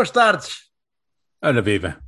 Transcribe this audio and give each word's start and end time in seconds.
Boas 0.00 0.10
tardes. 0.12 0.70
Ora 1.42 1.60
viva. 1.60 1.98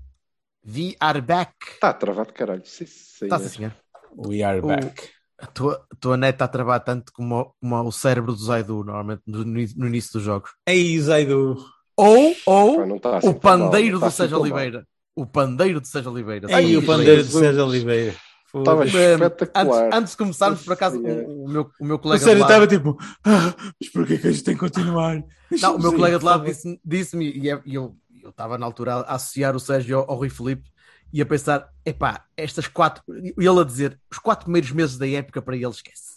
We 0.66 0.96
are 0.98 1.20
back. 1.20 1.52
Está 1.74 1.92
travado, 1.92 2.32
caralho. 2.32 2.62
Sim, 2.64 2.86
sim. 2.86 3.26
Está 3.26 3.38
sim, 3.38 3.48
senhor. 3.50 3.72
We 4.16 4.42
are 4.42 4.60
O- 4.60 4.66
back. 4.66 5.10
A 5.38 5.44
tua, 5.46 5.86
a 5.92 5.96
tua 5.96 6.16
net 6.16 6.36
está 6.36 6.46
a 6.46 6.48
travar 6.48 6.80
tanto 6.82 7.12
como, 7.12 7.38
o- 7.38 7.54
como 7.60 7.82
o 7.86 7.92
cérebro 7.92 8.32
do 8.32 8.42
Zaidu, 8.42 8.82
normalmente, 8.82 9.20
no, 9.26 9.44
no 9.44 9.86
início 9.86 10.10
dos 10.14 10.22
jogos. 10.22 10.52
Ei, 10.66 10.98
Zaidu. 11.00 11.62
Ou, 11.94 12.34
ou 12.46 12.96
está 12.96 13.18
assim 13.18 13.28
o 13.28 13.32
mal, 13.32 13.40
pandeiro 13.40 13.98
do 14.00 14.06
está 14.06 14.06
assim 14.06 14.16
Sérgio 14.16 14.36
mal. 14.38 14.42
Oliveira. 14.44 14.86
O 15.14 15.26
pandeiro 15.26 15.78
de 15.78 15.88
Sérgio 15.88 16.12
Oliveira. 16.12 16.50
Ei, 16.62 16.74
o 16.78 16.86
pandeiro 16.86 17.22
de. 17.22 17.30
Sérgio 17.30 17.66
Oliveira. 17.66 18.16
Estava 18.54 18.84
espetacular. 18.84 19.84
Antes, 19.86 19.96
antes 19.98 20.10
de 20.12 20.16
começarmos, 20.18 20.62
por 20.62 20.72
acaso, 20.74 20.98
o, 21.00 21.44
o 21.44 21.48
meu, 21.48 21.70
o 21.80 21.84
meu 21.84 21.96
O 21.96 21.98
colega. 21.98 22.22
Sérgio 22.22 22.44
de 22.44 22.52
lado- 22.52 22.64
estava 22.64 22.66
tipo, 22.66 22.98
ah, 23.24 23.54
mas 23.80 23.90
porquê 23.90 24.18
que 24.18 24.26
a 24.28 24.30
gente 24.32 24.44
tem 24.44 24.54
que 24.54 24.60
continuar? 24.60 25.22
Não, 25.60 25.76
o 25.76 25.80
meu 25.80 25.92
colega 25.94 26.18
de 26.18 26.24
lado 26.24 26.44
disse- 26.44 26.80
disse-me, 26.84 27.30
e 27.32 27.50
é- 27.50 27.62
e 27.64 27.74
eu 27.74 27.96
eu 28.22 28.30
estava 28.30 28.56
na 28.56 28.64
altura 28.64 28.94
a 28.94 29.14
associar 29.16 29.56
o 29.56 29.58
Sérgio 29.58 29.98
ao, 29.98 30.10
ao 30.12 30.16
Rui 30.16 30.28
Filipe 30.30 30.70
e 31.12 31.20
a 31.20 31.26
pensar: 31.26 31.68
epá, 31.84 32.24
estas 32.36 32.68
quatro, 32.68 33.02
e 33.08 33.34
ele 33.44 33.60
a 33.60 33.64
dizer, 33.64 33.98
os 34.10 34.18
quatro 34.18 34.44
primeiros 34.44 34.70
meses 34.70 34.96
da 34.96 35.08
época 35.08 35.42
para 35.42 35.56
ele 35.56 35.66
esquece. 35.68 36.12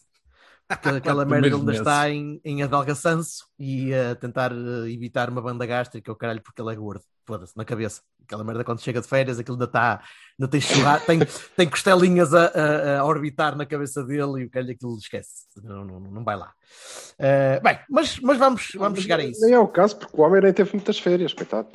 Porque 0.67 0.89
aquela 0.89 1.25
merda 1.25 1.47
ele 1.47 1.55
ainda 1.55 1.66
meses. 1.66 1.81
está 1.81 2.09
em, 2.11 2.39
em 2.45 2.61
adalgaçanço 2.61 3.45
e 3.58 3.92
a 3.94 4.14
tentar 4.16 4.52
eh, 4.52 4.92
evitar 4.92 5.30
uma 5.31 5.42
banda 5.42 5.66
gástrica, 5.66 6.11
o 6.11 6.16
caralho, 6.16 6.42
porque 6.44 6.61
ele 6.61 6.72
é 6.73 6.75
gordo. 6.75 7.03
Foda-se, 7.25 7.58
na 7.58 7.66
cabeça. 7.66 8.02
Aquela 8.25 8.43
merda 8.43 8.63
quando 8.63 8.81
chega 8.81 8.99
de 9.01 9.07
férias, 9.07 9.39
aquilo 9.39 9.55
ainda 9.55 9.65
está, 9.65 10.01
ainda 10.39 10.49
tem 10.51 10.59
churra, 10.59 10.99
tem, 10.99 11.19
tem 11.55 11.69
costelinhas 11.69 12.33
a, 12.33 12.45
a- 12.47 12.99
a 12.99 13.05
orbitar 13.05 13.55
na 13.55 13.65
cabeça 13.65 14.03
dele 14.03 14.41
e 14.41 14.45
o 14.45 14.49
caralho 14.49 14.71
aquilo 14.71 14.97
esquece. 14.97 15.45
Não, 15.63 15.85
não, 15.85 15.99
não 15.99 16.23
vai 16.23 16.35
lá. 16.35 16.51
Eh, 17.19 17.59
bem, 17.63 17.79
mas, 17.89 18.19
mas 18.19 18.37
vamos, 18.37 18.71
vamos 18.75 18.99
chegar 18.99 19.19
a 19.19 19.23
isso. 19.23 19.41
Nem 19.41 19.53
é 19.53 19.59
o 19.59 19.67
caso, 19.67 19.95
porque 19.97 20.19
o 20.19 20.23
homem 20.23 20.41
nem 20.41 20.51
teve 20.53 20.71
muitas 20.73 20.99
férias, 20.99 21.33
coitado. 21.33 21.69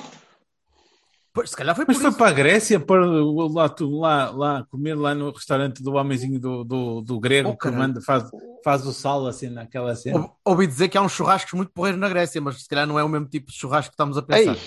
Pois, 1.33 1.49
se 1.51 1.55
calhar 1.55 1.73
foi 1.73 1.85
por 1.85 1.93
Mas 1.93 2.01
foi 2.01 2.09
isso. 2.09 2.17
para 2.17 2.27
a 2.29 2.33
Grécia 2.33 2.77
para 2.77 3.05
lá, 3.05 3.69
tu- 3.69 3.89
lá, 3.97 4.29
lá 4.31 4.65
comer 4.69 4.95
lá 4.95 5.15
no 5.15 5.31
restaurante 5.31 5.81
do 5.81 5.93
homenzinho 5.93 6.37
do, 6.37 6.65
do, 6.65 7.01
do 7.01 7.19
grego 7.21 7.51
Oh, 7.51 7.57
que 7.57 7.71
manda, 7.71 8.01
faz, 8.01 8.29
faz 8.61 8.85
o 8.85 8.91
sal 8.91 9.25
assim 9.25 9.49
naquela 9.49 9.95
cena. 9.95 10.19
Ou- 10.19 10.35
Ouvi 10.43 10.67
dizer 10.67 10.89
que 10.89 10.97
há 10.97 11.01
uns 11.01 11.13
churrascos 11.13 11.53
muito 11.53 11.71
porreiros 11.71 12.01
na 12.01 12.09
Grécia, 12.09 12.41
mas 12.41 12.61
se 12.61 12.67
calhar 12.67 12.85
não 12.85 12.99
é 12.99 13.03
o 13.05 13.07
mesmo 13.07 13.27
tipo 13.29 13.49
de 13.49 13.57
churrasco 13.57 13.91
que 13.91 13.93
estamos 13.93 14.17
a 14.17 14.25
Ei, 14.27 14.45
pensar. 14.45 14.57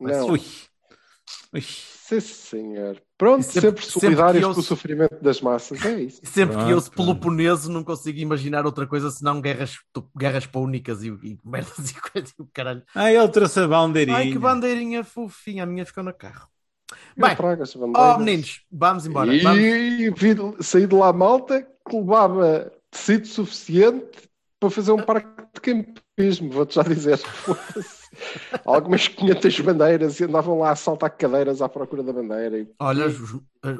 não. 0.00 0.28
Ui. 0.30 0.42
Ui. 1.52 1.60
Sim, 1.62 2.20
senhor. 2.20 3.02
Pronto, 3.18 3.42
sempre, 3.42 3.60
sempre- 3.60 3.82
sempre 3.84 4.00
solidários 4.00 4.38
que 4.44 4.50
eu- 4.50 4.54
com 4.54 4.60
o 4.60 4.62
sofrimento 4.62 5.22
das 5.22 5.40
massas. 5.40 5.84
É 5.84 6.00
isso. 6.00 6.20
Sempre 6.24 6.56
que 6.56 6.70
eu, 6.70 6.80
Pronto, 6.80 6.90
peloponeso, 6.92 7.70
não 7.70 7.84
consigo 7.84 8.18
imaginar 8.18 8.64
outra 8.64 8.86
coisa 8.86 9.10
senão 9.10 9.40
guerras, 9.40 9.76
guerras 10.16 10.46
púnicas 10.46 11.02
e, 11.02 11.08
e 11.08 11.38
merdas 11.44 11.90
e 11.90 11.94
coisas. 12.00 12.30
e 12.38 12.42
o 12.42 12.48
Caralho. 12.52 12.82
Ah, 12.94 13.12
ele 13.12 13.28
trouxe 13.28 13.60
a 13.60 13.68
bandeirinha. 13.68 14.16
Ai, 14.16 14.30
que 14.30 14.38
bandeirinha 14.38 15.04
fofinha, 15.04 15.64
a 15.64 15.66
minha 15.66 15.84
ficou 15.84 16.02
no 16.02 16.14
carro. 16.14 16.48
Bem, 17.16 17.36
oh 17.94 18.18
meninos, 18.18 18.62
vamos 18.72 19.04
embora. 19.06 19.30
Vamos. 19.42 19.60
E 19.60 20.10
vi, 20.10 20.34
saí 20.60 20.86
de 20.86 20.94
lá 20.94 21.12
malta 21.12 21.60
que 21.86 21.94
levava 21.96 22.72
tecido 22.90 23.26
suficiente 23.26 24.30
para 24.58 24.70
fazer 24.70 24.92
um 24.92 25.02
parque 25.02 25.28
de 25.54 25.60
campismo, 25.60 26.50
vou-te 26.50 26.76
já 26.76 26.82
dizer. 26.82 27.20
Algumas 28.64 29.08
500 29.08 29.60
bandeiras 29.60 30.20
e 30.20 30.24
andavam 30.24 30.58
lá 30.58 30.70
a 30.72 30.76
saltar 30.76 31.10
cadeiras 31.16 31.62
à 31.62 31.68
procura 31.68 32.02
da 32.02 32.12
bandeira. 32.12 32.58
E- 32.58 32.68
Olha, 32.78 33.06
os, 33.06 33.18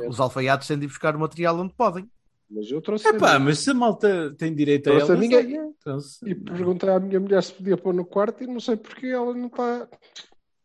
os 0.09 0.21
alfaiates 0.21 0.69
têm 0.69 0.78
de 0.78 0.84
ir 0.84 0.88
buscar 0.88 1.15
o 1.16 1.21
material 1.21 1.56
onde 1.59 1.75
podem. 1.75 2.10
Mas 2.50 2.71
eu 2.71 2.81
trouxe, 2.81 3.06
Epá, 3.06 3.34
a, 3.34 3.38
minha. 3.38 3.50
mas 3.50 3.59
se 3.59 3.71
a 3.71 3.75
malta 3.75 4.34
tem 4.38 4.54
direito 4.54 4.88
a 4.88 4.93
Trouxe 4.94 5.12
a 5.12 5.15
ela, 5.15 5.21
minha 5.21 5.37
olha, 5.38 5.72
trouxe. 5.81 6.19
e 6.26 6.34
perguntei 6.34 6.88
à 6.88 6.99
minha 6.99 7.21
mulher 7.21 7.43
se 7.43 7.53
podia 7.53 7.76
pôr 7.76 7.93
no 7.93 8.06
quarto 8.06 8.43
e 8.43 8.47
não 8.47 8.59
sei 8.59 8.76
porque 8.76 9.06
ela 9.06 9.34
não 9.34 9.49
está. 9.49 9.87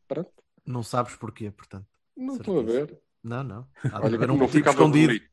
Pronto, 0.07 0.31
Não 0.65 0.81
sabes 0.83 1.15
porquê, 1.17 1.51
portanto. 1.51 1.85
não 2.15 2.35
estou 2.37 2.59
a 2.59 2.63
ver. 2.63 3.01
Não, 3.21 3.43
não. 3.43 3.67
Há 3.83 3.99
de 3.99 4.05
Olha, 4.05 4.15
haver 4.15 4.31
um 4.31 4.37
motivo 4.37 4.69
escondido. 4.69 5.07
bonito. 5.07 5.29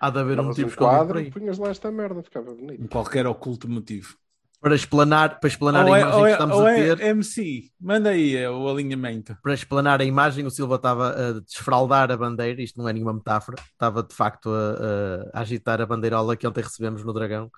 Há 0.00 0.10
de 0.10 0.18
haver 0.18 0.32
um 0.32 0.36
Davas 0.36 0.46
motivo 0.46 0.68
um 0.68 0.70
escondido 0.70 0.76
por 0.76 0.96
quadro 0.98 1.18
aí. 1.18 1.26
e 1.26 1.30
punhas 1.30 1.58
lá 1.58 1.68
esta 1.68 1.90
merda, 1.92 2.22
ficava 2.22 2.54
bonito. 2.54 2.88
Qualquer 2.88 3.26
oculto 3.26 3.68
motivo. 3.68 4.16
Para 4.60 4.74
explanar, 4.74 5.40
para 5.40 5.48
explanar 5.48 5.86
Ou 5.86 5.94
a 5.94 5.98
é, 5.98 6.00
imagem 6.02 6.18
ou 6.18 6.24
que 6.24 6.28
é, 6.28 6.32
estamos 6.32 6.56
ou 6.56 6.66
a 6.66 6.72
é 6.72 6.96
ter. 6.96 7.00
MC, 7.00 7.70
manda 7.80 8.10
aí 8.10 8.36
é, 8.36 8.50
o 8.50 8.68
alinhamento. 8.68 9.36
para 9.42 9.54
explanar 9.54 10.00
a 10.00 10.04
imagem, 10.04 10.44
o 10.44 10.50
Silva 10.50 10.74
estava 10.74 11.10
a 11.10 11.40
desfraldar 11.40 12.10
a 12.10 12.16
bandeira, 12.16 12.60
isto 12.60 12.78
não 12.78 12.86
é 12.86 12.92
nenhuma 12.92 13.14
metáfora, 13.14 13.56
estava 13.72 14.02
de 14.02 14.14
facto 14.14 14.50
a, 14.50 15.30
a 15.32 15.40
agitar 15.40 15.80
a 15.80 15.86
bandeirola 15.86 16.36
que 16.36 16.46
ontem 16.46 16.62
recebemos 16.62 17.02
no 17.02 17.12
Dragão, 17.14 17.50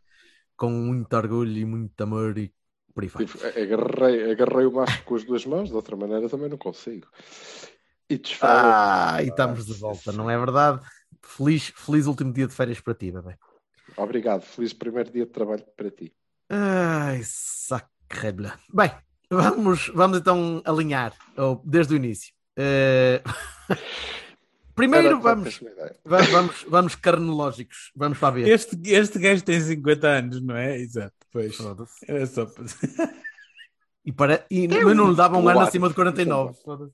com 0.57 0.71
muito 0.71 1.13
orgulho 1.15 1.59
e 1.59 1.65
muito 1.65 2.01
amor 2.01 2.39
e 2.39 2.53
por 2.95 3.03
aí 3.03 3.09
vai. 3.09 3.27
Agarrei, 3.63 4.31
agarrei 4.31 4.67
o 4.67 4.73
macho 4.73 5.03
com 5.05 5.17
as 5.17 5.25
duas 5.25 5.45
mãos, 5.45 5.71
de 5.71 5.75
outra 5.75 5.97
maneira 5.97 6.29
também 6.29 6.49
não 6.49 6.59
consigo. 6.59 7.09
E 8.09 8.19
desfalei. 8.19 8.63
Ah, 8.63 9.19
e 9.23 9.29
estamos 9.29 9.67
de 9.67 9.75
volta, 9.75 10.13
não 10.13 10.31
é 10.31 10.39
verdade? 10.39 10.81
Feliz, 11.21 11.73
feliz 11.75 12.07
último 12.07 12.33
dia 12.33 12.47
de 12.47 12.55
férias 12.55 12.81
para 12.81 12.95
ti, 12.95 13.11
bebê. 13.11 13.37
Obrigado, 13.97 14.43
feliz 14.43 14.73
primeiro 14.73 15.11
dia 15.11 15.27
de 15.27 15.33
trabalho 15.33 15.65
para 15.77 15.91
ti. 15.91 16.15
Ai, 16.55 17.23
sacrebla. 17.25 18.59
Bem, 18.73 18.91
vamos, 19.31 19.91
vamos 19.95 20.19
então 20.19 20.61
alinhar 20.67 21.15
ou, 21.35 21.63
desde 21.65 21.95
o 21.95 21.97
início. 21.97 22.35
Eh, 22.59 23.23
Primeiro 24.75 25.19
vamos, 25.21 25.61
vamos, 26.05 26.67
vamos 26.69 26.95
cronológicos, 26.95 27.91
vamos 27.97 28.19
para 28.19 28.35
ver. 28.35 28.49
Este, 28.49 28.79
este 28.91 29.19
gajo 29.19 29.43
tem 29.43 29.59
50 29.61 30.07
anos, 30.07 30.43
não 30.43 30.55
é? 30.57 30.79
Exato, 30.79 31.15
pois. 31.31 31.57
Foda-se. 31.57 32.05
Era 32.07 32.27
só 32.27 32.45
para... 32.47 32.65
E, 34.05 34.13
para... 34.13 34.47
e 34.51 34.69
mas 34.69 34.97
não 34.97 35.11
lhe 35.11 35.17
dava 35.17 35.39
um 35.39 35.49
ano 35.49 35.61
acima 35.61 35.89
de 35.89 35.95
49. 35.95 36.55
Foda-se. 36.65 36.93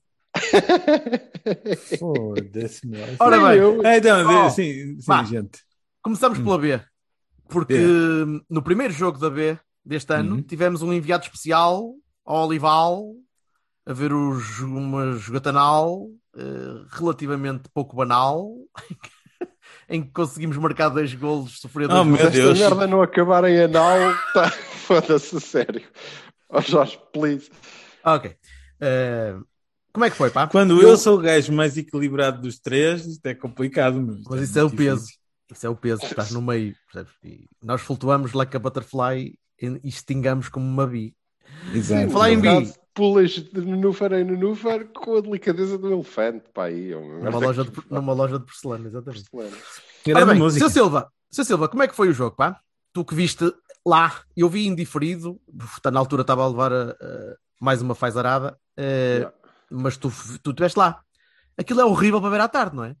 Foda-se, 1.97 2.87
meu. 2.87 3.03
Ora 3.19 3.37
bem, 3.39 3.57
eu. 3.57 3.81
Ah, 3.85 3.97
Então, 3.97 4.45
Oh, 4.45 4.49
sim, 4.49 4.99
sim, 4.99 5.25
gente. 5.25 5.59
começamos 6.01 6.39
Hum. 6.39 6.43
pela 6.43 6.57
B. 6.59 6.81
Porque 7.49 7.73
B. 7.73 8.41
no 8.49 8.61
primeiro 8.61 8.93
jogo 8.93 9.17
da 9.19 9.29
B 9.29 9.57
deste 9.83 10.13
ano 10.13 10.35
Uhum. 10.35 10.41
tivemos 10.43 10.81
um 10.81 10.93
enviado 10.93 11.23
especial 11.25 11.93
ao 12.25 12.47
Olival 12.47 13.13
a 13.85 13.93
ver 13.93 14.13
os, 14.13 14.59
uma 14.59 15.13
jogatanal 15.13 16.07
eh, 16.37 16.85
relativamente 16.91 17.67
pouco 17.73 17.95
banal 17.95 18.51
em 19.89 20.03
que 20.03 20.11
conseguimos 20.11 20.57
marcar 20.57 20.89
dois 20.89 21.13
golos, 21.15 21.59
sofrer 21.59 21.87
dois 21.87 21.99
Oh, 22.01 22.05
meu. 22.05 22.17
Se 22.17 22.23
esta 22.27 22.31
Deus. 22.53 22.59
merda 22.59 22.85
não 22.87 23.01
acabar 23.01 23.43
em 23.45 23.59
anal, 23.63 23.97
tá, 24.33 24.49
foda-se, 24.51 25.35
a 25.35 25.39
sério. 25.39 25.81
Oh, 26.49 26.61
Jorge, 26.61 26.99
please. 27.11 27.49
Ok. 28.03 28.35
Eh, 28.81 29.35
como 29.91 30.05
é 30.05 30.09
que 30.11 30.15
foi, 30.15 30.29
pá? 30.29 30.47
Quando 30.47 30.79
eu 30.81 30.95
sou 30.97 31.17
o 31.17 31.21
gajo 31.21 31.51
mais 31.51 31.75
equilibrado 31.77 32.41
dos 32.41 32.59
três, 32.59 33.05
isto 33.07 33.25
é 33.25 33.33
complicado. 33.33 33.99
Meu. 33.99 34.17
Mas 34.29 34.41
isso 34.41 34.43
Isto 34.43 34.59
é 34.59 34.63
o 34.63 34.67
muito 34.67 34.77
peso. 34.77 35.07
Isso 35.51 35.65
é 35.65 35.69
o 35.69 35.75
peso, 35.75 36.05
estás 36.05 36.31
no 36.31 36.41
meio. 36.41 36.75
percebes? 36.91 37.13
E 37.23 37.47
nós 37.61 37.81
flutuamos 37.81 38.33
like 38.33 38.55
a 38.55 38.59
butterfly 38.59 39.35
e 39.61 39.79
extingamos 39.83 40.47
como 40.49 40.65
uma 40.65 40.85
bi. 40.85 41.15
Exato. 41.73 42.11
Falar 42.11 42.31
em 42.31 42.39
bi. 42.39 42.73
Pulas 42.93 43.31
de 43.31 43.61
nenúfar 43.61 44.11
em 44.13 44.23
nenúfar 44.25 44.85
com 44.89 45.15
a 45.17 45.21
delicadeza 45.21 45.77
do 45.77 45.91
elefante, 45.93 46.45
pá, 46.53 46.65
aí. 46.65 46.91
é 46.91 46.97
uma 46.97 47.19
Numa 47.31 47.39
loja, 47.39 47.63
de, 47.63 47.71
numa 47.89 48.13
loja 48.13 48.37
de 48.39 48.45
porcelana, 48.45 48.87
exatamente. 48.87 49.29
Porcelana. 49.29 49.63
Ora 50.15 50.25
bem, 50.25 50.35
música. 50.39 50.65
Seu 50.65 50.69
Silva, 50.83 51.11
Seu 51.31 51.45
Silva, 51.45 51.67
como 51.69 51.81
é 51.83 51.87
que 51.87 51.95
foi 51.95 52.09
o 52.09 52.13
jogo, 52.13 52.35
pá? 52.35 52.59
Tu 52.91 53.05
que 53.05 53.15
viste 53.15 53.45
lá, 53.85 54.21
eu 54.35 54.49
vi 54.49 54.67
indiferido, 54.67 55.39
na 55.91 55.99
altura 55.99 56.21
estava 56.23 56.43
a 56.43 56.47
levar 56.47 56.73
a- 56.73 56.91
a 56.91 57.35
mais 57.61 57.81
uma 57.81 57.95
fazarada, 57.95 58.59
eh, 58.75 59.17
Yeah. 59.19 59.35
mas 59.71 59.95
tu, 59.95 60.11
tu 60.43 60.49
estiveste 60.49 60.77
lá. 60.77 61.01
Aquilo 61.57 61.79
é 61.81 61.85
horrível 61.85 62.19
para 62.19 62.29
ver 62.31 62.41
à 62.41 62.47
tarde, 62.49 62.75
não 62.75 62.83
é? 62.83 62.95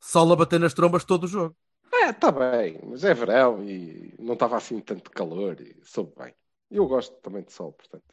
Sol 0.00 0.32
a 0.32 0.36
bater 0.36 0.60
nas 0.60 0.74
trombas 0.74 1.04
todo 1.04 1.24
o 1.24 1.28
jogo. 1.28 1.56
É, 2.04 2.10
está 2.10 2.30
bem, 2.30 2.78
mas 2.84 3.02
é 3.02 3.14
verão 3.14 3.64
e 3.66 4.14
não 4.18 4.34
estava 4.34 4.58
assim 4.58 4.78
tanto 4.78 5.10
calor 5.10 5.58
e 5.58 5.74
soube 5.82 6.12
bem. 6.18 6.34
Eu 6.70 6.86
gosto 6.86 7.16
também 7.22 7.42
de 7.42 7.50
sol, 7.50 7.72
portanto. 7.72 8.04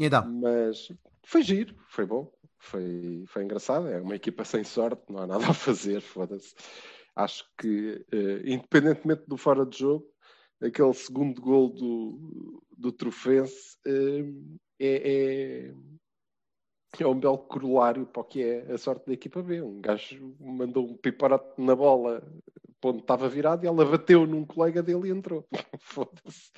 E 0.00 0.06
então, 0.06 0.28
Mas 0.28 0.90
foi 1.24 1.42
giro, 1.44 1.76
foi 1.88 2.04
bom, 2.04 2.32
foi, 2.58 3.22
foi 3.28 3.44
engraçado. 3.44 3.86
É 3.86 4.00
uma 4.00 4.16
equipa 4.16 4.44
sem 4.44 4.64
sorte, 4.64 5.02
não 5.08 5.20
há 5.20 5.26
nada 5.28 5.46
a 5.48 5.54
fazer, 5.54 6.00
foda-se. 6.00 6.56
Acho 7.14 7.44
que, 7.56 8.04
eh, 8.10 8.42
independentemente 8.44 9.22
do 9.28 9.36
fora 9.36 9.64
de 9.64 9.78
jogo, 9.78 10.06
aquele 10.60 10.94
segundo 10.94 11.40
gol 11.40 11.68
do, 11.68 12.64
do 12.76 12.90
Trofense 12.90 13.76
eh, 13.86 14.24
é, 14.80 15.68
é, 15.68 15.74
é 16.98 17.06
um 17.06 17.20
belo 17.20 17.38
corolário 17.38 18.06
para 18.06 18.22
o 18.22 18.24
que 18.24 18.42
é 18.42 18.72
a 18.72 18.78
sorte 18.78 19.06
da 19.06 19.12
equipa 19.12 19.40
B. 19.40 19.62
Um 19.62 19.80
gajo 19.80 20.34
mandou 20.40 20.84
um 20.84 20.96
piparote 20.96 21.60
na 21.60 21.76
bola 21.76 22.26
onde 22.88 23.00
estava 23.00 23.28
virado 23.28 23.64
e 23.64 23.66
ela 23.68 23.84
bateu 23.84 24.26
num 24.26 24.44
colega 24.44 24.82
dele 24.82 25.08
e 25.08 25.10
entrou. 25.10 25.46
Foda-se. 25.80 26.50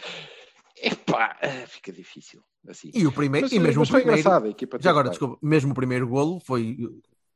Epá, 0.82 1.36
ah, 1.42 1.66
fica 1.66 1.92
difícil. 1.92 2.42
Assim. 2.68 2.90
E 2.94 3.06
o 3.06 3.12
primeiro, 3.12 3.46
Mas, 3.46 3.52
e 3.52 3.58
mesmo 3.58 3.82
o 3.82 3.86
foi 3.86 4.00
primeiro, 4.00 4.20
engraçado, 4.20 4.46
a 4.46 4.50
equipa 4.50 4.78
já 4.80 4.90
agora, 4.90 5.08
desculpa, 5.10 5.36
mesmo 5.42 5.72
o 5.72 5.74
primeiro 5.74 6.06
golo 6.08 6.40
foi 6.40 6.76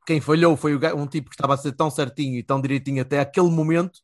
quem 0.06 0.21
falhou 0.21 0.56
foi 0.56 0.77
um 0.94 1.06
tipo 1.06 1.29
que 1.31 1.35
estava 1.35 1.55
a 1.55 1.56
ser 1.56 1.73
tão 1.73 1.91
certinho 1.91 2.37
e 2.38 2.43
tão 2.43 2.61
direitinho 2.61 3.03
até 3.03 3.19
aquele 3.19 3.50
momento. 3.50 3.99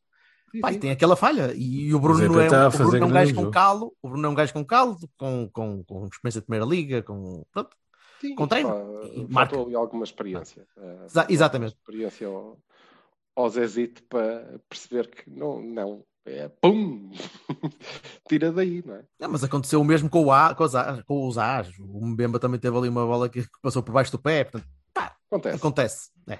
Sim, 0.51 0.79
tem 0.79 0.91
aquela 0.91 1.15
falha. 1.15 1.51
E 1.55 1.93
o 1.95 1.99
Bruno 1.99 2.23
é 2.23 2.27
não 2.27 2.39
é, 2.41 2.67
o 2.67 2.71
Bruno 2.71 2.97
é 2.97 3.05
um 3.05 3.09
gajo 3.11 3.33
com 3.33 3.41
jogo. 3.41 3.51
calo, 3.53 3.95
o 4.01 4.09
Bruno 4.09 4.27
é 4.27 4.29
um 4.29 4.35
gajo 4.35 4.53
com 4.53 4.63
calo, 4.65 4.97
com, 5.17 5.49
com, 5.51 5.83
com 5.83 6.05
experiência 6.05 6.41
de 6.41 6.45
primeira 6.47 6.65
liga, 6.65 7.01
com. 7.01 7.43
pronto. 7.51 7.75
sim, 8.21 8.35
com 8.35 8.47
treino. 8.47 8.69
pá, 8.69 9.07
E 9.15 9.27
marca. 9.33 9.59
ali 9.59 9.73
alguma 9.75 10.03
experiência. 10.03 10.67
Ah, 10.77 11.05
Exa- 11.05 11.27
exatamente. 11.29 11.71
alguma 11.73 11.81
Experiência 11.89 12.27
ao, 12.27 12.59
ao 13.35 13.49
Zezito 13.49 14.03
para 14.03 14.59
perceber 14.69 15.09
que 15.09 15.29
não, 15.29 15.61
não, 15.61 16.05
é 16.25 16.47
pum, 16.61 17.11
tira 18.27 18.51
daí, 18.51 18.83
não 18.85 18.95
é? 18.95 19.03
Não, 19.19 19.29
mas 19.29 19.43
aconteceu 19.43 19.81
o 19.81 19.85
mesmo 19.85 20.09
com, 20.09 20.25
o 20.25 20.31
A, 20.31 20.55
com, 20.55 20.63
os 20.63 20.75
A, 20.75 21.03
com 21.03 21.27
os 21.27 21.37
As. 21.37 21.69
O 21.79 22.05
Mbemba 22.05 22.39
também 22.39 22.59
teve 22.59 22.77
ali 22.77 22.89
uma 22.89 23.05
bola 23.05 23.29
que 23.29 23.45
passou 23.61 23.83
por 23.83 23.91
baixo 23.91 24.11
do 24.11 24.19
pé. 24.19 24.43
Portanto, 24.43 24.67
Acontece. 25.33 25.55
Acontece, 25.55 26.11
é. 26.29 26.39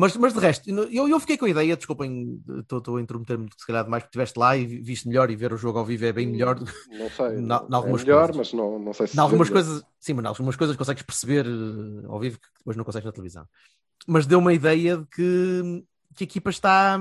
Mas, 0.00 0.16
mas 0.16 0.32
de 0.32 0.38
resto, 0.38 0.70
eu, 0.70 1.08
eu 1.08 1.18
fiquei 1.18 1.36
com 1.36 1.44
a 1.46 1.48
ideia, 1.50 1.76
desculpem, 1.76 2.40
estou 2.60 2.96
a 2.96 3.00
intrometer-me 3.02 3.48
se 3.56 3.66
calhar 3.66 3.82
demais, 3.82 4.04
porque 4.04 4.10
estiveste 4.10 4.38
lá 4.38 4.56
e 4.56 4.64
vi- 4.64 4.80
viste 4.80 5.08
melhor 5.08 5.28
e 5.28 5.34
ver 5.34 5.52
o 5.52 5.56
jogo 5.56 5.76
ao 5.80 5.84
vivo 5.84 6.04
é 6.04 6.12
bem 6.12 6.26
melhor. 6.28 6.54
do- 6.56 6.64
Não 6.64 7.10
sei. 7.10 7.30
Na- 7.42 7.60
não- 7.62 7.68
na 7.68 7.76
algumas 7.78 8.02
é 8.02 8.04
melhor, 8.04 8.26
coisas. 8.32 8.36
mas 8.36 8.52
não, 8.52 8.78
não 8.78 8.92
sei 8.92 9.06
se. 9.08 9.16
Em 9.16 9.20
algumas 9.20 9.50
coisas, 9.50 9.82
sim, 9.98 10.12
mas 10.14 10.24
em 10.24 10.28
algumas 10.28 10.54
coisas 10.54 10.76
consegues 10.76 11.02
perceber 11.02 11.46
eh, 11.46 12.06
ao 12.06 12.20
vivo 12.20 12.38
que 12.38 12.46
depois 12.58 12.76
não 12.76 12.84
consegues 12.84 13.06
na 13.06 13.10
televisão. 13.12 13.44
Mas 14.06 14.24
deu 14.24 14.38
uma 14.38 14.52
ideia 14.54 14.98
de 14.98 15.06
que, 15.06 15.84
que 16.14 16.22
a 16.22 16.26
equipa 16.26 16.50
está, 16.50 17.00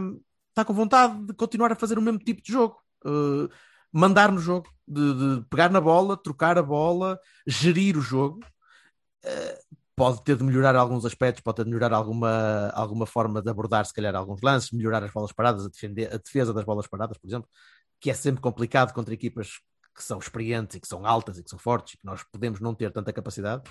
está 0.50 0.66
com 0.66 0.74
vontade 0.74 1.24
de 1.24 1.34
continuar 1.34 1.72
a 1.72 1.76
fazer 1.76 2.00
o 2.00 2.02
mesmo 2.02 2.18
tipo 2.18 2.42
de 2.42 2.52
jogo. 2.52 2.78
Eh, 3.06 3.48
mandar 3.94 4.32
no 4.32 4.40
jogo, 4.40 4.68
de, 4.88 5.14
de 5.14 5.46
pegar 5.52 5.70
na 5.70 5.80
bola, 5.80 6.18
trocar 6.18 6.58
a 6.58 6.64
bola, 6.64 7.20
gerir 7.46 7.96
o 7.96 8.02
jogo. 8.02 8.40
Eh, 9.24 9.60
pode 9.98 10.24
ter 10.24 10.38
de 10.38 10.44
melhorar 10.44 10.76
alguns 10.76 11.04
aspectos, 11.06 11.42
pode 11.42 11.56
ter 11.58 11.64
de 11.64 11.70
melhorar 11.72 11.92
alguma, 11.92 12.70
alguma 12.76 13.08
forma 13.08 13.42
de 13.42 13.50
abordar, 13.50 13.84
se 13.84 13.94
calhar, 13.94 14.16
alguns 14.16 14.40
lances, 14.44 14.72
melhorar 14.72 15.04
as 15.04 15.12
bolas 15.12 15.32
paradas, 15.34 15.66
a, 15.66 15.70
defender, 15.70 16.14
a 16.14 16.18
defesa 16.18 16.54
das 16.54 16.64
bolas 16.64 16.86
paradas, 16.86 17.18
por 17.18 17.28
exemplo, 17.28 17.50
que 18.00 18.12
é 18.12 18.14
sempre 18.14 18.40
complicado 18.40 18.94
contra 18.94 19.12
equipas 19.12 19.54
que 19.96 20.04
são 20.04 20.20
experientes 20.20 20.76
e 20.76 20.80
que 20.80 20.88
são 20.88 21.04
altas 21.04 21.40
e 21.40 21.44
que 21.44 21.50
são 21.50 21.58
fortes 21.58 21.96
e 21.96 21.98
que 21.98 22.06
nós 22.06 22.24
podemos 22.32 22.60
não 22.60 22.76
ter 22.76 22.92
tanta 22.92 23.12
capacidade. 23.12 23.64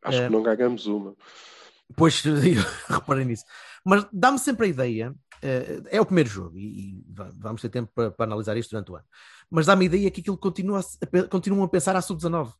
Acho 0.00 0.18
É. 0.20 0.26
que 0.26 0.32
não 0.32 0.44
ganhamos 0.44 0.86
uma. 0.86 1.16
Pois, 1.96 2.22
reparem 2.88 3.24
nisso. 3.26 3.44
Mas 3.84 4.06
dá-me 4.12 4.38
sempre 4.38 4.66
a 4.66 4.68
ideia, 4.68 5.12
eh, 5.42 5.82
é 5.90 6.00
o 6.00 6.06
primeiro 6.06 6.30
jogo 6.30 6.56
e, 6.56 7.00
e 7.00 7.04
va- 7.12 7.32
vamos 7.34 7.60
ter 7.60 7.68
tempo 7.68 7.90
para, 7.92 8.12
para 8.12 8.26
analisar 8.26 8.56
isto 8.56 8.70
durante 8.70 8.92
o 8.92 8.96
ano, 8.96 9.04
mas 9.50 9.66
dá-me 9.66 9.82
a 9.82 9.86
ideia 9.86 10.10
que 10.12 10.20
aquilo 10.20 10.38
continua 10.38 10.78
a, 10.80 11.28
continuam 11.28 11.64
a 11.64 11.68
pensar 11.68 11.96
à 11.96 12.00
sub-19, 12.00 12.52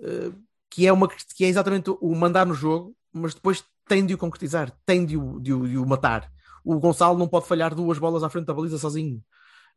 Eh, 0.00 0.32
que, 0.72 0.86
é 0.86 0.92
uma, 0.92 1.08
que 1.08 1.44
é 1.44 1.48
exatamente 1.48 1.90
o 2.00 2.14
mandar 2.14 2.46
no 2.46 2.54
jogo, 2.54 2.96
mas 3.12 3.34
depois 3.34 3.64
tem 3.86 4.06
de 4.06 4.14
o 4.14 4.18
concretizar, 4.18 4.72
tem 4.86 5.04
de 5.06 5.16
o, 5.18 5.38
de 5.40 5.52
o- 5.52 5.68
de 5.68 5.78
o 5.78 5.86
matar. 5.86 6.30
O 6.64 6.78
Gonçalo 6.80 7.18
não 7.18 7.28
pode 7.28 7.46
falhar 7.46 7.74
duas 7.74 7.98
bolas 7.98 8.22
à 8.22 8.30
frente 8.30 8.46
da 8.46 8.54
baliza 8.54 8.78
sozinho. 8.78 9.22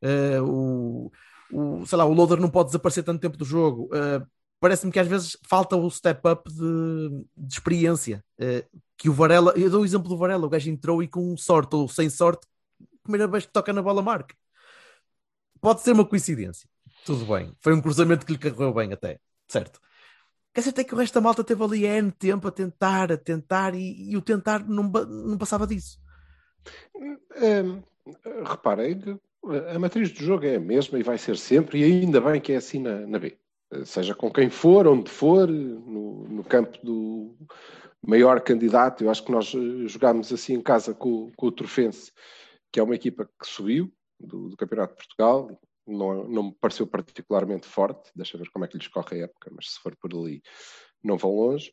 Eh, 0.01 0.39
o, 0.41 1.11
o, 1.51 1.85
sei 1.85 1.97
lá, 1.97 2.05
o 2.05 2.13
Loader 2.13 2.39
não 2.39 2.49
pode 2.49 2.67
desaparecer 2.69 3.03
tanto 3.03 3.21
tempo 3.21 3.37
do 3.37 3.45
jogo. 3.45 3.89
Eh, 3.93 4.21
Parece-me 4.59 4.91
que 4.91 4.99
às 4.99 5.07
vezes 5.07 5.37
falta 5.47 5.75
o 5.75 5.89
step 5.91 6.21
up 6.27 6.49
de, 6.51 7.25
de 7.37 7.53
experiência. 7.53 8.23
Eh, 8.39 8.65
que 8.97 9.09
o 9.09 9.13
Varela, 9.13 9.53
eu 9.57 9.69
dou 9.69 9.81
o 9.81 9.85
exemplo 9.85 10.07
do 10.09 10.17
Varela, 10.17 10.45
o 10.47 10.49
gajo 10.49 10.69
entrou 10.69 11.03
e 11.03 11.07
com 11.07 11.35
sorte 11.37 11.75
ou 11.75 11.87
sem 11.89 12.09
sorte, 12.09 12.47
primeira 13.03 13.27
vez 13.27 13.45
que 13.45 13.51
toca 13.53 13.73
na 13.73 13.81
bola 13.81 14.01
marca. 14.01 14.35
Pode 15.61 15.81
ser 15.81 15.91
uma 15.93 16.05
coincidência. 16.05 16.67
Tudo 17.05 17.25
bem. 17.25 17.51
Foi 17.59 17.73
um 17.73 17.81
cruzamento 17.81 18.25
que 18.25 18.33
lhe 18.33 18.39
correu 18.39 18.73
bem 18.73 18.93
até. 18.93 19.19
Certo. 19.47 19.79
Quer 20.55 20.61
dizer, 20.61 20.69
até 20.69 20.83
que 20.85 20.93
o 20.95 20.97
resto 20.97 21.15
da 21.15 21.19
malta 21.19 21.43
teve 21.43 21.61
ali 21.61 21.85
N 21.85 22.09
tempo 22.13 22.47
a 22.47 22.51
tentar, 22.51 23.11
a 23.11 23.17
tentar, 23.17 23.75
e, 23.75 24.09
e 24.09 24.15
o 24.15 24.21
tentar 24.21 24.65
não, 24.65 24.83
não 24.83 25.37
passava 25.37 25.67
disso. 25.67 25.99
Hum, 26.95 27.83
reparem, 28.41 28.97
que 28.97 29.19
a 29.69 29.77
matriz 29.77 30.13
do 30.13 30.23
jogo 30.23 30.45
é 30.45 30.55
a 30.55 30.59
mesma 30.59 30.97
e 30.97 31.03
vai 31.03 31.17
ser 31.17 31.35
sempre, 31.35 31.81
e 31.81 31.83
ainda 31.83 32.21
bem 32.21 32.39
que 32.39 32.53
é 32.53 32.55
assim 32.55 32.79
na, 32.79 33.05
na 33.05 33.19
B. 33.19 33.37
Seja 33.83 34.15
com 34.15 34.31
quem 34.31 34.49
for, 34.49 34.87
onde 34.87 35.11
for, 35.11 35.45
no, 35.49 36.23
no 36.23 36.43
campo 36.45 36.77
do 36.81 37.35
maior 38.01 38.39
candidato. 38.39 39.03
Eu 39.03 39.09
acho 39.09 39.25
que 39.25 39.33
nós 39.33 39.53
eh, 39.53 39.89
jogámos 39.89 40.31
assim 40.31 40.53
em 40.53 40.61
casa 40.61 40.93
com, 40.93 41.33
com 41.35 41.47
o 41.47 41.51
Trofense, 41.51 42.13
que 42.71 42.79
é 42.79 42.83
uma 42.83 42.95
equipa 42.95 43.25
que 43.25 43.45
subiu 43.45 43.91
do, 44.17 44.47
do 44.47 44.55
Campeonato 44.55 44.93
de 44.93 44.99
Portugal. 44.99 45.59
Não, 45.87 46.27
não 46.27 46.43
me 46.43 46.55
pareceu 46.59 46.87
particularmente 46.87 47.67
forte. 47.67 48.11
Deixa 48.15 48.37
ver 48.37 48.49
como 48.49 48.65
é 48.65 48.67
que 48.67 48.77
lhes 48.77 48.87
corre 48.87 49.21
a 49.21 49.23
época, 49.25 49.51
mas 49.55 49.73
se 49.73 49.79
for 49.79 49.95
por 49.95 50.11
ali, 50.13 50.41
não 51.03 51.17
vão 51.17 51.31
longe. 51.31 51.71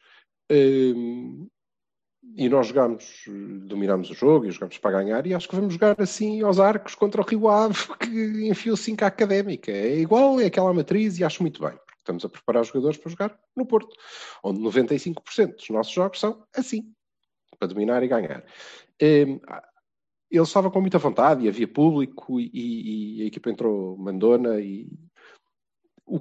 Hum, 0.51 1.49
e 2.37 2.49
nós 2.49 2.69
jogámos, 2.69 3.25
dominámos 3.67 4.11
o 4.11 4.15
jogo 4.15 4.47
e 4.47 4.51
jogámos 4.51 4.79
para 4.79 5.03
ganhar, 5.03 5.27
e 5.27 5.35
acho 5.35 5.49
que 5.49 5.57
vamos 5.57 5.75
jogar 5.75 6.01
assim 6.01 6.41
aos 6.43 6.61
arcos 6.61 6.95
contra 6.95 7.21
o 7.21 7.25
Rio 7.25 7.49
Ave, 7.49 7.75
que 7.99 8.49
enfiou 8.49 8.77
5 8.77 9.05
à 9.05 9.09
académica. 9.09 9.73
É 9.73 9.99
igual, 9.99 10.41
é 10.41 10.47
aquela 10.47 10.73
matriz, 10.73 11.19
e 11.19 11.25
acho 11.25 11.43
muito 11.43 11.61
bem, 11.61 11.73
porque 11.73 11.99
estamos 11.99 12.25
a 12.25 12.29
preparar 12.29 12.63
os 12.63 12.69
jogadores 12.69 12.97
para 12.97 13.11
jogar 13.11 13.41
no 13.57 13.67
Porto, 13.67 13.97
onde 14.45 14.61
95% 14.61 15.57
dos 15.57 15.69
nossos 15.71 15.93
jogos 15.93 16.21
são 16.21 16.45
assim, 16.55 16.93
para 17.59 17.69
dominar 17.69 18.03
e 18.03 18.09
ganhar. 18.09 18.45
Hum, 19.03 19.41
ele 20.33 20.43
estava 20.43 20.71
com 20.71 20.81
muita 20.81 20.99
vontade 20.99 21.45
e 21.45 21.49
havia 21.49 21.69
público, 21.69 22.41
e, 22.41 22.51
e- 23.19 23.23
a 23.23 23.27
equipa 23.27 23.51
entrou 23.51 23.97
mandona, 23.99 24.61
e 24.61 24.89
o 26.07 26.21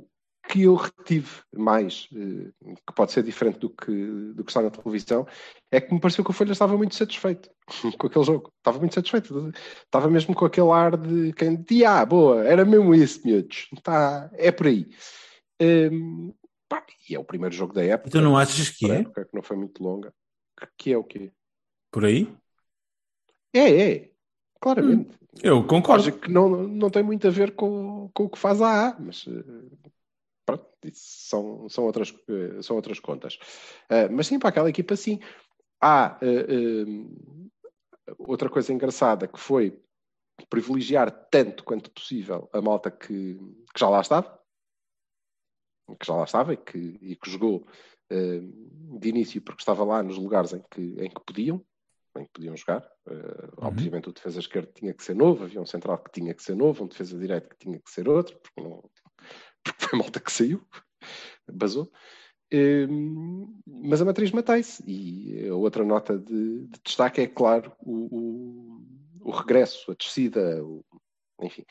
que 0.50 0.63
eu 0.63 0.75
retive 0.75 1.30
mais, 1.56 2.10
eh, 2.13 2.52
que 2.86 2.94
pode 2.94 3.12
ser 3.12 3.24
diferente 3.24 3.60
do 3.60 3.69
que, 3.69 3.92
do 4.34 4.44
que 4.44 4.52
está 4.52 4.62
na 4.62 4.69
televisão, 4.69 5.25
é 5.72 5.80
que 5.80 5.94
me 5.94 6.00
pareceu 6.00 6.24
que 6.25 6.31
o 6.31 6.34
Folha 6.34 6.52
estava 6.52 6.75
muito 6.78 6.96
satisfeito 6.96 7.50
com 7.98 8.08
aquele 8.08 8.25
jogo. 8.25 8.52
Estava 8.58 8.80
muito 8.80 8.96
satisfeito. 8.96 9.52
Estava 9.86 10.10
mesmo 10.10 10.36
com 10.36 10.46
aquele 10.46 10.72
ar 10.72 10.98
de 10.98 11.31
quem 11.34 11.62
dizia, 11.62 12.02
ah, 12.02 12.06
boa, 12.06 12.44
era 12.46 12.66
mesmo 12.66 12.94
isso, 12.94 13.22
miúdos. 13.25 13.69
Tá, 13.83 14.30
é 14.33 14.52
por 14.52 14.68
aí. 14.68 14.90
Hum, 15.62 16.33
pá, 16.68 16.85
e 17.09 17.16
é 17.16 17.19
o 17.19 17.24
primeiro 17.24 17.56
jogo 17.56 17.74
da 17.74 17.83
época. 17.83 18.09
Tu 18.09 18.19
não 18.21 18.38
achas 18.38 18.69
que 18.69 18.92
é? 18.92 19.04
que 19.04 19.28
não 19.33 19.44
foi 19.44 19.56
muito 19.56 19.81
longa. 19.81 20.14
Que, 20.59 20.68
que 20.78 20.94
é 20.94 20.97
o 20.97 21.04
quê? 21.04 21.31
Por 21.92 22.04
aí? 22.06 22.28
É, 23.54 23.92
é. 23.94 24.10
Claramente. 24.61 25.18
Eu 25.41 25.65
concordo. 25.65 26.03
Lógico 26.03 26.19
que 26.19 26.31
não, 26.31 26.49
não 26.68 26.89
tem 26.89 27.01
muito 27.01 27.27
a 27.27 27.31
ver 27.31 27.56
com, 27.56 28.09
com 28.13 28.25
o 28.25 28.30
que 28.30 28.37
faz 28.37 28.61
a 28.61 28.89
A, 28.89 28.99
mas 28.99 29.25
eh, 29.27 29.44
pronto, 30.45 30.68
são, 30.94 31.68
são, 31.68 31.83
outras, 31.85 32.13
eh, 32.30 32.61
são 32.61 32.75
outras 32.75 32.99
contas. 32.99 33.39
Eh, 33.89 34.07
mas 34.09 34.27
sim, 34.27 34.37
para 34.37 34.49
aquela 34.49 34.69
equipa, 34.69 34.95
sim. 34.95 35.19
Há 35.81 36.19
eh, 36.21 36.45
eh, 36.47 38.13
outra 38.19 38.49
coisa 38.49 38.71
engraçada 38.71 39.27
que 39.27 39.39
foi 39.39 39.81
privilegiar 40.47 41.09
tanto 41.31 41.63
quanto 41.63 41.89
possível 41.89 42.47
a 42.53 42.61
malta 42.61 42.91
que, 42.91 43.33
que 43.73 43.80
já 43.80 43.89
lá 43.89 44.01
estava, 44.01 44.39
que 45.99 46.06
já 46.06 46.15
lá 46.15 46.23
estava 46.23 46.53
e 46.53 46.57
que, 46.57 46.99
e 47.01 47.15
que 47.15 47.30
jogou 47.30 47.65
de 48.99 49.07
início 49.07 49.41
porque 49.41 49.61
estava 49.61 49.85
lá 49.85 50.03
nos 50.03 50.18
lugares 50.18 50.51
em 50.51 50.61
que, 50.69 50.81
em 50.81 51.09
que 51.09 51.21
podiam, 51.25 51.63
em 52.18 52.25
que 52.25 52.31
podiam 52.33 52.56
jogar. 52.56 52.81
Uh, 53.07 53.53
Obviamente 53.57 54.09
o 54.09 54.13
defesa 54.13 54.39
esquerdo 54.39 54.71
tinha 54.73 54.94
que 54.94 55.03
ser 55.03 55.15
novo, 55.15 55.44
havia 55.44 55.61
um 55.61 55.65
central 55.65 55.97
que 55.99 56.11
tinha 56.11 56.33
que 56.33 56.44
ser 56.44 56.56
novo, 56.56 56.83
um 56.83 56.87
defesa 56.87 57.18
direito 57.18 57.49
que 57.49 57.57
tinha 57.57 57.80
que 57.80 57.91
ser 57.91 58.07
outro, 58.09 58.37
porque, 58.39 58.61
não, 58.61 58.81
porque 59.63 59.85
foi 59.85 59.99
malta 59.99 60.19
que 60.19 60.31
saiu, 60.31 60.61
basou. 61.51 61.91
Um, 62.53 63.61
mas 63.65 64.01
a 64.01 64.06
matriz 64.06 64.31
mantém-se. 64.31 64.83
E 64.85 65.47
a 65.47 65.56
outra 65.56 65.85
nota 65.85 66.18
de, 66.18 66.68
de 66.68 66.80
destaque 66.83 67.21
é, 67.21 67.27
claro, 67.27 67.71
o, 67.80 68.81
o, 69.21 69.30
o 69.30 69.31
regresso, 69.31 69.91
a 69.91 69.95
descida, 69.95 70.61
o, 70.63 70.83
enfim, 71.41 71.63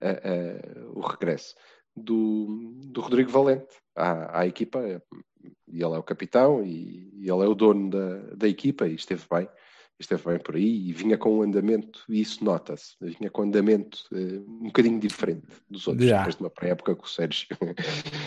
a, 0.00 0.10
a, 0.10 0.90
o 0.92 1.00
regresso 1.00 1.54
do, 1.96 2.72
do 2.86 3.00
Rodrigo 3.00 3.30
Valente 3.30 3.76
à, 3.94 4.40
à 4.40 4.46
equipa. 4.46 4.80
E 5.68 5.82
ele 5.82 5.94
é 5.94 5.98
o 5.98 6.02
capitão 6.02 6.64
e, 6.64 7.10
e 7.14 7.30
ele 7.30 7.44
é 7.44 7.48
o 7.48 7.54
dono 7.54 7.90
da, 7.90 8.34
da 8.34 8.48
equipa 8.48 8.88
e 8.88 8.94
esteve 8.94 9.24
bem 9.30 9.48
esteve 9.98 10.22
bem 10.24 10.38
por 10.38 10.56
aí 10.56 10.88
e 10.88 10.92
vinha 10.92 11.16
com 11.16 11.38
um 11.38 11.42
andamento, 11.42 12.04
e 12.08 12.20
isso 12.20 12.44
nota-se, 12.44 12.96
vinha 13.00 13.30
com 13.30 13.42
um 13.42 13.44
andamento 13.46 13.98
uh, 14.12 14.44
um 14.60 14.66
bocadinho 14.66 14.98
diferente 14.98 15.46
dos 15.70 15.86
outros, 15.86 16.06
Já. 16.06 16.18
depois 16.18 16.36
de 16.36 16.42
uma 16.42 16.50
pré-época 16.50 16.94
com 16.94 17.04
o 17.04 17.08
Sérgio. 17.08 17.48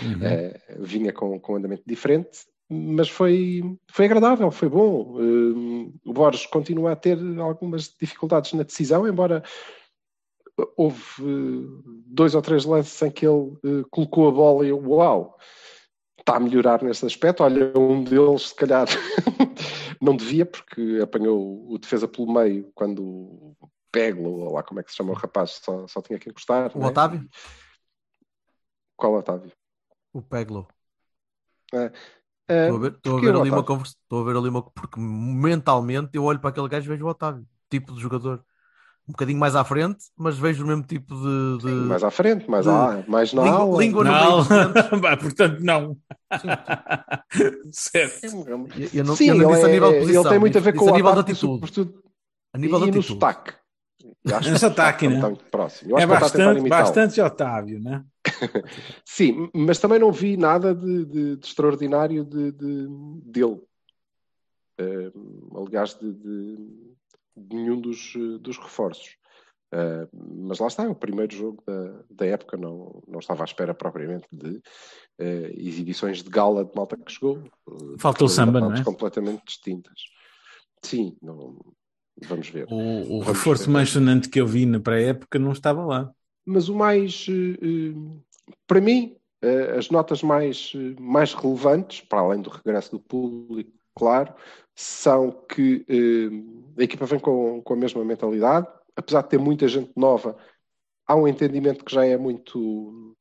Uhum. 0.04 0.20
Uh, 0.22 0.86
vinha 0.86 1.12
com, 1.12 1.40
com 1.40 1.54
um 1.54 1.56
andamento 1.58 1.84
diferente, 1.86 2.46
mas 2.70 3.10
foi, 3.10 3.64
foi 3.90 4.06
agradável, 4.06 4.50
foi 4.52 4.70
bom. 4.70 5.16
Uh, 5.16 5.94
o 6.06 6.14
Borges 6.14 6.46
continua 6.46 6.92
a 6.92 6.96
ter 6.96 7.18
algumas 7.40 7.94
dificuldades 8.00 8.54
na 8.54 8.64
decisão, 8.64 9.08
embora 9.08 9.44
houve 10.76 11.02
dois 12.06 12.36
ou 12.36 12.42
três 12.42 12.66
lances 12.66 13.02
em 13.02 13.12
que 13.12 13.26
ele 13.26 13.84
colocou 13.90 14.28
a 14.28 14.32
bola 14.32 14.66
e 14.66 14.70
eu, 14.70 14.80
uau, 14.80 15.38
está 16.28 16.36
a 16.36 16.40
melhorar 16.42 16.84
nesse 16.84 17.06
aspecto. 17.06 17.42
Olha, 17.42 17.72
um 17.78 18.04
deles, 18.04 18.50
se 18.50 18.56
calhar, 18.56 18.86
não 20.02 20.16
devia, 20.16 20.46
porque 20.46 21.00
apanhou 21.02 21.72
o 21.72 21.78
defesa 21.78 22.08
pelo 22.08 22.32
meio 22.32 22.70
quando 22.76 23.02
o 23.02 23.72
Peglo, 23.90 24.42
ou 24.42 24.54
lá 24.54 24.62
como 24.62 24.82
é 24.82 24.84
que 24.84 24.92
se 24.92 24.98
chama 24.98 25.12
o 25.12 25.16
rapaz, 25.16 25.62
só, 25.64 25.88
só 25.88 26.02
tinha 26.02 26.20
que 26.20 26.30
encostar. 26.30 26.76
O 26.76 26.80
né? 26.80 26.88
Otávio? 26.88 27.30
Qual 28.98 29.14
Otávio? 29.14 29.52
O 30.12 30.22
Peglo. 30.22 30.68
Ah, 31.74 31.92
Estou 32.50 32.78
a 32.78 32.80
ver, 32.80 32.92
estou 32.94 33.18
a 33.18 33.22
ver 33.22 33.36
ali 33.36 33.50
uma 33.50 33.64
conversa, 33.64 33.96
estou 34.02 34.22
a 34.22 34.24
ver 34.24 34.38
ali 34.38 34.48
uma 34.48 34.62
porque 34.64 34.98
mentalmente 35.00 36.12
eu 36.14 36.24
olho 36.24 36.40
para 36.40 36.50
aquele 36.50 36.70
gajo 36.70 36.86
e 36.86 36.90
vejo 36.90 37.06
o 37.06 37.10
Otávio, 37.10 37.46
tipo 37.70 37.94
de 37.94 38.00
jogador. 38.00 38.44
Um 39.08 39.14
bocadinho 39.14 39.40
mais 39.40 39.56
à 39.56 39.64
frente, 39.64 40.00
mas 40.18 40.38
vejo 40.38 40.66
o 40.66 40.68
mesmo 40.68 40.84
tipo 40.84 41.16
de. 41.16 41.58
de- 41.66 41.72
Mais 41.88 42.04
à 42.04 42.12
frente, 42.12 42.50
mais, 42.50 42.66
de- 42.66 42.72
à, 42.72 43.04
mais 43.08 43.32
na 43.34 43.44
língua, 43.44 43.58
aula. 43.60 43.82
língua 43.84 44.04
Não. 44.04 44.44
Bah, 45.02 45.16
portanto, 45.16 45.60
não. 45.62 45.98
certo. 47.72 48.26
Eu, 48.26 48.68
eu 48.94 49.04
não, 49.06 49.16
Sim, 49.16 49.30
eu 49.30 49.36
não 49.36 49.44
ele, 49.46 49.54
disse 49.54 49.66
a 49.66 49.70
é- 49.70 49.72
nível 49.72 49.90
de 49.90 49.96
ele 49.96 50.02
posição, 50.06 50.24
tem 50.30 50.40
muito 50.40 50.58
a 50.58 50.62
ver 50.62 50.74
com 50.74 50.88
a 50.90 50.92
o 50.92 50.96
nível 50.96 51.12
ataque, 51.12 51.32
atitude. 51.32 51.54
sobretudo, 51.54 52.04
A 52.54 52.58
nível 52.58 52.78
e 52.80 52.82
de 52.82 52.86
no 52.92 52.98
atitude. 53.00 53.08
sotaque. 53.08 53.54
E 54.26 54.34
acho 54.34 54.44
que 54.44 54.50
No 54.50 54.56
o 54.56 54.60
sotaque, 54.60 55.08
não 55.08 55.30
né? 55.32 55.38
próximo. 55.50 55.98
É 56.00 56.06
bastante, 56.06 56.68
bastante 56.70 57.22
Otávio, 57.22 57.80
né? 57.82 58.04
Sim, 59.06 59.50
mas 59.54 59.80
também 59.80 60.00
não 60.00 60.12
vi 60.12 60.36
nada 60.38 60.76
de, 60.76 61.06
de- 61.06 61.36
de 61.38 61.48
extraordinário 61.48 62.26
de, 62.26 62.52
de- 62.52 62.88
dele. 63.24 63.62
Eh, 64.80 65.12
aliás, 65.56 65.94
de 65.98 66.14
nenhum 67.52 67.80
dos, 67.80 68.14
eh, 68.16 68.38
dos 68.40 68.58
reforços. 68.58 69.16
Eh, 69.74 70.08
mas 70.14 70.60
lá 70.60 70.68
está, 70.68 70.84
é 70.84 70.88
o 70.88 70.96
primeiro 70.96 71.36
jogo 71.36 71.62
da, 71.68 72.04
da 72.10 72.26
época, 72.26 72.56
não, 72.58 73.04
não 73.08 73.20
estava 73.20 73.44
à 73.44 73.46
espera 73.46 73.74
propriamente 73.74 74.26
de 74.32 74.62
eh, 75.20 75.52
exibições 75.58 76.24
de 76.24 76.30
gala 76.30 76.64
de 76.64 76.72
malta 76.76 76.96
que 76.98 77.12
chegou. 77.12 77.44
Falta 78.00 78.24
o 78.24 78.30
samba, 78.30 78.60
não 78.62 78.74
é? 78.74 78.84
completamente 78.84 79.44
distintas. 79.46 80.00
Sim, 80.84 81.18
não, 81.22 81.60
vamos 82.26 82.50
ver. 82.50 82.66
O, 82.70 82.76
o 83.18 83.20
Vamos 83.20 83.28
reforço 83.28 83.66
ver. 83.66 83.72
mais 83.72 83.90
sonante 83.90 84.30
que 84.30 84.40
eu 84.40 84.48
vi 84.48 84.66
na 84.66 84.80
pré-época 84.80 85.38
não 85.38 85.52
estava 85.52 85.84
lá. 85.86 86.12
mas 86.46 86.70
o 86.70 86.76
mais, 86.76 87.26
eh, 87.30 87.94
para 88.66 88.80
mim, 88.80 89.16
as 89.78 89.90
notas 89.90 90.24
mais, 90.24 90.72
mais 91.00 91.34
relevantes, 91.34 92.02
para 92.02 92.20
além 92.22 92.42
do 92.42 92.50
regresso 92.50 92.92
do 92.92 93.00
público, 93.00 93.72
claro, 93.98 94.34
são 94.76 95.32
que 95.32 95.84
eh, 95.90 96.82
a 96.82 96.84
equipa 96.84 97.06
vem 97.08 97.20
com, 97.20 97.62
com 97.64 97.74
a 97.74 97.78
mesma 97.78 98.06
mentalidade, 98.06 98.68
apesar 98.96 99.24
de 99.24 99.30
ter 99.30 99.40
muita 99.40 99.68
gente 99.68 99.92
nova, 99.96 100.38
há 101.08 101.16
um 101.16 101.28
entendimento 101.28 101.84
que 101.84 101.94
já 101.94 102.06
é 102.06 102.16
muito, 102.16 103.18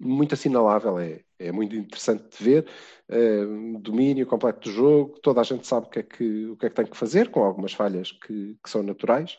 muito 0.00 0.32
assinalável, 0.34 0.98
é, 0.98 1.22
é 1.38 1.52
muito 1.52 1.76
interessante 1.76 2.38
de 2.38 2.44
ver, 2.44 2.66
eh, 3.10 3.44
domínio 3.80 4.26
completo 4.26 4.70
do 4.70 4.74
jogo, 4.74 5.18
toda 5.20 5.42
a 5.42 5.44
gente 5.44 5.66
sabe 5.66 5.86
o 5.86 5.90
que 5.90 5.98
é 5.98 6.02
que, 6.02 6.46
o 6.46 6.56
que, 6.56 6.66
é 6.66 6.70
que 6.70 6.76
tem 6.76 6.86
que 6.86 6.96
fazer, 6.96 7.30
com 7.30 7.44
algumas 7.44 7.74
falhas 7.74 8.10
que, 8.12 8.56
que 8.62 8.70
são 8.70 8.82
naturais, 8.82 9.38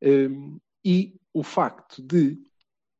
eh, 0.00 0.28
e 0.84 1.20
o 1.34 1.42
facto 1.42 2.00
de, 2.00 2.38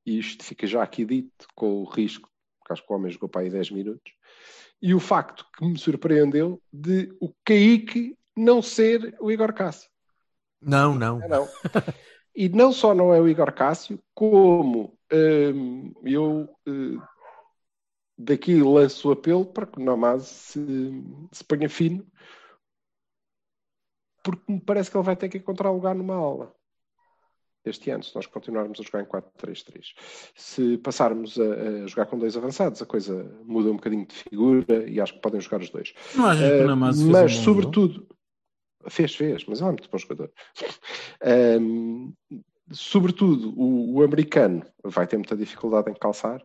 e 0.04 0.18
isto 0.18 0.44
fica 0.44 0.66
já 0.66 0.82
aqui 0.82 1.04
dito 1.04 1.46
com 1.54 1.82
o 1.82 1.84
risco, 1.84 2.28
porque 2.68 2.72
acho 2.74 2.86
que 2.86 2.92
o 2.92 2.96
homem 2.96 3.10
jogou 3.10 3.28
para 3.28 3.40
aí 3.40 3.50
10 3.50 3.70
minutos, 3.70 4.12
e 4.80 4.94
o 4.94 5.00
facto 5.00 5.46
que 5.56 5.64
me 5.64 5.78
surpreendeu 5.78 6.62
de 6.72 7.14
o 7.20 7.32
Kaique 7.44 8.16
não 8.36 8.62
ser 8.62 9.16
o 9.20 9.32
Igor 9.32 9.52
Cássio. 9.52 9.90
Não, 10.60 10.94
não. 10.94 11.22
É, 11.22 11.28
não. 11.28 11.48
E 12.34 12.48
não 12.48 12.72
só 12.72 12.94
não 12.94 13.12
é 13.12 13.20
o 13.20 13.28
Igor 13.28 13.52
Cássio, 13.52 13.98
como 14.14 14.96
hum, 15.12 15.92
eu 16.04 16.48
eh, 16.68 17.04
daqui 18.16 18.62
lanço 18.62 19.08
o 19.08 19.12
apelo 19.12 19.44
para 19.44 19.66
que 19.66 19.80
o 19.80 19.84
Namaz 19.84 20.24
se, 20.24 20.60
se 21.32 21.42
ponha 21.42 21.68
fino, 21.68 22.06
porque 24.22 24.52
me 24.52 24.60
parece 24.60 24.88
que 24.88 24.96
ele 24.96 25.04
vai 25.04 25.16
ter 25.16 25.28
que 25.28 25.38
encontrar 25.38 25.72
lugar 25.72 25.96
numa 25.96 26.14
aula 26.14 26.54
este 27.64 27.90
ano, 27.90 28.02
se 28.02 28.14
nós 28.14 28.26
continuarmos 28.26 28.80
a 28.80 28.82
jogar 28.82 29.02
em 29.02 29.06
4-3-3. 29.06 29.92
Se 30.34 30.78
passarmos 30.78 31.38
a, 31.38 31.42
a 31.84 31.86
jogar 31.86 32.06
com 32.06 32.18
dois 32.18 32.36
avançados, 32.36 32.80
a 32.80 32.86
coisa 32.86 33.30
muda 33.44 33.70
um 33.70 33.74
bocadinho 33.76 34.06
de 34.06 34.14
figura 34.14 34.88
e 34.88 35.00
acho 35.00 35.14
que 35.14 35.20
podem 35.20 35.40
jogar 35.40 35.60
os 35.60 35.70
dois. 35.70 35.92
Não 36.14 36.24
Uh, 36.28 36.62
o 36.64 36.66
Namaz 36.66 36.96
fez 36.96 37.08
mas, 37.08 37.32
um 37.32 37.36
bom 37.36 37.42
sobretudo, 37.44 38.06
fez, 38.88 39.14
fez, 39.14 39.44
mas 39.46 39.60
é 39.60 39.64
muito 39.64 39.88
bom 39.90 39.98
jogador. 39.98 40.30
Um, 41.60 42.12
sobretudo, 42.70 43.52
o, 43.58 43.94
o 43.96 44.02
americano 44.02 44.64
vai 44.84 45.06
ter 45.06 45.16
muita 45.16 45.36
dificuldade 45.36 45.90
em 45.90 45.94
calçar, 45.94 46.42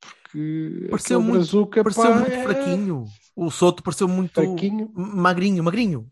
porque 0.00 0.88
Pareceu 0.90 1.20
muito- 1.22 1.34
brazuca, 1.36 1.82
Pareceu 1.82 2.02
pá, 2.04 2.18
muito 2.18 2.32
é 2.32 2.42
fraquinho. 2.42 3.04
O 3.34 3.50
Soto 3.50 3.82
pareceu 3.82 4.08
muito 4.08 4.32
fraquinho. 4.32 4.90
magrinho, 4.94 5.62
magrinho. 5.62 6.10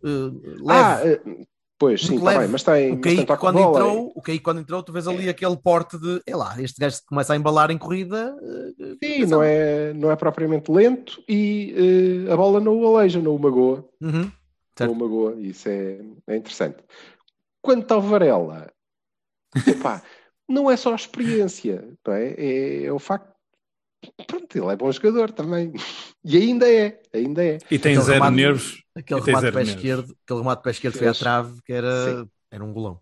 Ah, 0.69 1.01
leve. 1.03 1.47
Eh, 1.75 1.77
pois, 1.79 2.01
sim, 2.03 2.17
está 2.17 2.39
bem, 2.39 2.49
mas 2.49 2.63
tem, 2.63 2.93
o 2.93 2.95
mas 2.95 3.01
Kaique 3.03 3.25
toque 3.27 3.33
de 3.33 3.39
quando 3.41 3.55
bola, 3.57 3.69
entrou, 3.81 4.13
o 4.15 4.23
Kaique 4.23 4.43
quando 4.45 4.61
entrou, 4.61 4.83
tu 4.83 4.93
vês 4.93 5.07
ali 5.09 5.29
aquele 5.29 5.57
porte 5.57 5.99
de, 5.99 6.23
é 6.27 6.35
lá, 6.37 6.61
este 6.61 6.81
gajo 6.81 6.99
que 7.01 7.07
começa 7.07 7.33
a 7.33 7.37
embalar 7.37 7.71
em 7.71 7.79
corrida. 7.79 8.37
eh, 8.43 8.85
Sim, 9.03 9.15
atenção. 9.15 9.39
não 9.39 9.43
é, 9.43 9.93
não 9.95 10.11
é 10.11 10.17
propriamente 10.17 10.71
lento 10.71 11.23
e 11.29 12.27
eh, 12.29 12.33
a 12.33 12.37
bola 12.37 12.61
não 12.61 12.79
o 12.81 12.97
aleija, 12.97 13.21
não 13.21 13.35
o 13.35 13.39
magoa. 13.39 13.85
Uhum. 14.01 14.31
Certo. 14.77 14.91
Não 14.91 14.93
o 14.93 14.95
magoa, 15.01 15.35
isso 15.41 15.69
é, 15.69 15.99
é 16.29 16.37
interessante. 16.37 16.79
Quanto 17.63 17.93
ao 17.93 18.01
Varela, 18.01 18.71
epá, 19.67 20.03
não 20.49 20.71
é 20.71 20.77
só 20.77 20.93
a 20.93 20.97
experiência, 20.97 21.87
não 22.07 22.15
é? 22.15 22.35
É, 22.37 22.85
é 22.85 22.93
o 22.93 22.99
facto. 22.99 23.33
Pronto, 24.27 24.55
ele 24.57 24.67
é 24.73 24.77
bom 24.77 24.91
jogador 24.93 25.31
também. 25.33 25.73
E 26.27 26.39
ainda 26.39 26.67
é, 26.67 27.03
ainda 27.13 27.45
é. 27.45 27.59
E 27.71 27.79
tem 27.79 27.93
Aquele 27.93 28.01
zero 28.01 28.13
remate- 28.15 28.35
nervos. 28.37 28.83
Aquele 28.95 29.21
remate 29.21 29.45
nervos. 29.45 29.69
esquerdo, 29.69 30.17
aquele 30.25 30.39
remate 30.41 30.63
pé 30.63 30.71
esquerdo 30.71 30.99
foi 30.99 31.09
à 31.09 31.15
trave, 31.15 31.61
que 31.65 31.73
era, 31.73 32.05
Sim. 32.05 32.31
era 32.51 32.65
um 32.65 32.73
golão. 32.73 33.01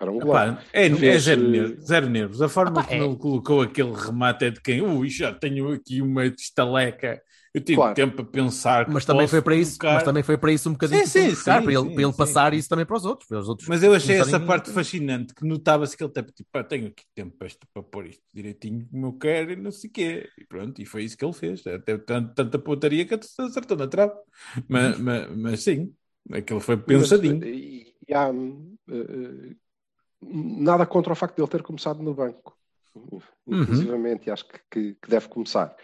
Era 0.00 0.10
um 0.10 0.18
gol. 0.18 0.30
Epá, 0.30 0.62
é, 0.72 0.86
é 0.86 1.18
zero, 1.18 1.42
eh, 1.42 1.48
nervos, 1.48 1.84
zero 1.84 2.08
nervos. 2.08 2.42
A 2.42 2.48
forma 2.48 2.80
Epá, 2.80 2.88
como 2.88 3.02
é. 3.02 3.06
ele 3.06 3.16
colocou 3.16 3.62
aquele 3.62 3.92
remate 3.92 4.44
é 4.46 4.50
de 4.50 4.60
quem, 4.60 4.82
ui, 4.82 5.08
já 5.08 5.32
tenho 5.32 5.72
aqui 5.72 6.00
uma 6.00 6.24
estaleca. 6.26 7.20
Eu 7.54 7.60
tive 7.60 7.76
Claro. 7.76 7.94
tempo 7.94 8.22
a 8.22 8.24
pensar. 8.24 8.86
que 8.86 8.92
Mas 8.92 9.04
também, 9.04 9.22
posso 9.22 9.30
foi 9.32 9.42
para 9.42 9.54
isso, 9.56 9.78
mas 9.82 10.02
também 10.02 10.22
foi 10.22 10.38
para 10.38 10.52
isso 10.52 10.70
um 10.70 10.72
bocadinho 10.72 11.00
Sim, 11.00 11.06
sim, 11.06 11.20
para, 11.20 11.30
buscar, 11.34 11.58
sim, 11.58 11.64
para 11.64 11.72
ele, 11.74 11.82
sim, 11.82 11.94
para 11.94 12.02
ele 12.02 12.12
sim. 12.12 12.18
passar 12.18 12.54
isso 12.54 12.68
também 12.68 12.86
para 12.86 12.96
os 12.96 13.04
outros. 13.04 13.28
Para 13.28 13.38
os 13.40 13.48
outros 13.48 13.68
Mas 13.68 13.82
eu 13.82 13.94
achei 13.94 14.16
essa 14.16 14.24
começarem- 14.30 14.46
parte 14.46 14.70
fascinante, 14.72 15.34
que 15.34 15.44
notava-se 15.44 15.94
que 15.96 16.02
ele 16.02 16.12
tem, 16.12 16.22
tipo, 16.24 16.48
"Pá, 16.50 16.64
tenho 16.64 16.86
aqui 16.88 17.04
tempo 17.14 17.36
para, 17.36 17.46
isto- 17.48 17.66
para 17.74 17.82
pôr 17.82 18.06
isto 18.06 18.22
direitinho 18.32 18.88
como 18.88 19.06
eu 19.08 19.12
quero 19.18 19.52
e 19.52 19.56
não 19.56 19.70
sei 19.70 19.90
o 19.90 19.92
quê. 19.92 20.30
E 20.38 20.44
pronto, 20.46 20.80
e 20.80 20.86
foi 20.86 21.04
isso 21.04 21.16
que 21.16 21.24
ele 21.24 21.34
fez. 21.34 21.66
Até 21.66 21.98
tanto, 21.98 22.34
tanta 22.34 22.58
pontaria 22.58 23.04
que 23.06 23.14
acertou 23.14 23.76
na 23.76 23.86
trave. 23.86 24.14
Mas, 24.66 24.98
mas, 24.98 25.36
mas 25.36 25.62
sim, 25.62 25.94
aquilo 26.32 26.60
foi 26.60 26.78
pensadinho. 26.78 27.38
Mas, 27.38 27.48
e, 27.48 27.94
e 28.08 28.14
há 28.14 28.28
eh, 28.30 29.56
nada 30.22 30.86
contra 30.86 31.12
o 31.12 31.16
facto 31.16 31.36
de 31.36 31.42
ele 31.42 31.50
ter 31.50 31.62
começado 31.62 32.02
no 32.02 32.14
banco, 32.14 32.56
inclusivamente, 33.46 34.28
e 34.28 34.30
acho 34.30 34.46
que, 34.46 34.58
que- 34.70 34.94
que 34.94 35.08
deve 35.10 35.28
começar. 35.28 35.76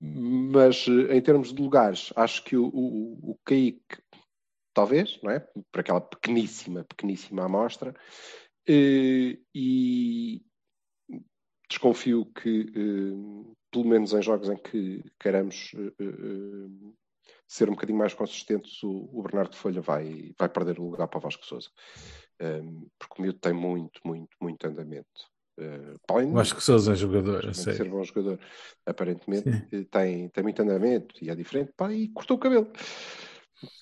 Mas 0.00 0.86
em 0.86 1.20
termos 1.20 1.52
de 1.52 1.60
lugares, 1.60 2.12
acho 2.14 2.44
que 2.44 2.56
o, 2.56 3.36
Kaique, 3.44 3.98
talvez, 4.72 5.18
não 5.22 5.30
é? 5.30 5.40
Por 5.40 5.80
aquela 5.80 6.00
pequeníssima, 6.00 6.84
pequeníssima 6.84 7.44
amostra, 7.44 7.94
eh, 8.68 9.38
e 9.54 10.42
desconfio 11.68 12.26
que, 12.26 12.60
eh, 12.74 13.52
pelo 13.70 13.84
menos 13.84 14.12
em 14.12 14.22
jogos 14.22 14.48
em 14.48 14.56
que 14.56 15.04
queiramos 15.20 15.72
eh, 15.74 16.68
ser 17.46 17.68
um 17.68 17.72
bocadinho 17.72 17.98
mais 17.98 18.12
consistentes, 18.14 18.82
o, 18.82 19.22
Bernardo 19.22 19.56
Folha 19.56 19.80
vai, 19.80 20.32
vai 20.38 20.48
perder 20.48 20.80
o 20.80 20.90
lugar 20.90 21.06
para 21.08 21.20
Vasco 21.20 21.46
Souza. 21.46 21.70
Porque 22.98 23.14
o 23.18 23.22
miúdo 23.22 23.38
tem 23.38 23.52
muito, 23.52 24.00
muito, 24.04 24.36
muito 24.40 24.66
andamento. 24.66 25.30
Uh, 25.58 25.94
de- 26.22 26.32
Eu 26.32 26.38
acho 26.38 26.54
que 26.54 26.62
Sousa 26.62 26.92
é 26.92 26.94
jogador, 26.96 27.44
eu 27.44 27.54
sei. 27.54 27.74
ser 27.74 27.88
bom 27.88 28.04
jogador, 28.04 28.38
aparentemente 28.84 29.48
eh, 29.72 29.84
tem, 29.90 30.28
tem 30.28 30.42
muito 30.42 30.60
andamento 30.62 31.14
e 31.22 31.30
é 31.30 31.34
diferente, 31.34 31.72
pá, 31.76 31.90
e 31.92 32.08
cortou 32.08 32.36
o 32.36 32.40
cabelo. 32.40 32.70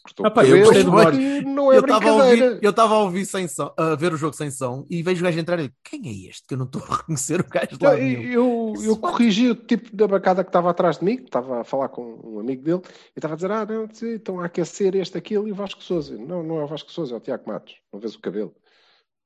Cortou 0.04 0.24
Ah, 0.24 0.28
o 0.28 0.32
pá, 0.32 0.44
eu 0.44 0.50
cabelo, 0.50 0.64
gostei 0.66 0.84
do 0.84 0.90
porque 0.92 1.40
não 1.42 1.72
é 1.72 1.76
eu 1.76 1.80
estava 1.80 1.96
a 1.96 2.12
brincadeira. 2.12 2.44
ouvir, 2.46 2.62
eu 2.64 2.70
estava 2.70 2.94
a 2.94 2.98
ouvir 3.00 3.26
sem 3.26 3.48
som, 3.48 3.74
a 3.76 3.96
ver 3.96 4.12
o 4.12 4.16
jogo 4.16 4.34
sem 4.36 4.50
som 4.52 4.86
e 4.88 5.02
vejo 5.02 5.20
o 5.20 5.24
gajo 5.24 5.38
entrar 5.40 5.58
e 5.58 5.62
digo, 5.64 5.74
quem 5.82 6.00
é 6.06 6.28
este? 6.30 6.46
Que 6.46 6.54
eu 6.54 6.58
não 6.58 6.66
estou 6.66 6.80
a 6.84 6.96
reconhecer 6.98 7.40
o 7.40 7.48
gajo 7.48 7.66
de 7.66 7.74
Então, 7.74 7.90
lado 7.90 8.00
nenhum. 8.00 8.22
eu, 8.22 8.72
eu 8.84 8.96
corrigi 8.96 9.50
o 9.50 9.56
tipo 9.56 9.94
da 9.96 10.06
bacada 10.06 10.44
que 10.44 10.50
estava 10.50 10.70
atrás 10.70 10.98
de 10.98 11.04
mim, 11.04 11.16
que 11.16 11.24
estava 11.24 11.62
a 11.62 11.64
falar 11.64 11.88
com 11.88 12.04
um 12.24 12.38
amigo 12.38 12.62
dele, 12.62 12.82
e 12.86 13.18
estava 13.18 13.34
a 13.34 13.36
dizer: 13.36 13.50
Ah, 13.50 13.66
não, 13.66 13.84
estão 13.86 14.38
a 14.38 14.44
aquecer 14.46 14.94
este, 14.94 15.18
aquilo 15.18 15.48
e 15.48 15.52
o 15.52 15.54
Vasco 15.56 15.82
Souza. 15.82 16.16
Não, 16.16 16.42
não 16.44 16.60
é 16.60 16.64
o 16.64 16.68
Vasco 16.68 16.92
Souza, 16.92 17.14
é 17.14 17.16
o 17.16 17.20
Tiago 17.20 17.48
Matos. 17.48 17.74
Não 17.92 17.98
vês 17.98 18.14
o 18.14 18.20
cabelo. 18.20 18.54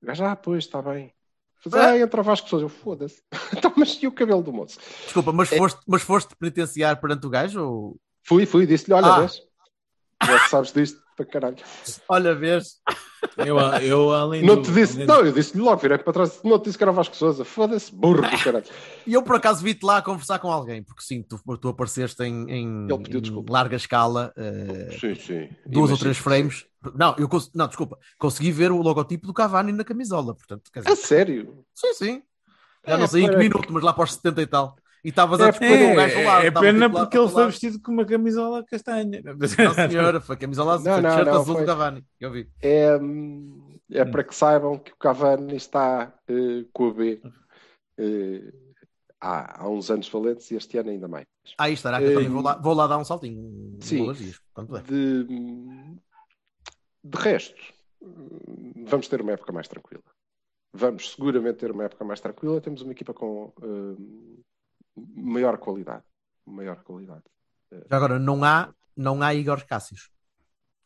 O 0.03 0.07
gajo, 0.07 0.25
ah, 0.25 0.35
pois, 0.37 0.65
está 0.65 0.81
bem. 0.81 1.13
Mas, 1.65 1.75
ah, 1.75 1.99
entra 1.99 2.21
o 2.21 2.25
Vasco 2.25 2.49
Souza. 2.49 2.65
Eu, 2.65 2.69
foda-se. 2.69 3.23
então, 3.57 3.73
mas 3.77 3.99
e 4.03 4.07
o 4.07 4.13
cabelo 4.13 4.43
do 4.43 4.53
moço? 4.53 4.79
Desculpa, 5.05 5.33
mas 5.33 5.49
foste, 5.49 5.81
mas 5.87 6.03
foste 6.03 6.37
penitenciar 6.37 7.01
perante 7.01 7.27
o 7.27 7.31
gajo? 7.31 7.61
Ou... 7.63 7.97
Fui, 8.23 8.47
fui, 8.47 8.67
disse-lhe: 8.67 8.95
Olha, 8.95 9.07
Ah. 9.07 9.21
vês? 9.21 9.43
Já 10.25 10.39
sabes 10.49 10.73
disto. 10.73 11.01
Para 11.19 11.27
caralho. 11.27 11.57
Olha, 12.09 12.35
vês? 12.35 12.77
Eu, 13.37 13.59
eu 13.83 14.13
além 14.13 14.43
Não 14.45 14.57
do- 14.57 14.63
te 14.63 14.73
disse, 14.73 14.95
além 14.95 15.07
não, 15.07 15.27
eu 15.27 15.33
disse-lhe 15.33 15.61
logo, 15.63 15.77
virei 15.81 15.99
para 15.99 16.13
trás, 16.13 16.41
não 16.45 16.59
te 16.61 16.67
disse 16.67 16.79
que 16.79 16.85
era 16.85 16.93
Vasco 16.93 17.17
Souza, 17.17 17.45
foda-se, 17.45 17.93
burro 17.93 18.23
do 18.23 18.39
caralho. 18.43 18.65
E 19.07 19.13
eu 19.15 19.23
por 19.23 19.35
acaso 19.37 19.63
vi-te 19.63 19.85
lá 19.85 19.99
a 19.99 20.03
conversar 20.03 20.39
com 20.39 20.51
alguém, 20.51 20.83
porque 20.83 21.03
sim, 21.03 21.23
tu, 21.23 21.41
tu 21.59 21.69
apareceste 21.69 22.23
em, 22.23 22.49
em- 22.51 22.87
em 22.89 23.45
larga 23.49 23.77
escala, 23.77 24.33
eh, 24.37 24.97
Sim, 25.01 25.15
sim. 25.17 25.49
duas 25.67 25.91
ou 25.91 25.99
três 25.99 26.19
frames. 26.19 26.67
Não, 26.95 27.15
eu 27.19 27.29
cons- 27.29 27.51
não, 27.55 27.67
desculpa, 27.67 27.99
consegui 28.19 28.53
ver 28.53 28.71
o 28.71 28.81
logotipo 28.81 29.27
do 29.27 29.35
Cavani 29.35 29.73
na 29.73 29.85
camisola, 29.85 30.35
portanto, 30.35 30.71
quer 30.73 30.83
sim. 30.83 30.89
A 30.91 30.95
dizer, 30.95 31.07
sério? 31.07 31.65
sim, 31.75 31.95
sim. 31.95 32.23
Já 32.87 32.95
É, 32.95 32.99
não 32.99 33.07
sei 33.09 33.25
em 33.25 33.31
que 33.31 33.37
minuto, 33.37 33.73
mas 33.73 33.83
lá 33.83 33.93
para 33.93 34.05
os 34.05 34.15
70 34.15 34.41
e 34.43 34.47
tal. 34.47 34.77
E 35.05 35.09
estavas 35.11 35.41
a 35.41 35.47
É, 35.47 35.51
discutir 35.51 35.79
com 35.79 35.93
o 35.93 35.97
gajo 35.97 36.23
lado. 36.25 36.43
É, 36.45 36.47
é 36.47 36.51
pena 36.51 36.87
lá 36.89 37.01
porque 37.05 37.19
ele 37.19 37.29
foi 37.29 37.47
vestido 37.47 37.81
com 37.81 37.93
uma 37.93 38.05
camisola 38.05 38.65
castanha. 38.65 39.23
Não, 39.23 39.75
senhora, 39.91 40.21
foi 40.21 40.37
camisola 40.37 40.75
azul, 40.75 40.87
Não, 40.87 41.01
não, 41.03 41.11
t-shirt 41.11 41.29
azul 41.29 41.55
foi- 41.55 41.63
do 41.63 41.67
Cavani. 41.67 42.05
Eu 42.21 42.31
vi. 42.33 42.51
É, 42.61 42.99
é 43.93 44.05
para 44.05 44.25
que 44.25 44.35
saibam 44.35 44.79
que 44.79 44.93
o 44.93 44.97
Cavani 44.97 45.55
está 45.57 46.13
eh, 46.29 46.65
com 46.73 46.89
a 46.89 46.93
B 46.95 47.21
eh, 47.99 48.53
há, 49.21 49.63
há 49.63 49.69
uns 49.69 49.91
anos 49.91 50.09
valentes 50.09 50.51
e 50.51 50.57
este 50.57 50.79
ano 50.79 50.91
ainda 50.91 51.07
mais. 51.09 51.27
Aí 51.57 51.73
estará, 51.75 51.99
que 51.99 52.05
eu 52.05 52.11
Eh, 52.11 52.15
também 52.15 52.29
vou 52.29 52.43
lá, 52.43 52.57
vou 52.57 52.75
lá 52.75 52.87
dar 52.87 52.99
um 52.99 53.05
saltinho. 53.05 53.79
sim. 53.81 54.09
Um 54.09 54.13
dias, 54.13 54.41
puder. 54.55 54.83
De, 54.83 55.25
de 57.05 57.19
resto, 57.19 57.55
vamos 58.85 59.09
ter 59.09 59.21
uma 59.23 59.33
época 59.33 59.53
mais 59.53 59.69
tranquila. 59.69 60.03
Vamos 60.75 61.13
seguramente 61.13 61.59
ter 61.59 61.71
uma 61.71 61.85
época 61.85 62.05
mais 62.05 62.21
tranquila. 62.21 62.61
Temos 62.61 62.83
uma 62.83 62.93
equipa 62.93 63.15
com 63.15 63.53
hum, 63.63 64.41
maior 65.15 65.59
qualidade. 65.59 66.03
Maior 66.47 66.77
qualidade. 66.83 67.23
Já 67.91 67.97
agora, 67.97 68.19
não 68.19 68.43
há, 68.45 68.71
não 68.97 69.23
há 69.23 69.35
Igor 69.35 69.65
Cássios. 69.67 70.11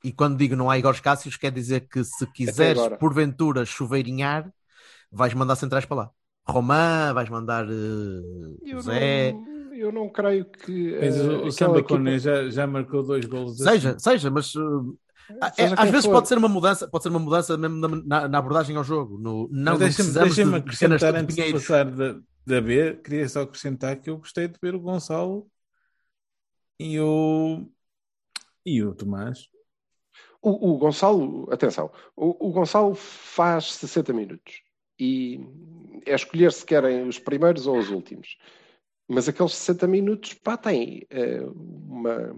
E 0.04 0.12
quando 0.12 0.36
digo 0.36 0.56
não 0.56 0.68
há 0.68 0.78
Igor 0.78 1.00
Cássios, 1.00 1.36
quer 1.36 1.52
dizer 1.52 1.86
que 1.88 2.02
se 2.02 2.26
quiseres, 2.32 2.78
agora. 2.80 2.96
porventura, 2.98 3.64
chuveirinhar, 3.64 4.52
vais 5.10 5.32
mandar 5.34 5.54
centrais 5.56 5.84
para 5.84 5.96
lá. 5.96 6.10
Romã, 6.44 7.12
vais 7.14 7.28
mandar 7.28 7.64
eh, 7.68 8.56
Eu 8.64 8.80
Zé. 8.80 9.32
não, 9.32 9.74
eu 9.74 9.92
não 9.92 10.08
creio 10.08 10.44
que. 10.44 10.98
Mas 11.00 11.16
eh, 11.16 11.22
o, 11.22 11.52
Samba 11.52 11.78
equipa- 11.78 12.18
já, 12.18 12.50
já 12.50 12.66
marcou 12.66 13.04
dois 13.04 13.24
golos. 13.26 13.58
Seja, 13.58 13.90
assim. 13.90 13.98
seja, 14.00 14.28
mas 14.28 14.52
eh, 14.56 15.36
é- 15.40 15.50
Seja 15.52 15.74
às 15.78 15.88
vezes 15.90 16.06
for. 16.06 16.12
pode 16.14 16.26
ser 16.26 16.38
uma 16.38 16.48
mudança, 16.48 16.88
pode 16.88 17.04
ser 17.04 17.10
uma 17.10 17.20
mudança 17.20 17.56
mesmo 17.56 17.76
na, 18.04 18.28
na- 18.28 18.38
abordagem 18.38 18.76
ao 18.76 18.82
jogo. 18.82 19.16
No, 19.18 19.48
não, 19.52 19.78
deixa-me 19.78 20.10
deixa 20.10 20.44
de 20.44 20.54
acrescentar 20.56 21.14
antes 21.14 21.36
de 21.36 21.52
passar 21.52 21.84
da, 21.88 22.16
da 22.46 22.60
B, 22.60 22.96
queria 22.96 23.28
só 23.28 23.42
acrescentar 23.42 24.00
que 24.00 24.10
eu 24.10 24.18
gostei 24.18 24.48
de 24.48 24.58
ver 24.60 24.74
o 24.74 24.80
Gonçalo 24.80 25.50
e 26.78 26.98
o 27.00 27.66
e 28.64 28.82
o 28.82 28.94
Tomás. 28.94 29.48
O, 30.40 30.72
o 30.72 30.78
Gonçalo, 30.78 31.48
atenção, 31.52 31.90
o, 32.16 32.48
o 32.48 32.52
Gonçalo 32.52 32.94
faz 32.94 33.72
60 33.74 34.12
minutos 34.12 34.62
e 34.98 35.40
é 36.04 36.14
escolher 36.14 36.52
se 36.52 36.66
querem 36.66 37.06
os 37.06 37.18
primeiros 37.18 37.66
ou 37.66 37.78
os 37.78 37.90
últimos. 37.90 38.36
Mas 39.08 39.28
aqueles 39.28 39.54
60 39.54 39.86
minutos, 39.86 40.34
pá, 40.34 40.56
tem 40.56 41.06
eh, 41.10 41.44
uma. 41.44 42.34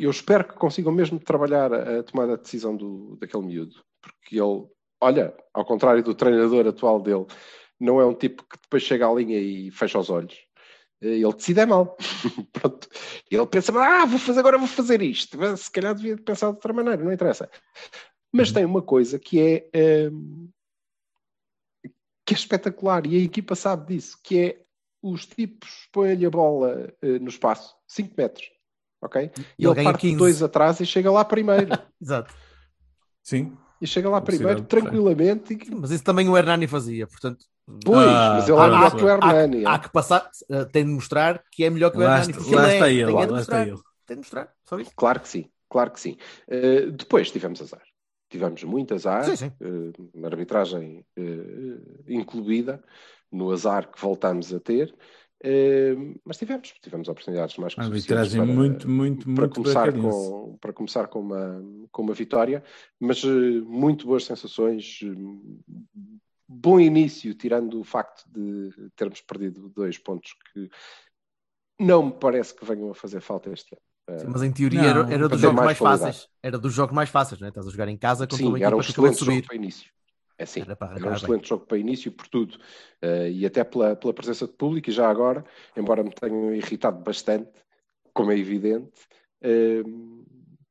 Eu 0.00 0.10
espero 0.10 0.44
que 0.48 0.54
consigam 0.54 0.92
mesmo 0.92 1.20
trabalhar 1.20 1.72
a, 1.72 2.00
a 2.00 2.02
tomada 2.02 2.36
de 2.36 2.42
decisão 2.42 2.76
do, 2.76 3.16
daquele 3.20 3.46
miúdo, 3.46 3.76
porque 4.00 4.40
ele, 4.40 4.66
olha, 5.00 5.34
ao 5.54 5.64
contrário 5.64 6.02
do 6.02 6.14
treinador 6.14 6.66
atual 6.66 7.00
dele, 7.00 7.26
não 7.80 8.00
é 8.00 8.06
um 8.06 8.14
tipo 8.14 8.42
que 8.44 8.58
depois 8.60 8.82
chega 8.82 9.06
à 9.08 9.12
linha 9.14 9.38
e 9.38 9.70
fecha 9.70 9.98
os 9.98 10.10
olhos. 10.10 10.34
Eh, 11.02 11.16
Ele 11.18 11.32
decide 11.34 11.60
é 11.60 11.66
mal. 11.66 11.96
Pronto. 12.52 12.88
Ele 13.30 13.46
pensa, 13.46 13.72
ah, 13.78 14.04
vou 14.06 14.18
fazer 14.18 14.40
agora, 14.40 14.58
vou 14.58 14.66
fazer 14.68 15.02
isto. 15.02 15.36
Mas 15.38 15.60
Se 15.60 15.70
calhar 15.70 15.94
devia 15.94 16.16
pensar 16.16 16.48
de 16.48 16.54
outra 16.56 16.72
maneira, 16.72 17.02
não 17.02 17.12
interessa. 17.12 17.50
Mas 18.32 18.50
tem 18.52 18.64
uma 18.64 18.82
coisa 18.82 19.18
que 19.18 19.40
é, 19.40 20.08
hum, 20.10 20.48
que 22.26 22.34
é 22.34 22.36
espetacular 22.36 23.06
e 23.06 23.16
a 23.16 23.20
equipa 23.24 23.54
sabe 23.54 23.94
disso, 23.94 24.18
que 24.22 24.38
é 24.38 24.62
os 25.02 25.24
tipos 25.26 25.88
põem-lhe 25.92 26.26
a 26.26 26.30
bola 26.30 26.92
eh, 27.00 27.18
no 27.20 27.28
espaço, 27.28 27.76
5 27.86 28.14
metros, 28.18 28.50
ok? 29.00 29.30
E 29.58 29.64
ele 29.64 29.72
ele 29.78 29.84
parte 29.84 30.00
15. 30.00 30.16
dois 30.16 30.42
atrás 30.42 30.80
e 30.80 30.86
chega 30.86 31.10
lá 31.10 31.24
primeiro. 31.24 31.68
Exato. 32.02 32.34
Sim. 33.22 33.56
e 33.80 33.86
chega 33.86 34.08
lá 34.08 34.20
primeiro 34.20 34.62
Velocidade, 34.62 34.68
tranquilamente. 34.88 35.54
e- 35.54 35.74
Mas 35.74 35.90
isso 35.92 36.02
também 36.04 36.28
o 36.28 36.36
Hernani 36.36 36.66
fazia, 36.66 37.06
portanto. 37.06 37.44
Pois, 37.84 38.06
Ah, 38.06 38.34
mas 38.38 38.48
ele 38.48 38.58
é 38.58 38.60
ah, 38.60 38.68
melhor 38.68 38.96
que 38.96 39.04
o 39.04 39.08
Hernani. 39.08 39.66
Há, 39.66 39.70
é. 39.70 39.74
há 39.74 39.78
que 39.80 39.90
passar, 39.90 40.30
eh, 40.50 40.64
tem 40.66 40.84
de 40.84 40.90
mostrar 40.92 41.42
que 41.50 41.64
é 41.64 41.70
melhor 41.70 41.90
que 41.90 41.96
o 41.98 42.00
Lá 42.00 42.18
Hernani. 42.18 42.30
está, 42.30 42.38
porque 42.42 42.54
lá 42.54 42.68
é, 42.70 42.74
está 42.74 42.90
ele, 42.90 43.04
tem 43.06 43.22
é 43.22 43.26
de 43.26 43.32
lá 43.32 43.40
está 43.40 43.56
mostrar. 43.58 43.68
ele. 43.68 43.80
Tem 44.06 44.16
de 44.16 44.20
mostrar, 44.20 44.52
só 44.64 44.78
isso. 44.80 44.92
Claro 44.94 45.20
que 45.20 45.28
sim, 45.28 45.50
claro 45.68 45.90
que 45.90 46.00
sim. 46.00 46.16
Eh, 46.48 46.86
depois 46.92 47.30
tivemos 47.30 47.60
azar. 47.60 47.82
Tivemos 48.28 48.62
muito 48.64 48.94
azar, 48.94 49.24
Sim, 49.24 49.36
sim. 49.36 49.52
na 50.14 50.28
arbitragem 50.28 51.04
eh, 51.16 51.78
incluída, 52.08 52.82
no 53.30 53.50
azar 53.52 53.90
que 53.90 54.00
voltamos 54.00 54.52
a 54.54 54.60
ter. 54.60 54.94
Eh, 55.42 55.94
mas 56.24 56.36
tivemos, 56.36 56.72
tivemos 56.80 57.08
oportunidades 57.08 57.56
mais 57.56 57.74
que 57.74 57.80
A 57.80 57.84
suficientes 57.84 58.34
arbitragem 58.34 58.46
para- 58.46 58.54
muito, 58.54 58.88
muito, 58.88 59.24
para 59.34 59.44
muito 59.46 59.54
começar, 59.60 59.92
com, 59.92 60.56
para 60.60 60.72
começar 60.72 61.06
com 61.08 61.20
uma, 61.20 61.62
com 61.92 62.02
uma 62.02 62.14
vitória, 62.14 62.62
mas 62.98 63.22
eh, 63.24 63.60
muito 63.64 64.06
boas 64.06 64.24
sensações, 64.24 65.00
eh, 65.02 65.08
bom 66.48 66.78
início, 66.80 67.34
tirando 67.34 67.80
o 67.80 67.84
facto 67.84 68.24
de 68.30 68.90
termos 68.96 69.20
perdido 69.20 69.68
dois 69.68 69.98
pontos 69.98 70.32
que 70.52 70.68
não 71.78 72.06
me 72.06 72.12
parece 72.12 72.54
que 72.54 72.64
venham 72.64 72.90
a 72.90 72.94
fazer 72.94 73.20
falta 73.20 73.50
este 73.50 73.74
ano. 73.74 73.82
Sim, 74.18 74.28
mas 74.28 74.42
em 74.42 74.52
teoria 74.52 74.80
Não, 74.80 74.88
era, 74.88 75.12
era 75.12 75.28
dos 75.28 75.40
jogos 75.40 75.56
mais 75.56 75.78
mais 75.78 75.78
fáceis. 75.78 76.28
Era 76.42 76.58
dos 76.58 76.72
jogos 76.72 76.94
mais 76.94 77.10
fáceis, 77.10 77.40
não 77.40 77.46
é? 77.46 77.50
Estás 77.50 77.66
a 77.66 77.70
jogar 77.70 77.88
em 77.88 77.98
casa 77.98 78.26
contra 78.26 78.48
uma 78.48 78.58
Sim, 78.58 78.62
era 78.64 78.76
um 78.76 78.80
excelente 78.80 79.24
jogo 79.24 79.40
subir. 79.40 79.42
para 79.42 79.56
início. 79.56 79.90
É 80.38 80.46
sim, 80.46 80.60
Era 80.60 80.76
para 80.76 80.88
era 80.94 81.06
um 81.06 81.08
arrancar 81.08 81.20
bem. 81.20 81.22
excelente 81.22 81.48
jogo 81.48 81.66
para 81.66 81.78
início 81.78 82.12
por 82.12 82.28
tudo. 82.28 82.58
Eh, 83.02 83.30
e 83.30 83.46
até 83.46 83.64
pela, 83.64 83.96
pela 83.96 84.12
presença 84.14 84.46
de 84.46 84.52
público, 84.52 84.90
e 84.90 84.92
já 84.92 85.08
agora, 85.08 85.44
embora 85.76 86.02
me 86.04 86.10
tenham 86.12 86.54
irritado 86.54 87.02
bastante, 87.02 87.50
como 88.12 88.30
é 88.32 88.38
evidente, 88.38 88.92
eh, 89.42 89.82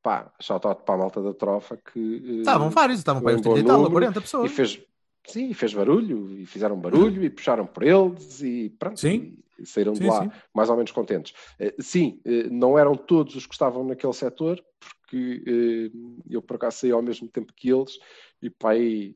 pá, 0.01 0.31
shout-out 0.41 0.83
para 0.83 0.95
a 0.95 0.97
malta 0.97 1.21
da 1.21 1.33
trofa 1.33 1.77
que 1.77 1.99
eh, 1.99 2.39
Estavam 2.39 2.69
vários, 2.69 2.99
estavam 2.99 3.21
para 3.21 3.31
aí 3.31 3.35
uns 3.35 3.41
Foi 3.41 3.41
um 3.41 3.41
30 3.41 3.59
bom 3.59 3.59
e 3.59 3.63
tal, 3.63 3.81
ou 3.83 3.89
número 3.89 3.91
40 3.91 4.21
e 4.41 4.49
pessoas. 4.49 4.49
fez, 4.49 4.81
sim, 5.27 5.53
fez 5.53 5.73
barulho, 5.73 6.31
e 6.39 6.45
fizeram 6.45 6.79
barulho, 6.79 7.23
e 7.23 7.29
puxaram 7.29 7.65
por 7.65 7.83
eles, 7.83 8.41
e 8.41 8.69
pronto, 8.77 8.99
Sim. 8.99 9.38
e 9.57 9.65
saíram 9.65 9.93
de 9.93 9.99
Sim, 9.99 10.07
lá 10.07 10.23
sim. 10.23 10.31
mais 10.53 10.69
ou 10.69 10.75
menos 10.75 10.91
contentes. 10.91 11.33
Eh, 11.59 11.75
sim, 11.79 12.19
eh, 12.25 12.49
não 12.49 12.77
eram 12.77 12.95
todos 12.95 13.35
os 13.35 13.45
que 13.45 13.53
estavam 13.53 13.83
naquele 13.83 14.13
setor, 14.13 14.63
porque 14.79 15.43
eh, 15.45 15.97
eu 16.29 16.41
por 16.41 16.55
acaso 16.55 16.79
saí 16.79 16.91
ao 16.91 17.01
mesmo 17.01 17.27
tempo 17.27 17.53
que 17.53 17.69
eles, 17.69 17.97
e 18.41 18.51
aí 18.65 19.15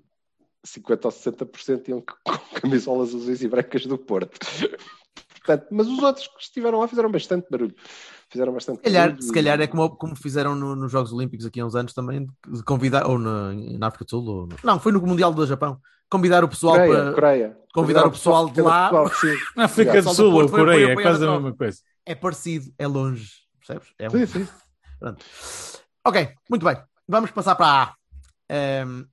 50 0.64 1.08
ou 1.08 1.12
60% 1.12 1.88
iam 1.90 2.02
com 2.02 2.14
camisolas 2.60 3.16
azuis 3.16 3.42
e 3.42 3.48
brancas 3.48 3.86
do 3.86 3.98
Porto. 3.98 4.38
Portanto, 5.50 5.68
mas 5.72 5.88
os 5.88 5.98
outros 6.04 6.28
que 6.28 6.42
estiveram 6.44 6.80
lá 6.80 6.88
fizeram 6.88 7.12
bastante 7.12 7.48
barulho. 7.50 7.74
Fizeram 8.30 8.54
bastante 8.54 8.78
Se 8.78 8.84
calhar, 8.84 9.08
barulho 9.08 9.24
se 9.24 9.32
calhar 9.34 9.60
é 9.62 9.66
como, 9.68 9.90
como 9.96 10.16
fizeram 10.16 10.54
no- 10.54 10.76
nos 10.76 10.92
Jogos 10.92 11.12
Olímpicos 11.12 11.46
aqui 11.48 11.60
há 11.60 11.66
uns 11.66 11.74
anos 11.76 11.92
também, 11.94 12.28
de 12.48 12.64
convidar, 12.64 13.08
ou 13.08 13.18
na, 13.18 13.52
na 13.54 13.88
África 13.88 14.06
do 14.06 14.10
Sul, 14.12 14.26
ou 14.28 14.46
no- 14.48 14.56
não, 14.64 14.80
foi 14.80 14.92
no 14.92 15.02
Mundial 15.02 15.34
do 15.34 15.48
Japão, 15.48 15.82
convidar 16.08 16.44
o 16.44 16.48
pessoal 16.48 16.76
Coreia, 16.76 16.94
para. 17.04 17.14
Coreia. 17.14 17.58
convidar 17.74 18.06
o 18.06 18.12
pessoal 18.12 18.48
de 18.50 18.62
lá. 18.62 18.90
Pessoal. 18.90 19.10
Na 19.58 19.66
África 19.66 19.92
Yeah. 19.92 20.10
do 20.10 20.16
Sul 20.16 20.34
ou 20.34 20.48
Coreia, 20.50 20.92
é 20.92 20.96
quase 21.02 21.26
a 21.26 21.32
mesma 21.32 21.56
coisa. 21.56 21.80
É 22.06 22.14
parecido, 22.14 22.72
é 22.78 22.86
longe, 22.88 23.32
percebes? 23.58 23.88
É 23.98 24.08
um- 24.08 24.12
Sim, 24.12 24.26
sim. 24.28 24.48
Pronto. 25.00 25.26
Ok, 26.06 26.30
muito 26.50 26.64
bem. 26.64 26.78
Vamos 27.08 27.32
passar 27.32 27.56
para 27.56 27.66
a 27.68 27.84
A. 27.86 27.96
Ehm, 28.50 29.06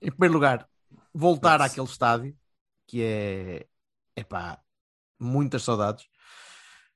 em 0.00 0.10
primeiro 0.10 0.32
lugar, 0.34 0.66
voltar 1.12 1.60
àquele 1.60 1.86
estádio 1.86 2.34
que 2.86 3.02
é 3.02 3.66
epá, 4.16 4.58
muitas 5.18 5.62
saudades. 5.62 6.06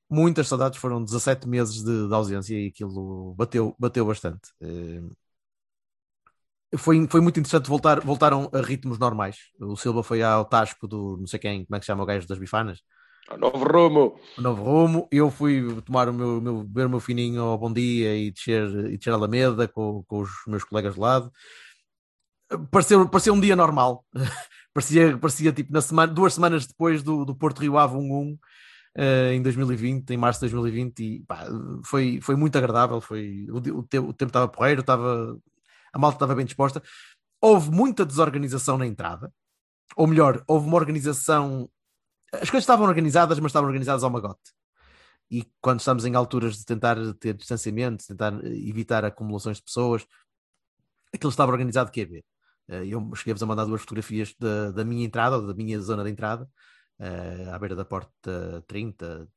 Muitas 0.08 0.48
saudades, 0.48 0.78
foram 0.78 1.02
17 1.02 1.48
meses 1.48 1.82
de, 1.82 2.08
de 2.08 2.14
ausência 2.14 2.54
e 2.54 2.68
aquilo 2.68 3.35
bateu, 3.35 3.74
bateu 3.78 4.04
bastante. 4.04 4.50
Ehm, 4.61 5.08
foi, 6.76 7.06
foi 7.08 7.20
muito 7.20 7.38
interessante 7.38 7.68
voltar, 7.68 8.00
voltaram 8.00 8.50
a 8.52 8.61
ritmos 8.61 8.98
normais. 8.98 9.37
O 9.61 9.76
Silva 9.76 10.02
foi 10.02 10.22
ao 10.22 10.44
Tasco 10.44 10.87
do 10.88 11.16
não 11.18 11.26
sei 11.26 11.38
quem, 11.38 11.64
como 11.64 11.76
é 11.76 11.78
que 11.78 11.85
se 11.85 11.88
chama 11.88 12.02
o 12.02 12.06
gajo 12.06 12.26
das 12.26 12.38
bifanas? 12.38 12.80
Novo 13.38 13.64
rumo. 13.64 14.18
o 14.37 14.42
novo 14.42 14.62
rumo. 14.62 15.08
Eu 15.11 15.30
fui 15.30 15.80
tomar 15.82 16.08
o 16.08 16.12
meu, 16.12 16.40
meu, 16.40 16.62
beber 16.64 16.87
o 16.87 16.90
meu 16.90 17.00
fininho 17.00 17.42
ao 17.42 17.58
bom 17.58 17.72
dia 17.72 18.16
e 18.16 18.30
descer, 18.30 18.68
e 18.90 18.96
descer 18.96 19.12
a 19.12 19.16
Alameda 19.16 19.68
com, 19.68 20.02
com 20.04 20.20
os 20.20 20.30
meus 20.46 20.64
colegas 20.64 20.94
de 20.94 21.00
lado. 21.00 21.32
Pareceu, 22.70 23.08
pareceu 23.08 23.35
um 23.35 23.40
dia 23.40 23.56
normal. 23.56 24.04
parecia, 24.72 25.16
parecia 25.18 25.52
tipo 25.52 25.72
na 25.72 25.80
semana, 25.80 26.12
duas 26.12 26.35
semanas 26.35 26.66
depois 26.66 27.02
do, 27.02 27.24
do 27.24 27.35
Porto 27.35 27.61
Rio 27.61 27.78
Ave 27.78 27.96
1-1 27.96 28.38
eh, 28.96 29.35
em 29.35 29.42
2020, 29.42 30.11
em 30.11 30.16
março 30.16 30.40
de 30.40 30.52
2020, 30.52 31.00
e 31.00 31.24
pá, 31.24 31.46
foi, 31.85 32.20
foi 32.20 32.37
muito 32.37 32.56
agradável. 32.56 33.00
Foi, 33.00 33.46
o, 33.50 33.56
o, 33.56 33.82
tempo, 33.82 34.08
o 34.08 34.12
tempo 34.12 34.30
estava 34.30 34.48
porreiro, 34.48 34.80
estava, 34.80 35.38
a 35.92 35.98
malta 35.98 36.16
estava 36.16 36.35
bem 36.35 36.44
disposta. 36.44 36.82
Houve 37.40 37.70
muita 37.70 38.06
desorganização 38.06 38.78
na 38.78 38.87
entrada, 38.87 39.32
ou 39.96 40.06
melhor, 40.06 40.44
houve 40.46 40.66
uma 40.66 40.76
organização 40.76 41.68
as 42.32 42.48
coisas 42.48 42.62
estavam 42.62 42.87
organizadas, 42.87 43.38
mas 43.38 43.50
estavam 43.50 43.68
organizadas 43.68 44.02
ao 44.02 44.11
magote. 44.11 44.52
E 45.30 45.46
quando 45.61 45.80
estamos 45.80 46.04
em 46.04 46.14
alturas 46.14 46.56
de 46.56 46.64
tentar 46.64 46.96
ter 47.20 47.35
distanciamento, 47.35 48.06
tentar 48.06 48.32
evitar 48.44 49.04
acumulações 49.04 49.58
de 49.58 49.62
pessoas, 49.64 50.06
aquilo 51.12 51.30
estava 51.30 51.52
organizado 51.52 51.90
que 51.90 52.00
é 52.00 52.04
ver. 52.04 52.24
Eu 52.85 53.14
cheguei-vos 53.14 53.42
a 53.42 53.46
mandar 53.46 53.64
duas 53.64 53.80
fotografias 53.82 54.35
da, 54.38 54.70
da 54.70 54.85
minha 54.85 55.04
entrada, 55.04 55.37
ou 55.38 55.46
da 55.46 55.54
minha 55.54 55.80
zona 55.80 56.04
de 56.04 56.11
entrada, 56.11 56.48
eh, 56.98 57.50
à 57.52 57.58
beira 57.58 57.74
da 57.76 57.85
porta 57.85 58.64
30, 58.66 59.28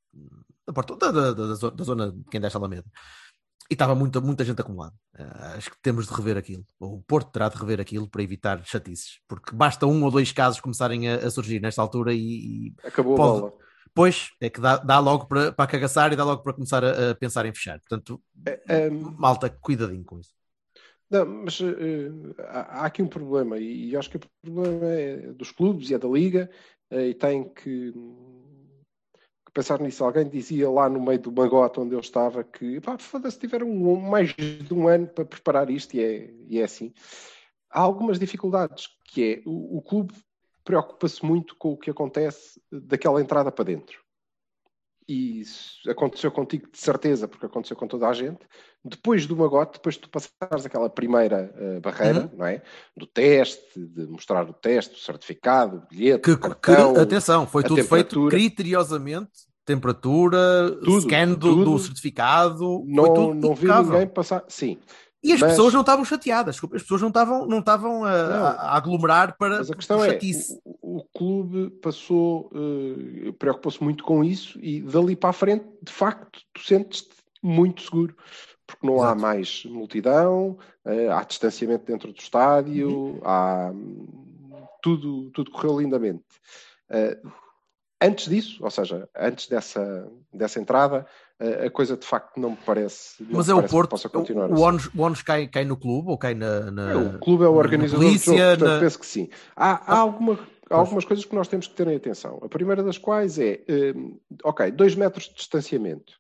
da, 0.67 0.73
porta, 0.73 0.95
da, 0.97 1.11
da, 1.11 1.33
da, 1.33 1.53
zo- 1.55 1.71
da 1.71 1.83
zona 1.83 2.11
de 2.11 2.23
quem 2.31 2.39
desce 2.41 2.55
a 2.57 2.59
Alameda. 2.59 2.85
E 3.69 3.73
estava 3.73 3.95
muita, 3.95 4.21
muita 4.21 4.45
gente 4.45 4.61
acumulada. 4.61 4.93
Eh, 5.17 5.23
acho 5.57 5.71
que 5.71 5.77
temos 5.81 6.05
de 6.07 6.13
rever 6.13 6.37
aquilo. 6.37 6.63
O 6.79 7.01
Porto 7.01 7.31
terá 7.31 7.49
de 7.49 7.57
rever 7.57 7.81
aquilo 7.81 8.07
para 8.07 8.21
evitar 8.21 8.63
chatices. 8.63 9.19
Porque 9.27 9.55
basta 9.55 9.87
um 9.87 10.03
ou 10.03 10.11
dois 10.11 10.31
casos 10.31 10.59
começarem 10.59 11.09
a, 11.09 11.15
a 11.15 11.31
surgir 11.31 11.59
nesta 11.59 11.81
altura 11.81 12.13
e, 12.13 12.67
e 12.67 12.75
Acabou 12.83 13.13
a 13.15 13.17
Pode- 13.17 13.41
bola. 13.41 13.53
Pois, 13.93 14.29
é 14.41 14.49
que 14.49 14.59
dá, 14.59 14.75
dá 14.77 14.99
logo 14.99 15.25
para, 15.25 15.53
para 15.53 15.67
cagaçar 15.71 16.11
e 16.11 16.15
dá 16.17 16.23
logo 16.25 16.43
para 16.43 16.51
começar 16.53 16.83
a, 16.83 17.11
a 17.11 17.15
pensar 17.15 17.45
em 17.45 17.53
fechar. 17.53 17.79
Portanto, 17.79 18.21
Ahm, 18.69 19.15
malta, 19.17 19.49
cuidadinho 19.49 20.03
com 20.03 20.19
isso. 20.19 20.31
Não, 21.09 21.25
mas 21.25 21.59
eh, 21.61 22.09
há, 22.47 22.81
há 22.81 22.85
aqui 22.85 23.01
um 23.01 23.07
problema, 23.07 23.57
e, 23.59 23.89
e 23.89 23.97
acho 23.97 24.09
que 24.09 24.17
o 24.17 24.21
problema 24.43 24.85
é 24.87 25.17
dos 25.33 25.51
clubes 25.51 25.89
e 25.89 25.93
é 25.93 25.99
da 25.99 26.07
Liga, 26.07 26.49
eh, 26.89 27.09
e 27.09 27.13
tem 27.13 27.43
que, 27.49 27.91
que 27.91 29.51
pensar 29.53 29.79
nisso. 29.79 30.03
Alguém 30.03 30.27
dizia 30.27 30.69
lá 30.69 30.89
no 30.89 31.01
meio 31.01 31.19
do 31.19 31.31
magote 31.31 31.79
onde 31.79 31.93
eu 31.93 31.99
estava 31.99 32.43
que 32.43 32.81
pá, 32.81 32.97
foda-se, 32.97 33.39
tiveram 33.39 33.69
um- 33.69 33.99
mais 33.99 34.33
de 34.35 34.73
um 34.73 34.87
ano 34.87 35.07
para 35.07 35.25
preparar 35.25 35.69
isto, 35.69 35.95
e 35.95 36.03
é, 36.03 36.33
e 36.47 36.59
é 36.59 36.63
assim. 36.63 36.91
Há 37.69 37.81
algumas 37.81 38.17
dificuldades, 38.17 38.87
que 39.03 39.33
é 39.35 39.41
o, 39.45 39.77
o 39.77 39.81
clube 39.81 40.13
preocupa-se 40.63 41.23
muito 41.23 41.55
com 41.57 41.73
o 41.73 41.77
que 41.77 41.91
acontece 41.91 42.59
daquela 42.71 43.21
entrada 43.21 43.51
para 43.51 43.65
dentro. 43.65 44.04
E 45.07 45.41
isso 45.41 45.87
aconteceu 45.89 46.31
contigo 46.31 46.67
de 46.71 46.79
certeza, 46.79 47.27
porque 47.27 47.45
aconteceu 47.45 47.77
com 47.77 47.87
toda 47.87 48.07
a 48.07 48.13
gente. 48.13 48.39
Depois 48.83 49.25
do 49.27 49.35
magote, 49.37 49.73
depois 49.73 49.95
de 49.95 50.01
tu 50.01 50.09
passares 50.09 50.65
aquela 50.65 50.89
primeira 50.89 51.53
eh, 51.55 51.79
barreira, 51.79 52.31
não 52.35 52.45
é? 52.45 52.61
Do 52.97 53.05
teste, 53.05 53.79
de 53.79 54.07
mostrar 54.07 54.49
o 54.49 54.53
teste, 54.53 54.95
o 54.95 54.99
certificado, 54.99 55.77
o 55.77 55.81
bilhete, 55.95 56.23
Que, 56.23 56.31
o 56.31 56.39
cartão, 56.39 56.93
que- 56.93 56.99
atenção, 56.99 57.45
foi 57.45 57.63
tudo 57.63 57.83
feito 57.83 58.27
criteriosamente, 58.29 59.31
temperatura, 59.63 60.71
Tudo, 60.83 61.01
scan 61.01 61.29
do, 61.33 61.37
tudo. 61.39 61.65
do 61.71 61.79
certificado, 61.79 62.59
foi 62.79 62.87
não, 62.87 63.13
tudo 63.13 63.35
não 63.47 63.55
vi 63.55 63.67
ninguém 63.67 64.07
passar. 64.07 64.43
Sim, 64.47 64.77
E 65.25 65.33
as 65.33 65.39
mas- 65.41 65.51
pessoas 65.51 65.73
não 65.73 65.81
estavam 65.81 66.05
chateadas, 66.05 66.55
desculpa, 66.55 66.75
as 66.75 66.83
pessoas 66.83 67.01
não 67.01 67.07
estavam, 67.07 67.47
não 67.47 67.59
estavam 67.59 68.05
a, 68.05 68.11
Não. 68.27 68.45
a- 68.45 68.77
aglomerar 68.77 69.35
para 69.37 69.57
mas 69.57 69.71
a 69.71 69.75
questão 69.75 70.03
é: 70.05 70.19
o, 70.81 70.99
o 70.99 71.03
clube 71.05 71.71
passou, 71.81 72.51
eh, 72.53 73.31
preocupou-se 73.39 73.83
muito 73.83 74.03
com 74.03 74.23
isso, 74.23 74.59
e 74.61 74.81
dali 74.81 75.15
para 75.15 75.31
a 75.31 75.33
frente, 75.33 75.65
de 75.81 75.91
facto, 75.91 76.39
tu 76.53 76.61
sentes-te 76.61 77.09
muito 77.41 77.81
seguro. 77.81 78.15
Porque 78.67 78.85
não 78.87 78.95
há 79.01 79.07
Exato. 79.07 79.21
mais 79.21 79.63
multidão, 79.65 80.57
eh, 80.85 81.07
há 81.09 81.23
distanciamento 81.23 81.85
dentro 81.85 82.11
do 82.11 82.19
estádio, 82.19 82.89
Uhum. 82.89 83.19
há 83.23 83.71
hum, 83.73 84.07
tudo, 84.81 85.29
tudo 85.31 85.51
correu 85.51 85.79
lindamente. 85.79 86.23
Eh, 86.89 87.19
antes 88.07 88.29
disso, 88.29 88.57
ou 88.63 88.69
seja, 88.71 89.07
antes 89.17 89.47
dessa, 89.47 90.07
dessa 90.33 90.59
entrada, 90.59 91.05
a 91.65 91.69
coisa 91.69 91.97
de 91.97 92.05
facto 92.05 92.39
não 92.39 92.51
me 92.51 92.57
parece. 92.65 93.21
não 93.23 93.37
Mas 93.37 93.47
me 93.47 93.51
é 93.51 93.55
o 93.55 93.57
parece 93.57 93.71
que 93.71 93.77
Porto, 93.77 93.89
possa 93.91 94.09
continuar 94.09 94.49
o, 94.49 94.53
assim. 94.53 94.89
o 94.95 95.01
ONU, 95.01 95.15
o 95.15 95.23
cai, 95.25 95.47
cai 95.47 95.65
no 95.65 95.75
clube 95.77 96.09
ou 96.09 96.17
cai 96.17 96.33
na. 96.33 96.71
na- 96.71 96.91
É, 96.91 96.95
o 96.95 97.19
clube 97.19 97.43
é 97.43 97.47
o 97.47 97.51
na 97.53 97.57
organizador 97.57 98.05
polícia, 98.05 98.31
do 98.31 98.37
jogo, 98.37 98.49
portanto 98.51 98.73
na- 98.73 98.79
penso 98.79 98.99
que 98.99 99.05
sim. 99.05 99.29
Há, 99.55 99.93
há 99.93 99.97
alguma- 99.99 100.39
há 100.69 100.75
algumas 100.75 101.05
coisas 101.05 101.25
que 101.25 101.35
nós 101.35 101.47
temos 101.47 101.67
que 101.67 101.75
ter 101.75 101.87
em 101.87 101.95
atenção. 101.95 102.39
A 102.43 102.47
primeira 102.49 102.81
das 102.83 102.97
quais 102.97 103.37
é, 103.39 103.61
hum, 103.95 104.19
ok, 104.43 104.71
dois 104.71 104.95
metros 104.95 105.25
de 105.25 105.35
distanciamento. 105.35 106.13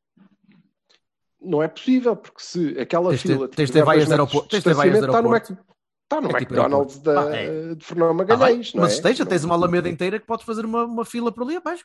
Não 1.41 1.61
é 1.61 1.67
possível, 1.67 2.15
porque 2.15 2.41
se 2.41 2.77
aquela 2.79 3.09
Tens 3.11 3.21
fila 3.21 3.47
tens 3.47 3.67
de 3.67 3.73
ter 3.73 3.83
vaias 3.83 4.05
de 4.07 4.11
aeroporto- 4.11 4.49
tens 4.49 4.63
de 4.63 4.73
vaias 4.73 4.93
de 4.99 5.05
aeroporto. 5.05 5.57
Está 6.05 6.21
no 6.21 6.29
É 6.29 6.39
tipo 6.39 6.53
McDonald's 6.53 6.99
da, 6.99 7.21
Ah, 7.29 7.35
é. 7.35 7.75
de 7.75 7.83
Fernão 7.85 8.07
bem, 8.09 8.17
Magalhães, 8.17 8.73
não 8.73 8.81
mas 8.83 8.97
é? 8.99 9.01
tens, 9.01 9.19
Não- 9.19 9.25
tens 9.25 9.43
uma 9.43 9.55
alameda 9.55 9.89
inteira 9.89 10.19
que 10.19 10.25
podes 10.25 10.45
fazer 10.45 10.63
uma, 10.65 10.85
uma 10.85 11.03
fila 11.05 11.31
por 11.31 11.43
ali 11.43 11.55
abaixo. 11.57 11.83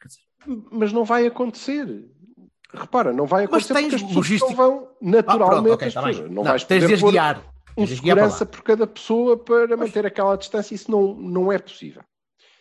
Mas 0.70 0.92
não 0.92 1.04
vai 1.04 1.26
acontecer. 1.26 2.06
Repara, 2.72 3.12
não 3.12 3.26
vai 3.26 3.46
Mas 3.50 3.64
acontecer 3.70 3.74
tens 3.74 3.82
porque 3.84 3.94
as 3.96 4.02
pessoas 4.02 4.16
logística- 4.16 4.54
vão 4.54 4.88
naturalmente. 5.00 5.42
Ah, 5.42 5.62
pronto, 5.62 5.72
ok, 5.74 5.88
as 5.88 5.94
tá 5.94 6.02
Não, 6.22 6.28
não 6.34 6.44
vais 6.44 6.64
tens 6.64 6.86
de 6.86 7.04
guiar. 7.04 7.38
um 7.76 7.84
Tens 7.86 7.96
segurança 7.96 8.46
por 8.46 8.62
cada 8.62 8.86
pessoa 8.86 9.36
para 9.36 9.76
manter 9.76 10.06
aquela 10.06 10.36
distância. 10.36 10.74
Isso 10.74 10.90
não, 10.90 11.14
não 11.14 11.50
é 11.50 11.58
possível. 11.58 12.02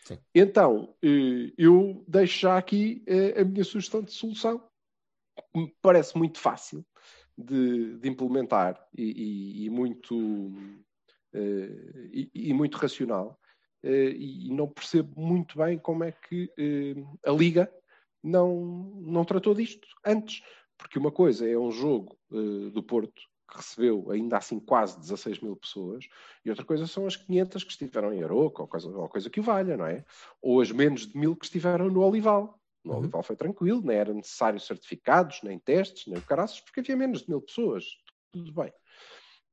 Sim. 0.06 0.17
Então, 0.34 0.95
eh, 1.04 1.52
eu 1.58 2.04
deixo 2.08 2.39
já 2.39 2.58
aqui 2.58 3.04
eh, 3.06 3.41
a 3.41 3.43
minha 3.45 3.63
sugestão 3.63 4.02
de 4.02 4.12
solução. 4.12 4.63
Me 5.56 5.72
parece 5.82 6.17
muito 6.17 6.39
fácil 6.39 6.84
de, 7.38 7.98
de 8.00 8.10
implementar 8.10 8.80
e, 8.98 9.04
e- 9.04 9.65
e 9.65 9.69
muito, 9.69 10.52
e, 11.33 12.29
e 12.33 12.53
muito 12.53 12.77
racional. 12.77 13.39
Eh, 13.83 14.13
e 14.17 14.53
não 14.53 14.67
percebo 14.67 15.19
muito 15.19 15.57
bem 15.57 15.77
como 15.77 16.03
é 16.03 16.11
que 16.11 16.51
eh, 16.57 16.95
a 17.25 17.31
Liga 17.31 17.71
não, 18.21 18.61
não 19.01 19.23
tratou 19.23 19.53
disto 19.53 19.87
antes. 20.05 20.41
Porque 20.77 20.99
uma 20.99 21.11
coisa 21.11 21.49
é 21.49 21.57
um 21.57 21.71
jogo 21.71 22.17
eh, 22.31 22.69
do 22.71 22.83
Porto 22.83 23.21
que 23.49 23.57
recebeu 23.57 24.11
ainda 24.11 24.37
assim 24.37 24.59
quase 24.59 24.99
16 24.99 25.39
mil 25.39 25.55
pessoas, 25.55 26.05
e 26.45 26.51
outra 26.51 26.63
coisa 26.63 26.85
são 26.85 27.07
as 27.07 27.15
500 27.15 27.63
que 27.63 27.71
estiveram 27.71 28.13
em 28.13 28.23
Aroca, 28.23 28.61
ou 28.61 28.67
coisa, 28.67 28.87
ou 28.87 29.09
coisa 29.09 29.27
que 29.27 29.39
o 29.39 29.43
valha, 29.43 29.75
não 29.75 29.87
é? 29.87 30.05
Ou 30.39 30.61
as 30.61 30.71
menos 30.71 31.07
de 31.07 31.17
mil 31.17 31.35
que 31.35 31.45
estiveram 31.45 31.89
no 31.89 32.01
Olival. 32.01 32.59
No 32.85 32.93
Uhum. 32.93 32.99
Olival 32.99 33.23
foi 33.23 33.35
tranquilo, 33.35 33.81
nem 33.83 33.97
era 33.97 34.13
necessário 34.13 34.59
certificados, 34.59 35.41
nem 35.41 35.57
testes, 35.57 36.05
nem 36.05 36.19
o 36.19 36.21
caraças, 36.21 36.61
porque 36.61 36.79
havia 36.79 36.95
menos 36.95 37.23
de 37.23 37.29
mil 37.29 37.41
pessoas. 37.41 37.85
Tudo 38.31 38.53
bem. 38.53 38.71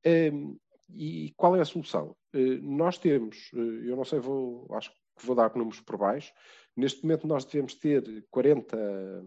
Ehm, 0.05 0.57
e 0.89 1.33
qual 1.37 1.57
é 1.57 1.61
a 1.61 1.65
solução? 1.65 2.17
Eh, 2.33 2.59
nós 2.63 2.99
temos, 2.99 3.51
eh, 3.55 3.91
eu 3.91 3.97
não 3.97 4.05
sei, 4.05 4.19
vou, 4.21 4.67
acho 4.75 4.91
que 4.91 5.27
vou 5.27 5.35
dar 5.35 5.55
números 5.57 5.81
por 5.81 5.97
baixo, 5.97 6.33
neste 6.77 7.03
momento 7.03 7.27
nós 7.27 7.45
devemos 7.45 7.75
ter 7.75 8.03
40%, 8.31 9.27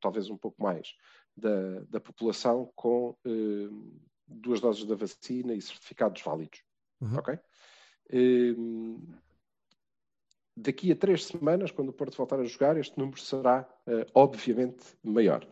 talvez 0.00 0.30
um 0.30 0.36
pouco 0.36 0.62
mais, 0.62 0.94
da, 1.36 1.80
da 1.88 2.00
população 2.00 2.70
com 2.74 3.16
eh, 3.24 3.68
duas 4.26 4.60
doses 4.60 4.84
da 4.84 4.94
vacina 4.94 5.54
e 5.54 5.60
certificados 5.60 6.22
válidos. 6.22 6.62
Uhum. 7.00 7.18
Ok? 7.18 7.38
Ehm, 8.10 8.98
daqui 10.56 10.90
a 10.90 10.96
três 10.96 11.26
semanas, 11.26 11.70
quando 11.70 11.90
o 11.90 11.92
Porto 11.92 12.16
voltar 12.16 12.40
a 12.40 12.44
jogar, 12.44 12.76
este 12.76 12.98
número 12.98 13.20
será 13.20 13.68
eh, 13.86 14.06
obviamente 14.14 14.84
maior. 15.02 15.46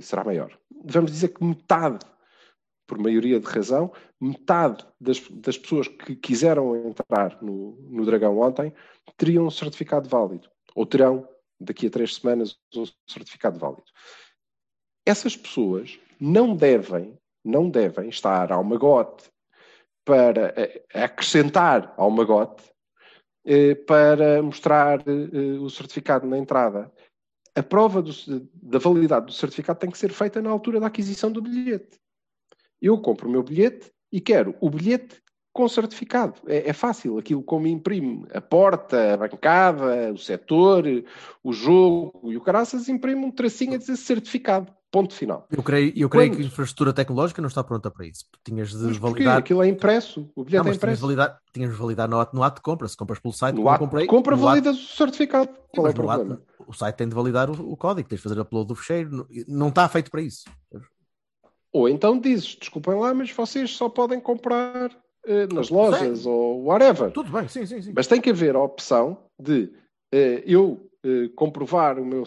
Será 0.00 0.22
maior. 0.22 0.56
Vamos 0.84 1.10
dizer 1.10 1.30
que 1.30 1.42
metade, 1.42 2.06
por 2.88 2.98
maioria 2.98 3.38
de 3.38 3.46
razão, 3.46 3.92
metade 4.18 4.84
das, 4.98 5.20
das 5.28 5.58
pessoas 5.58 5.86
que 5.86 6.16
quiseram 6.16 6.74
entrar 6.74 7.40
no, 7.42 7.76
no 7.90 8.04
Dragão 8.04 8.40
ontem 8.40 8.72
teriam 9.18 9.46
um 9.46 9.50
certificado 9.50 10.08
válido. 10.08 10.48
Ou 10.74 10.86
terão, 10.86 11.28
daqui 11.60 11.86
a 11.86 11.90
três 11.90 12.14
semanas, 12.14 12.58
um 12.74 12.84
certificado 13.06 13.58
válido. 13.58 13.84
Essas 15.06 15.36
pessoas 15.36 16.00
não 16.18 16.56
devem, 16.56 17.16
não 17.44 17.68
devem 17.68 18.08
estar 18.08 18.50
ao 18.50 18.64
magote 18.64 19.30
para 20.04 20.54
eh, 20.56 20.82
acrescentar 20.94 21.92
ao 21.98 22.10
magote 22.10 22.64
eh, 23.44 23.74
para 23.74 24.42
mostrar 24.42 25.00
eh, 25.00 25.58
o 25.60 25.68
certificado 25.68 26.26
na 26.26 26.38
entrada. 26.38 26.90
A 27.54 27.62
prova 27.62 28.00
do- 28.00 28.48
da 28.54 28.78
validade 28.78 29.26
do 29.26 29.32
certificado 29.32 29.78
tem 29.78 29.90
que 29.90 29.98
ser 29.98 30.10
feita 30.10 30.40
na 30.40 30.48
altura 30.48 30.80
da 30.80 30.86
aquisição 30.86 31.30
do 31.30 31.42
bilhete. 31.42 31.98
Eu 32.80 32.98
compro 32.98 33.28
o 33.28 33.30
meu 33.32 33.42
bilhete 33.42 33.90
e 34.12 34.20
quero 34.20 34.54
o 34.60 34.70
bilhete 34.70 35.20
com 35.52 35.68
certificado. 35.68 36.34
É, 36.46 36.70
é 36.70 36.72
fácil, 36.72 37.18
aquilo 37.18 37.42
como 37.42 37.66
imprime 37.66 38.24
a 38.32 38.40
porta, 38.40 39.14
a 39.14 39.16
bancada, 39.16 40.12
o 40.12 40.18
setor, 40.18 40.84
o 41.42 41.52
jogo 41.52 42.30
e 42.30 42.36
o 42.36 42.40
caraças, 42.40 42.88
imprime 42.88 43.24
um 43.24 43.30
tracinho 43.32 43.74
a 43.74 43.76
dizer 43.78 43.96
certificado. 43.96 44.72
Ponto 44.90 45.12
final. 45.12 45.46
Eu 45.50 45.62
creio, 45.62 45.92
eu 45.94 46.08
creio 46.08 46.30
Quando? 46.30 46.36
que 46.38 46.42
a 46.44 46.46
infraestrutura 46.46 46.92
tecnológica 46.94 47.42
não 47.42 47.48
está 47.48 47.62
pronta 47.62 47.90
para 47.90 48.06
isso. 48.06 48.24
Tinhas 48.42 48.70
de 48.70 48.76
Mas 48.84 48.98
porquê? 48.98 49.12
validar. 49.24 49.38
Aquilo 49.38 49.62
é 49.62 49.68
impresso. 49.68 50.30
O 50.34 50.42
bilhete 50.44 50.62
Não, 50.64 50.64
é 50.64 50.68
mas 50.70 50.78
tinhas 50.78 50.78
de 50.78 50.78
impresso. 50.78 51.02
validar, 51.02 51.38
tinhas 51.52 51.70
de 51.72 51.76
validar 51.76 52.08
no 52.08 52.18
ato, 52.18 52.34
no 52.34 52.42
ato 52.42 52.56
de 52.56 52.62
compra. 52.62 52.88
Se 52.88 52.96
compras 52.96 53.18
pelo 53.18 53.34
site, 53.34 53.54
No 53.56 53.68
ato 53.68 53.80
comprei, 53.80 54.06
compra, 54.06 54.34
no 54.34 54.48
ato- 54.48 54.62
validas 54.62 54.76
o 54.78 54.96
certificado. 54.96 55.50
Qual 55.74 55.86
é 55.86 55.90
o 55.90 55.92
mas 55.92 55.94
no 55.94 56.10
ato- 56.10 56.24
problema? 56.24 56.42
o 56.66 56.72
site 56.72 56.96
tem 56.96 57.06
de 57.08 57.14
validar 57.14 57.50
o, 57.50 57.72
o 57.72 57.76
código, 57.76 58.08
tens 58.08 58.16
de 58.16 58.22
fazer 58.22 58.40
upload 58.40 58.66
do 58.68 58.74
fecheiro. 58.74 59.10
Não- 59.10 59.26
Não 59.46 59.68
está 59.68 59.86
feito 59.90 60.10
para 60.10 60.22
isso. 60.22 60.44
Ou 61.72 61.88
então 61.88 62.18
dizes, 62.18 62.56
desculpem 62.56 62.94
lá, 62.94 63.12
mas 63.12 63.30
vocês 63.30 63.70
só 63.70 63.88
podem 63.88 64.18
comprar 64.20 64.90
eh, 65.26 65.46
nas 65.52 65.68
lojas 65.68 66.24
ou 66.26 66.64
whatever. 66.64 67.10
Tudo 67.10 67.30
bem, 67.30 67.46
sim, 67.48 67.66
sim, 67.66 67.82
sim. 67.82 67.92
Mas 67.94 68.06
tem 68.06 68.20
que 68.20 68.30
haver 68.30 68.56
a 68.56 68.60
opção 68.62 69.18
de 69.38 69.70
eh, 70.12 70.42
eu 70.46 70.90
eh, 71.04 71.28
comprovar 71.36 71.98
o 71.98 72.04
meu 72.04 72.24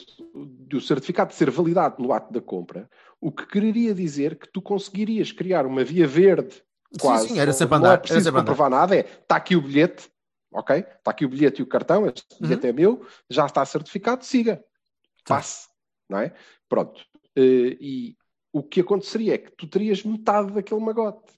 o 0.74 0.80
certificado 0.82 1.30
de 1.32 1.36
ser 1.36 1.50
validado 1.50 2.02
no 2.02 2.14
ato 2.14 2.32
da 2.32 2.40
compra, 2.40 2.90
o 3.20 3.32
que 3.32 3.46
quereria 3.48 3.94
dizer 3.94 4.38
que 4.38 4.48
tu 4.48 4.62
conseguirias 4.62 5.32
criar 5.32 5.66
uma 5.66 5.84
via 5.84 6.08
verde 6.08 6.62
quase. 7.00 7.30
sim, 7.30 7.40
era 7.40 7.50
onde 7.50 7.58
sempre 7.58 7.72
não 7.74 7.80
andar, 7.80 7.90
é 7.90 7.94
era 7.94 8.02
preciso 8.02 8.30
andar. 8.30 8.40
comprovar 8.40 8.70
nada, 8.70 8.96
é 8.96 9.00
está 9.00 9.36
aqui 9.38 9.56
o 9.56 9.62
bilhete, 9.62 10.10
ok? 10.54 10.78
Está 10.78 11.12
aqui 11.12 11.26
o 11.26 11.30
bilhete 11.30 11.62
e 11.62 11.64
o 11.64 11.68
cartão, 11.68 12.06
este 12.06 12.24
Uhum. 12.34 12.48
bilhete 12.48 12.68
é 12.68 12.72
meu, 12.74 13.06
já 13.30 13.46
está 13.48 13.66
certificado, 13.66 14.24
siga. 14.24 14.64
Passe, 15.26 15.68
não 16.10 16.20
é? 16.20 16.34
Pronto. 16.70 17.02
Eh, 17.36 17.78
e 17.80 18.16
o 18.54 18.62
que 18.64 18.82
aconteceria 18.82 19.36
é 19.36 19.38
que 19.38 19.52
tu 19.52 19.68
terias 19.68 20.04
metade 20.04 20.52
daquele 20.54 20.82
magote. 20.82 21.34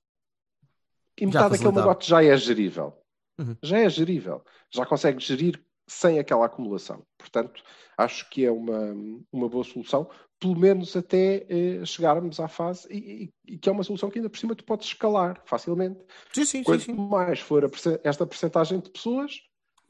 e 1.19 1.26
metade 1.26 1.52
daquele 1.52 1.71
negócio 1.76 2.10
já 2.10 2.23
é 2.23 2.36
gerível. 2.36 2.97
Uhum. 3.39 3.56
Já 3.63 3.80
é 3.80 3.89
gerível. 3.89 4.43
Já 4.71 4.86
consegue 4.86 5.19
gerir 5.23 5.63
sem 5.88 6.17
aquela 6.19 6.45
acumulação. 6.45 7.04
Portanto, 7.17 7.62
acho 7.97 8.30
que 8.30 8.45
é 8.45 8.52
uma, 8.52 8.93
uma 9.32 9.49
boa 9.49 9.63
solução, 9.63 10.10
pelo 10.39 10.56
menos 10.58 10.95
até 10.95 11.45
eh, 11.49 11.86
chegarmos 11.86 12.39
à 12.39 12.47
fase, 12.47 12.88
e, 12.91 13.26
e- 13.47 13.54
e 13.54 13.58
que 13.58 13.69
é 13.69 13.71
uma 13.71 13.84
solução 13.84 14.10
que 14.10 14.17
ainda 14.17 14.30
por 14.30 14.38
cima 14.39 14.56
tu 14.56 14.63
podes 14.63 14.88
escalar 14.88 15.41
facilmente. 15.45 15.99
Sim, 16.34 16.45
sim, 16.45 16.58
sim, 16.60 16.63
Quanto 16.63 16.84
sim. 16.84 16.93
mais 16.93 17.39
for 17.39 17.65
a 17.65 17.69
esta 18.04 18.26
percentagem 18.26 18.80
de 18.80 18.89
pessoas, 18.89 19.39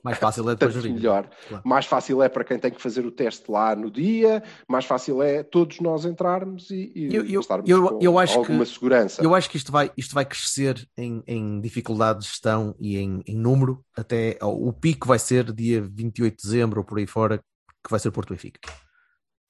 Mais 0.03 0.17
fácil 0.17 0.49
é 0.49 0.55
depois 0.55 0.75
melhor. 0.83 1.29
Claro. 1.47 1.63
Mais 1.65 1.85
fácil 1.85 2.21
é 2.21 2.27
para 2.27 2.43
quem 2.43 2.59
tem 2.59 2.69
que 2.71 2.81
fazer 2.81 3.05
o 3.05 3.11
teste 3.11 3.49
lá 3.49 3.73
no 3.73 3.89
dia, 3.89 4.43
mais 4.67 4.83
fácil 4.83 5.23
é 5.23 5.43
todos 5.43 5.79
nós 5.79 6.03
entrarmos 6.03 6.69
e, 6.71 6.91
e 6.93 7.15
Eu- 7.15 7.25
eu- 7.25 7.39
estarmos 7.39 7.69
eu- 7.69 7.87
com 7.87 7.99
eu 8.01 8.19
acho 8.19 8.37
alguma 8.37 8.65
que- 8.65 8.71
segurança. 8.73 9.23
Eu 9.23 9.33
acho 9.33 9.49
que 9.49 9.55
isto 9.55 9.71
vai, 9.71 9.89
isto 9.95 10.13
vai 10.13 10.25
crescer 10.25 10.85
em, 10.97 11.23
em 11.25 11.61
dificuldade 11.61 12.19
de 12.19 12.25
gestão 12.27 12.75
e 12.79 12.97
em, 12.97 13.21
em 13.25 13.37
número, 13.37 13.81
até 13.95 14.37
o 14.41 14.73
pico 14.73 15.07
vai 15.07 15.17
ser 15.19 15.53
dia 15.53 15.81
28 15.81 16.35
de 16.35 16.43
dezembro 16.43 16.81
ou 16.81 16.85
por 16.85 16.97
aí 16.97 17.07
fora, 17.07 17.37
que 17.81 17.89
vai 17.89 17.99
ser 17.99 18.11
Porto 18.11 18.29
Benfica. 18.31 18.59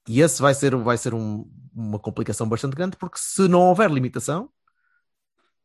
E 0.08 0.22
esse 0.22 0.40
vai 0.40 0.54
ser, 0.54 0.76
vai 0.76 0.98
ser 0.98 1.16
um- 1.16 1.50
uma 1.74 1.98
complicação 1.98 2.48
bastante 2.48 2.76
grande, 2.76 2.96
porque 2.98 3.18
se 3.18 3.48
não 3.48 3.62
houver 3.62 3.90
limitação 3.90 4.50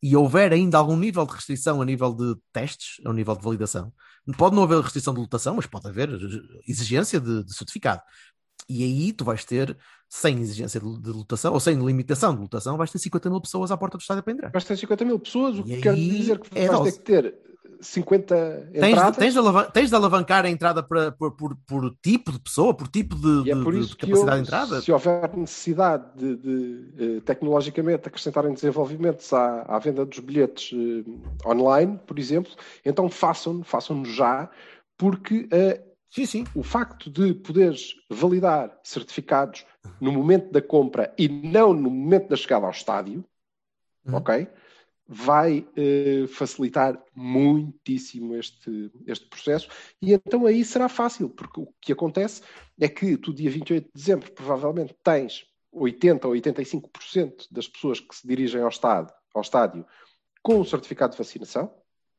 e 0.03 0.17
houver 0.17 0.53
ainda 0.53 0.79
algum 0.79 0.97
nível 0.97 1.27
de 1.27 1.33
restrição 1.35 1.83
a 1.83 1.85
nível 1.85 2.15
de 2.15 2.35
testes, 2.53 3.05
a 3.05 3.13
nível 3.13 3.35
de 3.37 3.43
validação, 3.43 3.93
pode 4.37 4.55
não 4.55 4.63
haver 4.63 4.81
restrição 4.81 5.15
de 5.15 5.21
lotação, 5.21 5.55
mas 5.55 5.67
pode 5.67 5.89
haver 5.89 6.11
exigência 6.67 7.21
de, 7.21 7.45
de 7.45 7.55
certificado. 7.55 8.03
E 8.69 8.83
aí 8.85 9.13
tu 9.13 9.25
vais 9.25 9.45
ter, 9.45 9.77
sem 10.09 10.39
exigência 10.41 10.81
de, 10.81 11.01
de 11.01 11.11
lotação, 11.11 11.55
ou 11.55 11.61
sem 11.61 11.75
limitação 11.79 12.35
de 12.35 12.41
lotação, 12.41 12.77
vais 12.77 12.91
ter 12.91 12.99
50 12.99 13.31
mil 13.31 13.41
pessoas 13.41 13.71
à 13.71 13.77
porta 13.77 13.97
do 13.97 14.01
estádio 14.01 14.23
para 14.23 14.33
entrar. 14.33 14.51
Vais 14.51 14.65
ter 14.65 14.77
50 14.77 15.05
mil 15.05 15.19
pessoas, 15.19 15.59
o 15.59 15.61
E 15.63 15.77
que 15.77 15.81
quer 15.83 15.95
dizer 15.95 16.39
que 16.39 16.59
é 16.59 16.67
vais 16.67 16.79
dose. 16.79 16.93
ter 16.93 16.99
que 16.99 17.05
ter 17.05 17.48
50 17.81 18.35
Tens, 18.35 18.81
de- 18.81 18.89
entradas. 18.91 19.17
tens, 19.17 19.33
de 19.33 19.39
alavan- 19.39 19.71
tens 19.71 19.89
de 19.91 19.95
alavancar 19.97 20.45
a 20.45 20.51
entrada 20.51 20.83
para, 20.83 21.13
por, 21.13 21.37
por, 21.37 21.57
por 21.67 21.95
tipo 22.03 22.33
de 22.33 22.41
pessoa, 22.41 22.75
por 22.75 22.89
tipo 22.89 23.15
de, 23.17 23.51
é 23.51 23.55
por 23.55 23.73
de 23.75 23.97
capacidade 23.97 24.31
eu, 24.39 24.43
de 24.43 24.49
entrada. 24.49 24.81
se 24.81 24.93
houver 24.93 25.37
necessidade 25.37 26.05
de, 26.17 26.37
de, 26.37 27.17
eh, 27.19 27.21
tecnologicamente 27.25 28.09
acrescentarem 28.09 28.53
desenvolvimentos 28.53 29.33
à, 29.33 29.63
à 29.63 29.79
venda 29.79 30.05
dos 30.05 30.19
bilhetes 30.19 30.71
eh, 30.73 31.49
online, 31.49 31.99
por 32.07 32.19
exemplo, 32.19 32.53
então 32.85 33.09
façam-no, 33.09 33.65
façam-no 33.65 34.05
já, 34.05 34.51
porque 34.97 35.49
eh, 35.51 35.83
Sim, 36.11 36.25
sim. 36.25 36.45
o 36.55 36.63
facto 36.63 37.11
de 37.11 37.35
poderes 37.35 37.95
validar 38.11 38.75
certificados 38.83 39.67
no 40.01 40.11
momento 40.11 40.51
da 40.51 40.63
compra 40.63 41.13
e 41.19 41.29
não 41.29 41.75
no 41.75 41.91
momento 41.91 42.29
da 42.29 42.37
chegada 42.37 42.65
ao 42.65 42.73
estádio, 42.73 43.23
Uhum. 44.07 44.15
ok? 44.17 44.49
Vai 45.11 45.67
eh, 45.75 46.27
facilitar 46.29 47.03
muitíssimo 47.15 48.37
este, 48.37 48.93
este 49.07 49.27
processo 49.27 49.69
e 50.03 50.13
então 50.13 50.45
aí 50.45 50.63
será 50.63 50.87
fácil, 50.87 51.31
porque 51.31 51.61
o 51.61 51.69
que 51.81 51.93
acontece 51.93 52.43
é 52.79 52.89
que 52.89 53.17
tu, 53.17 53.33
dia 53.33 53.51
28 53.51 53.85
de 53.85 53.91
dezembro, 53.95 54.31
provavelmente 54.33 54.95
tens 55.03 55.47
80 55.73 56.29
ou 56.29 56.35
85% 56.35 57.47
das 57.51 57.67
pessoas 57.67 58.01
que 58.01 58.15
se 58.15 58.27
dirigem 58.27 58.61
ao 58.61 58.69
estádio, 58.69 59.15
ao 59.35 59.41
estádio 59.41 59.87
com 60.43 60.61
o 60.61 60.65
certificado 60.65 61.13
de 61.13 61.19
vacinação, 61.19 61.73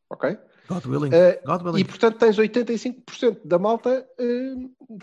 ok? 0.09 0.37
God 0.67 0.85
willing. 0.85 1.09
Eh, 1.13 1.41
God 1.45 1.61
willing. 1.63 1.81
E 1.81 1.85
portanto 1.85 2.17
tens 2.17 2.37
85% 2.37 3.41
da 3.43 3.57
malta 3.57 4.07
eh, 4.19 4.55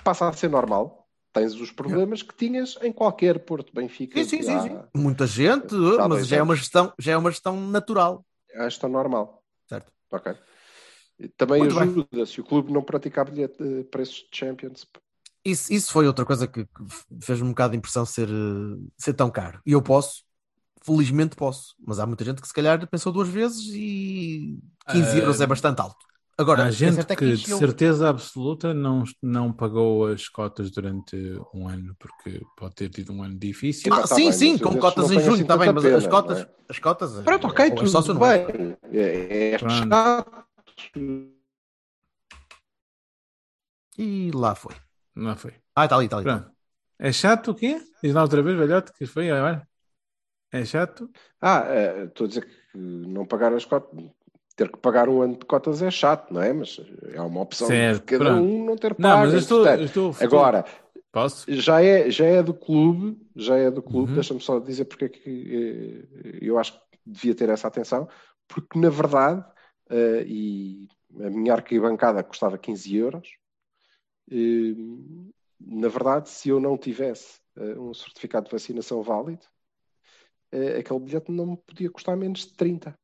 passa 0.05 0.29
a 0.29 0.33
ser 0.33 0.49
normal. 0.49 1.06
Tens 1.37 1.55
os 1.61 1.71
problemas 1.71 2.23
que 2.23 2.35
tinhas 2.35 2.79
em 2.83 2.91
qualquer 2.91 3.45
Porto 3.45 3.71
Benfica. 3.75 4.25
Sim, 4.25 4.25
sim, 4.25 4.43
sim, 4.43 4.51
há- 4.51 4.63
sim. 4.63 4.81
Muita 4.97 5.27
gente, 5.27 5.75
há 6.01 6.09
mas 6.09 6.27
já 6.27 6.37
é, 6.39 6.43
uma 6.43 6.57
gestão, 6.57 6.93
já 6.99 7.13
é 7.13 7.17
uma 7.17 7.31
gestão 7.31 7.61
natural. 7.69 8.25
Esta 8.55 8.89
normal. 8.89 9.43
Certo. 9.69 9.93
Ok. 10.11 10.35
E 11.19 11.29
Também 11.29 11.61
Muito 11.61 11.75
bem. 11.75 11.89
ajuda 11.89 12.27
se 12.27 12.41
o 12.41 12.45
clube 12.45 12.73
não 12.73 12.83
praticar 12.83 13.31
bilhete 13.31 13.63
de 13.63 13.85
preços 13.85 14.27
de 14.31 14.39
Champions. 14.39 14.87
Isso, 15.45 15.73
isso 15.73 15.93
foi 15.93 16.07
outra 16.07 16.25
coisa 16.25 16.47
que, 16.49 16.65
que 16.65 16.85
fez-me 17.23 17.47
um 17.47 17.51
bocado 17.51 17.73
de 17.73 17.79
impressão 17.79 18.05
ser, 18.05 18.29
eh, 18.29 18.79
ser 18.99 19.15
tão 19.15 19.31
caro. 19.31 19.61
E 19.65 19.73
eu 19.73 19.83
posso, 19.83 20.25
felizmente 20.83 21.37
posso, 21.37 21.75
mas 21.87 21.99
há 22.01 22.07
muita 22.07 22.25
gente 22.25 22.41
que 22.43 22.49
se 22.49 22.55
calhar 22.55 22.85
pensou 22.89 23.13
duas 23.13 23.29
vezes 23.29 23.65
e 23.75 24.59
15 24.89 25.17
Ah, 25.17 25.21
euros 25.21 25.41
é 25.41 25.47
bastante 25.47 25.81
alto. 25.81 26.05
Agora, 26.39 26.65
Há 26.65 26.69
é 26.69 26.71
gente 26.71 27.01
é 27.01 27.05
que, 27.05 27.17
que 27.17 27.33
de 27.33 27.47
certeza 27.47 28.11
absoluta 28.11 28.75
não, 28.75 29.05
não 29.23 29.51
pagou 29.51 30.07
as 30.07 30.29
cotas 30.29 30.71
durante 30.71 31.17
um 31.55 31.67
ano, 31.67 31.97
porque 31.99 32.43
pode 32.57 32.75
ter 32.75 32.91
tido 32.91 33.11
um 33.13 33.23
ano 33.23 33.39
difícil. 33.39 33.91
Epá, 33.91 34.03
Ah, 34.03 34.09
tá 34.09 34.15
sim, 34.15 34.25
bem, 34.25 34.33
sim, 34.33 34.59
com 34.59 34.77
cotas 34.77 35.11
em 35.11 35.21
junho, 35.21 35.41
está 35.43 35.57
bem, 35.57 35.73
mas 35.73 35.85
as 35.87 36.03
pena, 36.03 36.11
cotas, 36.11 36.39
não 36.39 36.45
é? 36.45 36.51
as 36.69 36.79
cotas. 36.79 37.25
Pronto, 37.25 37.47
ok, 37.47 37.65
é 37.65 37.71
tudo 37.71 37.89
sócio, 37.89 38.13
não 38.13 38.27
é? 38.27 38.53
bem. 38.53 38.77
É, 38.93 39.55
é 39.55 39.59
Pronto. 39.59 39.89
chato. 39.89 40.47
E 43.99 44.31
lá 44.35 44.55
foi. 44.55 44.75
Não 45.15 45.35
foi. 45.37 45.55
Ah, 45.75 45.85
está 45.85 45.97
ali, 45.97 46.05
está 46.05 46.19
ali. 46.19 46.25
Pronto. 46.25 46.51
É 46.99 47.13
chato 47.13 47.53
o 47.53 47.55
quê? 47.55 47.81
Diz 48.03 48.13
lá 48.13 48.23
outra 48.23 48.43
vez, 48.43 48.59
velhote, 48.59 48.93
que 48.93 49.07
foi 49.07 49.31
agora. 49.31 49.67
É 50.53 50.65
chato? 50.65 51.11
Ah, 51.41 51.65
eh, 51.67 52.05
estou 52.05 52.27
a 52.27 52.29
dizer 52.29 52.47
que 52.47 52.79
não 52.79 53.27
pagar 53.27 53.55
as 53.55 53.65
cotas, 53.65 53.99
ter 54.57 54.71
que 54.73 54.79
pagar 54.79 55.09
um 55.09 55.21
ano 55.21 55.37
de 55.37 55.45
cotas 55.45 55.83
é 55.83 55.91
chato, 55.91 56.33
não 56.33 56.41
é? 56.43 56.53
Mas 56.53 56.81
é 57.13 57.21
uma 57.21 57.43
opção 57.43 57.69
Certo, 57.69 58.01
de 58.01 58.07
cada 58.07 58.25
pronto. 58.25 58.43
um 58.45 58.65
não 58.65 58.77
ter 58.77 58.95
pago. 58.95 59.03
Não, 59.03 59.19
mas 59.19 59.33
eu 59.35 59.39
estou. 59.39 59.59
Portanto, 59.59 59.81
eu 59.81 59.87
estou- 59.87 60.17
Agora, 60.21 60.65
Posso? 61.13 61.45
já 61.51 61.83
é, 61.83 62.11
já 62.11 62.25
é 62.27 62.43
do 62.43 62.53
clube, 62.55 63.19
já 63.37 63.57
é 63.57 63.71
do 63.71 63.83
clube, 63.83 64.09
Uhum. 64.11 64.15
deixa-me 64.15 64.41
só 64.41 64.59
dizer 64.59 64.87
porque 64.87 65.05
é 65.05 65.09
que 65.09 66.07
eh, 66.25 66.39
eu 66.43 66.59
acho 66.59 66.73
que 66.91 66.99
devia 67.07 67.35
ter 67.35 67.49
essa 67.49 67.69
atenção, 67.69 68.09
porque 68.49 68.79
na 68.79 68.91
verdade, 68.91 69.45
eh, 69.91 70.25
e 70.27 70.89
a 71.21 71.31
minha 71.31 71.53
arquibancada 71.55 72.23
custava 72.23 72.59
15 72.59 72.95
euros, 72.97 73.29
eh, 74.31 74.75
na 75.61 75.89
verdade, 75.89 76.29
se 76.29 76.49
eu 76.49 76.61
não 76.61 76.77
tivesse 76.77 77.41
eh, 77.57 77.79
um 77.79 77.95
certificado 77.95 78.47
de 78.47 78.53
vacinação 78.53 79.03
válido, 79.03 79.47
aquele 80.79 81.01
bilhete 81.01 81.31
não 81.33 81.47
me 81.47 81.57
podia 81.57 81.91
custar 81.91 82.17
menos 82.17 82.41
de 82.47 82.55
30. 82.55 82.95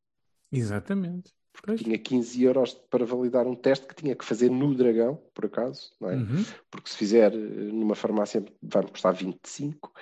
Exatamente. 0.51 1.31
Pois. 1.61 1.79
Tinha 1.79 1.97
15 1.97 2.43
euros 2.43 2.73
para 2.73 3.05
validar 3.05 3.47
um 3.47 3.55
teste 3.55 3.85
que 3.87 3.95
tinha 3.95 4.15
que 4.15 4.25
fazer 4.25 4.49
no 4.49 4.73
Dragão, 4.75 5.21
por 5.33 5.45
acaso, 5.45 5.93
não 6.01 6.09
é? 6.09 6.15
Uhum. 6.15 6.43
porque 6.69 6.89
se 6.89 6.97
fizer 6.97 7.31
eh, 7.33 7.37
numa 7.37 7.95
farmácia 7.95 8.43
vai-me 8.61 8.89
custar 8.89 9.13
25 9.13 9.93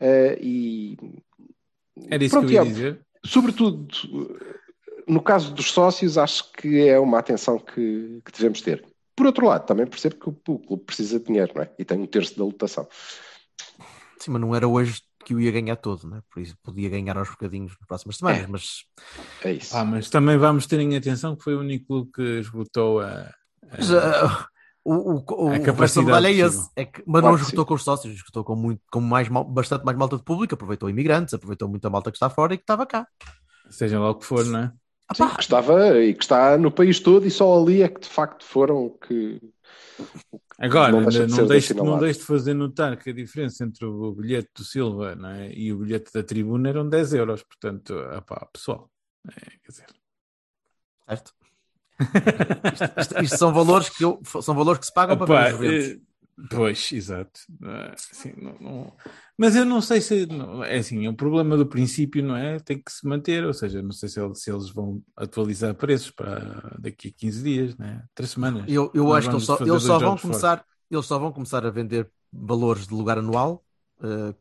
eh, 0.00 0.38
e 0.40 0.96
Era 2.08 2.24
isso 2.24 2.34
Pronto, 2.34 2.48
que 2.48 2.54
eu 2.54 2.62
ia 2.62 2.68
é, 2.68 2.72
dizer. 2.72 3.00
sobretudo 3.24 3.86
no 5.06 5.20
caso 5.20 5.52
dos 5.52 5.70
sócios 5.70 6.16
acho 6.16 6.50
que 6.52 6.88
é 6.88 6.98
uma 6.98 7.18
atenção 7.18 7.58
que, 7.58 8.22
que 8.24 8.32
devemos 8.32 8.62
ter 8.62 8.84
por 9.14 9.26
outro 9.26 9.46
lado 9.46 9.66
também 9.66 9.86
percebo 9.86 10.14
que 10.16 10.28
o, 10.28 10.54
o 10.54 10.58
clube 10.58 10.84
precisa 10.84 11.18
de 11.18 11.26
dinheiro 11.26 11.52
não 11.54 11.62
é? 11.62 11.70
e 11.78 11.84
tem 11.84 11.98
um 11.98 12.06
terço 12.06 12.38
da 12.38 12.44
lotação 12.44 12.88
Sim, 14.18 14.30
mas 14.30 14.40
não 14.40 14.54
era 14.54 14.68
hoje 14.68 15.02
que 15.24 15.34
eu 15.34 15.40
ia 15.40 15.50
ganhar 15.50 15.76
todo, 15.76 16.08
né? 16.08 16.20
por 16.30 16.40
isso 16.40 16.56
podia 16.62 16.88
ganhar 16.88 17.16
aos 17.16 17.30
bocadinhos 17.30 17.72
nas 17.78 17.86
próximas 17.86 18.16
semanas, 18.16 18.42
É. 18.42 18.46
mas 18.46 18.84
é 19.44 19.52
isso 19.52 19.76
Ah, 19.76 19.84
mas 19.84 20.10
também 20.10 20.36
vamos 20.38 20.66
ter 20.66 20.80
em 20.80 20.96
atenção 20.96 21.36
que 21.36 21.42
foi 21.44 21.54
o 21.54 21.60
único 21.60 21.86
clube 21.86 22.10
que 22.12 22.22
esgotou 22.40 23.00
a. 23.00 23.06
a- 23.06 23.32
Mas, 23.78 23.90
ah, 23.92 24.46
o, 24.84 24.94
o, 24.94 25.14
o, 25.16 25.48
A 25.52 25.56
o 25.58 25.62
capacidade 25.62 26.06
medalha 26.06 26.28
é 26.28 26.32
esse. 26.32 26.68
É 26.74 26.84
que, 26.84 27.02
mas 27.06 27.20
Claro 27.20 27.36
não 27.36 27.42
esgotou 27.42 27.64
com 27.66 27.74
os 27.74 27.84
sócios, 27.84 28.14
esgotou 28.14 28.42
com, 28.44 28.56
muito, 28.56 28.82
com 28.90 29.00
mais, 29.00 29.28
mal- 29.28 29.44
bastante 29.44 29.84
mais 29.84 29.96
malta 29.96 30.16
de 30.16 30.24
público, 30.24 30.54
aproveitou 30.54 30.90
imigrantes, 30.90 31.34
aproveitou 31.34 31.68
muita 31.68 31.88
malta 31.88 32.10
que 32.10 32.16
está 32.16 32.28
fora 32.28 32.54
e 32.54 32.56
que 32.58 32.64
estava 32.64 32.84
cá. 32.86 33.06
Seja 33.70 33.98
lá 34.00 34.10
o 34.10 34.16
que 34.16 34.26
for, 34.26 34.44
não 34.44 34.58
é? 34.58 34.72
Ah, 35.08 35.14
Sim, 35.14 35.28
que 35.28 35.40
estava 35.42 35.98
e 36.00 36.14
que 36.14 36.22
está 36.24 36.56
no 36.58 36.70
país 36.70 36.98
todo 36.98 37.26
e 37.26 37.30
só 37.30 37.60
ali 37.60 37.82
é 37.82 37.88
que 37.88 38.00
de 38.00 38.08
facto 38.08 38.44
foram 38.44 38.96
que 39.06 39.40
Agora, 40.58 40.92
Não 40.92 41.06
de 41.06 41.26
não, 41.26 41.46
deixe, 41.46 41.74
não 41.74 41.98
deixe 41.98 42.18
de 42.20 42.24
fazer 42.24 42.54
notar 42.54 42.96
que 42.96 43.10
a 43.10 43.12
diferença 43.12 43.64
entre 43.64 43.84
o 43.84 44.12
bilhete 44.12 44.50
do 44.54 44.64
Silva 44.64 45.14
não 45.14 45.28
é, 45.30 45.52
e 45.52 45.72
o 45.72 45.78
bilhete 45.78 46.12
da 46.12 46.22
tribuna 46.22 46.68
eram 46.68 46.88
10 46.88 47.14
euros. 47.14 47.42
Portanto, 47.42 47.94
opá, 48.16 48.46
pessoal, 48.52 48.90
é, 49.28 49.40
quer 49.62 49.68
dizer. 49.70 49.86
certo. 51.08 51.32
Isto, 52.72 53.00
isto- 53.00 53.22
isto 53.22 53.36
são 53.38 53.52
valores 53.52 53.88
que 53.90 54.04
eu, 54.04 54.20
são 54.42 54.54
valores 54.54 54.80
que 54.80 54.86
se 54.86 54.94
pagam 54.94 55.16
para 55.16 55.24
Opá, 55.24 55.48
ver 55.50 55.54
os 55.54 55.60
eventos. 55.60 56.06
Pois, 56.50 56.90
exato. 56.92 57.40
Ah, 57.62 57.94
sim, 57.96 58.32
não- 58.36 58.58
não- 58.58 58.96
Mas 59.36 59.54
eu 59.54 59.64
não 59.64 59.80
sei 59.80 60.00
se. 60.00 60.26
não- 60.26 60.64
É 60.64 60.78
assim, 60.78 61.06
o 61.06 61.14
problema 61.14 61.56
do 61.56 61.66
princípio, 61.66 62.22
não 62.22 62.36
é? 62.36 62.58
Tem 62.58 62.82
que 62.82 62.90
se 62.90 63.06
manter, 63.06 63.44
ou 63.44 63.52
seja, 63.52 63.82
não 63.82 63.92
sei 63.92 64.08
se 64.08 64.20
eles, 64.20 64.42
se 64.42 64.50
eles 64.50 64.70
vão 64.70 65.02
atualizar 65.16 65.74
preços 65.74 66.10
para 66.10 66.76
daqui 66.80 67.08
a 67.08 67.12
15 67.20 67.42
dias, 67.42 67.76
né? 67.76 68.02
Três 68.14 68.30
semanas. 68.30 68.64
Eu, 68.70 68.90
eu 68.94 69.12
acho 69.12 69.28
que 69.28 69.34
eles 69.36 69.44
só, 69.44 69.60
eles 69.64 69.82
só 69.82 69.98
vão 70.00 70.16
começar, 70.16 70.64
eles 70.90 71.06
só 71.06 71.18
vão 71.18 71.32
começar 71.32 71.64
a 71.66 71.70
vender 71.70 72.10
valores 72.32 72.86
de 72.86 72.94
lugar 72.94 73.18
anual 73.18 73.64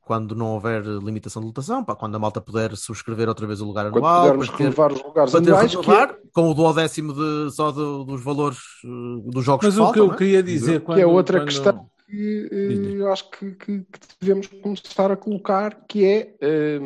quando 0.01 0.35
não 0.35 0.53
houver 0.53 0.83
limitação 0.83 1.41
de 1.41 1.47
lotação, 1.47 1.83
pá, 1.83 1.95
quando 1.95 2.15
a 2.15 2.19
malta 2.19 2.41
puder 2.41 2.75
subscrever 2.75 3.27
outra 3.29 3.45
vez 3.45 3.61
o 3.61 3.65
lugar 3.65 3.85
quando 3.91 3.97
anual, 4.05 4.21
pudermos 4.23 4.47
para 4.47 4.57
ter- 4.57 4.63
renovar 4.63 4.91
os 4.93 5.03
lugares 5.03 5.31
para 5.31 5.41
ter 5.41 5.49
anuais 5.51 5.71
que 5.71 5.77
é- 5.77 5.81
renovar, 5.81 6.17
com 6.33 6.49
o 6.49 6.53
duodécimo 6.53 7.13
de, 7.13 7.51
só 7.55 7.71
do- 7.71 8.03
dos 8.03 8.23
valores 8.23 8.57
eh, 8.83 8.87
dos 9.31 9.43
jogos 9.45 9.65
Mas 9.65 9.75
que 9.75 9.79
o 9.79 9.83
que 9.83 9.85
faltam, 9.87 10.03
eu 10.03 10.07
não 10.07 10.13
é? 10.13 10.17
queria 10.17 10.43
dizer 10.43 10.79
que 10.79 10.85
quando, 10.85 10.99
é 10.99 11.05
outra 11.05 11.39
quando- 11.39 11.47
questão 11.47 11.89
que 12.07 12.49
eh, 12.51 13.01
eu 13.01 13.11
acho 13.11 13.29
que, 13.31 13.51
que- 13.51 13.79
que 13.79 13.99
devemos 14.19 14.47
começar 14.47 15.11
a 15.11 15.15
colocar, 15.15 15.85
que 15.87 16.03
é, 16.05 16.35
eh, 16.41 16.79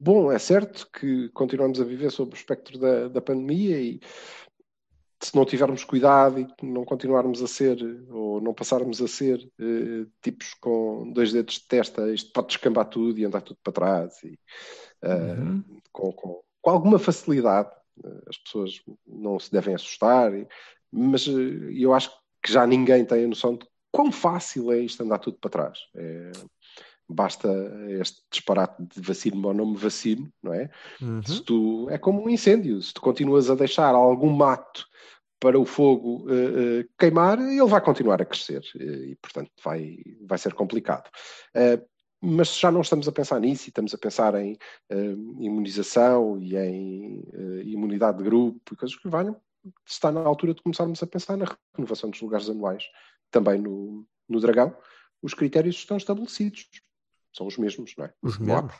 bom, 0.00 0.32
é 0.32 0.38
certo 0.38 0.88
que 0.98 1.28
continuamos 1.28 1.80
a 1.80 1.84
viver 1.84 2.10
sob 2.10 2.32
o 2.32 2.34
espectro 2.36 2.76
da, 2.78 3.06
da 3.08 3.20
pandemia 3.20 3.80
e 3.80 4.00
se 5.20 5.34
não 5.34 5.44
tivermos 5.44 5.82
cuidado 5.84 6.38
e 6.40 6.46
não 6.62 6.84
continuarmos 6.84 7.42
a 7.42 7.46
ser, 7.48 7.78
ou 8.10 8.40
não 8.40 8.54
passarmos 8.54 9.02
a 9.02 9.08
ser 9.08 9.40
eh, 9.60 10.06
tipos 10.22 10.54
com 10.54 11.10
dois 11.12 11.32
dedos 11.32 11.54
de 11.54 11.66
testa, 11.66 12.12
isto 12.12 12.32
pode 12.32 12.48
descambar 12.48 12.86
tudo 12.88 13.18
e 13.18 13.24
andar 13.24 13.40
tudo 13.42 13.58
para 13.62 13.72
trás 13.72 14.22
e 14.22 14.38
eh, 15.02 15.14
Uhum. 15.14 15.64
com, 15.92 16.12
com- 16.12 16.40
com 16.62 16.70
alguma 16.70 16.98
facilidade. 16.98 17.70
Eh, 18.04 18.22
As 18.28 18.36
pessoas 18.38 18.80
não 19.06 19.38
se 19.38 19.50
devem 19.50 19.74
assustar, 19.74 20.32
e- 20.34 20.46
mas 20.90 21.26
eu 21.26 21.92
acho 21.94 22.10
que 22.42 22.52
já 22.52 22.66
ninguém 22.66 23.04
tem 23.04 23.24
a 23.24 23.28
noção 23.28 23.56
de 23.56 23.66
quão 23.90 24.12
fácil 24.12 24.70
é 24.72 24.78
isto 24.78 25.02
andar 25.02 25.18
tudo 25.18 25.38
para 25.40 25.50
trás. 25.50 25.78
É, 25.96 26.30
basta 27.08 27.48
este 28.00 28.22
disparate 28.30 28.82
de 28.82 29.00
vacino 29.00 29.48
ou 29.48 29.54
não 29.54 29.66
me 29.66 29.76
vacino, 29.76 30.30
não 30.42 30.52
é? 30.52 30.70
Uhum. 31.00 31.22
Se 31.22 31.42
tu, 31.42 31.88
é 31.90 31.96
como 31.96 32.22
um 32.22 32.28
incêndio, 32.28 32.80
se 32.82 32.92
tu 32.92 33.00
continuas 33.00 33.48
a 33.48 33.54
deixar 33.54 33.94
algum 33.94 34.30
mato 34.30 34.86
para 35.40 35.58
o 35.58 35.64
fogo 35.64 36.26
eh, 36.28 36.80
eh, 36.80 36.88
queimar, 36.98 37.38
ele 37.38 37.64
vai 37.66 37.80
continuar 37.80 38.20
a 38.20 38.24
crescer 38.24 38.62
eh, 38.78 39.10
e, 39.10 39.16
portanto, 39.16 39.50
vai, 39.64 39.98
vai 40.26 40.38
ser 40.38 40.52
complicado. 40.52 41.08
Mas 42.20 42.58
já 42.58 42.72
não 42.72 42.80
estamos 42.80 43.06
a 43.06 43.12
pensar 43.12 43.38
nisso 43.38 43.66
e 43.66 43.70
estamos 43.70 43.94
a 43.94 43.98
pensar 43.98 44.34
em 44.34 44.58
imunização 45.38 46.36
e 46.42 46.56
em 46.56 47.22
imunidade 47.64 48.18
de 48.18 48.24
grupo 48.24 48.74
e 48.74 48.76
coisas 48.76 48.98
que 48.98 49.08
valham, 49.08 49.36
está 49.86 50.10
na 50.10 50.20
altura 50.20 50.52
de 50.52 50.60
começarmos 50.60 51.00
a 51.00 51.06
pensar 51.06 51.36
na 51.36 51.46
renovação 51.76 52.10
dos 52.10 52.20
lugares 52.20 52.50
anuais. 52.50 52.82
Também 53.30 53.60
no, 53.60 54.04
no 54.28 54.40
Dragão, 54.40 54.76
os 55.22 55.32
critérios 55.32 55.76
estão 55.76 55.96
estabelecidos. 55.96 56.68
São 57.38 57.46
os 57.46 57.56
mesmos, 57.56 57.94
não 57.96 58.04
é? 58.04 58.12
Os 58.20 58.36
Não 58.36 58.46
mesmos. 58.46 58.74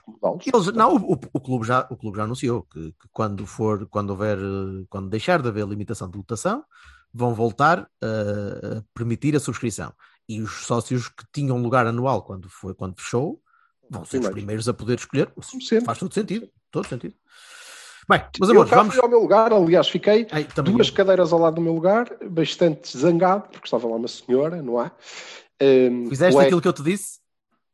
Eles, 0.52 0.66
não, 0.74 0.96
o, 0.96 1.12
o- 1.12 1.40
clube 1.40 1.64
já, 1.64 1.86
o 1.88 1.96
clube 1.96 2.16
já 2.16 2.24
anunciou 2.24 2.62
que, 2.64 2.90
que 2.90 3.08
quando 3.12 3.46
for, 3.46 3.86
quando 3.86 4.10
houver, 4.10 4.36
quando 4.90 5.08
deixar 5.08 5.40
de 5.40 5.46
haver 5.48 5.64
limitação 5.64 6.10
de 6.10 6.18
lotação, 6.18 6.64
vão 7.14 7.32
voltar 7.32 7.88
a, 8.02 8.78
a 8.78 8.82
permitir 8.92 9.36
a 9.36 9.40
subscrição. 9.40 9.92
E 10.28 10.42
os 10.42 10.66
sócios 10.66 11.08
que 11.08 11.24
tinham 11.32 11.56
lugar 11.62 11.86
anual 11.86 12.22
quando, 12.22 12.50
foi, 12.50 12.74
quando 12.74 13.00
fechou 13.00 13.40
vão 13.88 14.04
ser 14.04 14.18
os 14.20 14.28
Primeiros. 14.28 14.68
a 14.68 14.74
poder 14.74 14.98
escolher. 14.98 15.32
Faz 15.84 15.98
todo 15.98 16.12
sentido, 16.12 16.48
todo 16.70 16.86
sentido. 16.86 17.14
Bem, 18.08 18.20
meus 18.40 18.48
eu 18.48 18.54
amores, 18.56 18.70
cá 18.70 18.76
vamos. 18.78 18.94
fui 18.94 19.02
ao 19.04 19.08
meu 19.08 19.20
lugar, 19.20 19.52
aliás, 19.52 19.88
fiquei 19.88 20.26
Ai, 20.32 20.46
duas 20.64 20.88
eu. 20.88 20.94
cadeiras 20.94 21.32
ao 21.32 21.38
lado 21.38 21.54
do 21.56 21.60
meu 21.60 21.74
lugar, 21.74 22.08
bastante 22.28 22.96
zangado, 22.96 23.48
porque 23.50 23.66
estava 23.66 23.86
lá 23.86 23.96
uma 23.96 24.08
senhora, 24.08 24.60
não 24.62 24.78
há? 24.78 24.90
Um, 25.62 26.08
Fizeste 26.08 26.40
aquilo 26.40 26.60
que 26.60 26.68
eu 26.68 26.72
te 26.72 26.82
disse? 26.82 27.20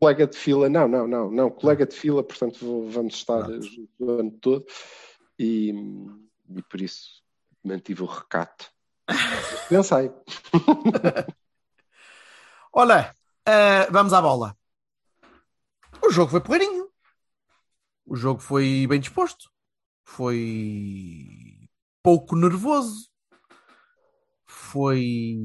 Colega 0.00 0.26
de 0.26 0.36
fila, 0.36 0.68
não, 0.68 0.86
não, 0.88 1.06
não, 1.06 1.30
não, 1.30 1.50
colega 1.50 1.86
de 1.86 1.94
fila, 1.94 2.22
portanto 2.22 2.58
vou- 2.64 2.90
vamos 2.90 3.14
estar 3.14 3.42
juntos 3.50 3.88
o 3.98 4.10
ano 4.10 4.30
todo 4.32 4.66
e, 5.38 5.70
e 6.56 6.62
por 6.62 6.80
isso 6.80 7.22
mantive 7.62 8.02
o 8.02 8.06
recato. 8.06 8.70
Pensei. 9.68 10.10
Olha, 12.72 13.14
eh, 13.46 13.90
vamos 13.90 14.12
à 14.12 14.20
bola. 14.20 14.56
O 16.02 16.10
jogo 16.10 16.30
foi 16.30 16.40
porreirinho. 16.40 16.88
O 18.04 18.16
jogo 18.16 18.40
foi 18.40 18.86
bem 18.88 19.00
disposto. 19.00 19.50
Foi 20.04 21.68
pouco 22.02 22.36
nervoso. 22.36 23.08
Foi. 24.74 25.38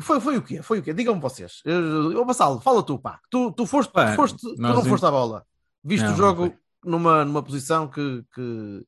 Foi, 0.00 0.20
foi 0.20 0.36
o 0.38 0.42
quê? 0.42 0.60
Foi 0.60 0.80
o 0.80 0.82
quê? 0.82 0.92
Digam-me 0.92 1.20
vocês. 1.20 1.60
Eu, 1.64 2.26
Vassalo, 2.26 2.60
fala 2.60 2.82
tu, 2.82 2.98
pá. 2.98 3.20
Tu, 3.30 3.52
tu 3.52 3.64
foste, 3.64 3.92
Pá, 3.92 4.10
tu, 4.10 4.16
foste 4.16 4.38
tu 4.38 4.54
não 4.58 4.80
em- 4.84 4.88
foste 4.88 5.06
à 5.06 5.10
bola. 5.12 5.46
Viste 5.84 6.04
Não, 6.04 6.14
o 6.14 6.16
jogo 6.16 6.52
numa, 6.84 7.24
numa 7.24 7.44
posição 7.44 7.86
que. 7.86 8.24
que, 8.34 8.84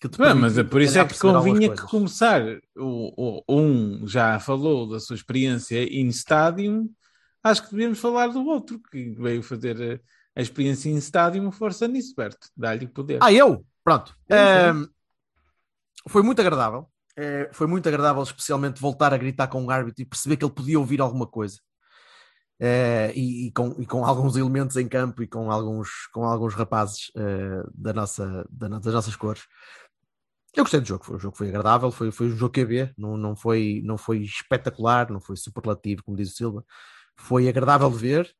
que 0.00 0.08
te 0.08 0.18
Bem, 0.18 0.34
mas 0.34 0.56
é 0.56 0.62
por 0.62 0.80
isso 0.80 0.96
é 1.00 1.04
que 1.04 1.18
convinha 1.18 1.68
que 1.74 1.82
começar. 1.82 2.40
O, 2.76 3.40
o- 3.42 3.44
um 3.48 4.06
já 4.06 4.38
falou 4.38 4.88
da 4.88 5.00
sua 5.00 5.16
experiência 5.16 5.82
in 5.92 6.06
stadium, 6.10 6.88
acho 7.42 7.64
que 7.64 7.70
devíamos 7.72 7.98
falar 7.98 8.28
do 8.28 8.44
outro 8.46 8.80
que 8.88 9.10
veio 9.18 9.42
fazer 9.42 10.00
a, 10.36 10.38
a 10.38 10.42
experiência 10.42 10.88
in 10.90 10.96
stadium, 10.98 11.50
força 11.50 11.88
nisso, 11.88 12.14
Berto. 12.16 12.46
Dá-lhe 12.56 12.86
poder. 12.86 13.18
Ah, 13.20 13.32
eu? 13.32 13.66
Pronto. 13.82 14.14
Ahm, 14.30 14.86
foi 16.08 16.22
muito 16.22 16.40
agradável. 16.40 16.86
Eh, 17.20 17.50
foi 17.52 17.66
muito 17.66 17.86
agradável, 17.86 18.22
especialmente, 18.22 18.80
voltar 18.80 19.12
a 19.12 19.18
gritar 19.18 19.46
com 19.48 19.62
o 19.62 19.70
árbitro 19.70 20.02
e 20.02 20.06
perceber 20.06 20.38
que 20.38 20.44
ele 20.44 20.54
podia 20.54 20.78
ouvir 20.78 21.02
alguma 21.02 21.26
coisa. 21.26 21.58
Eh, 22.58 23.12
e, 23.14 23.48
e 23.48 23.52
com, 23.52 23.74
e 23.78 23.86
com 23.86 24.04
alguns 24.06 24.36
elementos 24.36 24.76
em 24.76 24.88
campo 24.88 25.22
e 25.22 25.26
com 25.26 25.50
alguns, 25.50 26.06
com 26.12 26.24
alguns 26.24 26.54
rapazes 26.54 27.10
eh, 27.16 27.62
da 27.74 27.92
nossa, 27.92 28.46
da 28.50 28.68
das 28.68 28.94
nossas 28.94 29.16
cores. 29.16 29.42
Eu 30.56 30.64
gostei 30.64 30.80
do 30.80 30.86
jogo, 30.86 31.04
foi, 31.04 31.16
o 31.16 31.18
jogo 31.18 31.36
foi 31.36 31.48
agradável, 31.48 31.90
foi, 31.90 32.10
foi 32.10 32.26
um 32.28 32.36
jogo 32.36 32.52
QB, 32.52 32.94
não, 32.98 33.16
não, 33.16 33.36
foi, 33.36 33.82
não 33.84 33.98
foi 33.98 34.18
espetacular, 34.22 35.10
não 35.10 35.20
foi 35.20 35.36
superlativo, 35.36 36.02
como 36.02 36.16
diz 36.16 36.32
o 36.32 36.36
Silva, 36.36 36.64
foi 37.16 37.48
agradável 37.48 37.90
de 37.90 37.98
ver. 37.98 38.34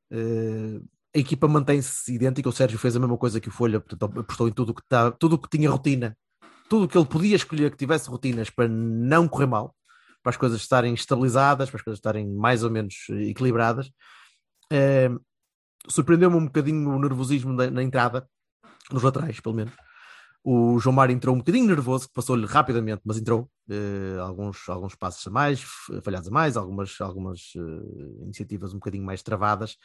a 1.15 1.19
equipa 1.19 1.47
mantém-se 1.49 2.13
idêntica, 2.15 2.49
o 2.49 2.53
Sérgio 2.53 2.79
fez 2.79 2.97
a 2.97 3.01
mesma 3.01 3.17
coisa 3.19 3.41
que 3.41 3.49
o 3.49 3.53
Folha, 3.53 3.81
portanto, 3.81 4.21
apostou 4.21 4.49
em 4.49 4.53
tudo 4.53 4.75
que, 4.75 4.83
tá, 4.89 5.09
o 5.09 5.39
que 5.39 5.49
tinha 5.51 5.71
rotina, 5.71 6.17
tudo 6.71 6.85
o 6.85 6.89
que 6.89 6.97
ele 6.97 7.05
podia 7.05 7.35
escolher 7.35 7.73
que 7.73 7.77
tivesse 7.77 8.09
rotinas 8.09 8.49
para 8.49 8.69
não 8.69 9.27
correr 9.27 9.47
mal, 9.47 9.75
para 10.23 10.31
as 10.31 10.37
coisas 10.37 10.61
estarem 10.61 10.95
estabilizadas, 10.95 11.69
para 11.69 11.79
as 11.79 11.83
coisas 11.83 11.99
estarem 11.99 12.29
mais 12.33 12.63
ou 12.63 12.71
menos 12.71 12.95
eh, 13.11 13.31
equilibradas. 13.31 13.91
Eh, 14.73 15.11
Surpreendeu-me 15.89 16.37
um 16.37 16.45
bocadinho 16.45 16.91
o 16.91 16.99
nervosismo 17.01 17.55
na 17.55 17.83
entrada, 17.83 18.29
nos 18.93 19.03
laterais, 19.03 19.41
pelo 19.41 19.55
menos. 19.55 19.73
O 20.45 20.79
João 20.79 20.95
Mário 20.95 21.15
entrou 21.15 21.35
um 21.35 21.39
bocadinho 21.39 21.67
nervoso, 21.67 22.07
que 22.07 22.13
passou-lhe 22.13 22.47
rapidamente, 22.47 23.01
mas 23.05 23.17
entrou. 23.17 23.51
Eh, 23.69 24.19
alguns, 24.21 24.69
alguns 24.69 24.95
passos 24.95 25.27
a 25.27 25.31
mais, 25.31 25.63
falhados 26.05 26.29
a 26.29 26.31
mais, 26.31 26.57
algumas, 26.57 27.01
algumas 27.01 27.53
iniciativas 28.23 28.73
um 28.73 28.79
bocadinho 28.79 29.05
mais 29.05 29.23
travadas. 29.23 29.77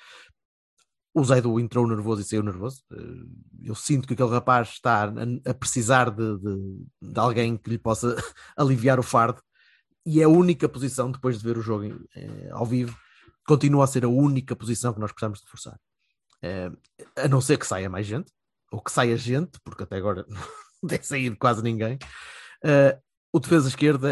O 1.17 1.23
Zaidu 1.23 1.62
entrou 1.62 1.88
nervoso 1.88 2.21
e 2.21 2.25
saiu 2.25 2.43
nervoso. 2.43 2.84
Eh, 2.91 3.69
eu 3.69 3.73
sinto 3.73 4.06
que 4.06 4.13
aquele 4.13 4.32
rapaz 4.32 4.67
está 4.67 5.06
a, 5.45 5.54
precisar 5.54 6.10
de, 6.12 6.38
de, 6.39 6.86
de 7.01 7.19
alguém 7.19 7.56
que 7.56 7.69
lhe 7.69 7.78
possa 7.78 8.17
aliviar 8.58 8.99
o 8.99 9.04
fardo. 9.04 9.41
E 10.06 10.19
é 10.19 10.25
a 10.25 10.30
única 10.30 10.67
posição, 10.67 11.10
depois 11.10 11.38
de 11.38 11.43
ver 11.45 11.58
o 11.58 11.62
jogo 11.62 11.86
eh, 12.17 12.49
ao 12.51 12.65
vivo, 12.65 12.97
continua 13.47 13.86
a 13.86 13.88
ser 13.88 14.04
a 14.04 14.10
única 14.10 14.58
posição 14.58 14.93
que 14.93 14.99
nós 14.99 15.13
precisamos 15.13 15.39
de 15.39 15.47
forçar. 15.47 15.80
Eh, 16.41 16.69
a 17.15 17.30
não 17.30 17.39
ser 17.39 17.58
que 17.58 17.65
saia 17.65 17.89
mais 17.89 18.06
gente, 18.06 18.30
ou 18.69 18.82
que 18.82 18.91
saia 18.91 19.15
gente, 19.15 19.58
porque 19.63 19.84
até 19.84 19.95
agora 19.95 20.25
não 20.84 20.89
tem 20.89 21.01
saído 21.01 21.38
quase 21.38 21.63
ninguém. 21.63 21.97
O 23.32 23.39
defesa 23.39 23.69
esquerda 23.69 24.12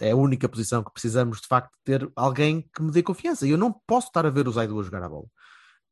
é 0.00 0.10
a 0.10 0.16
única 0.16 0.48
posição 0.48 0.84
que 0.84 0.92
precisamos 0.92 1.40
de 1.40 1.46
facto 1.46 1.72
ter 1.82 2.10
alguém 2.14 2.68
que 2.74 2.82
me 2.82 2.90
dê 2.90 3.02
confiança. 3.02 3.46
E 3.46 3.50
eu 3.50 3.58
não 3.58 3.72
posso 3.86 4.08
estar 4.08 4.26
a 4.26 4.30
ver 4.30 4.46
o 4.46 4.52
Zaidu 4.52 4.78
a 4.78 4.82
jogar 4.82 5.02
a 5.02 5.08
bola, 5.08 5.28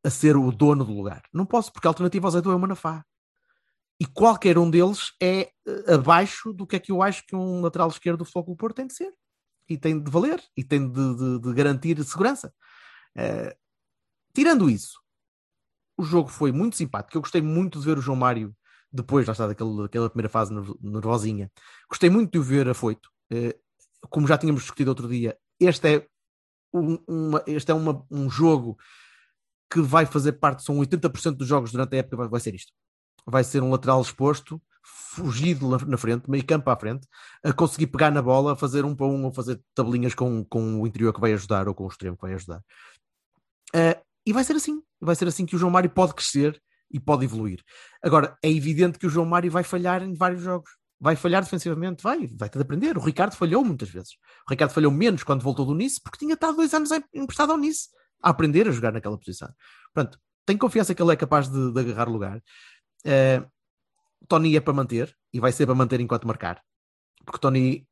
a 0.05 0.11
ser 0.11 0.37
o 0.37 0.51
dono 0.53 0.85
do 0.85 0.93
lugar. 0.93 1.23
Não 1.33 1.47
posso, 1.47 1.73
porque 1.73 1.87
a 1.87 1.91
alternativa 1.91 2.27
ao 2.27 2.31
Zaidu 2.31 2.51
é 2.51 2.55
o 2.55 2.59
Manafá. 2.59 3.05
E 4.01 4.07
qualquer 4.07 4.59
um 4.59 4.69
deles 4.69 5.13
é 5.23 5.51
eh, 5.67 5.95
abaixo 5.95 6.53
do 6.53 6.67
que 6.67 6.77
é 6.77 6.81
que 6.81 6.91
eu 6.93 7.01
acho 7.03 7.25
que 7.27 7.35
um 7.37 7.61
lateral 7.61 7.89
esquerdo 7.89 8.19
do 8.19 8.25
Futebol 8.25 8.45
Clube 8.45 8.59
Porto 8.59 8.77
tem 8.77 8.87
de 8.87 8.93
ser. 8.95 9.13
E 9.69 9.79
tem 9.79 9.99
de 10.03 10.11
valer, 10.11 10.43
e 10.57 10.63
tem 10.63 10.87
de, 10.91 11.17
de- 11.17 11.39
de 11.41 11.55
garantir 11.55 12.03
segurança. 12.05 12.53
Eh, 13.17 13.57
tirando 14.35 14.69
isso, 14.69 15.01
o 15.97 16.03
jogo 16.05 16.29
foi 16.29 16.51
muito 16.53 16.77
simpático. 16.77 17.17
Eu 17.17 17.23
gostei 17.23 17.41
muito 17.41 17.79
de 17.79 17.85
ver 17.87 17.97
o 17.97 18.03
João 18.03 18.17
Mário 18.19 18.55
depois, 18.93 19.27
lá 19.27 19.33
está, 19.33 19.47
daquele, 19.47 19.83
daquela 19.83 20.11
primeira 20.11 20.29
fase 20.29 20.53
nervo- 20.53 20.79
nervosinha. 20.83 21.51
Gostei 21.89 22.11
muito 22.11 22.33
de 22.33 22.39
o 22.39 22.43
ver 22.43 22.69
afoito. 22.69 23.09
Eh, 23.33 23.57
como 24.11 24.27
já 24.27 24.37
tínhamos 24.37 24.63
discutido 24.63 24.91
outro 24.91 25.09
dia, 25.09 25.39
este 25.59 25.97
é, 25.97 26.07
um, 26.75 26.99
uma- 27.09 27.43
este 27.47 27.71
é 27.71 27.75
uma- 27.75 28.05
um 28.11 28.29
jogo 28.29 28.77
que 29.71 29.81
vai 29.81 30.07
fazer 30.07 30.33
parte, 30.33 30.63
são 30.63 30.79
80% 30.79 31.37
dos 31.37 31.49
jogos 31.49 31.73
durante 31.73 31.95
a 31.95 31.99
época, 31.99 32.29
vai, 32.29 32.41
ser 32.41 32.55
isto. 32.55 32.73
Vai 33.27 33.43
ser 33.43 33.63
um 33.63 33.71
lateral 33.71 34.01
exposto, 34.01 34.61
fugido 34.83 35.69
na, 35.87 35.97
frente, 35.97 36.31
meio 36.31 36.45
campo 36.45 36.71
à 36.71 36.77
frente, 36.77 37.07
a 37.43 37.53
conseguir 37.53 37.87
pegar 37.89 38.11
na 38.11 38.23
bola, 38.23 38.57
fazer 38.57 38.85
um 38.85 38.95
para 38.95 39.07
um, 39.07 39.25
ou 39.25 39.33
fazer 39.33 39.61
tabelinhas 39.75 40.15
com, 40.15 40.45
com 40.45 40.81
o 40.81 40.87
interior 40.87 41.13
que 41.13 41.21
vai 41.21 41.33
ajudar, 41.33 41.67
ou 41.69 41.75
com 41.75 41.85
o 41.85 41.89
extremo 41.89 42.17
que 42.17 42.23
vai 42.23 42.35
ajudar. 42.35 42.61
Eh, 43.75 44.01
e 44.27 44.33
vai 44.33 44.45
ser 44.45 44.55
assim. 44.55 44.83
Vai 45.01 45.17
ser 45.17 45.29
assim 45.29 45.45
que 45.45 45.57
o 45.57 45.59
João 45.59 45.71
Mário 45.71 45.91
pode 45.91 46.15
crescer 46.15 46.61
e 46.91 47.01
pode 47.01 47.25
evoluir. 47.25 47.61
Agora, 48.03 48.37
é 48.43 48.51
evidente 48.51 48.99
que 48.99 49.07
o 49.07 49.11
João 49.11 49.27
Mário 49.27 49.51
vai 49.51 49.65
falhar 49.65 50.03
em 50.03 50.15
vários 50.15 50.43
jogos. 50.43 50.71
Vai 51.01 51.17
falhar 51.17 51.43
defensivamente, 51.43 52.03
vai, 52.03 52.27
vai 52.29 52.49
ter 52.49 52.59
de 52.59 52.63
aprender. 52.63 52.97
O 52.97 53.01
Ricardo 53.01 53.35
falhou 53.35 53.65
muitas 53.65 53.91
vezes. 53.91 54.13
O 54.47 54.51
Ricardo 54.51 54.71
falhou 54.71 54.93
menos 54.93 55.23
quando 55.23 55.43
voltou 55.43 55.67
do 55.67 55.75
Nice, 55.75 56.01
porque 56.01 56.19
tinha 56.19 56.35
estado 56.35 56.57
dois 56.57 56.73
anos 56.73 56.91
em- 56.93 57.05
emprestado 57.13 57.51
ao 57.51 57.59
Nice 57.59 57.89
a 58.25 58.31
aprender 58.31 58.67
a 58.67 58.73
jogar 58.73 58.93
naquela 58.93 59.19
posição. 59.19 59.49
Portanto, 59.93 60.19
tenho 60.47 60.59
confiança 60.59 60.95
que 60.95 61.03
ele 61.03 61.13
é 61.13 61.17
capaz 61.17 61.49
de, 61.49 61.73
de 61.73 61.81
agarrar 61.81 62.09
lugar. 62.09 62.43
Eh, 63.05 63.45
Tony 64.29 64.57
é 64.57 64.61
para 64.61 64.73
manter 64.73 65.15
e 65.33 65.41
vai 65.41 65.53
ser 65.53 65.67
para 65.67 65.75
manter 65.75 66.01
enquanto 66.01 66.27
marcar, 66.27 66.63
porque 67.25 67.39
Tony, 67.39 67.87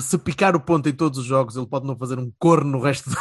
se 0.00 0.18
picar 0.18 0.56
o 0.56 0.60
ponto 0.60 0.88
em 0.88 0.94
todos 0.94 1.18
os 1.18 1.24
jogos, 1.24 1.56
ele 1.56 1.66
pode 1.66 1.86
não 1.86 1.96
fazer 1.98 2.18
um 2.18 2.32
corno 2.38 2.70
no 2.70 2.80
resto 2.80 3.08
do, 3.10 3.16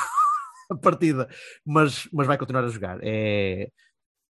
a 0.72 0.76
partida, 0.76 1.30
mas, 1.66 2.08
mas 2.14 2.28
vai 2.28 2.38
continuar 2.38 2.64
a 2.64 2.70
jogar. 2.70 3.00
É, 3.02 3.70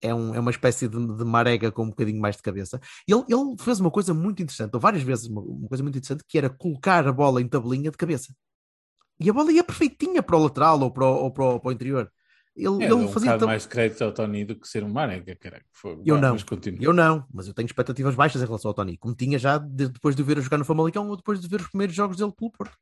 é, 0.02 0.14
um, 0.14 0.34
é 0.34 0.40
uma 0.40 0.50
espécie 0.50 0.88
de, 0.88 1.16
de 1.16 1.24
marega 1.24 1.72
com 1.72 1.84
um 1.84 1.90
bocadinho 1.90 2.20
mais 2.20 2.36
de 2.36 2.42
cabeça. 2.42 2.80
Ele, 3.06 3.22
ele 3.28 3.56
fez 3.58 3.80
uma 3.80 3.90
coisa 3.90 4.14
muito 4.14 4.42
interessante, 4.42 4.74
ou 4.74 4.80
várias 4.80 5.02
vezes 5.02 5.26
uma, 5.26 5.42
uma 5.42 5.68
coisa 5.68 5.82
muito 5.82 5.96
interessante, 5.98 6.24
que 6.26 6.38
era 6.38 6.50
colocar 6.50 7.06
a 7.06 7.12
bola 7.12 7.40
em 7.42 7.48
tabelinha 7.48 7.90
de 7.90 7.96
cabeça. 7.96 8.34
E 9.20 9.28
a 9.28 9.32
bola 9.32 9.50
ia 9.52 9.64
perfeitinha 9.64 10.22
para 10.22 10.36
o 10.36 10.42
lateral 10.44 10.80
ou 10.80 10.90
para 10.90 11.04
o, 11.04 11.14
ou 11.24 11.30
para 11.32 11.44
o, 11.44 11.60
para 11.60 11.68
o 11.68 11.72
interior. 11.72 12.10
Ele, 12.56 12.82
É, 12.82 12.86
ele 12.86 12.94
um 12.94 13.08
fazia 13.08 13.26
bocado 13.28 13.38
tab- 13.40 13.46
mais 13.48 13.66
crédito 13.66 14.02
ao 14.02 14.10
Tony 14.12 14.44
do 14.44 14.56
que 14.58 14.66
ser 14.66 14.82
um 14.82 14.88
Marega, 14.88 15.36
caralho. 15.36 15.64
Foi- 15.72 16.00
Eu 16.04 16.16
não. 16.20 16.34
Eu 16.82 16.92
não, 16.92 17.24
mas 17.32 17.46
eu 17.46 17.54
tenho 17.54 17.66
expectativas 17.66 18.14
baixas 18.16 18.42
em 18.42 18.44
relação 18.46 18.68
ao 18.70 18.74
Tony, 18.74 18.96
como 18.96 19.14
tinha 19.14 19.38
já 19.38 19.58
de- 19.58 19.88
depois 19.88 20.16
de 20.16 20.22
o 20.22 20.24
ver 20.24 20.38
a 20.38 20.40
jogar 20.40 20.58
no 20.58 20.64
Famalicão 20.64 21.06
ou 21.08 21.16
depois 21.16 21.40
de 21.40 21.46
ver 21.46 21.60
os 21.60 21.68
primeiros 21.68 21.94
jogos 21.94 22.16
dele 22.16 22.32
pelo 22.36 22.50
Porto. 22.50 22.76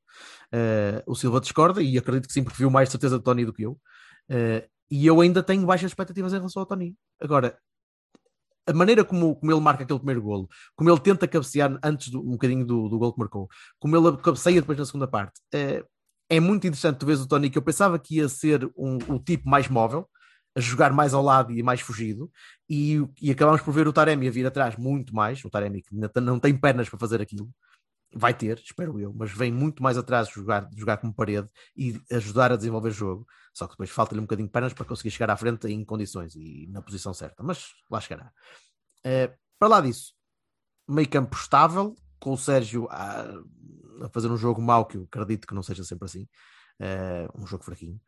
Eh, 0.52 1.02
o 1.06 1.14
Silva 1.14 1.40
discorda 1.40 1.82
e 1.82 1.98
acredito 1.98 2.26
que 2.26 2.32
sim, 2.32 2.42
porque 2.42 2.56
viu 2.58 2.70
mais 2.70 2.88
certeza 2.88 3.18
de 3.18 3.24
Tony 3.24 3.44
do 3.44 3.52
que 3.52 3.64
eu. 3.64 3.78
Eh, 4.30 4.66
e 4.90 5.06
eu 5.06 5.20
ainda 5.20 5.42
tenho 5.42 5.66
baixas 5.66 5.90
expectativas 5.90 6.32
em 6.32 6.36
relação 6.36 6.60
ao 6.62 6.66
Tony. 6.66 6.94
Agora, 7.20 7.58
a 8.66 8.72
maneira 8.72 9.04
como, 9.04 9.36
como 9.36 9.52
ele 9.52 9.60
marca 9.60 9.84
aquele 9.84 9.98
primeiro 9.98 10.22
golo, 10.22 10.48
como 10.74 10.90
ele 10.90 11.00
tenta 11.00 11.28
cabecear 11.28 11.78
antes 11.82 12.08
do, 12.08 12.20
um 12.20 12.32
bocadinho 12.32 12.64
do, 12.66 12.88
do 12.88 12.98
gol 12.98 13.12
que 13.12 13.18
marcou, 13.18 13.48
como 13.78 13.96
ele 13.96 14.16
cabeceia 14.18 14.60
depois 14.60 14.78
na 14.78 14.84
segunda 14.86 15.06
parte, 15.06 15.40
eh, 15.52 15.84
é 16.28 16.40
muito 16.40 16.66
interessante 16.66 16.98
tu 16.98 17.06
vês 17.06 17.20
o 17.20 17.26
Tony, 17.26 17.50
que 17.50 17.58
eu 17.58 17.62
pensava 17.62 17.98
que 17.98 18.16
ia 18.16 18.28
ser 18.28 18.64
um, 18.76 18.98
o 19.08 19.18
tipo 19.18 19.48
mais 19.48 19.68
móvel, 19.68 20.08
a 20.56 20.60
jogar 20.60 20.92
mais 20.92 21.12
ao 21.12 21.22
lado 21.22 21.52
e 21.52 21.62
mais 21.62 21.80
fugido, 21.80 22.30
e, 22.68 22.98
e 23.20 23.30
acabamos 23.30 23.60
por 23.60 23.72
ver 23.72 23.86
o 23.86 23.92
Taremi 23.92 24.26
a 24.26 24.30
vir 24.30 24.46
atrás 24.46 24.76
muito 24.76 25.14
mais, 25.14 25.44
o 25.44 25.50
Taremi 25.50 25.82
que 25.82 25.94
não 26.20 26.40
tem 26.40 26.56
pernas 26.56 26.88
para 26.88 26.98
fazer 26.98 27.20
aquilo, 27.20 27.50
vai 28.14 28.32
ter, 28.32 28.58
espero 28.58 28.98
eu, 28.98 29.12
mas 29.12 29.30
vem 29.30 29.52
muito 29.52 29.82
mais 29.82 29.98
atrás 29.98 30.28
jogar, 30.30 30.68
jogar 30.74 30.96
como 30.96 31.12
parede 31.12 31.48
e 31.76 32.00
ajudar 32.10 32.52
a 32.52 32.56
desenvolver 32.56 32.90
jogo, 32.90 33.26
só 33.52 33.66
que 33.66 33.72
depois 33.72 33.90
falta-lhe 33.90 34.20
um 34.20 34.24
bocadinho 34.24 34.48
de 34.48 34.52
pernas 34.52 34.72
para 34.72 34.86
conseguir 34.86 35.10
chegar 35.10 35.30
à 35.30 35.36
frente 35.36 35.68
em 35.68 35.84
condições 35.84 36.34
e 36.34 36.66
na 36.70 36.80
posição 36.80 37.12
certa, 37.12 37.42
mas 37.42 37.74
lá 37.90 38.00
chegará. 38.00 38.32
Eh, 39.04 39.34
para 39.58 39.68
lá 39.68 39.80
disso, 39.82 40.14
meio 40.88 41.08
campo 41.08 41.36
estável, 41.36 41.94
com 42.18 42.32
o 42.32 42.38
Sérgio 42.38 42.88
a, 42.90 43.42
a 44.02 44.08
fazer 44.10 44.28
um 44.30 44.36
jogo 44.36 44.60
mau, 44.62 44.84
que 44.86 44.96
eu 44.96 45.04
acredito 45.04 45.46
que 45.46 45.54
não 45.54 45.62
seja 45.62 45.84
sempre 45.84 46.06
assim, 46.06 46.28
eh, 46.80 47.28
um 47.34 47.46
jogo 47.46 47.64
fraquinho. 47.64 48.00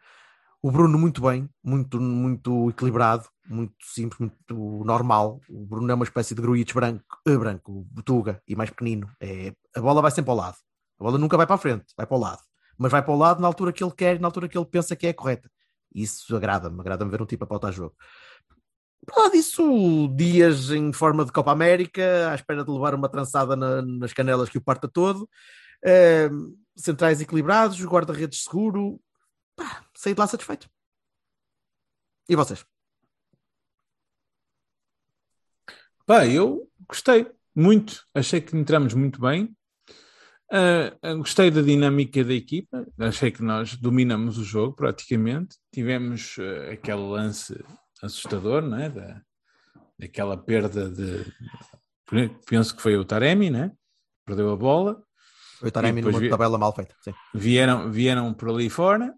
O 0.62 0.70
Bruno 0.72 0.98
muito 0.98 1.22
bem, 1.22 1.48
muito, 1.62 2.00
muito 2.00 2.70
equilibrado, 2.70 3.24
muito 3.48 3.74
simples, 3.84 4.18
muito 4.18 4.84
normal. 4.84 5.40
O 5.48 5.64
Bruno 5.64 5.90
é 5.90 5.94
uma 5.94 6.04
espécie 6.04 6.34
de 6.34 6.42
gruitch 6.42 6.74
branco, 6.74 7.04
eh, 7.26 7.36
branco, 7.36 7.86
botuga 7.90 8.42
e 8.46 8.56
mais 8.56 8.70
pequenino. 8.70 9.08
É, 9.20 9.52
a 9.76 9.80
bola 9.80 10.02
vai 10.02 10.10
sempre 10.10 10.30
ao 10.32 10.36
lado. 10.36 10.56
A 10.98 11.04
bola 11.04 11.16
nunca 11.18 11.36
vai 11.36 11.46
para 11.46 11.54
a 11.54 11.58
frente, 11.58 11.86
vai 11.96 12.06
para 12.06 12.16
o 12.16 12.20
lado. 12.20 12.42
Mas 12.76 12.90
vai 12.90 13.02
para 13.02 13.12
o 13.12 13.16
lado 13.16 13.40
na 13.40 13.46
altura 13.46 13.72
que 13.72 13.82
ele 13.84 13.92
quer, 13.92 14.18
na 14.20 14.26
altura 14.28 14.48
que 14.48 14.58
ele 14.58 14.66
pensa 14.66 14.96
que 14.96 15.06
é 15.06 15.12
correta. 15.12 15.48
Isso 15.94 16.34
agrada-me, 16.36 16.80
agrada-me 16.80 17.10
ver 17.10 17.22
um 17.22 17.26
tipo 17.26 17.44
a 17.44 17.46
pautar 17.46 17.72
jogo. 17.72 17.94
Para 19.06 19.24
lá 19.24 19.30
disso, 19.30 20.08
dias 20.16 20.70
em 20.70 20.92
forma 20.92 21.24
de 21.24 21.32
Copa 21.32 21.52
América, 21.52 22.30
à 22.30 22.34
espera 22.34 22.64
de 22.64 22.70
levar 22.70 22.94
uma 22.94 23.08
trançada 23.08 23.56
na- 23.56 23.80
nas 23.82 24.12
canelas 24.12 24.48
que 24.50 24.58
o 24.58 24.60
parta 24.60 24.88
todo. 24.88 25.28
Centrais 26.76 27.20
equilibrados, 27.20 27.80
guarda-redes 27.84 28.44
seguro. 28.44 29.00
Pá, 29.56 29.84
saí 29.94 30.14
de 30.14 30.20
lá 30.20 30.26
satisfeito. 30.26 30.70
E 32.28 32.36
vocês? 32.36 32.64
Pá, 36.06 36.26
eu 36.26 36.70
gostei 36.86 37.30
muito. 37.54 38.04
Achei 38.14 38.40
que 38.40 38.56
entramos 38.56 38.94
muito 38.94 39.20
bem. 39.20 39.54
Ah, 40.50 41.14
gostei 41.16 41.50
da 41.50 41.60
dinâmica 41.60 42.24
da 42.24 42.32
equipa. 42.32 42.86
Achei 42.98 43.30
que 43.30 43.42
nós 43.42 43.76
dominamos 43.76 44.38
o 44.38 44.44
jogo 44.44 44.74
praticamente. 44.74 45.56
Tivemos 45.72 46.36
ah, 46.38 46.72
aquele 46.72 47.02
lance 47.02 47.62
assustador, 48.02 48.62
não 48.62 48.78
é? 48.78 48.88
Da, 48.88 49.22
daquela 49.98 50.36
perda 50.36 50.88
de. 50.88 51.26
Penso 52.46 52.74
que 52.74 52.80
foi 52.80 52.96
o 52.96 53.04
Taremi, 53.04 53.50
né? 53.50 53.72
Perdeu 54.24 54.50
a 54.50 54.56
bola. 54.56 55.02
Foi 55.58 55.68
o 55.68 55.72
Taremi 55.72 56.00
depois 56.00 56.14
numa 56.14 56.22
vi- 56.24 56.30
tabela 56.30 56.58
mal 56.58 56.74
feita. 56.74 56.94
Sim. 57.00 57.12
vieram, 57.34 57.90
vieram 57.90 58.32
por 58.34 58.48
ali 58.50 58.70
fora, 58.70 59.12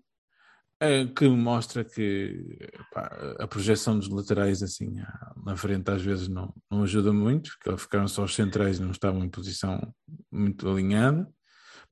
eh, 0.81 1.07
que 1.07 1.29
mostra 1.29 1.85
que 1.85 2.71
pá, 2.93 3.11
a 3.39 3.47
projeção 3.47 3.99
dos 3.99 4.09
laterais 4.09 4.63
assim 4.63 4.97
na 5.45 5.57
frente 5.57 5.91
às 5.91 6.03
vezes 6.03 6.29
não, 6.29 6.55
não 6.71 6.83
ajuda 6.83 7.13
muito, 7.13 7.51
porque 7.63 7.77
ficaram 7.77 8.09
só 8.09 8.25
os 8.25 8.35
centrais 8.35 8.79
e 8.79 8.83
não 8.83 8.91
estavam 8.91 9.23
em 9.25 9.29
posição 9.29 9.95
muito 10.33 10.69
alinhada, 10.69 11.29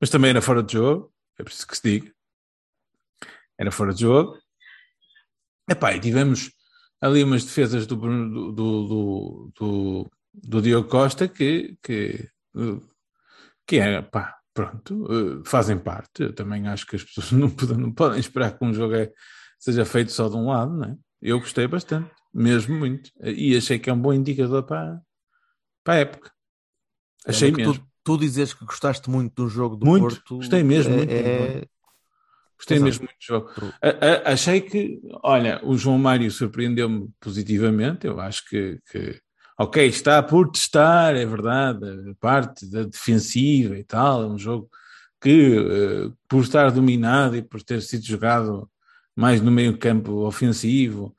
mas 0.01 0.09
também 0.09 0.31
era 0.31 0.41
fora 0.41 0.63
de 0.63 0.73
jogo, 0.73 1.13
é 1.37 1.43
preciso 1.43 1.67
que 1.67 1.77
se 1.77 1.83
diga. 1.83 2.13
Era 3.57 3.71
fora 3.71 3.93
de 3.93 4.01
jogo. 4.01 4.37
Epá, 5.69 5.93
e 5.93 5.99
tivemos 5.99 6.51
ali 7.01 7.23
umas 7.23 7.43
defesas 7.45 7.85
do, 7.85 7.95
do, 7.95 8.51
do, 8.51 9.51
do, 9.55 10.11
do 10.33 10.61
Diogo 10.61 10.89
Costa 10.89 11.27
que, 11.27 11.77
que, 11.83 12.27
que 13.67 13.77
é, 13.79 14.01
pá, 14.01 14.38
pronto, 14.59 15.07
eh, 15.09 15.41
fazem 15.45 15.77
parte. 15.77 16.23
Eu 16.23 16.33
também 16.33 16.67
acho 16.67 16.85
que 16.85 16.95
as 16.95 17.03
pessoas 17.03 17.31
não 17.31 17.49
podem, 17.49 17.77
não 17.77 17.91
podem 17.93 18.19
esperar 18.19 18.57
que 18.57 18.65
um 18.65 18.73
jogo 18.73 18.95
é- 18.95 19.11
seja 19.57 19.85
feito 19.85 20.11
só 20.11 20.27
de 20.29 20.35
um 20.35 20.47
lado, 20.47 20.73
não 20.75 20.89
é? 20.89 20.95
Eu 21.21 21.39
gostei 21.39 21.67
bastante, 21.67 22.09
mesmo 22.33 22.77
muito. 22.77 23.09
E 23.21 23.55
achei 23.55 23.77
que 23.79 23.89
é 23.89 23.93
um 23.93 23.99
bom 24.01 24.13
indicador 24.13 24.63
para, 24.63 24.99
para 25.83 25.93
a 25.95 25.97
época. 25.97 26.31
Achei 27.25 27.49
É, 27.49 27.51
mesmo. 27.51 27.73
Tu, 27.73 27.81
tu 28.03 28.17
dizes 28.17 28.53
que 28.53 28.65
gostaste 28.65 29.09
muito 29.09 29.33
do 29.43 29.49
jogo 29.49 29.75
do 29.75 29.85
Muito, 29.85 30.01
Porto. 30.15 30.37
gostei 30.37 30.63
mesmo, 30.63 30.93
é- 30.93 30.97
muito, 30.97 31.11
é-. 31.11 31.65
Gostei 32.57 32.75
Exato. 32.77 32.85
mesmo 32.85 33.05
muito 33.05 33.17
do 33.19 33.25
jogo. 33.25 33.73
A- 33.81 34.29
a- 34.29 34.33
achei 34.33 34.59
que, 34.61 34.99
olha, 35.23 35.61
o 35.63 35.77
João 35.77 35.97
Mário 35.97 36.29
surpreendeu-me 36.31 37.09
positivamente. 37.19 38.05
Eu 38.07 38.19
acho 38.19 38.45
que, 38.49 38.79
que, 38.91 39.19
ok, 39.59 39.87
está 39.87 40.23
por 40.23 40.49
testar, 40.49 41.17
é 41.17 41.25
verdade, 41.25 41.85
a 42.09 42.15
parte 42.15 42.65
da 42.65 42.83
defensiva 42.83 43.77
e 43.77 43.83
tal. 43.83 44.23
É 44.23 44.27
um 44.27 44.37
jogo 44.37 44.69
que, 45.21 45.57
eh, 45.57 46.11
por 46.29 46.43
estar 46.43 46.71
dominado 46.71 47.35
e 47.35 47.41
por 47.41 47.61
ter 47.61 47.81
sido 47.81 48.05
jogado 48.05 48.69
mais 49.13 49.41
no 49.41 49.51
meio-campo 49.51 50.25
ofensivo, 50.25 51.13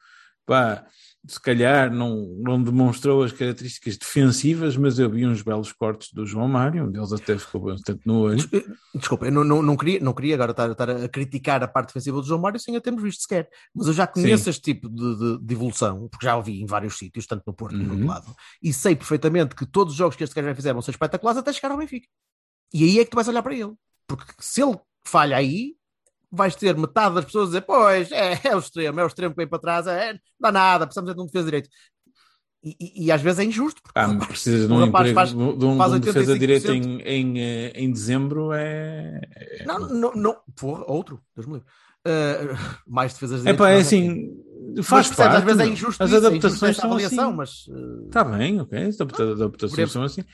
pá, 0.47 0.87
se 1.27 1.41
calhar 1.41 1.93
não, 1.93 2.27
não 2.39 2.63
demonstrou 2.63 3.23
as 3.23 3.31
características 3.33 3.97
defensivas, 3.99 4.77
mas 4.77 4.99
eu 4.99 5.11
vi 5.11 5.27
uns 5.27 5.43
belos 5.43 5.71
cortes 5.73 6.13
do 6.13 6.25
João 6.25 6.49
Mário, 6.49 6.85
um 6.85 6.91
deles 6.91 7.13
até 7.13 7.37
ficou 7.39 7.61
bastante 7.61 8.01
no 8.07 8.21
olho. 8.21 8.43
Desculpa, 8.95 9.27
eu 9.27 9.33
não, 9.33 9.45
não, 9.45 9.63
não, 9.63 9.77
queria, 9.77 10.01
não 10.01 10.13
queria 10.15 10.35
agora 10.35 10.53
estar, 10.53 10.71
estar 10.71 10.91
a 10.91 11.09
criticar 11.09 11.63
a 11.63 11.69
parte 11.69 11.89
defensiva 11.89 12.17
do 12.21 12.27
João 12.27 12.41
Mário 12.41 12.59
sem 12.59 12.75
a 12.75 12.81
termos 12.81 13.03
visto 13.03 13.21
sequer. 13.23 13.49
Mas 13.75 13.87
eu 13.87 13.93
já 13.93 14.07
conheço 14.07 14.45
Sim. 14.45 14.51
este 14.51 14.63
tipo 14.63 14.89
de, 14.89 15.17
de- 15.19 15.39
de 15.45 15.55
evolução, 15.55 16.09
porque 16.09 16.25
já 16.25 16.37
o 16.37 16.43
vi 16.43 16.63
em 16.63 16.67
vários 16.67 16.97
sítios, 16.97 17.27
tanto 17.27 17.43
no 17.47 17.53
Porto 17.55 17.77
como 17.77 17.85
no 17.89 17.95
Uhum. 17.95 18.01
outro 18.01 18.09
lado, 18.09 18.37
e 18.63 18.73
sei 18.73 18.97
perfeitamente 18.97 19.55
que 19.55 19.67
todos 19.67 19.93
os 19.93 19.99
jogos 19.99 20.17
que 20.17 20.25
este 20.25 20.35
gajo 20.35 20.49
já 20.49 20.55
fizeram 20.55 20.77
vão 20.77 20.83
ser 20.83 20.93
espetaculares 20.93 21.39
até 21.39 21.53
chegar 21.53 21.71
ao 21.71 21.79
Benfica. 21.79 22.09
E 22.73 22.85
aí 22.85 22.99
é 22.99 23.05
que 23.05 23.11
tu 23.11 23.15
vais 23.17 23.29
olhar 23.29 23.43
para 23.43 23.55
ele. 23.55 23.73
Porque 24.07 24.33
se 24.41 24.63
ele 24.63 24.79
falha 25.05 25.37
aí, 25.37 25.75
vais 26.31 26.55
ter 26.55 26.77
metade 26.77 27.15
das 27.15 27.25
pessoas 27.25 27.45
a 27.45 27.47
dizer: 27.49 27.61
Pois, 27.63 28.11
é, 28.13 28.41
é 28.45 28.55
o 28.57 28.59
extremo, 28.59 29.01
é 29.01 29.05
o 29.05 29.07
extremo 29.07 29.33
que 29.35 29.39
vem 29.41 29.47
para 29.49 29.59
trás, 29.59 29.87
é, 29.87 30.13
não 30.13 30.21
dá 30.41 30.53
nada, 30.53 30.87
precisamos 30.87 31.11
é 31.11 31.15
de 31.15 31.21
um 31.21 31.27
defesa 31.27 31.45
direito. 31.45 31.69
E, 32.63 32.77
e- 32.79 33.07
e 33.07 33.13
às 33.13 33.23
vezes 33.23 33.39
é 33.39 33.45
injusto. 33.45 33.81
Porque 33.83 33.99
Ah, 33.99 34.03
mas 34.03 34.13
rapaz- 34.15 34.29
precisa 34.33 34.67
de 34.67 34.73
um 34.73 34.85
emprego 34.85 35.15
faz- 35.15 35.31
de 35.31 35.37
um, 35.37 35.57
de 35.57 35.65
um 35.65 35.99
defesa 36.01 36.33
85%. 36.35 36.39
direito 36.39 36.71
em, 36.73 37.01
em, 37.01 37.41
eh, 37.41 37.73
em 37.75 37.91
dezembro 37.91 38.53
é. 38.53 39.19
é- 39.35 39.65
Não, 39.65 39.79
não, 39.89 40.13
não. 40.15 40.37
Porra, 40.59 40.85
outro, 40.87 41.21
Deus 41.35 41.47
me 41.47 41.55
livre. 41.55 41.67
Uh, 42.07 42.57
mais 42.87 43.13
defesas 43.15 43.41
É 43.41 43.53
direitas, 43.53 43.59
pá, 43.67 43.71
é 43.71 43.77
mas 43.77 43.87
assim, 43.87 44.31
Mas 44.77 44.87
faz 44.87 45.07
percebes, 45.09 45.17
parte. 45.33 45.37
às 45.39 45.45
vezes 45.45 45.61
é 45.61 45.67
injusto 45.73 46.03
As 46.03 46.09
isso, 46.11 46.17
é 46.17 46.19
injusto 46.19 46.27
adaptações 46.47 46.77
são 46.77 46.91
avaliação, 46.91 47.29
assim. 47.29 47.37
mas 47.37 47.67
uh, 47.69 48.07
Está 48.07 48.25
bem, 48.25 48.61
ok, 48.61 48.79
as 48.79 49.01
adapta- 49.01 49.23
adaptações 49.33 49.71
Podemos- 49.73 49.93
são 49.93 50.03
assim. 50.05 50.25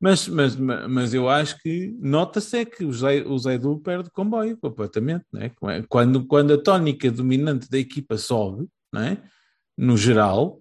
Mas, 0.00 0.28
mas, 0.28 0.54
ma- 0.56 0.86
mas 0.86 1.12
eu 1.12 1.28
acho 1.28 1.58
que 1.60 1.94
nota-se 1.98 2.58
é 2.58 2.64
que 2.64 2.84
o 2.84 2.92
Zé, 2.92 3.22
o 3.26 3.36
Zé 3.38 3.58
Du 3.58 3.78
perde 3.80 4.08
o 4.08 4.12
comboio 4.12 4.56
completamente, 4.56 5.24
não 5.32 5.40
é? 5.40 5.52
Quando, 5.88 6.24
quando 6.24 6.54
a 6.54 6.62
tónica 6.62 7.10
dominante 7.10 7.68
da 7.68 7.78
equipa 7.78 8.16
sobe, 8.16 8.68
não 8.92 9.02
é? 9.02 9.22
No 9.76 9.96
geral, 9.96 10.60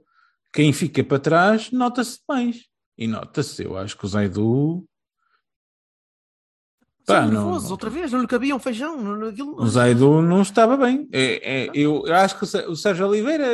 quem 0.53 0.73
fica 0.73 1.03
para 1.03 1.19
trás 1.19 1.71
nota-se 1.71 2.19
mais. 2.27 2.65
E 2.97 3.05
nota-se, 3.07 3.63
eu 3.63 3.77
acho 3.77 3.95
que 3.95 4.05
o 4.05 4.07
Zé 4.09 4.27
Du 4.27 4.85
Pá, 7.07 7.25
nervoso, 7.25 7.63
não- 7.65 7.71
outra 7.71 7.89
vez, 7.89 8.11
não 8.11 8.19
lhe 8.19 8.27
cabia 8.27 8.53
um 8.53 8.59
feijão. 8.59 9.23
aquilo- 9.29 9.55
O 9.61 9.65
Zaidu 9.65 10.21
não 10.21 10.41
estava 10.41 10.75
bem. 10.75 11.07
É, 11.13 11.63
é, 11.63 11.71
eu, 11.73 12.03
eu 12.05 12.13
acho 12.13 12.37
que 12.37 12.43
o 12.43 12.45
Sé- 12.45 12.67
o 12.67 12.75
Sérgio 12.75 13.07
Oliveira 13.07 13.45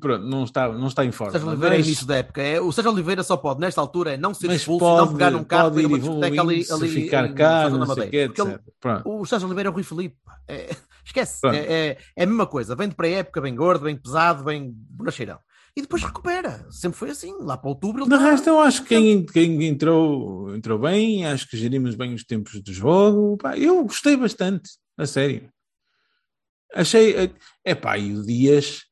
pronto, 0.00 0.24
não, 0.24 0.44
está, 0.44 0.68
não 0.72 0.86
está 0.86 1.04
em 1.04 1.12
forma. 1.12 1.32
Sérgio 1.32 1.48
Oliveira 1.50 1.74
é 1.74 1.78
mas- 1.78 1.86
início 1.86 2.06
da 2.06 2.16
época. 2.16 2.40
É, 2.42 2.58
o 2.60 2.72
Sérgio 2.72 2.90
Oliveira 2.90 3.22
só 3.22 3.36
pode, 3.36 3.60
nesta 3.60 3.78
altura, 3.80 4.14
é 4.14 4.16
não 4.16 4.32
ser 4.32 4.46
mas 4.46 4.56
expulso, 4.62 4.80
pode, 4.80 5.06
não 5.06 5.12
pegar 5.12 5.30
num 5.30 5.44
carro 5.44 5.70
pode 5.70 5.80
e 5.80 5.82
ir 5.82 5.86
uma 5.86 5.98
discoteca 5.98 6.40
ali, 6.40 6.66
ali 6.72 6.88
ficar 6.88 7.26
em 7.26 7.34
cá, 7.34 7.68
não 7.68 7.86
sei 7.94 8.06
o 8.06 8.10
quê. 8.10 8.30
Pronto. 8.80 9.02
O 9.20 9.26
Sérgio 9.26 9.46
Oliveira 9.48 9.68
é 9.68 9.70
o 9.70 9.74
Rui 9.74 9.82
Filipe. 9.82 10.16
É, 10.48 10.74
esquece. 11.04 11.46
É, 11.46 11.56
é, 11.56 11.98
é 12.16 12.22
a 12.24 12.26
mesma 12.26 12.46
coisa. 12.46 12.74
Vem 12.74 12.88
de 12.88 12.94
pré-época, 12.94 13.40
bem 13.42 13.54
gordo, 13.54 13.84
bem 13.84 13.96
pesado, 13.96 14.42
bem 14.44 14.72
bonacheirão. 14.90 15.38
E 15.78 15.82
depois 15.82 16.02
recupera. 16.02 16.66
Sempre 16.72 16.98
foi 16.98 17.10
assim. 17.10 17.32
Lá 17.40 17.56
para 17.56 17.68
outubro 17.70 18.02
ele 18.02 18.08
De 18.08 18.16
está- 18.16 18.30
resto, 18.30 18.48
eu 18.48 18.58
acho 18.58 18.82
que 18.82 18.88
quem, 18.88 19.24
quem 19.24 19.64
entrou, 19.64 20.52
entrou 20.52 20.76
bem, 20.76 21.24
acho 21.24 21.48
que 21.48 21.56
gerimos 21.56 21.94
bem 21.94 22.12
os 22.14 22.24
tempos 22.24 22.60
de 22.60 22.72
jogo. 22.72 23.36
Pá, 23.36 23.56
eu 23.56 23.84
gostei 23.84 24.16
bastante, 24.16 24.70
a 24.96 25.06
sério. 25.06 25.48
Achei. 26.74 27.32
É 27.64 27.74
pá, 27.76 27.96
e 27.96 28.12
o 28.12 28.24
Dias. 28.26 28.82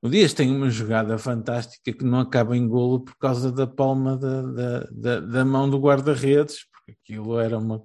O 0.00 0.08
Dias 0.08 0.32
tem 0.32 0.54
uma 0.54 0.70
jogada 0.70 1.18
fantástica 1.18 1.92
que 1.92 2.04
não 2.04 2.20
acaba 2.20 2.56
em 2.56 2.66
golo 2.68 3.00
por 3.04 3.16
causa 3.18 3.50
da 3.50 3.66
palma 3.66 4.16
da, 4.16 4.42
da, 4.42 4.80
da, 4.90 5.20
da 5.20 5.44
mão 5.44 5.68
do 5.68 5.78
guarda-redes, 5.80 6.58
porque 6.72 6.92
aquilo 6.92 7.40
era 7.40 7.58
uma. 7.58 7.82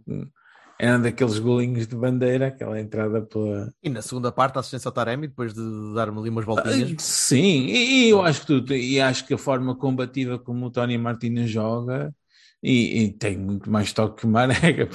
Era 0.77 0.99
daqueles 0.99 1.39
golinhos 1.39 1.87
de 1.87 1.95
bandeira, 1.95 2.47
aquela 2.47 2.79
entrada 2.79 3.21
pela. 3.21 3.71
E 3.81 3.89
na 3.89 4.01
segunda 4.01 4.31
parte, 4.31 4.57
a 4.57 4.59
assistência 4.59 4.89
ao 4.89 4.91
Taremi, 4.91 5.27
depois 5.27 5.53
de 5.53 5.61
dar-me 5.93 6.19
ali 6.19 6.29
umas 6.29 6.43
voltinhas. 6.43 6.91
Ah, 6.91 6.95
Sim, 6.99 7.65
e, 7.67 8.07
e 8.07 8.09
eu 8.09 8.21
acho 8.21 8.41
que 8.41 8.47
tudo, 8.47 8.75
e 8.75 8.99
acho 8.99 9.25
que 9.25 9.33
a 9.33 9.37
forma 9.37 9.75
combativa 9.75 10.37
como 10.37 10.65
o 10.65 10.71
Tony 10.71 10.97
Martínez 10.97 11.49
joga 11.49 12.13
e, 12.61 13.03
e 13.03 13.11
tem 13.13 13.37
muito 13.37 13.71
mais 13.71 13.93
toque 13.93 14.21
que 14.21 14.25
o 14.25 14.29
Marega. 14.29 14.89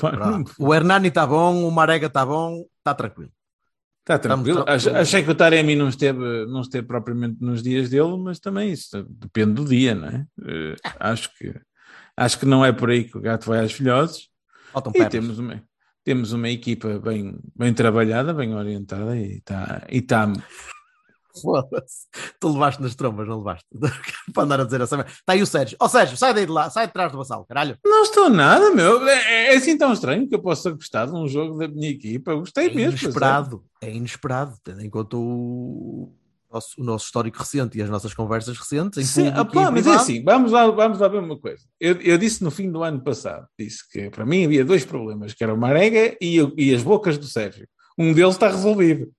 O 0.58 0.74
Hernani 0.74 1.08
está 1.08 1.26
bom, 1.26 1.66
o 1.66 1.70
Marega 1.70 2.08
está 2.08 2.26
bom, 2.26 2.64
está 2.78 2.94
tranquilo. 2.94 3.30
Está 4.00 4.18
tranquilo. 4.18 4.64
Achei 4.66 5.22
que 5.22 5.30
o 5.30 5.34
Taremi 5.34 5.76
não 5.76 5.88
esteve, 5.88 6.44
não 6.46 6.62
esteve 6.62 6.86
propriamente 6.86 7.36
nos 7.40 7.62
dias 7.62 7.88
dele, 7.88 8.16
mas 8.18 8.40
também 8.40 8.72
isso 8.72 9.06
depende 9.08 9.52
do 9.54 9.64
dia, 9.64 9.94
não 9.94 10.08
é? 10.08 10.26
Eh, 10.46 10.74
acho, 10.98 11.30
que, 11.36 11.54
acho 12.16 12.38
que 12.38 12.46
não 12.46 12.64
é 12.64 12.72
por 12.72 12.90
aí 12.90 13.04
que 13.04 13.16
o 13.16 13.20
gato 13.20 13.46
vai 13.46 13.60
às 13.64 13.72
filhoses. 13.72 14.28
Faltam 14.72 14.90
E 14.90 14.94
pernas. 14.94 15.12
temos 15.12 15.38
uma, 15.38 15.62
temos 16.04 16.32
uma 16.32 16.48
equipa 16.48 16.98
bem, 16.98 17.38
bem 17.54 17.72
trabalhada, 17.74 18.32
bem 18.32 18.54
orientada 18.54 19.16
e 19.16 19.36
está 19.38 19.86
e 19.88 20.02
tá, 20.02 20.32
Foda-se. 21.40 22.08
Tu 22.40 22.48
levaste 22.48 22.82
nas 22.82 22.94
trombas, 22.94 23.28
não 23.28 23.38
levaste? 23.38 23.66
Para 24.34 24.42
andar 24.42 24.60
a 24.60 24.64
dizer 24.64 24.80
essa 24.80 24.96
merda. 24.96 25.12
Está 25.12 25.32
aí 25.32 25.42
o 25.42 25.46
Sérgio. 25.46 25.76
Ó 25.80 25.88
Sérgio, 25.88 26.16
sai 26.16 26.34
daí 26.34 26.44
de 26.44 26.52
lá, 26.52 26.68
sai 26.70 26.86
de 26.88 26.92
trás 26.92 27.12
do 27.12 27.18
vassalo, 27.18 27.44
caralho. 27.44 27.78
Não 27.84 28.02
estou 28.02 28.28
nada, 28.28 28.70
meu. 28.72 29.06
É, 29.08 29.52
é 29.52 29.56
assim 29.56 29.78
tão 29.78 29.92
estranho 29.92 30.28
que 30.28 30.34
eu 30.34 30.42
possa 30.42 30.70
gostar 30.72 31.06
de 31.06 31.12
um 31.12 31.28
jogo 31.28 31.56
da 31.58 31.68
minha 31.68 31.90
equipa. 31.90 32.32
Eu 32.32 32.40
gostei 32.40 32.66
É 32.68 32.74
mesmo. 32.74 32.98
inesperado, 32.98 33.64
é 33.80 33.94
inesperado, 33.94 34.56
tendo 34.64 34.82
em 34.82 34.90
conta 34.90 35.16
o 35.16 36.12
nosso, 36.52 36.80
o 36.80 36.84
nosso 36.84 37.04
histórico 37.06 37.38
recente 37.38 37.78
e 37.78 37.82
as 37.82 37.88
nossas 37.90 38.12
conversas 38.14 38.56
recentes. 38.58 38.98
Em 38.98 39.04
Sim, 39.04 39.28
em 39.28 39.70
mas 39.72 39.86
é 39.86 39.94
assim, 39.94 40.22
vamos 40.24 40.52
lá, 40.52 40.68
vamos 40.70 40.98
lá 40.98 41.08
ver 41.08 41.18
uma 41.22 41.38
coisa. 41.38 41.62
Eu, 41.78 42.00
eu 42.00 42.18
disse 42.18 42.42
no 42.42 42.50
fim 42.50 42.70
do 42.70 42.82
ano 42.82 43.02
passado, 43.02 43.46
disse 43.58 43.88
que 43.90 44.10
para 44.10 44.26
mim 44.26 44.44
havia 44.44 44.64
dois 44.64 44.84
problemas, 44.84 45.32
que 45.34 45.44
era 45.44 45.54
o 45.54 45.58
Marega 45.58 46.16
e, 46.20 46.40
o- 46.42 46.52
e 46.56 46.74
as 46.74 46.82
bocas 46.82 47.16
do 47.18 47.26
Sérgio. 47.26 47.68
Um 47.98 48.12
deles 48.12 48.34
está 48.34 48.48
resolvido. 48.48 49.10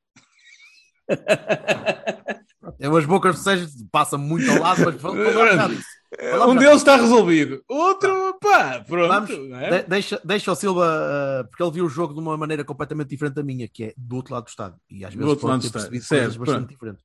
É 2.79 2.89
umas 2.89 3.05
bocas 3.05 3.35
do 3.35 3.41
Sérgio, 3.41 3.67
passa 3.91 4.17
muito 4.17 4.49
ao 4.51 4.59
lado, 4.59 4.81
mas 4.85 4.95
vamos 5.01 5.33
falar 5.33 5.55
já 5.55 5.67
disso. 5.67 5.83
Falamos 6.31 6.55
um 6.55 6.59
deles 6.59 6.77
está 6.77 6.95
resolvido. 6.97 7.63
Outro, 7.69 8.37
pá, 8.41 8.83
pronto. 8.85 9.07
Vamos, 9.07 9.29
é? 9.61 9.81
de- 9.83 9.87
deixa, 9.89 10.19
deixa 10.25 10.51
o 10.51 10.55
Silva, 10.55 10.85
uh, 10.85 11.47
porque 11.47 11.63
ele 11.63 11.71
viu 11.71 11.85
o 11.85 11.89
jogo 11.89 12.13
de 12.13 12.19
uma 12.19 12.35
maneira 12.37 12.65
completamente 12.65 13.09
diferente 13.09 13.35
da 13.35 13.43
minha, 13.43 13.67
que 13.67 13.85
é 13.85 13.93
do 13.95 14.17
outro 14.17 14.33
lado 14.33 14.43
do 14.43 14.49
estádio. 14.49 14.77
E 14.89 15.05
às 15.05 15.13
Do 15.13 15.19
vezes 15.19 15.29
outro 15.29 15.47
pode 15.47 15.63
ter 15.63 15.71
percebido 15.71 16.03
certo, 16.03 16.21
coisas 16.21 16.37
bastante 16.37 16.57
pronto. 16.57 16.69
diferentes. 16.69 17.03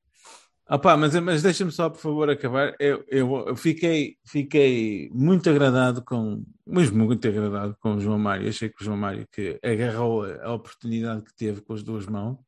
Ah 0.68 0.78
pá, 0.78 0.96
mas, 0.96 1.14
mas 1.20 1.42
deixa-me 1.42 1.70
só, 1.70 1.88
por 1.88 2.00
favor, 2.00 2.28
acabar. 2.28 2.74
Eu, 2.80 3.04
eu, 3.08 3.48
eu 3.48 3.56
fiquei, 3.56 4.18
fiquei 4.24 5.08
muito 5.12 5.48
agradado 5.48 6.02
com, 6.04 6.44
mesmo 6.66 7.04
muito 7.04 7.26
agradado 7.28 7.76
com 7.80 7.94
o 7.94 8.00
João 8.00 8.18
Mário. 8.18 8.48
Achei 8.48 8.68
que 8.68 8.82
o 8.82 8.84
João 8.84 8.96
Mário 8.96 9.28
que 9.30 9.60
agarrou 9.62 10.24
a, 10.24 10.44
a 10.46 10.52
oportunidade 10.52 11.22
que 11.22 11.34
teve 11.36 11.60
com 11.60 11.72
as 11.72 11.84
duas 11.84 12.06
mãos 12.06 12.38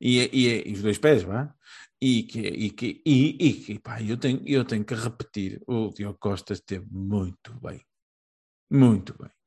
e, 0.00 0.18
e, 0.32 0.70
e 0.70 0.72
os 0.72 0.82
dois 0.82 0.98
pés, 0.98 1.22
vá. 1.22 1.54
E 2.00 2.22
que, 2.22 2.40
e 2.40 2.70
que, 2.70 3.02
e, 3.04 3.36
e 3.48 3.52
que 3.54 3.78
pá, 3.80 4.00
eu 4.02 4.16
tenho, 4.16 4.42
eu 4.46 4.64
tenho 4.64 4.84
que 4.84 4.94
repetir: 4.94 5.60
o 5.66 5.90
Diogo 5.90 6.18
Costa 6.18 6.54
esteve 6.54 6.86
muito 6.90 7.52
bem, 7.60 7.80
muito 8.70 9.14
bem. 9.18 9.37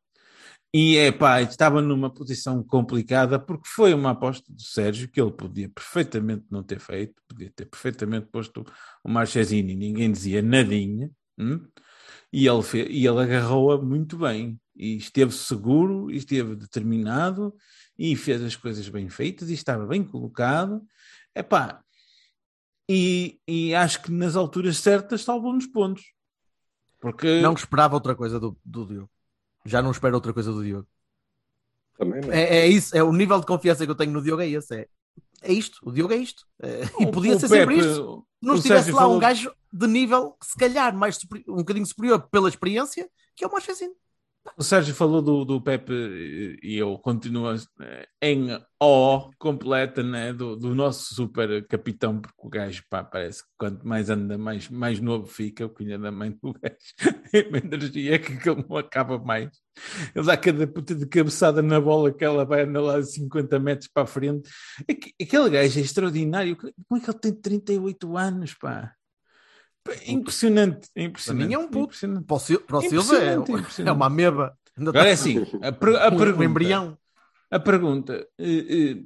E 0.74 0.96
é 0.96 1.12
pá, 1.12 1.42
estava 1.42 1.82
numa 1.82 2.10
posição 2.10 2.64
complicada 2.64 3.38
porque 3.38 3.68
foi 3.68 3.94
uma 3.94 4.12
aposta 4.12 4.54
do 4.54 4.62
Sérgio 4.62 5.10
que 5.10 5.20
ele 5.20 5.32
podia 5.32 5.68
perfeitamente 5.68 6.46
não 6.50 6.64
ter 6.64 6.80
feito, 6.80 7.22
podia 7.28 7.52
ter 7.54 7.66
perfeitamente 7.66 8.28
posto 8.28 8.66
o 9.04 9.10
Marchesini, 9.10 9.76
ninguém 9.76 10.10
dizia 10.10 10.42
nadinha, 10.42 11.12
hum? 11.38 11.68
e 12.32 12.48
ele, 12.48 12.64
fe- 12.64 12.88
e 12.90 13.06
ele 13.06 13.22
agarrou-a 13.22 13.82
muito 13.82 14.18
bem, 14.18 14.58
e 14.74 14.96
esteve 14.96 15.34
seguro, 15.34 16.10
e 16.10 16.16
esteve 16.16 16.56
determinado, 16.56 17.54
e 17.98 18.16
fez 18.16 18.42
as 18.42 18.56
coisas 18.56 18.88
bem 18.88 19.10
feitas, 19.10 19.50
e 19.50 19.54
estava 19.54 19.86
bem 19.86 20.02
colocado, 20.06 20.82
é 21.36 21.44
pá, 21.44 21.84
e, 22.90 23.40
e 23.46 23.76
acho 23.76 24.02
que 24.02 24.12
nas 24.12 24.38
alturas 24.38 24.78
certas 24.78 25.24
salvou-nos 25.24 25.68
pontos. 25.68 26.04
Porque 27.00 27.42
Não 27.42 27.54
esperava 27.54 27.96
outra 27.96 28.16
coisa 28.16 28.40
do, 28.40 28.58
do 28.64 28.86
Diogo. 28.86 29.10
Já 29.66 29.82
não 29.82 29.92
espero 29.92 30.16
outra 30.16 30.34
coisa 30.34 30.52
do 30.52 30.64
Diogo. 30.64 30.88
Também 31.98 32.22
não. 32.22 32.32
É, 32.32 32.42
é 32.62 32.68
isso, 32.68 32.96
é 32.98 33.04
o 33.04 33.12
nível 33.14 33.40
de 33.40 33.46
confiança 33.46 33.86
que 33.86 33.92
eu 33.92 33.96
tenho 33.96 34.12
no 34.12 34.22
Diogo 34.22 34.42
é 34.42 34.50
esse. 34.50 34.74
É, 34.76 34.88
é 35.44 35.54
isto, 35.54 35.80
o 35.84 35.92
Diogo 35.92 36.14
é 36.14 36.18
isto. 36.18 36.46
É, 36.62 36.82
e 37.00 37.06
o- 37.06 37.12
podia 37.12 37.36
o 37.36 37.40
ser 37.40 37.48
sempre 37.48 37.76
Pepe- 37.76 37.88
isto. 37.90 38.26
Se 38.42 38.46
não 38.48 38.56
estivesse 38.56 38.84
Sérgio 38.86 38.96
lá 38.96 39.02
falou- 39.02 39.18
um 39.18 39.20
gajo 39.20 39.54
de 39.72 39.88
nível, 39.88 40.36
se 40.42 40.58
calhar, 40.58 40.96
mais 40.96 41.20
um 41.48 41.58
bocadinho 41.58 41.86
superior 41.86 42.28
pela 42.32 42.50
experiência, 42.50 43.08
que 43.36 43.44
é 43.44 43.48
o 43.48 43.52
Marchesino. 43.52 43.94
O 44.58 44.64
Sérgio 44.64 44.94
falou 44.96 45.22
do, 45.22 45.46
do 45.46 45.62
Pepe 45.62 46.58
e 46.64 46.76
eu 46.76 46.98
continuo 46.98 47.54
eh, 47.80 48.08
em 48.22 48.48
ó 48.80 49.30
completa 49.38 50.02
né, 50.02 50.34
do, 50.34 50.56
do 50.56 50.74
nosso 50.74 51.14
super 51.14 51.66
capitão, 51.68 52.20
porque 52.20 52.36
o 52.40 52.50
gajo 52.50 52.84
pá, 52.90 53.04
parece 53.04 53.44
que 53.44 53.50
quanto 53.58 53.88
mais 53.88 54.10
anda, 54.10 54.38
mais, 54.40 54.68
mais 54.68 55.00
novo 55.00 55.28
fica, 55.28 55.66
o 55.66 55.70
cunha 55.70 55.98
da 56.00 56.12
mãe 56.12 56.32
do 56.42 56.54
gajo. 56.54 56.76
Uma 57.50 57.58
energia 57.60 58.18
que 58.20 58.34
não 58.68 58.78
acaba 58.78 59.20
mais. 59.20 59.50
Ele 60.16 60.26
dá 60.26 60.36
cada 60.36 60.68
puta 60.68 60.96
de 60.96 61.06
cabeçada 61.06 61.62
na 61.62 61.80
bola 61.80 62.12
que 62.12 62.26
ela 62.26 62.44
vai 62.44 62.64
andar 62.64 62.82
lá 62.82 63.02
50 63.02 63.60
metros 63.60 63.90
para 63.94 64.04
a 64.04 64.08
frente. 64.08 64.50
Aque- 64.90 65.14
Aquele 65.22 65.50
gajo 65.52 65.80
é 65.80 65.82
extraordinário. 65.82 66.58
Como 66.58 67.00
é 67.00 67.04
que 67.04 67.10
ele 67.12 67.20
tem 67.20 67.34
38 67.34 68.18
anos, 68.18 68.54
pá? 68.56 68.92
É 69.90 70.12
Impressionante, 70.12 70.88
é 70.96 71.02
Para 71.02 71.04
impressionante. 71.10 71.48
mim 71.48 71.54
é 71.54 71.58
um 71.58 71.68
puto. 71.68 71.80
impressionante. 71.86 72.26
Para 72.26 72.36
o, 72.36 72.40
Sil- 72.40 72.62
para 72.62 72.78
o 72.78 72.82
Silva 72.82 73.18
é, 73.18 73.34
é 73.86 73.92
uma 73.92 74.06
ameba. 74.06 74.58
Ainda 74.78 74.92
Agora 74.92 75.10
é 75.10 75.14
está- 75.14 75.24
assim, 75.30 75.60
a, 75.62 75.72
per- 75.72 75.96
a 75.96 76.08
um, 76.10 76.18
pergunta, 76.18 76.40
um 76.40 76.44
embrião. 76.44 76.98
a 77.50 77.60
pergunta, 77.60 78.28
eh, 78.40 78.98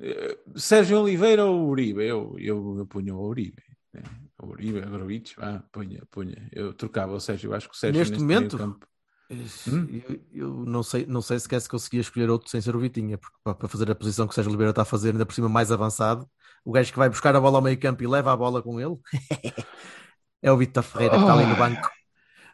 eh, 0.00 0.38
Sérgio 0.56 1.00
Oliveira 1.00 1.44
ou 1.46 1.68
Uribe? 1.68 2.02
Eu, 2.04 2.34
eu, 2.38 2.76
eu 2.78 2.86
punho 2.86 3.16
o 3.16 3.28
Uribe. 3.28 3.62
né? 3.94 4.02
O 4.42 4.46
Uribe, 4.48 4.80
Agrovich, 4.82 5.34
vá, 5.36 5.62
punha, 5.72 6.02
punha. 6.10 6.48
Eu 6.52 6.72
trocava 6.74 7.12
o 7.14 7.20
Sérgio, 7.20 7.50
eu 7.50 7.54
acho 7.54 7.68
que 7.68 7.74
o 7.74 7.78
Sérgio 7.78 7.98
Neste 8.00 8.18
momento? 8.18 8.56
meio 8.56 8.68
campo- 8.74 8.86
Eu, 9.30 10.20
eu 10.32 10.64
não, 10.66 10.82
sei, 10.82 11.06
não 11.06 11.22
sei 11.22 11.38
sequer 11.38 11.60
se 11.60 11.68
conseguia 11.68 12.00
escolher 12.00 12.28
outro 12.30 12.50
sem 12.50 12.60
ser 12.60 12.74
o 12.74 12.80
Vitinha, 12.80 13.16
porque 13.16 13.36
para, 13.44 13.54
para 13.54 13.68
fazer 13.68 13.90
a 13.90 13.94
posição 13.94 14.26
que 14.26 14.32
o 14.32 14.34
Sérgio 14.34 14.50
Oliveira 14.50 14.70
está 14.70 14.82
a 14.82 14.84
fazer, 14.86 15.12
ainda 15.12 15.24
por 15.24 15.34
cima 15.34 15.48
mais 15.48 15.70
avançado, 15.70 16.28
o 16.64 16.72
gajo 16.72 16.92
que 16.92 16.98
vai 16.98 17.08
buscar 17.08 17.34
a 17.34 17.40
bola 17.40 17.58
ao 17.58 17.62
meio 17.62 17.78
campo 17.78 18.02
e 18.02 18.06
leva 18.06 18.32
a 18.32 18.36
bola 18.36 18.62
com 18.62 18.80
ele 18.80 18.96
é 20.42 20.50
o 20.52 20.56
Vitor 20.56 20.82
Ferreira 20.82 21.16
que 21.16 21.22
está 21.22 21.34
ali 21.34 21.46
no 21.46 21.56
banco. 21.56 21.90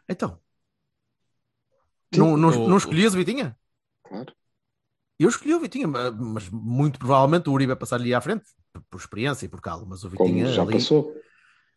Então, 0.09 0.39
não, 2.15 2.37
não, 2.37 2.67
não 2.67 2.77
escolhias 2.77 3.13
o 3.13 3.17
Vitinha? 3.17 3.57
Claro. 4.03 4.33
Eu 5.19 5.29
escolhi 5.29 5.53
o 5.55 5.59
Vitinha, 5.59 5.87
ma- 5.87 6.11
mas 6.11 6.47
muito 6.49 6.99
provavelmente 6.99 7.49
o 7.49 7.53
Uribe 7.53 7.67
vai 7.67 7.75
passar-lhe 7.75 8.13
à 8.13 8.21
frente, 8.21 8.45
por, 8.89 8.99
experiência 8.99 9.45
e 9.45 9.49
por 9.49 9.61
calma, 9.61 9.85
mas 9.89 10.03
o 10.03 10.09
Como 10.11 10.29
Vitinha 10.29 10.47
já 10.47 10.61
ali- 10.61 10.73
passou. 10.73 11.13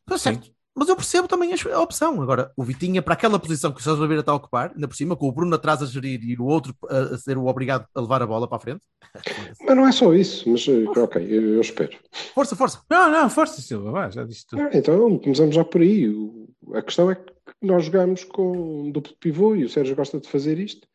Pois, 0.04 0.20
certo. 0.20 0.52
Mas 0.74 0.88
eu 0.88 0.94
percebo 0.96 1.26
também 1.26 1.52
a 1.52 1.80
opção. 1.80 2.22
Agora, 2.22 2.52
o 2.56 2.62
Vitinha, 2.62 3.02
para 3.02 3.14
aquela 3.14 3.38
posição 3.38 3.72
que 3.72 3.80
o 3.80 3.82
Sérgio 3.82 4.00
Oliveira 4.00 4.20
está 4.20 4.32
a 4.32 4.36
ocupar, 4.36 4.70
ainda 4.72 4.86
por 4.86 4.94
cima, 4.94 5.16
com 5.16 5.28
o 5.28 5.32
Bruno 5.32 5.54
atrás 5.54 5.82
a 5.82 5.86
gerir 5.86 6.22
e 6.22 6.36
o 6.38 6.44
outro 6.44 6.74
a, 6.88 7.16
ser 7.18 7.36
o 7.36 7.46
obrigado 7.46 7.86
a 7.94 8.00
levar 8.00 8.22
a 8.22 8.26
bola 8.26 8.46
para 8.48 8.56
a 8.56 8.60
frente. 8.60 8.80
Mas 9.66 9.76
não 9.76 9.86
é 9.86 9.92
só 9.92 10.14
isso, 10.14 10.48
mas 10.48 10.66
eh, 10.68 10.84
ok, 11.00 11.22
eu, 11.28 11.54
eu 11.54 11.60
espero. 11.60 11.96
Força, 12.34 12.54
força. 12.54 12.80
Não, 12.88 13.10
não, 13.10 13.28
força, 13.28 13.60
Silva, 13.60 13.90
vá, 13.90 14.10
já 14.10 14.24
disse 14.24 14.46
tudo. 14.46 14.62
Ah, 14.62 14.70
então 14.72 15.18
começamos 15.18 15.54
já 15.54 15.64
por 15.64 15.80
aí. 15.80 16.08
O- 16.08 16.48
a 16.74 16.82
questão 16.82 17.10
é 17.10 17.16
que 17.16 17.32
nós 17.60 17.84
jogamos 17.86 18.22
com 18.22 18.84
um 18.86 18.92
duplo 18.92 19.12
pivô 19.18 19.56
e 19.56 19.64
o 19.64 19.68
Sérgio 19.68 19.96
gosta 19.96 20.20
de 20.20 20.28
fazer 20.28 20.58
isto 20.60 20.86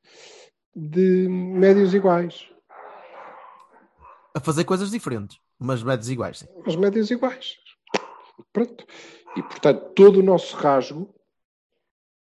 de 0.76 1.28
médios 1.30 1.94
iguais. 1.94 2.48
A 4.34 4.40
fazer 4.40 4.64
coisas 4.64 4.92
diferentes, 4.92 5.38
mas 5.60 5.84
médios 5.84 6.10
iguais. 6.10 6.40
Sim. 6.40 6.48
Mas 6.66 6.76
médios 6.76 7.12
iguais. 7.12 7.58
Pronto. 8.52 8.86
E 9.36 9.44
portanto, 9.44 9.94
todo 9.94 10.20
o 10.20 10.24
nosso 10.24 10.56
rasgo, 10.56 11.14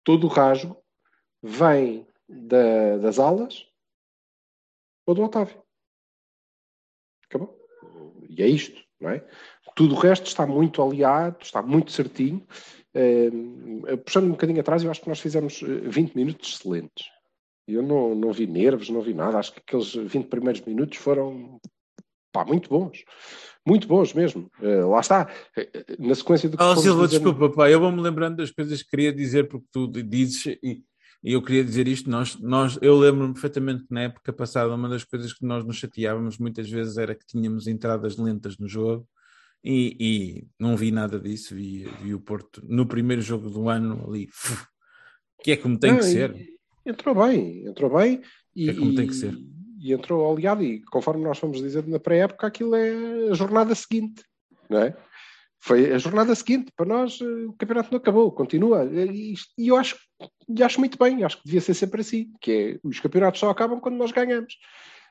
todo 0.03 0.25
o 0.25 0.29
rasgo, 0.29 0.77
vem 1.41 2.07
da- 2.27 2.97
das 2.97 3.17
alas 3.19 3.67
ou 5.05 5.15
do 5.15 5.23
Otávio. 5.23 5.61
Acabou. 7.25 7.57
E 8.27 8.43
é 8.43 8.47
isto, 8.47 8.83
não 8.99 9.09
é? 9.09 9.25
Tudo 9.75 9.95
o 9.95 9.97
resto 9.97 10.27
está 10.27 10.45
muito 10.45 10.81
aliado, 10.81 11.37
está 11.41 11.61
muito 11.61 11.91
certinho. 11.91 12.45
Eh, 12.93 13.29
puxando 14.03 14.25
um 14.25 14.31
bocadinho 14.31 14.59
atrás, 14.59 14.83
eu 14.83 14.91
acho 14.91 15.01
que 15.01 15.09
nós 15.09 15.19
fizemos 15.19 15.61
eh, 15.63 15.65
20 15.89 16.15
minutos 16.15 16.55
excelentes. 16.55 17.09
Eu 17.67 17.81
não, 17.83 18.15
não 18.15 18.31
vi 18.33 18.47
nervos, 18.47 18.89
não 18.89 19.01
vi 19.01 19.13
nada. 19.13 19.37
Acho 19.37 19.53
que 19.53 19.59
aqueles 19.59 19.93
20 19.93 20.27
primeiros 20.27 20.61
minutos 20.61 20.97
foram 20.97 21.59
pá, 22.31 22.43
muito 22.45 22.69
bons. 22.69 23.03
Muito 23.67 23.87
bons 23.87 24.13
mesmo. 24.13 24.49
Eh, 24.61 24.83
lá 24.83 24.99
está. 24.99 25.29
Eh, 25.55 25.69
Na 25.99 26.15
sequência 26.15 26.49
do 26.49 26.57
que 26.57 26.63
Oh, 26.63 26.75
Silva, 26.75 27.07
dizendo- 27.07 27.23
desculpa, 27.31 27.55
pá, 27.55 27.69
eu 27.69 27.79
vou-me 27.79 28.01
lembrando 28.01 28.37
das 28.37 28.51
coisas 28.51 28.81
que 28.81 28.89
queria 28.89 29.13
dizer 29.13 29.47
porque 29.47 29.67
tu 29.71 29.87
dizes 29.87 30.45
e, 30.63 30.83
E 31.21 31.33
eu 31.33 31.41
queria 31.41 31.65
dizer 31.65 31.85
isto, 31.85 32.09
nós, 32.09 32.39
nós, 32.39 32.79
eu 32.81 32.97
lembro-me 32.97 33.33
perfeitamente 33.33 33.83
que 33.85 33.93
na 33.93 34.03
época 34.03 34.31
passada, 34.31 34.73
uma 34.73 34.87
das 34.87 35.03
coisas 35.03 35.33
que 35.33 35.45
nós 35.45 35.65
nos 35.65 35.75
chateávamos 35.75 36.37
muitas 36.37 36.69
vezes 36.69 36.97
era 36.97 37.13
que 37.13 37.25
tínhamos 37.25 37.67
entradas 37.67 38.15
lentas 38.15 38.57
no 38.57 38.69
jogo 38.69 39.05
e, 39.61 39.97
e 39.99 40.47
não 40.57 40.77
vi 40.77 40.91
nada 40.91 41.19
disso, 41.19 41.53
vi, 41.53 41.89
vi 42.01 42.13
o 42.13 42.21
Porto 42.21 42.63
no 42.65 42.85
primeiro 42.85 43.21
jogo 43.21 43.49
do 43.49 43.67
ano 43.67 44.01
ali, 44.07 44.29
que 45.43 45.51
é 45.51 45.57
como 45.57 45.77
tem 45.77 45.91
Não, 45.91 45.97
que 45.99 46.05
ser. 46.05 46.33
Entrou 46.85 47.13
bem, 47.13 47.65
entrou 47.67 47.93
bem. 47.97 48.21
E, 48.55 48.69
É 48.69 48.73
como 48.73 48.95
tem 48.95 49.05
que 49.07 49.13
ser. 49.15 49.35
E 49.79 49.93
entrou 49.93 50.29
aliado, 50.31 50.63
e 50.63 50.81
conforme 50.85 51.23
nós 51.23 51.37
fomos 51.39 51.59
dizendo 51.61 51.89
na 51.89 51.99
pré-época, 51.99 52.47
aquilo 52.47 52.75
é 52.75 53.29
a 53.31 53.33
jornada 53.33 53.73
seguinte, 53.73 54.23
não 54.69 54.79
é? 54.79 54.95
Foi 55.61 55.91
a 55.93 55.97
jornada 55.97 56.33
seguinte, 56.35 56.71
para 56.75 56.85
nós 56.85 57.19
eh, 57.21 57.25
o 57.47 57.53
campeonato 57.53 57.91
não 57.91 57.97
acabou, 57.97 58.31
continua. 58.31 58.85
E, 58.85 59.33
e 59.57 59.67
eu 59.67 59.75
acho, 59.75 59.97
e 60.47 60.63
acho 60.63 60.79
muito 60.79 60.97
bem, 60.97 61.23
acho 61.23 61.37
que 61.37 61.45
devia 61.45 61.59
ser 61.61 61.73
sempre 61.73 62.01
assim, 62.01 62.31
que 62.39 62.51
é 62.51 62.87
os 62.87 62.99
campeonatos 62.99 63.39
só 63.41 63.49
acabam 63.49 63.79
quando 63.79 63.95
nós 63.97 64.11
ganhamos. 64.11 64.55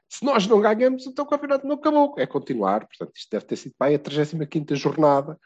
Se 0.09 0.25
nós 0.25 0.47
não 0.47 0.61
ganhamos, 0.61 1.07
então 1.07 1.25
o 1.25 1.29
campeonato 1.29 1.67
não 1.67 1.75
acabou, 1.75 2.15
é 2.19 2.27
continuar. 2.27 2.87
Portanto, 2.87 3.13
isto 3.15 3.29
deve 3.31 3.45
ter 3.45 3.57
sido 3.57 3.75
aí 3.79 3.95
a 3.95 3.99
35 3.99 4.75
jornada. 4.75 5.39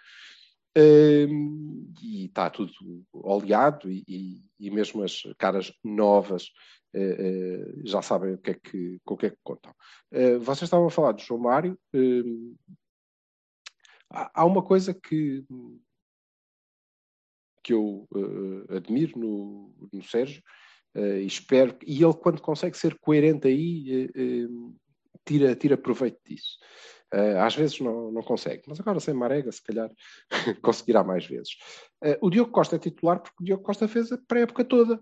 Hum, 0.77 1.93
e 2.03 2.25
está 2.27 2.49
tudo 2.49 2.73
oleado 3.13 3.91
e, 3.91 4.03
e- 4.09 4.41
e 4.59 4.71
mesmo 4.71 5.03
as 5.03 5.23
caras 5.37 5.71
novas 5.85 6.47
já 7.85 8.03
sabem 8.03 8.35
o 8.35 8.39
que 8.39 8.51
é 8.51 8.55
que, 8.55 9.01
com 9.05 9.15
o 9.15 9.17
que 9.17 9.27
é 9.27 9.31
que 9.31 9.39
contam. 9.43 9.75
Eh, 10.11 10.37
vocês 10.39 10.65
estavam 10.65 10.87
a 10.87 10.91
falar 10.91 11.13
do 11.13 11.23
João 11.23 11.41
Mário. 11.41 11.79
há, 14.11 14.45
uma 14.45 14.63
coisa 14.63 14.93
que, 14.93 15.45
que 17.63 17.73
eu 17.73 18.07
eh, 18.15 18.77
admiro 18.77 19.19
no, 19.19 19.89
no 19.93 20.03
Sérgio 20.03 20.43
eh, 20.95 21.23
e 21.23 21.27
espero, 21.27 21.77
e 21.87 22.03
ele 22.03 22.15
quando 22.15 22.43
consegue 22.43 22.77
ser 22.77 22.99
coerente 22.99 23.49
aí, 23.49 24.11
eh, 24.15 24.21
eh, 24.23 24.49
tira, 25.25 25.55
tira 25.57 25.77
proveito 25.77 26.21
disso. 26.25 26.59
Eh, 27.13 27.39
às 27.39 27.55
vezes 27.55 27.79
não, 27.81 28.11
não 28.11 28.23
consegue, 28.23 28.63
mas 28.67 28.81
agora 28.81 28.99
sem 28.99 29.15
Marega, 29.15 29.53
se 29.53 29.63
calhar 29.63 29.91
conseguirá 30.63 31.05
mais 31.05 31.27
vezes. 31.27 31.57
Eh, 32.03 32.19
o 32.23 32.31
Diogo 32.31 32.51
Costa 32.51 32.77
é 32.77 32.79
titular 32.79 33.21
porque 33.21 33.43
o 33.43 33.45
Diogo 33.45 33.63
Costa 33.63 33.87
fez 33.87 34.11
a 34.13 34.19
pré-época 34.19 34.65
toda 34.65 34.99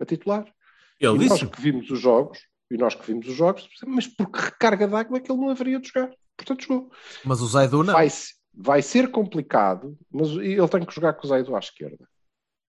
a 0.00 0.04
titular. 0.04 0.52
Ele 1.00 1.24
e 1.24 1.28
nós 1.28 1.38
disse, 1.40 1.50
que 1.50 1.60
vimos 1.60 1.90
os 1.90 2.00
jogos, 2.00 2.38
e 2.70 2.76
nós 2.76 2.94
que 2.94 3.06
vimos 3.06 3.26
os 3.28 3.34
jogos, 3.34 3.68
mas 3.86 4.06
porque 4.06 4.38
recarga 4.40 4.86
d'água 4.88 5.18
é 5.18 5.20
que 5.20 5.30
ele 5.30 5.40
não 5.40 5.50
haveria 5.50 5.78
de 5.80 5.88
jogar. 5.88 6.10
Portanto, 6.36 6.62
jogou. 6.62 6.90
Mas 7.24 7.40
o 7.40 7.46
Zaidu 7.46 7.82
não. 7.82 7.92
Vai, 7.92 8.08
vai 8.54 8.82
ser 8.82 9.10
complicado, 9.10 9.96
mas 10.10 10.28
ele 10.30 10.68
tem 10.68 10.84
que 10.84 10.94
jogar 10.94 11.12
com 11.14 11.26
o 11.26 11.28
Zaido 11.28 11.54
à 11.54 11.58
esquerda. 11.58 12.08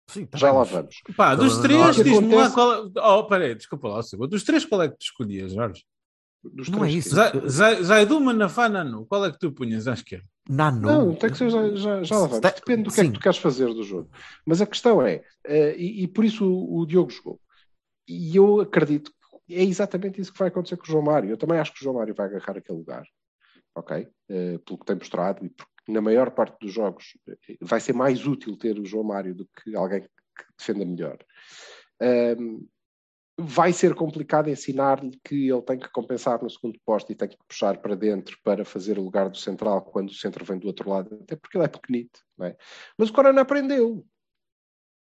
Sim, 0.09 0.25
tá 0.27 0.39
Já 0.39 0.49
bem, 0.51 0.59
lá 0.59 0.64
vamos. 0.64 0.97
pá, 1.17 1.35
dos 1.35 1.57
Não, 1.57 1.62
três, 1.62 1.97
que 1.97 2.05
diz-me 2.05 2.35
lá 2.35 2.47
acontece- 2.47 2.55
qual 2.55 3.07
é. 3.14 3.19
Oh, 3.19 3.25
peraí, 3.25 3.55
desculpa 3.55 3.89
lá, 3.89 4.03
Silva. 4.03 4.29
Dos 4.29 4.45
três, 4.45 4.64
qual 4.64 4.83
é 4.83 4.89
que 4.89 4.97
tu 4.99 5.03
escolhias, 5.03 5.53
Jorge? 5.53 5.85
Dos 6.45 6.69
Não 6.69 6.79
três 6.81 6.91
é 6.91 6.93
que- 6.93 6.99
isso. 7.09 7.49
Zai- 7.51 7.83
Zaidu, 7.83 8.21
Manafá, 8.21 8.69
Nano, 8.69 9.05
qual 9.07 9.25
é 9.25 9.33
que 9.33 9.39
tu 9.39 9.51
punhas 9.51 9.89
à 9.89 9.95
esquerda? 9.95 10.25
Nano. 10.49 10.81
Não, 10.81 11.14
tem 11.14 11.29
que 11.31 11.37
ser, 11.39 11.51
já, 11.51 11.75
já, 11.75 12.03
já 12.05 12.19
lá 12.19 12.27
vamos. 12.29 12.41
Depende 12.41 12.85
do 12.85 12.93
que 12.93 13.01
é 13.01 13.05
sim. 13.05 13.11
que 13.11 13.19
tu 13.19 13.23
queres 13.23 13.39
fazer 13.39 13.67
do 13.67 13.83
jogo. 13.83 14.09
Mas 14.47 14.61
a 14.61 14.67
questão 14.67 15.03
é, 15.03 15.25
eh, 15.45 15.75
e, 15.77 16.05
e 16.05 16.07
por 16.07 16.25
isso 16.25 16.45
o, 16.49 16.79
o 16.83 16.87
Diogo 16.87 17.11
jogou. 17.11 17.41
E 18.07 18.36
eu 18.36 18.61
acredito 18.61 19.11
que 19.46 19.54
é 19.54 19.62
exatamente 19.62 20.20
isso 20.20 20.32
que 20.32 20.38
vai 20.38 20.48
acontecer 20.48 20.76
com 20.76 20.84
o 20.84 20.86
João 20.86 21.02
Mário. 21.02 21.30
Eu 21.30 21.36
também 21.36 21.59
acho 21.59 21.72
que 21.72 21.80
o 21.80 21.84
João 21.84 21.96
Mário 21.96 22.14
vai 22.14 22.26
agarrar 22.26 22.59
aquele 22.59 22.78
lugar, 22.78 23.04
ok? 23.74 24.09
Eh, 24.28 24.59
pelo 24.59 24.78
que 24.78 24.86
tem 24.86 24.96
mostrado 24.96 25.44
e 25.44 25.50
porque 25.50 25.72
na 25.92 26.00
maior 26.00 26.30
parte 26.30 26.59
dos 26.61 26.72
jogos 26.72 27.16
eh, 27.28 27.57
vai 27.61 27.80
ser 27.80 27.92
mais 27.92 28.26
útil 28.26 28.57
ter 28.57 28.78
o 28.78 28.84
João 28.84 29.04
Mário 29.04 29.34
do 29.34 29.46
que 29.46 29.76
alguém 29.76 30.02
que 30.02 30.09
defenda 30.59 30.84
melhor. 30.84 31.18
Ahm, 32.00 32.66
vai 33.38 33.72
ser 33.72 33.94
complicado 33.94 34.48
ensinar-lhe 34.48 35.20
que 35.22 35.48
ele 35.48 35.62
tem 35.62 35.78
que 35.78 35.90
compensar 35.90 36.42
no 36.42 36.48
segundo 36.48 36.78
posto 36.84 37.12
e 37.12 37.14
tem 37.14 37.28
que 37.28 37.36
puxar 37.46 37.76
para 37.78 37.94
dentro 37.94 38.38
para 38.42 38.64
fazer 38.64 38.98
o 38.98 39.02
lugar 39.02 39.28
do 39.28 39.36
central 39.36 39.82
quando 39.82 40.09
o 40.09 40.14
centro 40.14 40.44
vem 40.44 40.59
do 40.59 40.66
outro 40.66 40.88
lado, 40.88 41.18
até 41.22 41.36
porque 41.36 41.57
ele 41.59 41.64
é 41.64 41.68
pequenito, 41.68 42.20
é? 42.40 42.57
Mas 42.96 43.11
o 43.11 43.12
Corona 43.12 43.42
aprendeu. 43.42 44.07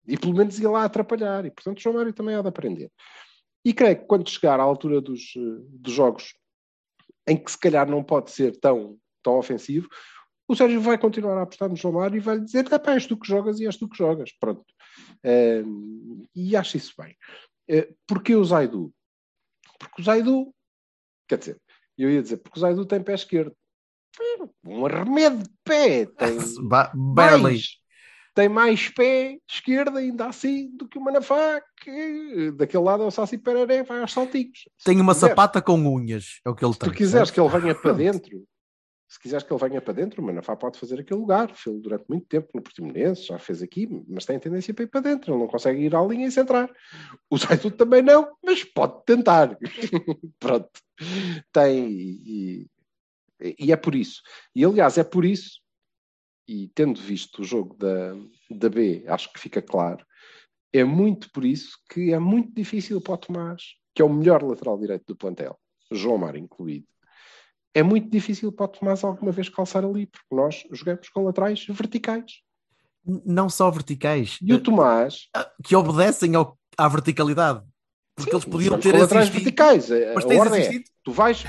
E 0.06 0.16
pelo 0.16 0.34
menos 0.34 0.58
ia 0.58 0.70
lá 0.70 0.84
atrapalhar. 0.84 1.44
E 1.44 1.50
portanto 1.50 1.80
João 1.80 1.96
Mário 1.96 2.12
também 2.12 2.34
há 2.34 2.42
de 2.42 2.48
aprender. 2.48 2.90
E 3.64 3.72
creio 3.74 3.98
que 3.98 4.04
quando 4.06 4.28
chegar 4.28 4.60
à 4.60 4.62
altura 4.62 5.00
dos, 5.00 5.34
eh, 5.36 5.40
dos 5.70 5.92
jogos 5.92 6.34
em 7.26 7.36
que 7.36 7.50
se 7.50 7.58
calhar 7.58 7.88
não 7.88 8.02
pode 8.04 8.30
ser 8.30 8.56
tão, 8.60 8.96
tão 9.22 9.36
ofensivo, 9.38 9.88
o 10.48 10.54
Sérgio 10.54 10.80
vai 10.80 10.96
continuar 10.96 11.36
a 11.36 11.42
apostar 11.42 11.68
no 11.68 11.74
João 11.74 11.94
Mário 11.94 12.16
e 12.16 12.20
vai 12.20 12.36
lhe 12.36 12.44
dizer: 12.44 12.72
"Ah, 12.72 12.78
pá, 12.78 12.92
és 12.92 13.04
tu 13.06 13.16
que 13.16 13.26
jogas 13.26 13.58
e 13.58 13.66
és 13.66 13.76
tu 13.76 13.88
que 13.88 13.98
jogas. 13.98 14.30
Pronto. 14.38 14.64
Ahm, 15.24 16.24
e 16.34 16.54
acho 16.54 16.76
isso 16.76 16.94
bem. 16.96 17.16
Eh, 17.68 17.92
porquê 18.06 18.36
o 18.36 18.44
Zaidu? 18.44 18.92
Porque 19.78 20.00
o 20.00 20.04
Zaidu, 20.04 20.54
quer 21.28 21.38
dizer, 21.38 21.60
eu 21.98 22.08
ia 22.10 22.22
dizer, 22.22 22.36
porque 22.36 22.58
o 22.58 22.60
Zaidu 22.60 22.86
tem 22.86 23.02
pé 23.02 23.14
esquerdo. 23.14 23.54
Um 24.64 24.86
arremedo 24.86 25.42
de 25.42 25.50
pé. 25.64 26.06
Tem 26.06 26.38
Ba- 26.68 26.92
Barely. 26.94 27.42
mais, 27.42 27.66
tem 28.36 28.50
mais 28.50 28.90
pé 28.90 29.38
esquerdo 29.50 29.96
ainda 29.96 30.26
assim 30.26 30.70
do 30.76 30.86
que 30.86 30.98
o 30.98 31.00
Manafá, 31.00 31.58
que 31.82 32.50
daquele 32.52 32.82
lado 32.84 33.02
é 33.02 33.06
o 33.06 33.10
Saci 33.10 33.38
Pereré, 33.38 33.82
vai 33.82 34.00
aos 34.02 34.12
saltinhos. 34.12 34.68
Tem 34.84 35.00
uma 35.00 35.14
Se 35.14 35.20
quiseres- 35.20 35.30
sapata 35.36 35.62
com 35.62 35.78
unhas. 35.78 36.40
É 36.44 36.50
o 36.50 36.54
que 36.54 36.62
ele 36.62 36.74
Se 36.74 36.78
tem. 36.78 36.90
tu 36.90 36.94
quiseres 36.94 37.30
que 37.30 37.40
ele 37.40 37.48
venha 37.48 37.74
para 37.74 37.92
dentro, 37.94 38.44
se 39.08 39.18
quiseres 39.18 39.42
que 39.46 39.50
ele 39.52 39.60
venha 39.68 39.80
para 39.80 39.94
dentro, 39.94 40.20
o 40.20 40.24
Manafá 40.26 40.54
pode 40.54 40.78
fazer 40.78 41.00
aquele 41.00 41.18
lugar. 41.20 41.50
Fez 41.54 41.80
durante 41.80 42.04
muito 42.10 42.26
tempo 42.26 42.48
no 42.54 42.60
Portimonense, 42.60 43.22
já 43.26 43.38
fez 43.38 43.62
aqui, 43.62 43.88
mas 44.06 44.26
tem 44.26 44.38
tendência 44.38 44.74
para 44.74 44.84
ir 44.84 44.88
para 44.88 45.00
dentro. 45.00 45.32
Ele 45.32 45.40
não 45.40 45.48
consegue 45.48 45.80
ir 45.80 45.96
à 45.96 46.02
linha 46.02 46.26
e 46.26 46.30
centrar. 46.30 46.68
O 47.30 47.38
Zaidu 47.38 47.70
também 47.70 48.02
não, 48.02 48.28
mas 48.44 48.64
pode 48.64 49.02
tentar. 49.06 49.56
Pronto. 50.38 50.68
Tem. 51.52 51.88
E, 51.88 52.66
e 53.58 53.72
é 53.72 53.76
por 53.76 53.94
isso. 53.94 54.20
E 54.54 54.62
aliás, 54.64 54.98
é 54.98 55.04
por 55.04 55.24
isso, 55.24 55.60
e 56.48 56.68
tendo 56.74 57.00
visto 57.00 57.42
o 57.42 57.44
jogo 57.44 57.74
da, 57.76 58.14
da 58.50 58.68
B, 58.68 59.04
acho 59.08 59.32
que 59.32 59.40
fica 59.40 59.60
claro, 59.60 60.04
é 60.72 60.84
muito 60.84 61.30
por 61.32 61.44
isso 61.44 61.78
que 61.90 62.12
é 62.12 62.18
muito 62.18 62.52
difícil 62.54 63.00
para 63.00 63.14
o 63.14 63.18
Tomás, 63.18 63.62
que 63.94 64.02
é 64.02 64.04
o 64.04 64.12
melhor 64.12 64.42
lateral 64.42 64.78
direito 64.78 65.04
do 65.06 65.16
plantel, 65.16 65.58
João 65.90 66.18
Mar 66.18 66.36
incluído. 66.36 66.86
É 67.74 67.82
muito 67.82 68.08
difícil 68.10 68.50
para 68.52 68.64
o 68.64 68.68
Tomás 68.68 69.04
alguma 69.04 69.32
vez 69.32 69.48
calçar 69.48 69.84
ali, 69.84 70.06
porque 70.06 70.34
nós 70.34 70.64
jogamos 70.72 71.08
com 71.08 71.24
laterais 71.24 71.64
verticais. 71.66 72.40
Não 73.04 73.48
só 73.48 73.70
verticais. 73.70 74.38
E 74.42 74.52
o 74.52 74.62
Tomás. 74.62 75.28
Que 75.62 75.76
obedecem 75.76 76.34
ao- 76.34 76.58
à 76.76 76.88
verticalidade. 76.88 77.62
Porque 78.16 78.34
eles 78.34 78.44
podiam 78.46 78.80
ter 78.80 78.92
com 78.92 78.98
laterais 78.98 79.28
verticais. 79.28 79.92
A, 79.92 80.14
Mas 80.14 80.24
a 80.24 80.28
ordem 80.28 80.62
é, 80.62 80.82
tu 81.04 81.12
vais, 81.12 81.44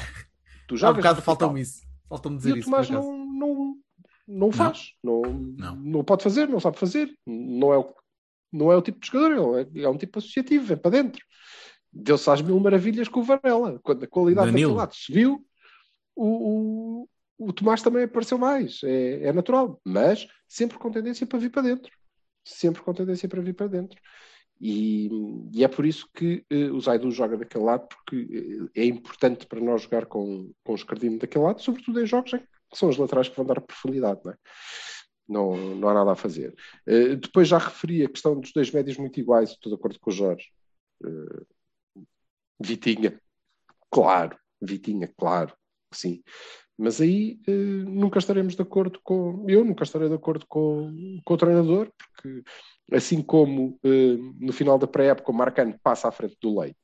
tu 0.67 0.75
Há 0.75 0.77
jogas 0.77 0.97
bocado 0.97 1.15
vertical. 1.15 1.23
faltam-me 1.23 1.61
isso. 1.61 1.81
Faltam-me 2.09 2.37
E 2.37 2.39
dizer 2.39 2.53
o 2.53 2.57
isso. 2.57 2.65
Tomás 2.69 2.89
não, 2.89 3.17
não, 3.25 3.75
não 4.27 4.51
faz. 4.51 4.93
Não. 5.03 5.21
Não. 5.21 5.75
Não. 5.75 6.03
pode 6.03 6.23
fazer, 6.23 6.47
não 6.49 6.59
sabe 6.59 6.77
fazer. 6.77 7.15
Não 7.25 7.73
é 7.73 7.77
o, 7.77 7.93
não 8.51 8.71
é 8.71 8.75
o 8.75 8.81
tipo 8.81 8.99
de 8.99 9.07
jogador, 9.07 9.59
ele 9.59 9.81
é, 9.81 9.85
é 9.85 9.89
um 9.89 9.97
tipo 9.97 10.19
associativo, 10.19 10.65
vem 10.65 10.77
para 10.77 10.91
dentro. 10.91 11.23
Deu-se 11.91 12.29
às 12.29 12.41
mil 12.41 12.59
maravilhas 12.59 13.07
com 13.07 13.21
o 13.21 13.23
Varela. 13.23 13.79
Quando 13.81 14.03
a 14.03 14.07
qualidade 14.07 14.47
Danilo. 14.47 14.71
daquele 14.71 14.79
lado 14.79 14.95
se 14.95 15.11
viu, 15.11 15.45
o, 16.15 17.05
o, 17.37 17.47
o 17.47 17.53
Tomás 17.53 17.81
também 17.81 18.03
apareceu 18.03 18.37
mais. 18.37 18.81
É, 18.83 19.27
é 19.27 19.33
natural. 19.33 19.79
Mas 19.83 20.27
sempre 20.47 20.77
com 20.77 20.91
tendência 20.91 21.25
para 21.25 21.39
vir 21.39 21.49
para 21.49 21.63
dentro. 21.63 21.91
Sempre 22.43 22.81
com 22.81 22.93
tendência 22.93 23.29
para 23.29 23.41
vir 23.41 23.53
para 23.53 23.67
dentro. 23.67 23.99
E, 24.59 25.09
e 25.53 25.63
é 25.63 25.67
por 25.67 25.85
isso 25.85 26.09
que 26.13 26.43
eh, 26.49 26.71
o 26.71 26.79
Zaidu 26.79 27.11
joga 27.11 27.37
daquele 27.37 27.63
lado, 27.63 27.87
porque 27.87 28.69
eh, 28.75 28.81
é 28.81 28.85
importante 28.85 29.45
para 29.45 29.59
nós 29.59 29.83
jogar 29.83 30.07
com, 30.07 30.51
com 30.63 30.71
o 30.71 30.75
escardino 30.75 31.19
daquele 31.19 31.43
lado, 31.43 31.61
sobretudo 31.61 32.01
em 32.01 32.07
jogos 32.07 32.33
em 32.33 32.39
que 32.39 32.56
são 32.73 32.89
os 32.89 32.97
laterais 32.97 33.29
que 33.29 33.35
vão 33.35 33.45
dar 33.45 33.61
profundidade, 33.61 34.21
não 34.23 34.31
é? 34.31 34.35
Não, 35.27 35.75
não 35.75 35.89
há 35.89 35.93
nada 35.93 36.11
a 36.13 36.15
fazer. 36.15 36.55
Eh, 36.85 37.15
depois 37.15 37.47
já 37.47 37.57
referi 37.57 38.05
a 38.05 38.09
questão 38.09 38.39
dos 38.39 38.53
dois 38.53 38.71
médios 38.71 38.97
muito 38.97 39.19
iguais, 39.19 39.51
estou 39.51 39.69
de 39.71 39.77
acordo 39.77 39.99
com 39.99 40.09
o 40.09 40.13
Jorge. 40.13 40.47
Eh, 41.03 41.43
Vitinha, 42.59 43.19
claro, 43.91 44.37
Vitinha, 44.61 45.11
claro, 45.17 45.53
sim. 45.93 46.23
Mas 46.77 47.01
aí 47.01 47.39
eh, 47.45 47.51
nunca 47.51 48.19
estaremos 48.19 48.55
de 48.55 48.61
acordo 48.61 49.01
com. 49.03 49.45
Eu 49.49 49.65
nunca 49.65 49.83
estarei 49.83 50.07
de 50.07 50.15
acordo 50.15 50.45
com, 50.47 51.19
com 51.25 51.33
o 51.33 51.37
treinador, 51.37 51.91
porque 51.97 52.43
assim 52.93 53.21
como 53.21 53.77
no 54.39 54.53
final 54.53 54.79
da 54.79 54.87
pré-época 54.87 55.31
o 55.31 55.35
Marcano 55.35 55.77
passa 55.83 56.07
à 56.07 56.11
frente 56.11 56.37
do 56.41 56.57
Leite, 56.57 56.77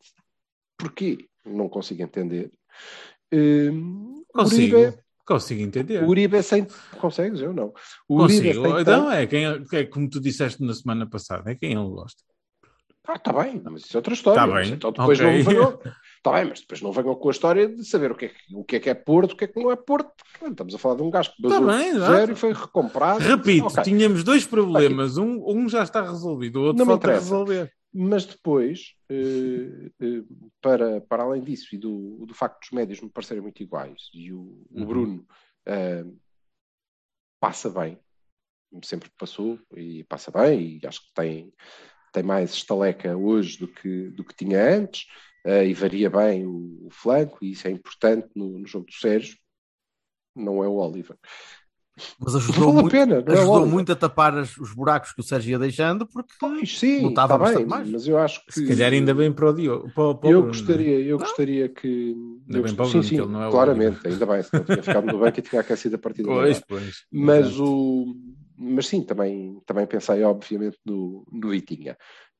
porquê? 0.77 1.29
Não 1.45 1.69
consigo 1.69 2.01
entender. 2.01 2.51
Consigo. 4.33 4.77
Uribe, 4.77 5.02
Consigo 5.25 5.61
entender. 5.61 6.03
o 6.03 6.07
Uribe 6.09 6.37
é 6.37 6.41
sem. 6.41 6.67
Consegues? 6.99 7.39
Eu 7.39 7.53
não. 7.53 7.73
O 8.09 8.21
Uribe 8.21 8.49
é 8.49 8.53
Consigo. 8.53 8.73
sem 8.73 8.81
Então 8.81 9.05
tanto- 9.05 9.11
é, 9.11 9.25
quem, 9.27 9.45
é 9.79 9.85
como 9.85 10.09
tu 10.09 10.19
disseste 10.19 10.61
na 10.63 10.73
semana 10.73 11.09
passada, 11.09 11.49
é 11.51 11.55
quem 11.55 11.71
ele 11.73 11.89
gosta. 11.89 12.21
Ah, 13.05 13.15
está 13.15 13.33
bem, 13.33 13.61
mas 13.65 13.83
isso 13.83 13.95
é 13.95 13.99
outra 13.99 14.13
história. 14.13 14.39
Tá 14.39 14.47
Mas 14.47 14.65
bem, 14.67 14.75
Então 14.75 14.91
depois 14.91 15.19
ok. 15.19 15.33
não 15.37 15.43
venham. 15.43 15.79
Está 16.17 16.31
bem, 16.31 16.45
mas 16.45 16.61
depois 16.61 16.81
não 16.81 16.91
venham 16.93 17.15
com 17.15 17.27
a 17.27 17.31
história 17.31 17.67
de 17.67 17.83
saber 17.85 18.11
o 18.13 18.15
que 18.15 18.25
é 18.25 18.27
que, 18.29 18.35
o 18.55 18.63
que, 18.63 18.75
é, 18.77 18.79
que 18.79 18.89
é 18.89 18.93
Porto, 18.93 19.33
o 19.33 19.35
que 19.35 19.43
é 19.43 19.47
que 19.47 19.59
não 19.61 19.69
é 19.71 19.75
Porto. 19.75 20.09
Estamos 20.41 20.73
a 20.73 20.77
falar 20.77 20.95
de 20.95 21.01
um 21.03 21.09
gajo 21.11 21.31
que 21.35 21.41
Tá 21.43 21.49
basou 21.49 21.67
bem, 21.67 21.87
exato. 21.89 22.13
zero 22.13 22.31
e 22.31 22.35
foi 22.35 22.53
recomprado. 22.53 23.19
Repito, 23.19 23.65
Ok. 23.65 23.83
tínhamos 23.83 24.23
dois 24.23 24.45
problemas. 24.45 25.17
Um, 25.17 25.43
um 25.45 25.67
já 25.67 25.83
está 25.83 26.01
resolvido, 26.01 26.61
o 26.61 26.63
outro 26.63 26.79
Não 26.79 26.85
falta 26.85 27.11
resolver. 27.11 27.69
Mas 27.93 28.25
depois, 28.25 28.95
eh, 29.09 29.91
eh, 30.01 30.23
para, 30.59 30.99
para 31.01 31.23
além 31.23 31.43
disso 31.43 31.75
e 31.75 31.77
do, 31.77 32.25
do 32.25 32.33
facto 32.33 32.59
dos 32.61 32.71
médios 32.71 33.01
me 33.01 33.09
parecerem 33.09 33.43
muito 33.43 33.61
iguais 33.61 34.09
e 34.13 34.33
o, 34.33 34.65
o 34.71 34.79
Uhum. 34.79 34.85
Bruno 34.85 35.27
eh, 35.65 36.03
passa 37.39 37.69
bem, 37.69 37.99
sempre 38.83 39.11
passou 39.17 39.59
e 39.75 40.03
passa 40.05 40.31
bem, 40.31 40.79
e 40.81 40.87
acho 40.87 41.01
que 41.01 41.13
tem, 41.13 41.53
tem 42.11 42.23
mais 42.23 42.51
estaleca 42.53 43.15
hoje 43.15 43.59
do 43.59 43.67
que, 43.67 44.09
do 44.09 44.23
que 44.23 44.35
tinha 44.35 44.75
antes, 44.77 45.05
e 45.45 45.73
varia 45.73 46.09
bem 46.09 46.47
o, 46.47 46.87
o 46.87 46.89
flanco, 46.89 47.43
e 47.43 47.51
isso 47.51 47.67
é 47.67 47.71
importante 47.71 48.29
no, 48.33 48.57
no 48.57 48.65
jogo 48.65 48.85
do 48.85 48.93
Sérgio, 48.93 49.37
não 50.33 50.63
é 50.63 50.67
o 50.67 50.75
Oliver. 50.77 51.17
Mas 52.19 52.35
ajudou, 52.35 52.65
vale 52.73 52.79
a 52.79 52.81
muito, 52.81 52.91
pena, 52.91 53.15
é 53.15 53.29
o 53.29 53.33
ajudou 53.33 53.53
Oliver. 53.53 53.71
muito 53.71 53.91
a 53.91 53.95
tapar 53.95 54.35
as- 54.37 54.57
os 54.57 54.73
buracos 54.73 55.13
que 55.13 55.19
o 55.21 55.23
Sérgio 55.23 55.51
ia 55.51 55.59
deixando, 55.59 56.07
porque 56.07 56.33
Pois 56.39 56.79
sim, 56.79 57.03
Lutava 57.03 57.37
bastante 57.37 57.59
bem, 57.59 57.67
mais. 57.69 57.89
mas 57.89 58.07
eu 58.07 58.17
acho 58.17 58.43
que 58.45 58.53
Se 58.53 58.67
calhar 58.67 58.91
ainda 58.91 59.13
bem 59.13 59.31
para 59.31 59.49
o 59.49 59.53
Diogo. 59.53 59.91
Para, 59.91 60.03
o- 60.05 60.15
para 60.15 60.27
o 60.27 60.31
eu 60.31 60.37
Bruno, 60.41 60.47
gostaria, 60.53 60.99
eu 61.01 61.17
Não. 61.19 61.25
gostaria 61.25 61.69
que. 61.69 61.87
Ainda 61.87 62.57
eu 62.57 62.63
bem 62.63 62.73
para 62.75 62.83
o 62.83 62.87
sim, 62.87 62.91
Bruno, 62.93 63.03
sim, 63.03 63.15
ele 63.17 63.27
não 63.27 63.43
é 63.43 63.47
o 63.47 63.51
claramente, 63.51 64.07
ainda 64.07 64.25
bem, 64.25 64.41
se 64.43 64.53
não 64.53 64.63
tinha 64.63 64.81
ficado 64.83 65.05
no 65.05 65.19
banco 65.19 65.39
e 65.39 65.41
tinha 65.43 65.61
aquecido 65.61 65.95
a 65.95 65.99
partida. 65.99 66.27
não 66.29 66.35
é? 66.41 66.45
Pois, 66.45 66.59
pois. 66.67 66.95
Mas 67.11 67.59
o. 67.59 68.15
Mas 68.57 68.87
sim, 68.87 69.03
também, 69.03 69.59
também 69.65 69.85
pensei, 69.85 70.23
obviamente, 70.23 70.77
no, 70.85 71.25
no 71.31 71.49
Vitinha. 71.49 71.97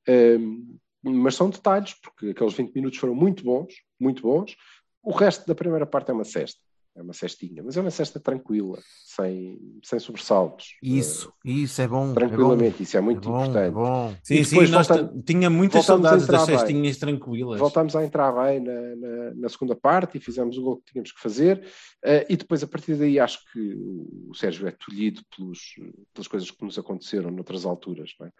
Hum, 0.07 0.77
mas 1.03 1.35
são 1.35 1.49
detalhes, 1.49 1.95
porque 2.01 2.29
aqueles 2.29 2.53
20 2.53 2.73
minutos 2.73 2.97
foram 2.97 3.13
muito 3.13 3.43
bons, 3.43 3.73
muito 3.99 4.21
bons. 4.21 4.55
O 5.03 5.11
resto 5.11 5.45
da 5.45 5.53
primeira 5.55 5.85
parte 5.85 6.11
é 6.11 6.13
uma 6.13 6.23
cesta, 6.23 6.59
é 6.95 7.01
uma 7.01 7.13
cestinha, 7.13 7.63
mas 7.63 7.75
é 7.75 7.81
uma 7.81 7.89
cesta 7.89 8.19
tranquila, 8.19 8.77
sem, 9.03 9.59
sem 9.83 9.97
sobressaltos. 9.99 10.75
isso, 10.81 11.33
isso 11.43 11.81
é 11.81 11.87
bom. 11.87 12.11
Eh, 12.11 12.13
tranquilamente, 12.13 12.83
isso 12.83 12.95
é 12.95 12.99
é 12.99 13.01
muito 13.01 13.27
bom, 13.29 13.41
é 13.43 13.47
importante. 13.47 13.73
bom. 13.73 14.15
Sim, 14.23 14.33
E 14.35 14.45
sim, 14.45 14.67
nós 14.67 14.87
volta- 14.87 15.13
tinha 15.25 15.49
muitas 15.49 15.85
saudades 15.85 16.27
das 16.27 16.45
bem. 16.47 16.57
cestinhas 16.57 16.97
tranquilas. 16.97 17.59
Voltámos 17.59 17.95
a 17.95 18.05
entrar 18.05 18.31
bem 18.31 18.59
na, 18.59 18.95
na- 18.95 19.33
na 19.35 19.49
segunda 19.49 19.75
parte 19.75 20.17
e 20.17 20.21
fizemos 20.21 20.55
o 20.57 20.61
gol 20.61 20.77
que 20.77 20.91
tínhamos 20.91 21.11
que 21.11 21.19
fazer. 21.19 21.65
Eh, 22.05 22.27
e 22.29 22.37
depois, 22.37 22.61
a 22.61 22.67
partir 22.67 22.95
daí, 22.95 23.19
acho 23.19 23.39
que 23.51 23.73
o 24.29 24.33
Sérgio 24.35 24.67
é 24.67 24.71
tolhido 24.71 25.21
pelos, 25.35 25.59
pelas 26.13 26.27
coisas 26.27 26.51
que 26.51 26.63
nos 26.63 26.77
aconteceram 26.77 27.31
noutras 27.31 27.65
alturas. 27.65 28.11
não 28.19 28.27
é? 28.27 28.31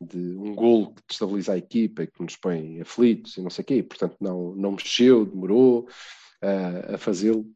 De 0.00 0.18
um 0.36 0.54
gol 0.54 0.92
que 0.92 1.02
destabiliza 1.08 1.52
a 1.54 1.56
equipa 1.56 2.02
e 2.02 2.06
que 2.06 2.22
nos 2.22 2.36
põe 2.36 2.80
aflitos 2.82 3.36
e 3.38 3.40
não 3.40 3.48
sei 3.48 3.62
o 3.62 3.66
quê. 3.66 3.74
E, 3.76 3.82
portanto, 3.82 4.16
não, 4.20 4.54
não 4.56 4.72
mexeu, 4.72 5.24
demorou 5.24 5.88
eh, 6.42 6.94
a 6.94 6.98
fazê-lo. 6.98 7.46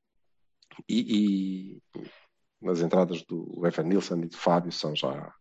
E, 0.89 1.81
e 2.63 2.69
as 2.69 2.81
entradas 2.81 3.23
do 3.23 3.63
Evan 3.67 3.85
Nilsson 3.85 4.19
e 4.23 4.27
do 4.27 4.37
Fábio 4.37 4.73
são 4.73 4.95
já 4.95 5.33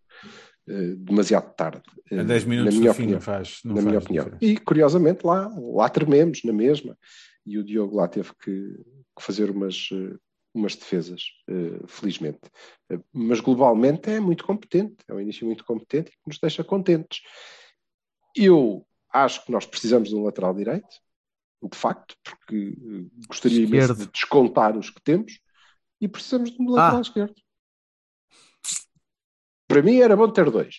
eh, 0.67 0.95
demasiado 0.97 1.53
tarde. 1.55 1.83
eh, 2.11 2.19
A 2.19 2.23
10 2.23 2.45
minutos 2.45 2.73
na 2.73 2.79
minha 2.79 2.91
opinião 2.91 3.13
não 3.15 3.21
faz, 3.21 3.59
na 3.63 3.73
faz 3.73 3.85
minha 3.85 3.99
opinião. 3.99 4.25
diferença. 4.25 4.45
E 4.45 4.57
curiosamente 4.57 5.25
lá, 5.25 5.49
lá 5.57 5.89
trememos 5.89 6.43
na 6.43 6.53
mesma 6.53 6.97
e 7.45 7.57
o 7.57 7.63
Diogo 7.63 7.95
lá 7.95 8.07
teve 8.07 8.29
que, 8.43 8.51
que 9.17 9.21
fazer 9.23 9.49
umas, 9.49 9.89
eh, 9.91 10.15
umas 10.53 10.75
defesas, 10.75 11.21
eh, 11.49 11.79
felizmente. 11.88 12.41
Eh, 12.91 12.99
Mas 13.13 13.39
globalmente 13.39 14.09
é 14.09 14.19
muito 14.19 14.43
competente, 14.45 14.97
é 15.07 15.13
um 15.13 15.19
início 15.21 15.45
muito 15.45 15.63
competente 15.65 16.09
e 16.09 16.11
que 16.13 16.27
nos 16.27 16.39
deixa 16.39 16.63
contentes. 16.63 17.21
Eu 18.35 18.85
acho 19.11 19.43
que 19.45 19.51
nós 19.51 19.65
precisamos 19.65 20.09
de 20.09 20.15
um 20.15 20.23
lateral 20.23 20.53
direito, 20.53 20.88
de 21.64 21.78
facto, 21.78 22.16
porque 22.24 22.78
eh, 22.78 23.26
gostaria 23.28 23.60
imenso 23.64 23.91
Esquerdo. 23.93 24.05
de 24.05 24.12
descontar 24.12 24.78
os 24.78 24.89
que 24.89 25.01
temos 25.01 25.39
e 25.99 26.08
precisamos 26.08 26.51
de 26.51 26.62
um 26.62 26.70
lateral 26.70 26.97
Ah. 26.97 27.01
esquerdo. 27.01 27.36
Para 29.68 29.82
mim 29.82 29.97
era 29.97 30.16
bom 30.16 30.30
ter 30.30 30.49
dois. 30.49 30.78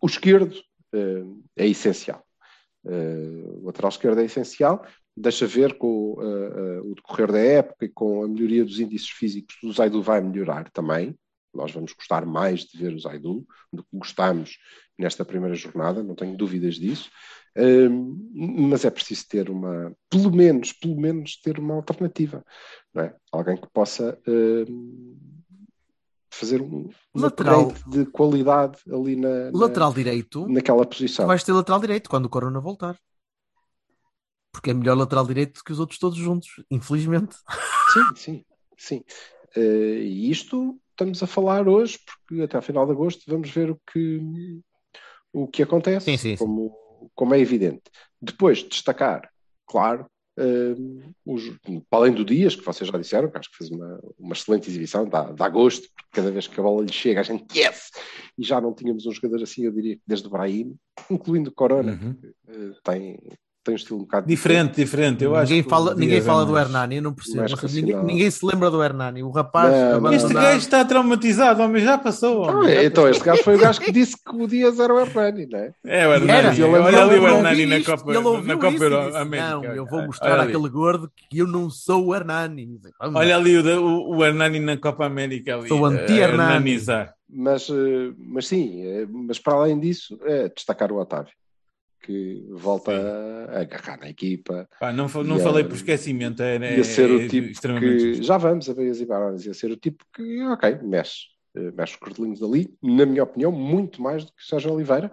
O 0.00 0.06
esquerdo 0.06 0.54
eh, 0.92 1.24
é 1.56 1.66
essencial. 1.66 2.24
Eh, 2.86 3.44
o 3.60 3.66
lateral 3.66 3.90
esquerdo 3.90 4.20
é 4.20 4.24
essencial. 4.24 4.84
Deixa 5.16 5.46
ver 5.46 5.76
com 5.76 6.16
eh, 6.22 6.80
o 6.82 6.94
decorrer 6.94 7.32
da 7.32 7.38
época 7.38 7.84
e 7.84 7.88
com 7.88 8.22
a 8.22 8.28
melhoria 8.28 8.64
dos 8.64 8.78
índices 8.78 9.08
físicos, 9.10 9.56
o 9.62 9.72
Zaidu 9.72 10.02
vai 10.02 10.20
melhorar 10.20 10.70
também. 10.70 11.18
Nós 11.52 11.72
vamos 11.72 11.92
gostar 11.92 12.24
mais 12.24 12.60
de 12.60 12.78
ver 12.78 12.94
o 12.94 13.00
Zaidu 13.00 13.44
do 13.72 13.82
que 13.82 13.88
gostámos 13.98 14.56
nesta 14.96 15.24
primeira 15.24 15.56
jornada, 15.56 16.02
não 16.02 16.14
tenho 16.14 16.36
dúvidas 16.36 16.76
disso. 16.76 17.10
Mas 17.56 18.84
é 18.84 18.90
preciso 18.90 19.26
ter 19.28 19.50
uma, 19.50 19.92
pelo 20.08 20.30
menos, 20.30 20.72
pelo 20.72 20.96
menos 20.96 21.36
ter 21.40 21.58
uma 21.58 21.74
alternativa, 21.74 22.44
não 22.94 23.02
é? 23.04 23.16
Alguém 23.32 23.56
que 23.56 23.68
possa 23.72 24.18
eh, 24.26 24.64
fazer 26.30 26.62
um, 26.62 26.88
um 27.14 27.20
Lateral. 27.20 27.72
de 27.86 28.06
qualidade 28.06 28.78
ali 28.90 29.16
na, 29.16 29.50
na- 29.50 29.58
Lateral 29.58 29.92
direito, 29.92 30.46
naquela 30.48 30.86
posição. 30.86 31.26
vais 31.26 31.42
ter 31.42 31.52
lateral 31.52 31.80
direito 31.80 32.08
quando 32.08 32.26
o 32.26 32.30
Corona 32.30 32.60
voltar. 32.60 32.96
Porque 34.52 34.70
é 34.70 34.74
melhor 34.74 34.96
lateral 34.96 35.26
direito 35.26 35.62
que 35.64 35.72
os 35.72 35.80
outros 35.80 35.98
todos 35.98 36.18
juntos, 36.18 36.48
infelizmente. 36.70 37.36
Sim, 37.92 38.14
sim, 38.16 38.44
sim. 38.76 39.04
Eh, 39.56 40.02
e 40.02 40.30
isto 40.30 40.78
estamos 40.90 41.22
a 41.22 41.26
falar 41.26 41.68
hoje, 41.68 41.98
porque 42.04 42.42
até 42.42 42.56
ao 42.56 42.62
final 42.62 42.86
de 42.86 42.92
agosto 42.92 43.22
vamos 43.26 43.50
ver 43.50 43.70
o 43.70 43.80
que, 43.92 44.60
o 45.32 45.48
que 45.48 45.62
acontece, 45.62 46.04
Sim, 46.06 46.16
sim, 46.16 46.36
sim. 46.36 46.70
Como, 47.14 47.34
é 47.34 47.38
evidente. 47.40 47.82
Depois, 48.20 48.62
destacar, 48.62 49.30
claro, 49.66 50.06
eh, 50.38 50.74
os- 51.24 51.50
para 51.88 51.98
além 52.00 52.12
do 52.12 52.24
Dias, 52.24 52.54
que 52.56 52.64
vocês 52.64 52.88
já 52.90 52.96
disseram, 52.98 53.30
que 53.30 53.38
acho 53.38 53.50
que 53.50 53.56
fez 53.58 53.70
uma, 53.70 54.00
uma 54.18 54.32
excelente 54.32 54.68
exibição, 54.70 55.08
dá, 55.08 55.32
dá 55.32 55.48
gosto, 55.48 55.88
porque 55.96 56.08
cada 56.12 56.30
vez 56.30 56.46
que 56.46 56.58
a 56.58 56.62
bola 56.62 56.84
lhe 56.84 56.92
chega, 56.92 57.20
a 57.20 57.24
gente 57.24 57.58
yes! 57.58 57.90
E 58.38 58.44
já 58.44 58.60
não 58.60 58.74
tínhamos 58.74 59.06
um 59.06 59.12
jogador 59.12 59.42
assim, 59.42 59.64
eu 59.64 59.72
diria 59.72 59.98
desde 60.06 60.26
o 60.26 60.30
Brahim, 60.30 60.76
incluindo 61.10 61.50
o 61.50 61.54
Corona, 61.54 61.92
Uhum. 61.92 62.14
que 62.14 62.26
eh, 62.48 62.72
tem, 62.84 63.18
tem 63.62 63.74
um 63.74 63.76
estilo 63.76 63.98
um 63.98 64.02
bocado 64.02 64.26
Diferente, 64.26 64.74
diferente. 64.76 65.22
Eu 65.24 65.36
acho 65.36 65.52
ninguém 65.52 65.68
fala, 65.68 65.94
ninguém 65.94 66.20
fala 66.20 66.46
do 66.46 66.56
Hernani, 66.56 66.96
eu 66.96 67.02
não 67.02 67.12
percebo. 67.12 67.44
ninguém, 67.72 67.96
ninguém 68.04 68.30
se 68.30 68.44
lembra 68.44 68.70
do 68.70 68.82
Hernani. 68.82 69.22
O 69.22 69.30
rapaz 69.30 69.72
Não, 69.72 70.00
não. 70.00 70.12
Este 70.12 70.32
gajo 70.32 70.58
está 70.58 70.84
traumatizado, 70.84 71.62
homem, 71.62 71.82
já 71.82 71.98
passou. 71.98 72.48
Homem, 72.48 72.74
já 72.74 72.84
então, 72.84 73.08
este 73.08 73.22
gajo 73.24 73.42
foi 73.42 73.56
o 73.56 73.58
gajo 73.58 73.80
que 73.80 73.92
disse 73.92 74.16
que 74.16 74.34
o 74.36 74.46
Dias 74.46 74.78
era 74.80 74.92
o 74.94 75.00
Hernani, 75.00 75.46
não 75.46 75.58
é? 75.58 75.72
É 75.84 76.08
o. 76.08 76.12
Hernani. 76.14 76.62
Olha 76.62 77.02
ali 77.02 77.18
o 77.18 77.26
Hernani 77.28 77.66
na 77.66 77.84
Copa, 77.84 78.10
ele 78.10 78.18
ouviu 78.18 78.44
na 78.46 78.54
Copa 78.54 78.74
isso 78.74 78.84
Euro- 78.84 79.04
disse, 79.06 79.16
América. 79.18 79.50
Não, 79.50 79.64
eu 79.64 79.86
vou 79.86 79.98
Olha 79.98 80.06
mostrar 80.06 80.40
ali. 80.40 80.50
àquele 80.52 80.68
gordo 80.70 81.10
que 81.28 81.38
eu 81.38 81.46
não 81.46 81.68
sou 81.70 82.06
o 82.06 82.14
Hernani. 82.14 82.80
Vamos. 83.00 83.20
Olha 83.20 83.36
ali 83.36 83.56
o, 83.58 83.80
o, 83.82 84.16
o 84.16 84.24
Hernani 84.24 84.58
na 84.60 84.76
Copa 84.76 85.04
América. 85.06 85.56
Ali, 85.56 85.68
Sou 85.68 85.84
a 85.84 85.88
anti-Hernani. 85.90 86.20
Hernanizar. 86.54 87.14
Mas, 87.32 87.68
eh, 87.70 88.12
mas 88.18 88.46
sim, 88.48 88.82
eh, 88.84 89.06
mas 89.08 89.38
para 89.38 89.54
além 89.54 89.78
disso, 89.78 90.18
é 90.24 90.48
destacar 90.48 90.90
o 90.90 90.96
Otávio, 91.00 91.30
que 92.00 92.46
volta 92.50 92.90
a 92.92 93.58
a 93.58 93.60
agarrar 93.62 93.98
na 93.98 94.08
equipa 94.08 94.68
Pá, 94.78 94.92
não 94.92 95.08
não 95.24 95.36
a- 95.36 95.40
falei 95.40 95.64
por 95.64 95.74
esquecimento. 95.74 96.42
É, 96.42 96.56
é, 96.56 96.76
e 96.76 96.80
a 96.80 96.84
ser 96.84 97.10
é 97.10 97.12
o 97.14 97.28
tipo 97.28 97.48
extremamente 97.48 98.18
que, 98.18 98.22
já 98.22 98.36
vamos 98.38 98.68
a 98.68 98.74
Beias 98.74 99.00
e 99.00 99.06
Barões, 99.06 99.44
ia 99.46 99.54
ser 99.54 99.70
o 99.70 99.76
tipo 99.76 100.04
que, 100.14 100.42
ok, 100.44 100.78
mexe, 100.82 101.26
eh, 101.56 101.70
mexe 101.72 101.94
os 101.94 101.98
cordelinhos 102.00 102.42
ali, 102.42 102.72
na 102.82 103.04
minha 103.06 103.22
opinião, 103.24 103.50
muito 103.52 104.00
mais 104.00 104.24
do 104.24 104.32
que 104.32 104.42
o 104.42 104.46
Sérgio 104.46 104.72
Oliveira, 104.72 105.12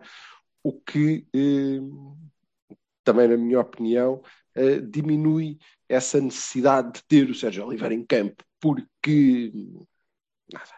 o 0.64 0.74
que 0.74 1.26
eh, 1.34 1.80
também, 3.04 3.28
na 3.28 3.38
minha 3.38 3.60
opinião, 3.60 4.22
eh, 4.56 4.80
diminui 4.82 5.58
essa 5.90 6.20
necessidade 6.20 6.94
de 6.94 7.04
ter 7.06 7.30
o 7.30 7.36
Sérgio 7.36 7.66
Oliveira 7.66 7.94
em 7.94 8.06
campo, 8.06 8.44
porque 8.60 9.52
nada, 10.52 10.74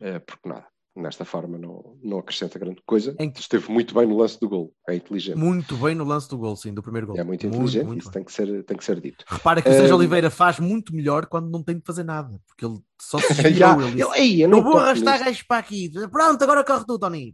Eh, 0.00 0.18
porque 0.20 0.48
nada. 0.48 0.66
Nesta 0.94 1.24
forma 1.24 1.56
não, 1.56 1.96
não 2.02 2.18
acrescenta 2.18 2.58
grande 2.58 2.82
coisa. 2.84 3.14
Em- 3.18 3.32
Esteve 3.36 3.70
muito 3.70 3.94
bem 3.94 4.06
no 4.06 4.16
lance 4.16 4.38
do 4.40 4.48
gol. 4.48 4.74
É 4.88 4.94
inteligente. 4.96 5.36
Muito 5.36 5.76
bem 5.76 5.94
no 5.94 6.04
lance 6.04 6.28
do 6.28 6.36
gol, 6.36 6.56
sim, 6.56 6.74
do 6.74 6.82
primeiro 6.82 7.06
gol. 7.06 7.16
É 7.16 7.22
muito 7.22 7.46
inteligente. 7.46 7.84
muito 7.86 8.00
Isso 8.00 8.08
bem. 8.10 8.14
tem 8.14 8.24
que, 8.24 8.32
ser, 8.32 8.64
tem 8.64 8.76
que 8.76 8.84
ser 8.84 9.00
dito. 9.00 9.24
Repara 9.28 9.62
que 9.62 9.68
o 9.68 9.72
Sérgio 9.72 9.92
Eh, 9.92 9.96
Oliveira 9.96 10.30
faz 10.30 10.58
muito 10.58 10.94
melhor 10.94 11.26
quando 11.26 11.48
não 11.48 11.62
tem 11.62 11.76
de 11.76 11.82
fazer 11.86 12.02
nada, 12.02 12.40
porque 12.46 12.64
ele 12.64 12.80
só 13.00 13.18
se 13.18 13.34
girou. 13.34 13.80
ele 13.82 13.92
disse, 14.02 14.18
ei, 14.18 14.44
eu 14.44 14.48
não 14.48 14.58
não 14.58 14.64
vou 14.64 14.78
arrastar 14.78 15.20
gajos 15.20 15.42
para 15.44 15.58
aqui. 15.58 15.90
Pronto, 16.10 16.42
agora 16.42 16.64
corre 16.64 16.84
tu, 16.84 16.98
Tony. 16.98 17.32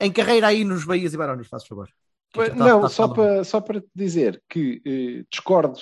Em 0.00 0.10
carreira 0.10 0.46
aí 0.46 0.64
nos 0.64 0.84
Bahias 0.84 1.12
e 1.12 1.18
Barões, 1.18 1.46
faz 1.48 1.66
favor. 1.66 1.88
Está- 2.34 2.54
Não, 2.54 2.76
está 2.78 2.88
só 2.88 3.08
para, 3.08 3.44
só 3.44 3.60
para 3.60 3.80
te 3.82 3.88
dizer 3.94 4.42
que 4.48 4.80
eh, 4.86 5.26
discordo 5.30 5.78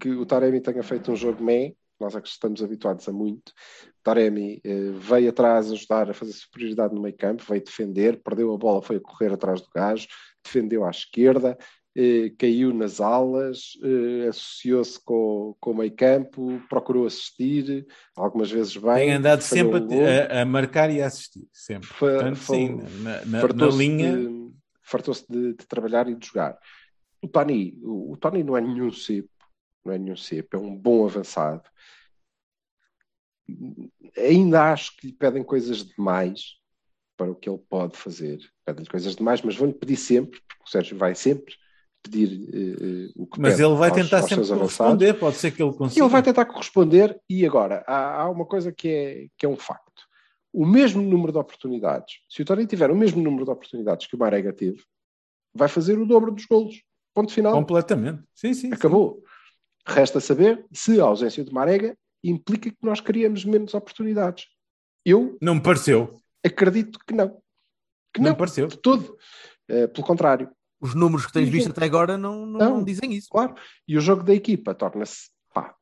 que 0.00 0.10
o 0.10 0.26
Taremi 0.26 0.60
tenha 0.60 0.82
feito 0.82 1.12
um 1.12 1.16
jogo 1.16 1.42
meh, 1.44 1.74
nós 1.98 2.14
é 2.14 2.20
que 2.20 2.28
estamos 2.28 2.62
habituados 2.62 3.08
a 3.08 3.12
muito. 3.12 3.52
Taremi 4.02 4.60
eh, 4.64 4.90
veio 4.92 5.30
atrás 5.30 5.70
ajudar 5.72 6.10
a 6.10 6.14
fazer 6.14 6.32
superioridade 6.32 6.94
no 6.94 7.00
meio 7.02 7.16
campo, 7.16 7.44
veio 7.48 7.64
defender, 7.64 8.20
perdeu 8.22 8.52
a 8.54 8.58
bola, 8.58 8.82
foi 8.82 8.96
a 8.96 9.00
correr 9.00 9.32
atrás 9.32 9.60
do 9.60 9.68
gajo, 9.74 10.06
defendeu 10.44 10.84
à 10.84 10.90
esquerda, 10.90 11.56
eh, 11.96 12.30
caiu 12.38 12.72
nas 12.74 13.00
alas, 13.00 13.72
eh, 13.82 14.28
associou-se 14.28 15.02
com, 15.04 15.56
com 15.58 15.70
o 15.72 15.76
meio 15.78 15.94
campo, 15.96 16.60
procurou 16.68 17.06
assistir, 17.06 17.86
algumas 18.14 18.50
vezes 18.50 18.76
bem. 18.76 18.94
Tem 18.94 19.12
andado 19.14 19.40
sempre 19.40 19.80
a, 20.30 20.42
a 20.42 20.44
marcar 20.44 20.90
e 20.90 21.00
a 21.02 21.06
assistir. 21.06 21.48
Sempre. 21.52 21.88
Fa- 21.88 21.96
Portanto, 22.06 22.36
fa- 22.36 22.54
sim, 22.54 22.76
na, 23.02 23.10
na- 23.12 23.24
na 23.26 23.40
fartou-se 23.40 23.78
linha. 23.78 24.16
de, 24.18 24.50
fartou-se 24.82 25.24
de, 25.28 25.54
de 25.54 25.66
trabalhar 25.66 26.08
e 26.08 26.14
de 26.14 26.26
jogar. 26.26 26.56
O 27.22 27.26
Tony, 27.26 27.76
o, 27.82 28.12
o 28.12 28.16
Tony 28.18 28.44
não 28.44 28.56
é 28.56 28.60
nenhum 28.60 28.92
cepo, 28.92 29.30
não 29.86 29.94
é 29.94 29.98
nenhum 29.98 30.16
cepo, 30.16 30.56
é 30.56 30.58
um 30.60 30.76
bom 30.76 31.04
avançado. 31.06 31.62
Ainda 34.16 34.72
acho 34.72 34.96
que 34.96 35.06
lhe 35.08 35.12
pedem 35.12 35.42
coisas 35.42 35.84
demais, 35.84 36.56
para 37.16 37.30
o 37.30 37.34
que 37.34 37.48
ele 37.48 37.58
pode 37.70 37.96
fazer. 37.96 38.38
Pedem-lhe 38.64 38.90
coisas 38.90 39.16
demais, 39.16 39.40
mas 39.42 39.56
vão-lhe 39.56 39.72
pedir 39.72 39.96
sempre, 39.96 40.40
porque 40.48 40.64
o 40.64 40.68
Sérgio 40.68 40.98
vai 40.98 41.14
sempre 41.14 41.54
pedir 42.02 42.48
eh, 42.52 43.08
eh, 43.08 43.12
o 43.16 43.26
que 43.26 43.40
Mas 43.40 43.58
ele 43.58 43.74
vai 43.74 43.90
aos- 43.90 43.96
tentar 44.02 44.20
aos 44.20 44.28
sempre 44.28 44.46
corresponder, 44.46 45.18
pode 45.18 45.36
ser 45.36 45.50
que 45.50 45.62
ele 45.62 45.72
consiga. 45.72 46.04
ele 46.04 46.12
vai 46.12 46.22
tentar 46.22 46.44
corresponder, 46.44 47.20
e 47.28 47.44
agora, 47.46 47.82
há, 47.86 48.22
há 48.22 48.30
uma 48.30 48.44
coisa 48.44 48.70
que 48.72 48.88
é, 48.88 49.26
que 49.36 49.46
é 49.46 49.48
um 49.48 49.56
facto. 49.56 50.02
O 50.52 50.64
mesmo 50.64 51.02
número 51.02 51.32
de 51.32 51.38
oportunidades, 51.38 52.14
se 52.28 52.42
o 52.42 52.44
Torino 52.44 52.68
tiver 52.68 52.90
o 52.90 52.96
mesmo 52.96 53.22
número 53.22 53.44
de 53.44 53.50
oportunidades 53.50 54.06
que 54.06 54.14
o 54.14 54.18
Marega 54.18 54.52
teve, 54.52 54.82
vai 55.54 55.68
fazer 55.68 55.98
o 55.98 56.06
dobro 56.06 56.30
dos 56.32 56.44
golos. 56.46 56.82
Ponto 57.14 57.32
final. 57.32 57.52
Completamente. 57.54 58.22
Sim, 58.34 58.54
sim. 58.54 58.70
sim. 58.70 58.70
Resta 59.86 60.20
saber 60.20 60.64
se 60.72 61.00
a 61.00 61.04
ausência 61.04 61.44
de 61.44 61.52
Marega 61.52 61.96
implica 62.24 62.70
que 62.70 62.76
nós 62.82 63.00
queríamos 63.00 63.44
menos 63.44 63.72
oportunidades. 63.74 64.46
Eu 65.04 65.38
Não 65.40 65.54
me 65.56 65.62
pareceu. 65.62 66.20
acredito 66.44 66.98
que 67.06 67.14
não. 67.14 67.28
Que 68.12 68.20
Não 68.20 68.24
não, 68.24 68.30
me 68.32 68.36
pareceu. 68.38 68.66
de 68.66 68.76
todo. 68.78 69.16
Eh, 69.68 69.86
pelo 69.86 70.06
contrário. 70.06 70.50
Os 70.80 70.94
números 70.94 71.26
que 71.26 71.32
tens 71.32 71.48
visto 71.48 71.70
até 71.70 71.84
agora 71.84 72.18
não, 72.18 72.44
não, 72.44 72.58
Não. 72.58 72.76
não 72.78 72.84
dizem 72.84 73.12
isso. 73.14 73.28
Claro. 73.30 73.54
E 73.86 73.96
o 73.96 74.00
jogo 74.00 74.22
da 74.24 74.34
equipa 74.34 74.74
torna-se, 74.74 75.30
pá, 75.54 75.74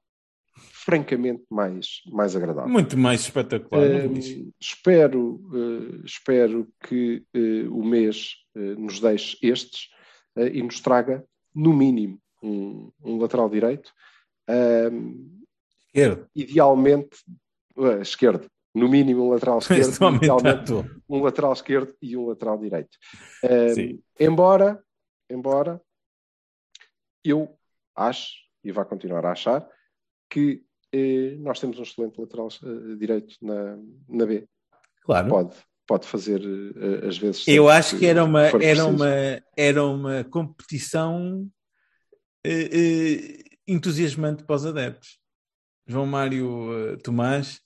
francamente 0.55 1.43
mais, 1.51 2.03
mais 2.07 2.37
agradável. 2.37 2.71
Muito 2.71 2.97
mais 2.99 3.23
espetacular. 3.23 4.09
diz? 4.09 4.47
espero, 4.61 5.41
eh, 5.55 6.03
espero 6.05 6.69
que 6.87 7.25
eh, 7.35 7.67
o 7.71 7.83
mês 7.83 8.35
nos 8.55 9.01
deixe 9.01 9.37
estes 9.43 9.89
e 10.37 10.63
nos 10.63 10.79
traga, 10.81 11.25
no 11.55 11.73
mínimo, 11.73 12.21
um, 12.45 12.93
um 13.05 13.19
lateral 13.19 13.49
direito. 13.49 13.93
Ahm, 14.49 15.43
Esquerdo. 15.89 16.29
idealmente, 16.35 17.17
eh, 17.79 18.01
esquerdo. 18.01 18.49
No 18.75 18.89
mínimo 18.89 19.27
um 19.27 19.31
lateral 19.31 19.59
esquerdo, 19.61 20.17
idealmente 20.17 20.73
um 21.09 21.23
lateral 21.23 21.53
esquerdo 21.53 21.95
e 22.03 22.17
um 22.17 22.27
lateral 22.27 22.59
direito. 22.59 22.99
Sim. 23.75 24.03
embora, 24.19 24.83
embora 25.31 25.81
eu 27.25 27.57
acho, 27.97 28.33
e 28.63 28.71
vai 28.71 28.85
continuar 28.85 29.25
a 29.25 29.33
achar, 29.33 29.67
que 30.29 30.63
eh, 30.93 31.37
nós 31.39 31.59
temos 31.59 31.79
um 31.79 31.83
excelente 31.83 32.21
lateral 32.21 32.49
eh, 32.49 32.97
direito 32.97 33.37
na, 33.41 33.79
na 34.09 34.27
B. 34.27 34.47
Claro. 35.03 35.29
Pode, 35.29 35.57
pode 35.87 36.07
fazer 36.07 36.41
eh, 36.43 37.09
às 37.09 37.17
vezes. 37.19 37.49
Eu 37.49 37.69
acho 37.69 37.99
que 37.99 38.07
era 38.07 38.25
uma, 38.25 38.43
era 38.43 38.59
preciso. 38.59 38.89
uma, 38.89 39.43
era 39.57 39.85
uma 39.85 40.25
competição 40.25 41.49
entusiasmante 43.67 44.45
para 44.45 44.57
os 44.57 44.67
adeptos. 44.67 45.19
João 45.87 46.07
Mário 46.07 46.93
eh, 46.93 46.97
Tomás 46.97 47.61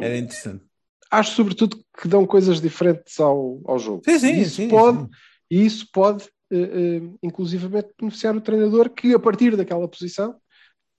era 0.00 0.16
interessante. 0.16 0.64
Acho 1.10 1.32
sobretudo 1.34 1.82
que 2.00 2.06
dão 2.06 2.26
coisas 2.26 2.60
diferentes 2.60 3.18
ao, 3.18 3.60
ao 3.64 3.78
jogo. 3.78 4.02
Sim, 4.04 4.18
sim, 4.18 4.34
E 4.34 4.40
isso 4.42 4.56
sim, 4.56 4.68
pode, 4.68 4.98
sim. 4.98 5.08
E 5.50 5.64
isso 5.66 5.88
pode, 5.92 6.24
eh, 6.50 6.56
eh, 6.58 7.00
inclusivamente, 7.22 7.88
beneficiar 7.98 8.36
o 8.36 8.40
treinador 8.40 8.90
que, 8.90 9.14
a 9.14 9.18
partir 9.18 9.56
daquela 9.56 9.88
posição, 9.88 10.38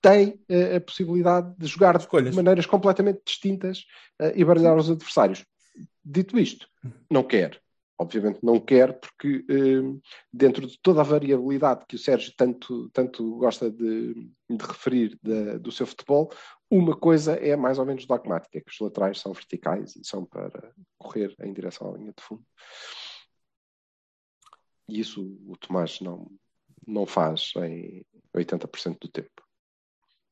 tem 0.01 0.39
eh, 0.49 0.78
a 0.78 0.82
possibilidade 0.82 1.53
de 1.57 1.67
jogar 1.67 1.95
Escolhas. 1.97 2.32
de 2.32 2.36
maneiras 2.36 2.65
completamente 2.65 3.22
distintas 3.26 3.86
eh, 4.20 4.34
e 4.36 4.43
baralhar 4.43 4.78
os 4.78 4.89
adversários. 4.89 5.45
Dito 6.03 6.39
isto, 6.39 6.67
não 7.09 7.24
quer. 7.24 7.61
Obviamente 8.02 8.39
não 8.41 8.62
quer, 8.62 8.97
porque 8.97 9.45
eh, 9.50 10.00
dentro 10.32 10.66
de 10.66 10.80
toda 10.82 11.02
a 11.02 11.04
variabilidade 11.04 11.84
que 11.86 11.97
o 11.97 12.00
Sérgio 12.00 12.34
tanto, 12.38 12.89
tanto 12.91 13.36
gosta 13.36 13.70
de, 13.70 14.14
de 14.50 14.66
referir 14.66 15.20
da- 15.22 15.58
do 15.58 15.70
seu 15.70 15.86
futebol, 15.86 16.32
uma 16.72 16.95
coisa 16.95 17.34
é 17.34 17.58
mais 17.58 17.78
ou 17.78 17.86
menos 17.86 18.06
dogmática, 18.06 18.62
que 18.62 18.72
os 18.72 18.80
laterais 18.80 19.20
são 19.20 19.34
verticais 19.34 19.97
e 19.97 20.08
são 20.08 20.24
para 20.24 20.72
correr 20.97 21.36
em 21.41 21.52
direção 21.52 21.93
à 21.93 21.97
linha 21.97 22.14
de 22.16 22.24
fundo. 22.24 22.45
E 24.88 25.02
isso 25.02 25.22
o 25.45 25.58
Tomás 25.58 26.00
não, 26.00 26.32
não 26.88 27.06
faz 27.06 27.52
em 27.58 28.06
80% 28.34 28.97
do 29.02 29.08
tempo. 29.10 29.43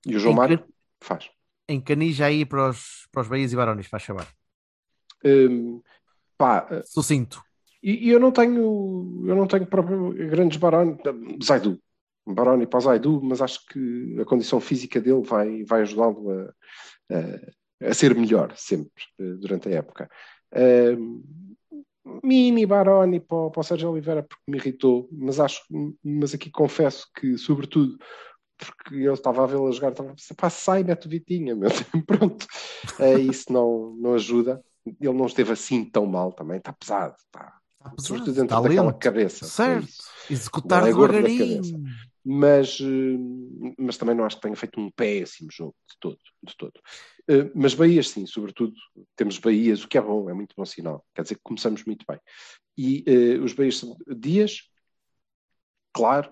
E 0.06 0.16
o 0.16 0.20
João 0.20 0.34
Em 0.34 0.38
Mário 0.38 0.68
faz. 1.02 1.30
Em 1.68 1.82
Canija 1.82 2.28
aí 2.28 2.46
para 2.46 2.70
os, 2.70 3.08
para 3.12 3.24
os 3.24 3.28
Bahias 3.28 3.52
e 3.52 3.56
Barões, 3.58 3.88
faz 3.88 4.04
chamar. 4.04 4.28
Hum, 5.24 5.82
pá, 6.38 6.68
Sucinto. 6.86 7.47
E, 7.88 8.08
e 8.08 8.10
eu 8.10 8.20
não 8.20 8.34
tenho, 8.34 9.24
eu 9.26 9.34
não 9.34 9.48
tenho 9.48 9.66
próprio 9.66 10.12
grandes 10.30 10.58
Baroni, 10.58 10.98
Zaidu, 11.42 11.80
Baroni 12.28 12.68
para 12.68 12.82
Zaidu, 12.82 13.22
mas 13.24 13.42
acho 13.42 13.66
que 13.66 14.18
a 14.20 14.26
condição 14.26 14.60
física 14.60 15.00
dele 15.00 15.22
vai, 15.22 15.64
vai 15.64 15.84
ajudá-lo 15.84 16.30
a, 16.30 16.54
a, 17.16 17.90
a 17.90 17.94
ser 17.94 18.14
melhor 18.14 18.54
sempre 18.58 19.06
eh, 19.18 19.34
durante 19.40 19.70
a 19.70 19.72
época. 19.72 20.10
Mini 22.22 22.66
Baroni 22.66 23.22
para, 23.22 23.52
para 23.52 23.60
o 23.62 23.64
Sérgio 23.64 23.90
Oliveira 23.90 24.22
porque 24.22 24.44
me 24.50 24.58
irritou, 24.58 25.08
mas 25.10 25.40
acho, 25.40 25.62
mas 26.04 26.34
aqui 26.34 26.52
confesso 26.52 27.08
que, 27.16 27.38
sobretudo, 27.38 27.98
porque 28.58 28.96
eu 28.96 29.14
estava 29.14 29.46
a 29.46 29.48
vê-lo 29.48 29.72
jogar, 29.72 29.92
estava 29.92 30.10
a 30.10 30.14
pensar, 30.14 30.36
pá, 30.36 30.50
sai, 30.50 30.84
mete 30.84 31.08
o 31.08 31.10
Vitinha, 31.10 31.56
meu. 31.56 31.70
pronto, 32.06 32.46
Eh, 33.00 33.20
isso 33.20 33.52
não, 33.54 33.96
não 33.96 34.16
ajuda. 34.16 34.62
Ele 34.86 35.14
não 35.14 35.26
esteve 35.26 35.54
assim 35.54 35.86
tão 35.86 36.06
mal 36.06 36.34
também, 36.34 36.58
está 36.58 36.74
pesado, 36.74 37.16
está, 37.18 37.57
Pesado, 37.90 38.08
sobretudo 38.08 38.34
dentro 38.34 38.58
está 38.58 38.62
daquela 38.62 38.94
cabeça. 38.94 39.46
Certo. 39.46 39.88
Executar 40.30 40.84
é 40.84 40.88
devagarinho. 40.88 41.62
Mas, 42.30 42.80
eh, 42.82 43.74
mas 43.78 43.96
também 43.96 44.14
não 44.14 44.26
acho 44.26 44.36
que 44.36 44.42
tenha 44.42 44.56
feito 44.56 44.82
um 44.82 44.92
péssimo 44.92 45.50
jogo 45.50 45.76
de 45.90 45.96
todo. 45.98 46.20
De 46.44 46.58
todo. 46.58 46.74
Eh, 47.30 47.50
Mas 47.56 47.74
Bahias, 47.74 48.10
sim, 48.10 48.26
sobretudo 48.26 48.74
temos 49.16 49.40
Bahias, 49.40 49.84
o 49.84 49.88
que 49.88 49.98
é 49.98 50.02
bom, 50.02 50.30
é 50.30 50.34
muito 50.34 50.54
bom 50.58 50.66
sinal. 50.66 51.06
Quer 51.16 51.22
dizer 51.22 51.36
que 51.36 51.42
começamos 51.44 51.86
muito 51.86 52.06
bem. 52.06 52.20
E 52.78 53.04
eh, 53.08 53.38
os 53.40 53.54
Bahias 53.54 53.78
são 53.78 53.96
Dias, 54.08 54.70
claro, 55.94 56.30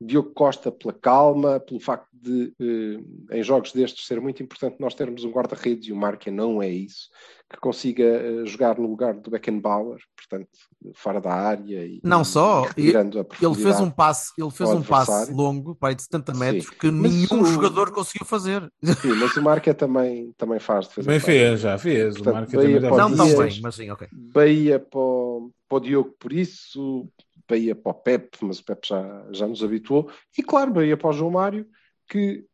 Diogo 0.00 0.30
Costa 0.32 0.70
pela 0.70 0.92
calma, 0.92 1.58
pelo 1.58 1.80
facto 1.80 2.08
de, 2.12 2.52
eh, 2.60 3.38
em 3.38 3.42
jogos 3.42 3.72
destes, 3.72 4.06
ser 4.06 4.20
muito 4.20 4.42
importante 4.42 4.76
nós 4.78 4.94
termos 4.94 5.24
um 5.24 5.30
guarda-redes 5.30 5.88
e 5.88 5.92
o 5.92 5.96
Marca 5.96 6.30
não 6.30 6.62
é 6.62 6.68
isso, 6.68 7.08
que 7.50 7.58
consiga 7.58 8.04
eh, 8.04 8.46
jogar 8.46 8.78
no 8.78 8.86
lugar 8.88 9.14
do 9.14 9.30
Beckenbauer, 9.30 9.98
portanto, 10.16 10.48
fora 10.94 11.20
da 11.20 11.32
área 11.32 11.84
e 11.84 12.00
Não 12.04 12.22
só, 12.24 12.64
e 12.76 12.92
Ele 13.40 13.54
fez 13.54 13.80
um 13.80 13.90
passe, 13.90 14.32
ele 14.38 14.50
fez 14.50 14.70
um 14.70 14.82
passe 14.82 15.32
longo, 15.32 15.74
pai, 15.74 15.94
de 15.94 16.02
70 16.02 16.32
Sim. 16.32 16.40
metros, 16.40 16.70
que 16.70 16.90
Mas 16.90 17.12
nenhum 17.12 17.42
o- 17.42 17.44
jogador 17.44 17.90
conseguiu 17.90 18.26
fazer. 18.26 18.70
Sim, 18.82 19.14
mas 19.20 19.36
o 19.36 19.42
Marca 19.42 19.74
também, 19.74 20.32
também 20.36 20.58
faz 20.60 20.88
de 20.88 20.94
fazer 20.94 21.08
Bem 21.10 21.20
fez, 21.20 21.60
já 21.60 21.78
fez. 21.78 22.16
Portanto, 22.16 22.30
o 22.30 22.34
Marca 22.34 22.56
Bahia 22.56 22.80
também 22.80 22.98
Não 22.98 23.16
tão 23.16 23.36
bem, 23.36 23.60
mas 23.62 23.74
sim, 23.74 23.90
ok. 23.90 24.08
Bahia 24.12 24.78
para 24.78 24.98
o, 25.00 25.50
para 25.68 25.76
o 25.76 25.80
Diogo 25.80 26.14
por 26.18 26.32
isso, 26.32 27.08
Bahia 27.48 27.74
para 27.74 27.92
o 27.92 27.94
Pepe, 27.94 28.38
mas 28.42 28.58
o 28.58 28.64
Pepe 28.64 28.88
já, 28.88 29.26
já 29.32 29.46
nos 29.46 29.62
habituou, 29.62 30.10
e 30.36 30.42
claro, 30.42 30.72
Bahia 30.72 30.96
para 30.96 31.10
o 31.10 31.12
João 31.12 31.30
Mário, 31.30 31.66
que 32.06 32.44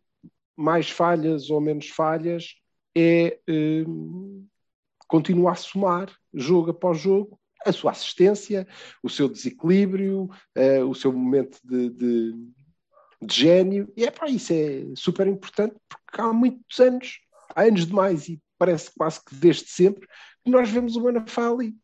mais 0.57 0.89
falhas 0.89 1.51
ou 1.51 1.61
menos 1.61 1.89
falhas 1.89 2.55
é 2.97 3.39
hum, 3.49 4.47
continua 5.09 5.53
a 5.53 5.57
somar 5.57 6.13
jogo 6.33 6.71
após 6.71 6.99
jogo 6.99 7.39
a 7.65 7.73
sua 7.73 7.93
assistência, 7.93 8.69
o 9.03 9.09
seu 9.09 9.29
desequilíbrio, 9.29 10.29
eh, 10.55 10.85
o 10.85 10.95
seu 10.95 11.11
momento 11.13 11.59
de, 11.65 11.89
de, 11.91 12.33
de 13.23 13.35
gênio, 13.35 13.91
e 13.97 14.05
é 14.05 14.11
para 14.11 14.29
isso 14.29 14.53
é 14.53 14.85
super 14.95 15.27
importante 15.27 15.75
porque 15.89 16.21
há 16.21 16.33
muitos 16.33 16.79
anos, 16.79 17.21
há 17.55 17.63
anos 17.63 17.87
demais 17.87 18.29
e 18.29 18.41
parece 18.59 18.91
quase 18.97 19.25
que 19.25 19.35
desde 19.35 19.69
sempre, 19.69 20.07
que 20.45 20.51
nós 20.51 20.69
vemos 20.69 20.95
o 20.95 21.03
Manafá 21.03 21.51
ali. 21.51 21.75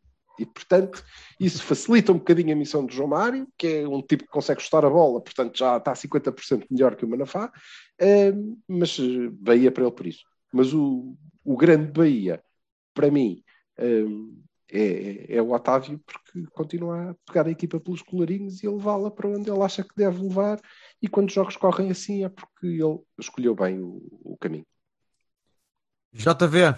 E, 0.41 0.45
portanto, 0.45 1.03
isso 1.39 1.61
facilita 1.63 2.11
um 2.11 2.17
bocadinho 2.17 2.51
a 2.51 2.55
missão 2.55 2.83
do 2.83 2.91
João 2.91 3.09
Mário, 3.09 3.47
que 3.55 3.67
é 3.67 3.87
um 3.87 4.01
tipo 4.01 4.23
que 4.23 4.31
consegue 4.31 4.59
chutar 4.59 4.83
a 4.83 4.89
bola, 4.89 5.21
portanto 5.21 5.55
já 5.55 5.77
está 5.77 5.93
50% 5.93 6.65
melhor 6.71 6.95
que 6.95 7.05
o 7.05 7.07
Manafá, 7.07 7.51
eh, 7.99 8.33
mas 8.67 8.97
eh, 8.99 9.29
Bahia 9.33 9.71
para 9.71 9.83
ele 9.83 9.91
por 9.91 10.07
isso. 10.07 10.23
Mas 10.51 10.73
o, 10.73 11.15
o 11.45 11.55
grande 11.55 11.91
Bahia, 11.91 12.43
para 12.91 13.11
mim, 13.11 13.43
eh, 13.77 14.03
é, 14.71 15.35
é- 15.35 15.41
o 15.43 15.51
Otávio, 15.51 15.99
porque 15.99 16.49
continua 16.53 17.11
a 17.11 17.15
pegar 17.27 17.45
a 17.45 17.51
equipa 17.51 17.79
pelos 17.79 18.01
colarinhos 18.01 18.63
e 18.63 18.67
a 18.67 18.71
levá-la 18.71 19.11
para 19.11 19.29
onde 19.29 19.47
ele 19.51 19.61
acha 19.61 19.83
que 19.83 19.95
deve 19.95 20.23
levar, 20.23 20.59
e 20.99 21.07
quando 21.07 21.27
os 21.27 21.33
jogos 21.35 21.55
correm 21.55 21.91
assim 21.91 22.23
é 22.23 22.29
porque 22.29 22.65
ele 22.65 22.99
escolheu 23.19 23.53
bem 23.53 23.79
o, 23.79 24.01
o 24.23 24.37
caminho. 24.39 24.65
JV, 26.13 26.73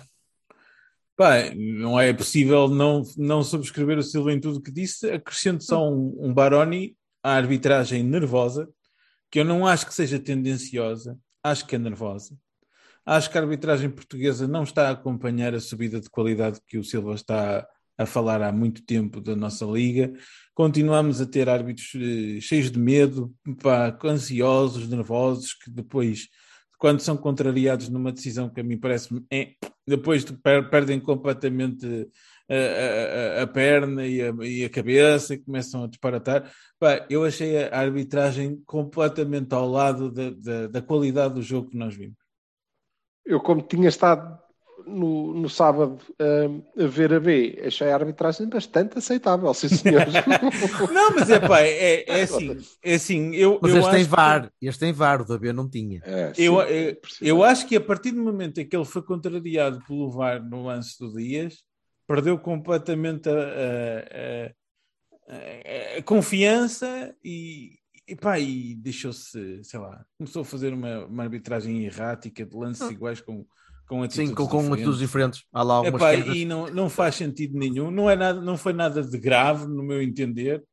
Pá, 1.15 1.53
não 1.55 1.99
é 1.99 2.11
possível 2.11 2.67
não, 2.67 3.03
não 3.17 3.43
subscrever 3.43 3.97
o 3.97 4.03
Silva 4.03 4.33
em 4.33 4.39
tudo 4.39 4.57
o 4.57 4.61
que 4.61 4.71
disse. 4.71 5.09
Acrescento 5.11 5.63
só 5.63 5.87
um, 5.87 6.15
um 6.19 6.33
Baroni 6.33 6.97
à 7.21 7.33
arbitragem 7.33 8.03
nervosa, 8.03 8.67
que 9.29 9.39
eu 9.39 9.45
não 9.45 9.65
acho 9.65 9.85
que 9.85 9.93
seja 9.93 10.19
tendenciosa, 10.19 11.17
acho 11.43 11.65
que 11.65 11.75
é 11.75 11.79
nervosa. 11.79 12.35
Acho 13.05 13.29
que 13.29 13.37
a 13.37 13.41
arbitragem 13.41 13.89
portuguesa 13.89 14.47
não 14.47 14.63
está 14.63 14.87
a 14.87 14.91
acompanhar 14.91 15.53
a 15.53 15.59
subida 15.59 15.99
de 15.99 16.09
qualidade 16.09 16.59
que 16.67 16.77
o 16.77 16.83
Silva 16.83 17.15
está 17.15 17.67
a 17.97 18.05
falar 18.05 18.41
há 18.41 18.51
muito 18.51 18.83
tempo 18.83 19.21
da 19.21 19.35
nossa 19.35 19.65
liga. 19.65 20.13
Continuamos 20.53 21.21
a 21.21 21.25
ter 21.25 21.49
árbitros 21.49 21.91
eh, 21.95 22.39
cheios 22.41 22.71
de 22.71 22.79
medo, 22.79 23.33
pá, 23.61 23.97
ansiosos, 24.05 24.87
nervosos, 24.89 25.53
que 25.53 25.69
depois, 25.69 26.27
quando 26.83 26.99
são 26.99 27.15
contrariados 27.15 27.87
numa 27.87 28.11
decisão 28.11 28.49
que 28.49 28.59
a 28.59 28.63
mim 28.63 28.77
parece-me 28.77 29.25
é, 29.31 29.53
depois 29.87 30.25
per- 30.25 30.69
perdem 30.69 30.99
completamente 30.99 32.09
a, 32.49 33.39
a, 33.39 33.43
a 33.43 33.47
perna 33.47 34.05
e 34.05 34.21
a, 34.21 34.33
e 34.41 34.65
a 34.65 34.69
cabeça 34.69 35.33
e 35.33 35.37
começam 35.37 35.85
a 35.85 35.87
disparatar. 35.87 36.51
Pá, 36.77 37.07
eu 37.09 37.23
achei 37.23 37.63
a 37.63 37.79
arbitragem 37.79 38.61
completamente 38.65 39.55
ao 39.55 39.65
lado 39.65 40.11
da, 40.11 40.31
da, 40.31 40.67
da 40.67 40.81
qualidade 40.81 41.35
do 41.35 41.41
jogo 41.41 41.69
que 41.69 41.77
nós 41.77 41.95
vimos. 41.95 42.17
Eu, 43.25 43.39
como 43.39 43.61
tinha 43.61 43.87
estado 43.87 44.37
no, 44.85 45.33
no 45.33 45.49
sábado 45.49 45.99
uh, 46.11 46.83
a 46.83 46.87
ver 46.87 47.13
a 47.13 47.19
B, 47.19 47.61
achei 47.65 47.89
a 47.89 47.95
arbitragem 47.95 48.47
bastante 48.47 48.97
aceitável, 48.97 49.53
sim 49.53 49.69
senhor. 49.69 50.05
não, 50.91 51.15
mas 51.15 51.29
é 51.29 51.39
pá, 51.39 51.61
é, 51.61 52.03
é 52.07 52.21
assim, 52.21 52.57
é 52.83 52.93
assim, 52.95 53.35
eu, 53.35 53.59
mas 53.61 53.71
eu 53.71 53.79
este 53.79 53.91
tem 53.91 54.01
acho 54.01 54.09
VAR, 54.09 54.51
este 54.61 54.79
tem 54.79 54.93
VAR, 54.93 55.21
o 55.21 55.25
da 55.25 55.37
B 55.37 55.53
não 55.53 55.69
tinha. 55.69 56.01
É, 56.05 56.33
eu, 56.37 56.59
sim, 56.61 56.73
eu, 57.21 57.37
eu 57.37 57.43
acho 57.43 57.67
que 57.67 57.75
a 57.75 57.81
partir 57.81 58.11
do 58.11 58.23
momento 58.23 58.59
em 58.59 58.67
que 58.67 58.75
ele 58.75 58.85
foi 58.85 59.01
contrariado 59.01 59.83
pelo 59.87 60.11
VAR 60.11 60.43
no 60.43 60.65
lance 60.65 60.97
do 60.99 61.13
Dias, 61.13 61.63
perdeu 62.07 62.37
completamente 62.37 63.29
a, 63.29 63.33
a, 63.33 64.51
a, 65.33 65.97
a 65.99 66.03
confiança 66.03 67.15
e, 67.23 67.79
e, 68.07 68.15
pá, 68.15 68.39
e 68.39 68.75
deixou-se, 68.75 69.63
sei 69.63 69.79
lá, 69.79 70.05
começou 70.17 70.41
a 70.41 70.45
fazer 70.45 70.73
uma, 70.73 71.05
uma 71.05 71.23
arbitragem 71.23 71.85
errática 71.85 72.45
de 72.45 72.55
lances 72.55 72.89
iguais 72.89 73.21
com, 73.21 73.45
com 73.93 74.01
atitudes 74.01 74.29
Sim, 74.29 74.35
com, 74.35 74.47
com 74.47 74.57
diferentes. 74.57 74.73
atitudes 74.73 74.99
diferentes. 74.99 75.43
Há 75.53 75.61
lá 75.61 75.75
algumas 75.75 76.01
Epá, 76.01 76.15
e 76.15 76.45
não, 76.45 76.67
não 76.73 76.89
faz 76.89 77.13
sentido 77.13 77.55
nenhum, 77.59 77.91
não, 77.91 78.09
é 78.09 78.15
nada, 78.15 78.41
não 78.41 78.57
foi 78.57 78.73
nada 78.73 79.03
de 79.03 79.17
grave, 79.19 79.67
no 79.67 79.83
meu 79.83 80.01
entender, 80.01 80.63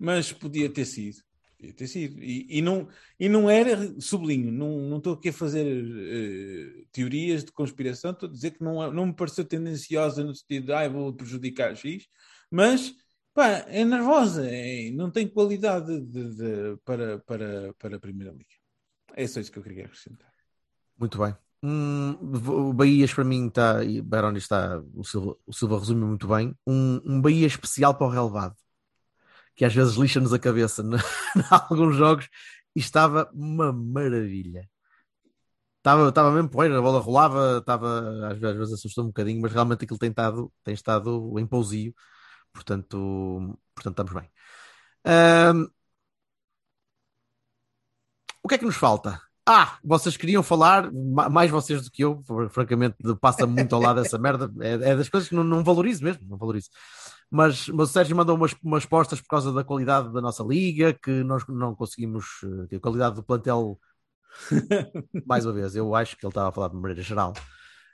mas 0.00 0.32
podia 0.32 0.70
ter 0.70 0.86
sido. 0.86 1.18
Podia 1.58 1.74
ter 1.74 1.86
sido. 1.86 2.18
E, 2.22 2.46
e, 2.58 2.62
não, 2.62 2.88
e 3.20 3.28
não 3.28 3.50
era, 3.50 4.00
sublinho, 4.00 4.50
não, 4.50 4.80
não 4.88 4.96
estou 4.96 5.12
aqui 5.12 5.28
a 5.28 5.32
fazer 5.34 5.66
eh, 5.66 6.84
teorias 6.90 7.44
de 7.44 7.52
conspiração, 7.52 8.12
estou 8.12 8.26
a 8.26 8.32
dizer 8.32 8.52
que 8.52 8.64
não, 8.64 8.90
não 8.90 9.06
me 9.06 9.14
pareceu 9.14 9.44
tendenciosa 9.44 10.24
no 10.24 10.34
sentido 10.34 10.66
de 10.66 10.72
ah, 10.72 10.88
vou 10.88 11.12
prejudicar 11.12 11.76
X, 11.76 12.06
mas 12.50 12.94
pá, 13.34 13.66
é 13.68 13.84
nervosa, 13.84 14.48
é- 14.48 14.90
não 14.92 15.10
tem 15.10 15.28
qualidade 15.28 16.00
de- 16.00 16.36
de- 16.36 16.76
para, 16.86 17.18
para, 17.18 17.74
para 17.78 17.96
a 17.96 18.00
Primeira 18.00 18.32
Liga. 18.32 18.46
É 19.14 19.26
só 19.26 19.40
isso 19.40 19.52
que 19.52 19.58
eu 19.58 19.62
queria 19.62 19.84
acrescentar. 19.84 20.32
Muito 20.98 21.18
bem. 21.18 21.34
Hum, 21.62 22.12
o 22.48 22.72
Bahias 22.72 23.12
para 23.12 23.24
mim 23.24 23.48
está, 23.48 23.82
e 23.84 24.00
Baroni 24.00 24.38
está, 24.38 24.80
o 24.94 25.04
Silva, 25.04 25.36
o 25.46 25.52
Silva 25.52 25.78
resume 25.78 26.04
muito 26.04 26.28
bem, 26.28 26.54
um, 26.66 27.00
um 27.04 27.20
Bahia 27.20 27.46
especial 27.46 27.94
para 27.94 28.06
o 28.06 28.10
relevado, 28.10 28.56
que 29.54 29.64
às 29.64 29.74
vezes 29.74 29.96
lixa-nos 29.96 30.32
a 30.32 30.38
cabeça 30.38 30.82
em 31.36 31.42
alguns 31.50 31.96
jogos 31.96 32.28
e 32.74 32.80
estava 32.80 33.30
uma 33.34 33.72
maravilha. 33.72 34.68
Estava, 35.78 36.08
estava 36.08 36.32
mesmo 36.32 36.48
poeira, 36.50 36.76
a 36.78 36.82
bola 36.82 37.00
rolava, 37.00 37.58
estava, 37.58 38.28
às 38.32 38.38
vezes, 38.38 38.56
vezes 38.58 38.74
assustou 38.74 39.04
um 39.04 39.08
bocadinho, 39.08 39.40
mas 39.40 39.52
realmente 39.52 39.84
aquilo 39.84 39.98
tem 39.98 40.10
estado, 40.10 40.52
tem 40.64 40.74
estado 40.74 41.38
em 41.38 41.46
pousio, 41.46 41.94
portanto, 42.52 43.58
portanto 43.74 44.02
estamos 44.02 44.12
bem. 44.14 44.30
O 48.42 48.48
que 48.48 48.54
é 48.54 48.58
que 48.58 48.64
nos 48.64 48.76
falta? 48.76 49.20
Ah, 49.48 49.78
vocês 49.84 50.16
queriam 50.16 50.42
falar, 50.42 50.90
ma- 50.92 51.28
mais 51.28 51.50
vocês 51.50 51.84
do 51.84 51.90
que 51.90 52.02
eu, 52.02 52.20
fr- 52.26 52.48
francamente, 52.50 52.96
passa 53.20 53.46
muito 53.46 53.74
ao 53.76 53.80
lado 53.80 54.02
dessa 54.02 54.18
merda. 54.18 54.50
É, 54.60 54.90
é 54.90 54.96
das 54.96 55.08
coisas 55.08 55.28
que 55.28 55.34
não, 55.36 55.44
não 55.44 55.62
valorizo 55.62 56.02
mesmo, 56.02 56.26
não 56.28 56.36
valorizo. 56.36 56.68
Mas, 57.30 57.68
mas 57.68 57.90
o 57.90 57.92
Sérgio 57.92 58.16
mandou 58.16 58.34
umas, 58.36 58.54
umas 58.62 58.84
postas 58.84 59.20
por 59.20 59.28
causa 59.28 59.52
da 59.52 59.62
qualidade 59.62 60.12
da 60.12 60.20
nossa 60.20 60.42
liga, 60.42 60.92
que 60.92 61.10
nós 61.22 61.44
não 61.48 61.74
conseguimos, 61.76 62.24
eh, 62.44 62.66
que 62.70 62.76
a 62.76 62.80
qualidade 62.80 63.14
do 63.16 63.22
plantel, 63.22 63.78
mais 65.26 65.44
uma 65.46 65.52
vez, 65.54 65.76
eu 65.76 65.94
acho 65.94 66.16
que 66.16 66.26
ele 66.26 66.30
estava 66.30 66.48
a 66.48 66.52
falar 66.52 66.68
de 66.68 66.74
maneira 66.76 67.02
geral. 67.02 67.32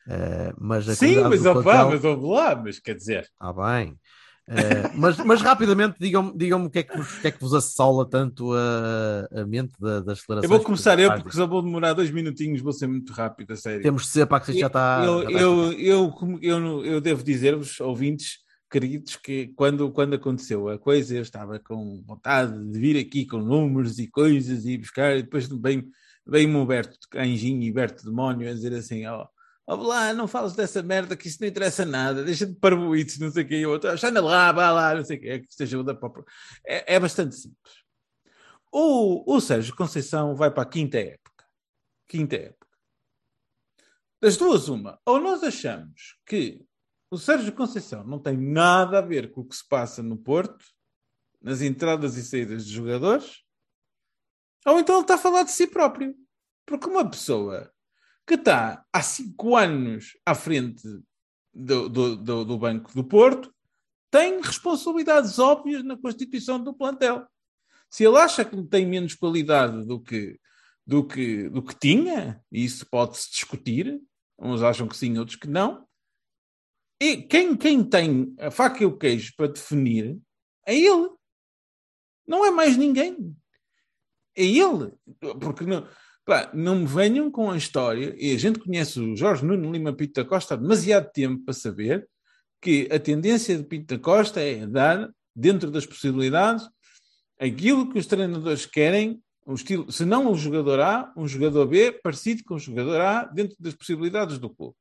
Eh, 0.08 0.52
mas 0.58 0.88
a 0.88 0.94
Sim, 0.94 1.16
mas, 1.22 1.42
do 1.42 1.50
opá, 1.50 1.62
plantel- 1.62 1.90
mas 1.90 2.04
ouve 2.04 2.26
lá, 2.26 2.56
mas 2.56 2.78
quer 2.78 2.94
dizer, 2.94 3.22
Está 3.24 3.52
bem. 3.52 3.98
Eh, 4.48 4.90
mas, 4.96 5.16
mas 5.18 5.40
rapidamente 5.40 5.96
digam-me 6.00 6.36
digam 6.36 6.64
o 6.64 6.70
que, 6.70 6.80
é 6.80 6.82
que 6.82 6.96
vos, 6.96 7.18
que 7.20 7.28
é 7.28 7.30
que 7.30 7.40
vos 7.40 7.54
assola 7.54 8.08
tanto 8.08 8.52
a, 8.52 9.28
a 9.40 9.46
mente 9.46 9.72
da- 9.78 10.00
das 10.00 10.18
eu 10.18 10.22
declarações. 10.22 10.50
vou 10.50 10.60
começar 10.64 10.98
eu, 10.98 11.12
porque 11.14 11.36
só 11.36 11.46
vou 11.46 11.62
demorar 11.62 11.92
dois 11.92 12.10
minutinhos, 12.10 12.60
vou 12.60 12.72
ser 12.72 12.88
muito 12.88 13.12
rápido, 13.12 13.52
a 13.52 13.56
sério. 13.56 13.82
Temos 13.82 14.02
de 14.02 14.08
ser 14.08 14.26
para 14.26 14.40
que 14.44 14.50
isto 14.50 14.60
já 14.60 14.66
está. 14.66 15.00
eu, 15.04 15.22
eu, 15.30 15.72
eu, 15.74 16.38
eu, 16.42 16.84
eu 16.84 17.00
devo 17.00 17.22
dizer-vos, 17.22 17.78
ouvintes 17.80 18.38
queridos, 18.70 19.16
que 19.16 19.48
quando, 19.54 19.92
quando 19.92 20.14
aconteceu 20.14 20.68
a 20.68 20.78
coisa, 20.78 21.14
eu 21.14 21.22
estava 21.22 21.60
com 21.60 22.02
vontade 22.04 22.52
de 22.70 22.78
vir 22.80 22.96
aqui 22.98 23.24
com 23.26 23.38
números 23.38 23.98
e 24.00 24.08
coisas 24.08 24.64
e 24.66 24.76
buscar, 24.76 25.16
e 25.16 25.22
depois 25.22 25.46
vem- 25.46 25.86
vem-me 26.26 26.56
o 26.56 26.66
Berto 26.66 26.96
de 27.12 27.18
Anjinho 27.18 27.62
e 27.62 27.70
Berto 27.72 28.04
Demónio 28.04 28.50
a 28.50 28.52
dizer 28.52 28.72
assim: 28.74 29.06
ó, 29.06 29.26
ó 29.66 29.76
lá, 29.76 30.12
não 30.12 30.26
fales 30.28 30.54
dessa 30.54 30.82
merda 30.82 31.16
que 31.16 31.28
isso 31.28 31.38
não 31.40 31.48
interessa 31.48 31.84
nada, 31.84 32.24
deixa 32.24 32.46
de 32.46 32.54
parvoites, 32.54 33.18
não 33.18 33.30
sei 33.30 33.44
o 33.44 33.52
e 33.52 33.66
outro, 33.66 33.90
anda 33.90 34.20
lá, 34.20 34.52
vá 34.52 34.70
lá, 34.70 34.94
não 34.94 35.04
sei 35.04 35.16
o 35.16 35.20
que, 35.20 35.28
é 35.28 35.38
que 35.38 35.46
isto 35.48 35.62
ajuda 35.62 35.94
para. 35.94 36.08
o-". 36.20 36.24
É, 36.66 36.94
é 36.94 37.00
bastante 37.00 37.34
simples. 37.34 37.82
O, 38.70 39.34
o 39.36 39.40
Sérgio 39.40 39.76
Conceição 39.76 40.34
vai 40.34 40.50
para 40.50 40.62
a 40.62 40.66
quinta 40.66 40.98
época. 40.98 41.44
Quinta 42.08 42.36
época. 42.36 42.66
Das 44.20 44.36
duas, 44.36 44.68
uma. 44.68 44.98
Ou 45.04 45.20
nós 45.20 45.42
achamos 45.42 46.16
que 46.24 46.64
o 47.10 47.18
Sérgio 47.18 47.52
Conceição 47.52 48.04
não 48.04 48.18
tem 48.18 48.36
nada 48.36 48.98
a 48.98 49.02
ver 49.02 49.30
com 49.30 49.42
o 49.42 49.44
que 49.44 49.56
se 49.56 49.68
passa 49.68 50.02
no 50.02 50.16
Porto, 50.16 50.64
nas 51.40 51.60
entradas 51.60 52.16
e 52.16 52.24
saídas 52.24 52.64
de 52.64 52.72
jogadores, 52.72 53.42
ou 54.64 54.78
então 54.78 54.96
ele 54.96 55.02
está 55.02 55.14
a 55.14 55.18
falar 55.18 55.42
de 55.42 55.50
si 55.50 55.66
próprio. 55.66 56.14
Porque 56.64 56.88
uma 56.88 57.08
pessoa 57.08 57.71
que 58.32 58.38
está 58.38 58.82
há 58.90 59.02
cinco 59.02 59.56
anos 59.56 60.16
à 60.24 60.34
frente 60.34 60.82
do, 61.52 61.86
do, 61.86 62.16
do, 62.16 62.44
do 62.46 62.58
Banco 62.58 62.90
do 62.94 63.04
Porto 63.04 63.54
tem 64.10 64.40
responsabilidades 64.40 65.38
óbvias 65.38 65.84
na 65.84 65.98
constituição 65.98 66.58
do 66.58 66.72
plantel. 66.72 67.26
Se 67.90 68.04
ele 68.04 68.16
acha 68.16 68.42
que 68.42 68.62
tem 68.68 68.86
menos 68.86 69.14
qualidade 69.14 69.84
do 69.84 70.00
que, 70.00 70.40
do 70.86 71.06
que, 71.06 71.50
do 71.50 71.62
que 71.62 71.78
tinha, 71.78 72.42
e 72.50 72.64
isso 72.64 72.86
pode-se 72.86 73.30
discutir, 73.30 74.00
uns 74.38 74.62
acham 74.62 74.88
que 74.88 74.96
sim, 74.96 75.18
outros 75.18 75.36
que 75.36 75.46
não, 75.46 75.86
e 76.98 77.18
quem, 77.18 77.54
quem 77.54 77.84
tem 77.84 78.34
a 78.38 78.50
faca 78.50 78.82
e 78.82 78.86
o 78.86 78.96
queijo 78.96 79.34
para 79.36 79.52
definir 79.52 80.18
é 80.66 80.74
ele. 80.74 81.10
Não 82.26 82.46
é 82.46 82.50
mais 82.50 82.78
ninguém. 82.78 83.36
É 84.34 84.42
ele. 84.42 84.90
Porque 85.38 85.64
não, 85.64 85.86
pá, 86.24 86.50
não 86.54 86.80
me 86.80 86.86
venham 86.86 87.30
com 87.30 87.50
a 87.50 87.56
história, 87.56 88.14
e 88.18 88.34
a 88.34 88.38
gente 88.38 88.58
conhece 88.58 89.00
o 89.00 89.16
Jorge 89.16 89.44
Nuno 89.44 89.72
Lima 89.72 89.92
Pinto 89.92 90.22
da 90.22 90.28
Costa 90.28 90.54
há 90.54 90.56
demasiado 90.56 91.10
tempo 91.12 91.44
para 91.44 91.54
saber 91.54 92.08
que 92.60 92.88
a 92.92 92.98
tendência 92.98 93.56
de 93.56 93.64
Pinto 93.64 93.96
da 93.96 94.02
Costa 94.02 94.40
é 94.40 94.66
dar, 94.66 95.10
dentro 95.34 95.70
das 95.70 95.84
possibilidades, 95.84 96.68
aquilo 97.38 97.90
que 97.90 97.98
os 97.98 98.06
treinadores 98.06 98.66
querem, 98.66 99.20
um 99.44 99.54
estilo, 99.54 99.90
se 99.90 100.04
não 100.04 100.30
um 100.30 100.36
jogador 100.36 100.78
A, 100.78 101.12
um 101.16 101.26
jogador 101.26 101.66
B, 101.66 101.90
parecido 101.90 102.44
com 102.44 102.54
o 102.54 102.60
jogador 102.60 103.00
A, 103.00 103.24
dentro 103.24 103.56
das 103.58 103.74
possibilidades 103.74 104.38
do 104.38 104.48
clube. 104.48 104.76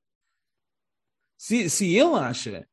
Se, 1.37 1.67
se 1.71 1.95
ele 1.95 2.13
acha 2.13 2.67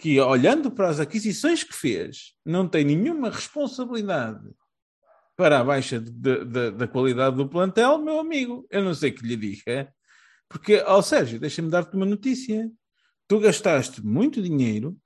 que, 0.00 0.18
olhando 0.18 0.70
para 0.70 0.88
as 0.88 1.00
aquisições 1.00 1.62
que 1.62 1.74
fez, 1.74 2.34
não 2.44 2.66
tem 2.66 2.84
nenhuma 2.84 3.28
responsabilidade 3.28 4.48
para 5.36 5.60
a 5.60 5.64
baixa 5.64 6.00
de- 6.00 6.10
de- 6.10 6.44
de- 6.44 6.70
da 6.72 6.88
qualidade 6.88 7.36
do 7.36 7.48
plantel, 7.48 7.98
meu 7.98 8.18
amigo, 8.18 8.66
eu 8.70 8.82
não 8.82 8.94
sei 8.94 9.10
que 9.12 9.24
lhe 9.26 9.36
diga, 9.36 9.92
porque, 10.48 10.78
ó 10.86 11.02
Sérgio, 11.02 11.38
deixa-me 11.38 11.70
dar-te 11.70 11.94
uma 11.94 12.06
notícia. 12.06 12.70
Tu 13.28 13.40
gastaste 13.40 14.04
muito 14.04 14.40
dinheiro 14.42 14.96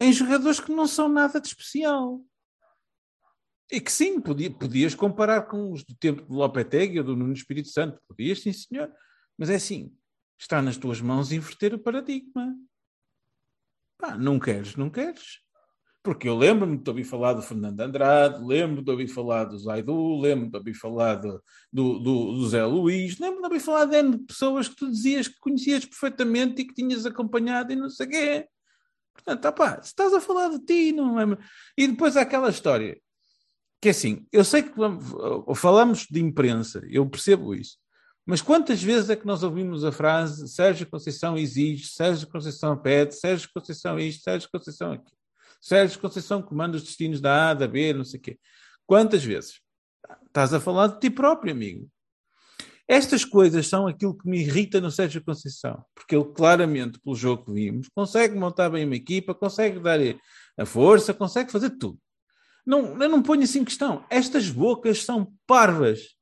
em 0.00 0.12
jogadores 0.12 0.60
que 0.60 0.72
não 0.72 0.86
são 0.86 1.08
nada 1.08 1.40
de 1.40 1.48
especial. 1.48 2.22
E 3.70 3.80
que 3.80 3.92
sim, 3.92 4.20
podia- 4.20 4.50
podias 4.50 4.94
comparar 4.94 5.42
com 5.42 5.72
os 5.72 5.84
do 5.84 5.94
tempo 5.94 6.22
do 6.22 6.34
Lopetegui 6.34 6.98
ou 6.98 7.04
do 7.04 7.16
Nuno 7.16 7.32
Espírito 7.32 7.68
Santo. 7.68 8.00
Podias, 8.08 8.40
sim, 8.40 8.52
senhor. 8.52 8.92
Mas 9.36 9.50
é 9.50 9.54
assim, 9.56 9.94
está 10.38 10.60
nas 10.62 10.76
tuas 10.76 11.00
mãos 11.00 11.32
inverter 11.32 11.74
o 11.74 11.78
paradigma. 11.78 12.56
Pá, 13.98 14.16
não 14.16 14.38
queres, 14.38 14.74
não 14.74 14.88
queres. 14.90 15.40
Porque 16.08 16.26
eu 16.26 16.34
lembro-me 16.34 16.78
de 16.78 16.88
ouvir 16.88 17.04
falar 17.04 17.34
do 17.34 17.42
Fernando 17.42 17.78
Andrade, 17.78 18.42
lembro 18.42 18.80
de 18.80 18.90
ouvir 18.90 19.08
falar 19.08 19.44
do 19.44 19.58
Zaidu, 19.58 20.18
lembro 20.18 20.48
de 20.48 20.56
ouvir 20.56 20.72
falar 20.72 21.16
do, 21.16 21.38
do, 21.70 21.98
do, 21.98 22.48
Zé 22.48 22.64
Luís, 22.64 23.18
lembro 23.18 23.40
de 23.40 23.44
ouvir 23.44 23.60
falar 23.60 23.84
de 23.84 24.16
pessoas 24.20 24.68
que 24.68 24.76
tu 24.76 24.90
dizias 24.90 25.28
que 25.28 25.38
conhecias 25.38 25.84
perfeitamente 25.84 26.62
e 26.62 26.64
que 26.64 26.72
tinhas 26.72 27.04
acompanhado 27.04 27.74
e 27.74 27.76
não 27.76 27.90
sei 27.90 28.06
o 28.06 28.08
quê. 28.08 28.48
Portanto, 29.12 29.44
opá, 29.48 29.82
se 29.82 29.88
estás 29.88 30.14
a 30.14 30.20
falar 30.22 30.48
de 30.48 30.64
ti, 30.64 30.92
não 30.92 31.20
é? 31.20 31.36
E 31.76 31.86
depois 31.86 32.16
há 32.16 32.22
aquela 32.22 32.48
história 32.48 32.98
que 33.78 33.88
é 33.88 33.90
assim, 33.90 34.26
eu 34.32 34.46
sei 34.46 34.62
que 34.62 34.72
falamos 35.54 36.06
de 36.10 36.22
imprensa, 36.22 36.82
eu 36.88 37.06
percebo 37.06 37.54
isso, 37.54 37.76
mas 38.24 38.40
quantas 38.40 38.82
vezes 38.82 39.10
é 39.10 39.16
que 39.16 39.26
nós 39.26 39.42
ouvimos 39.42 39.84
a 39.84 39.92
frase 39.92 40.48
Sérgio 40.48 40.88
Conceição 40.88 41.36
exige, 41.36 41.86
Sérgio 41.86 42.26
Conceição 42.28 42.78
pede, 42.78 43.14
Sérgio 43.14 43.50
Conceição 43.52 43.98
isto, 43.98 44.22
Sérgio 44.22 44.48
Conceição 44.50 44.92
aquilo, 44.92 45.17
Sérgio 45.60 46.00
Conceição 46.00 46.42
comanda 46.42 46.76
os 46.76 46.82
destinos 46.82 47.20
da 47.20 47.50
A, 47.50 47.54
da 47.54 47.66
B, 47.66 47.92
não 47.92 48.04
sei 48.04 48.18
o 48.18 48.22
quê. 48.22 48.38
Quantas 48.86 49.24
vezes? 49.24 49.60
Estás 50.26 50.54
a 50.54 50.60
falar 50.60 50.88
de 50.88 51.00
ti 51.00 51.10
próprio, 51.10 51.52
amigo. 51.52 51.88
Estas 52.86 53.22
coisas 53.22 53.66
são 53.66 53.86
aquilo 53.86 54.16
que 54.16 54.26
me 54.26 54.40
irrita 54.40 54.80
no 54.80 54.90
Sérgio 54.90 55.22
Conceição, 55.22 55.84
porque 55.94 56.16
ele 56.16 56.24
claramente, 56.32 56.98
pelo 57.00 57.14
jogo 57.14 57.44
que 57.44 57.52
vimos, 57.52 57.88
consegue 57.94 58.34
montar 58.34 58.70
bem 58.70 58.86
uma 58.86 58.96
equipa, 58.96 59.34
consegue 59.34 59.78
dar 59.78 59.98
a 60.58 60.64
força, 60.64 61.12
consegue 61.12 61.52
fazer 61.52 61.70
tudo. 61.70 61.98
Não, 62.64 63.02
eu 63.02 63.08
não 63.08 63.22
ponho 63.22 63.42
assim 63.42 63.64
questão. 63.64 64.06
Estas 64.08 64.50
bocas 64.50 65.04
são 65.04 65.34
parvas. 65.46 66.16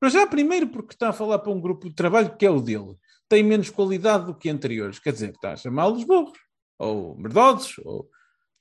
Mas 0.00 0.12
já 0.12 0.26
primeiro 0.26 0.68
porque 0.68 0.94
está 0.94 1.08
a 1.08 1.12
falar 1.12 1.40
para 1.40 1.52
um 1.52 1.60
grupo 1.60 1.88
de 1.88 1.94
trabalho 1.94 2.36
que 2.36 2.46
é 2.46 2.50
o 2.50 2.60
dele. 2.60 2.96
Tem 3.28 3.42
menos 3.42 3.70
qualidade 3.70 4.26
do 4.26 4.34
que 4.34 4.50
anteriores. 4.50 4.98
Quer 5.00 5.12
dizer, 5.12 5.30
está 5.30 5.52
a 5.52 5.56
chamá-los 5.56 6.04
burros, 6.04 6.38
ou 6.78 7.16
merdosos, 7.16 7.78
ou... 7.84 8.08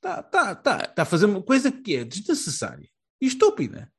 Está, 0.04 0.20
está, 0.20 0.52
está, 0.52 0.78
está 0.84 1.02
a 1.04 1.06
fazer 1.06 1.28
uma 1.28 1.42
coisa 1.42 1.72
que 1.72 1.96
é 1.96 2.04
desnecessária 2.04 2.90
e 3.22 3.26
estúpida. 3.26 3.90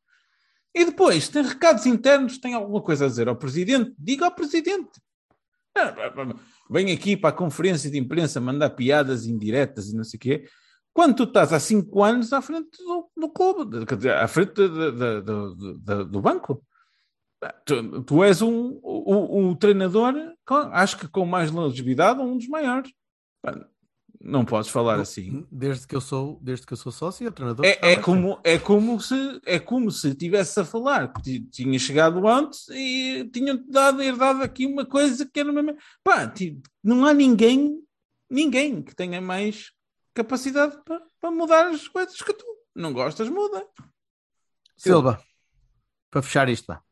E 0.74 0.84
depois, 0.84 1.28
tem 1.28 1.42
recados 1.42 1.86
internos, 1.86 2.36
tem 2.36 2.52
alguma 2.52 2.82
coisa 2.82 3.06
a 3.06 3.08
dizer 3.08 3.26
ao 3.26 3.36
Presidente? 3.36 3.94
Diga 3.98 4.26
ao 4.26 4.34
Presidente. 4.34 5.00
Ah, 5.74 5.94
vem 6.70 6.92
aqui 6.92 7.16
para 7.16 7.30
a 7.30 7.36
conferência 7.36 7.90
de 7.90 7.98
imprensa 7.98 8.38
mandar 8.38 8.70
piadas 8.70 9.24
indiretas 9.24 9.88
e 9.88 9.96
não 9.96 10.04
sei 10.04 10.18
o 10.18 10.20
quê. 10.20 10.48
Quando 10.92 11.16
tu 11.16 11.22
estás 11.24 11.54
há 11.54 11.58
cinco 11.58 12.04
anos 12.04 12.34
à 12.34 12.42
frente 12.42 12.76
do, 12.84 13.10
do 13.16 13.28
clube, 13.30 13.78
à 14.10 14.28
frente 14.28 14.52
do, 14.52 16.04
do, 16.04 16.20
banco. 16.20 16.62
Tu, 17.64 18.02
tu, 18.02 18.22
és 18.22 18.42
um, 18.42 18.78
um 18.84 19.54
treinador, 19.54 20.14
com, 20.46 20.54
acho 20.54 20.98
que 20.98 21.08
com 21.08 21.26
mais 21.26 21.50
longevidade, 21.50 22.20
um 22.20 22.36
dos 22.36 22.48
maiores. 22.48 22.92
Não 24.26 24.42
podes 24.42 24.70
falar 24.70 24.98
assim. 24.98 25.46
Desde 25.52 25.86
que 25.86 25.94
eu 25.94 26.00
sou, 26.00 26.38
desde 26.40 26.66
que 26.66 26.72
eu 26.72 26.78
sou 26.78 26.90
sócio, 26.90 27.30
treinador. 27.30 27.66
É, 27.66 27.92
é 27.92 27.96
como, 27.96 28.40
é, 28.42 28.58
como 28.58 28.98
se, 28.98 29.14
é 29.44 29.58
como 29.58 29.90
se 29.90 30.14
tivesse 30.14 30.58
a 30.58 30.64
falar 30.64 31.12
que 31.12 31.40
tinha 31.40 31.78
chegado 31.78 32.26
antes 32.26 32.66
e 32.70 33.28
tinham 33.30 33.62
dado, 33.68 34.02
herdado 34.02 34.42
aqui 34.42 34.64
uma 34.64 34.86
coisa 34.86 35.26
que 35.26 35.38
era 35.38 35.50
uma. 35.50 35.76
Pá, 36.02 36.32
não 36.82 37.04
há 37.04 37.12
ninguém, 37.12 37.78
ninguém 38.30 38.80
que 38.80 38.94
tenha 38.94 39.20
mais 39.20 39.72
capacidade 40.14 40.82
para, 40.86 41.02
para 41.20 41.30
mudar 41.30 41.66
as 41.66 41.86
coisas 41.86 42.16
que 42.16 42.32
tu 42.32 42.46
não 42.74 42.94
gostas, 42.94 43.28
muda. 43.28 43.66
Silva, 44.74 45.22
para 46.10 46.22
fechar 46.22 46.48
isto, 46.48 46.64
pá. 46.64 46.82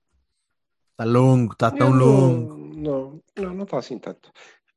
Está 0.90 1.04
longo, 1.04 1.54
está 1.54 1.70
tão 1.70 1.88
não, 1.88 1.98
longo. 1.98 2.74
Não, 2.76 3.22
não, 3.38 3.54
não 3.54 3.64
está 3.64 3.78
assim 3.78 3.98
tanto. 3.98 4.30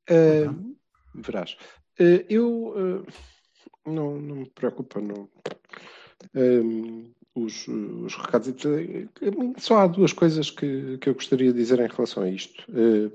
Uh, 0.10 0.78
verás. 1.14 1.58
Uh, 2.00 2.26
eu 2.30 2.48
uh, 2.76 3.06
não, 3.86 4.20
não 4.20 4.36
me 4.38 4.50
preocupa, 4.50 5.00
não. 5.00 5.30
Um, 6.34 7.12
os, 7.36 7.68
os 7.68 8.16
recados. 8.16 8.54
Só 9.58 9.80
há 9.80 9.88
duas 9.88 10.14
coisas 10.14 10.50
que, 10.50 10.98
que 10.98 11.10
eu 11.10 11.14
gostaria 11.14 11.52
de 11.52 11.58
dizer 11.58 11.80
em 11.80 11.88
relação 11.88 12.24
a 12.24 12.30
isto. 12.30 12.64
Uh, 12.70 13.12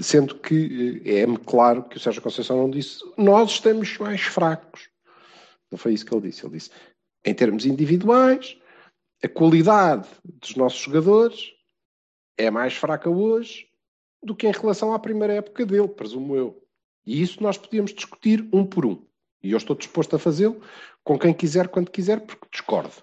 sendo 0.00 0.36
que 0.36 1.02
é-me 1.04 1.38
claro 1.38 1.84
que 1.84 1.96
o 1.96 2.00
Sérgio 2.00 2.22
Conceição 2.22 2.56
não 2.56 2.70
disse 2.70 3.00
nós 3.16 3.52
estamos 3.52 3.98
mais 3.98 4.20
fracos. 4.20 4.88
Não 5.70 5.78
foi 5.78 5.94
isso 5.94 6.04
que 6.04 6.14
ele 6.14 6.28
disse. 6.28 6.44
Ele 6.44 6.54
disse, 6.54 6.70
em 7.24 7.34
termos 7.34 7.64
individuais, 7.64 8.56
a 9.22 9.28
qualidade 9.28 10.08
dos 10.24 10.54
nossos 10.56 10.80
jogadores 10.80 11.52
é 12.36 12.50
mais 12.50 12.74
fraca 12.74 13.08
hoje 13.08 13.68
do 14.22 14.34
que 14.34 14.46
em 14.46 14.52
relação 14.52 14.92
à 14.92 14.98
primeira 14.98 15.34
época 15.34 15.64
dele, 15.64 15.88
presumo 15.88 16.36
eu. 16.36 16.62
E 17.06 17.20
isso 17.20 17.42
nós 17.42 17.58
podíamos 17.58 17.92
discutir 17.92 18.48
um 18.52 18.64
por 18.64 18.86
um. 18.86 19.04
E 19.42 19.50
eu 19.50 19.58
estou 19.58 19.74
disposto 19.74 20.14
a 20.14 20.18
fazê-lo 20.18 20.62
com 21.02 21.18
quem 21.18 21.34
quiser, 21.34 21.68
quando 21.68 21.90
quiser, 21.90 22.20
porque 22.20 22.46
discordo. 22.50 23.02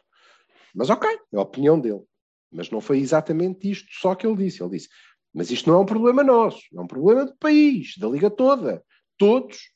Mas 0.73 0.89
ok, 0.89 1.09
é 1.09 1.37
a 1.37 1.41
opinião 1.41 1.79
dele. 1.79 2.03
Mas 2.51 2.69
não 2.69 2.81
foi 2.81 2.99
exatamente 2.99 3.69
isto 3.69 3.89
só 3.91 4.15
que 4.15 4.25
ele 4.25 4.37
disse. 4.37 4.63
Ele 4.63 4.71
disse: 4.71 4.89
Mas 5.33 5.51
isto 5.51 5.69
não 5.69 5.79
é 5.79 5.81
um 5.81 5.85
problema 5.85 6.23
nosso, 6.23 6.61
é 6.73 6.79
um 6.79 6.87
problema 6.87 7.25
do 7.25 7.35
país, 7.35 7.97
da 7.97 8.07
liga 8.07 8.29
toda. 8.29 8.83
Todos 9.17 9.71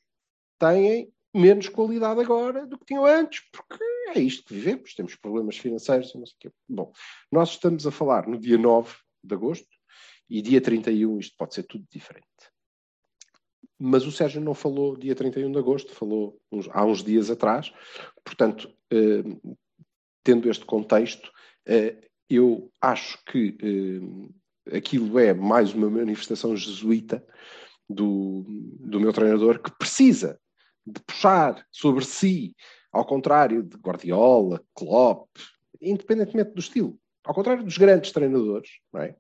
têm 0.58 1.12
menos 1.34 1.68
qualidade 1.68 2.22
agora 2.22 2.66
do 2.66 2.78
que 2.78 2.86
tinham 2.86 3.06
antes, 3.06 3.42
porque 3.52 3.84
é 4.16 4.20
isto 4.20 4.46
que 4.46 4.54
vivemos, 4.54 4.94
temos 4.94 5.16
problemas 5.16 5.58
financeiros, 5.58 6.14
não 6.14 6.26
sei 6.26 6.36
o 6.36 6.40
quê. 6.40 6.52
Bom, 6.70 6.92
nós 7.32 7.50
estamos 7.50 7.86
a 7.88 7.92
falar 7.92 8.28
no 8.28 8.40
dia 8.40 8.58
9 8.58 8.96
de 9.24 9.34
agosto 9.34 9.68
e 10.30 10.42
dia 10.42 10.62
31 10.62 11.20
isto 11.20 11.36
pode 11.38 11.56
ser 11.56 11.64
tudo 11.64 11.86
diferente. 11.92 12.53
Mas 13.80 14.06
o 14.06 14.12
Sérgio 14.12 14.42
não 14.42 14.54
falou 14.54 14.96
dia 14.96 15.16
31 15.16 15.52
de 15.52 15.58
agosto, 15.58 15.94
falou 15.94 16.40
uns, 16.52 16.70
há 16.72 16.86
uns 16.86 17.04
dias 17.04 17.30
atrás. 17.30 17.74
Portanto, 18.24 18.74
eh, 18.92 19.24
tendo 20.24 20.50
este 20.50 20.66
contexto, 20.66 21.32
eh, 21.66 21.98
eu 22.30 22.72
acho 22.82 23.24
que 23.26 23.58
eh, 23.62 24.78
aquilo 24.78 25.20
é 25.20 25.34
mais 25.34 25.74
uma 25.74 25.90
manifestação 25.90 26.56
jesuíta 26.56 27.26
do, 27.90 28.46
do 28.80 29.00
meu 29.00 29.12
treinador 29.12 29.60
que 29.60 29.72
precisa 29.78 30.40
de 30.86 31.02
puxar 31.02 31.66
sobre 31.72 32.06
si, 32.06 32.56
ao 32.92 33.06
contrário 33.06 33.64
de 33.64 33.76
Guardiola, 33.78 34.64
Klopp, 34.74 35.30
independentemente 35.82 36.52
do 36.54 36.60
estilo, 36.60 36.98
ao 37.24 37.34
contrário 37.34 37.64
dos 37.64 37.78
grandes 37.78 38.12
treinadores, 38.12 38.70
é? 38.96 39.16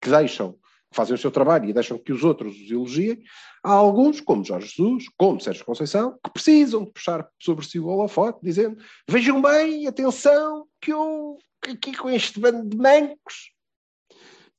que 0.00 0.10
deixam 0.10 0.58
fazem 0.92 1.14
o 1.14 1.18
seu 1.18 1.30
trabalho 1.30 1.68
e 1.68 1.72
deixam 1.72 1.98
que 1.98 2.12
os 2.12 2.22
outros 2.24 2.56
os 2.56 2.70
elogiem, 2.70 3.22
há 3.62 3.72
alguns, 3.72 4.20
como 4.20 4.44
Jorge 4.44 4.68
Jesus, 4.68 5.04
como 5.16 5.40
Sérgio 5.40 5.64
Conceição, 5.64 6.18
que 6.24 6.30
precisam 6.30 6.84
de 6.84 6.90
puxar 6.90 7.28
sobre 7.40 7.66
si 7.66 7.78
o 7.78 7.86
holofote, 7.86 8.40
dizendo 8.42 8.76
vejam 9.08 9.40
bem, 9.40 9.86
atenção, 9.86 10.66
que 10.80 10.92
eu 10.92 11.38
aqui 11.62 11.96
com 11.96 12.10
este 12.10 12.40
bando 12.40 12.68
de 12.68 12.76
mancos, 12.76 13.52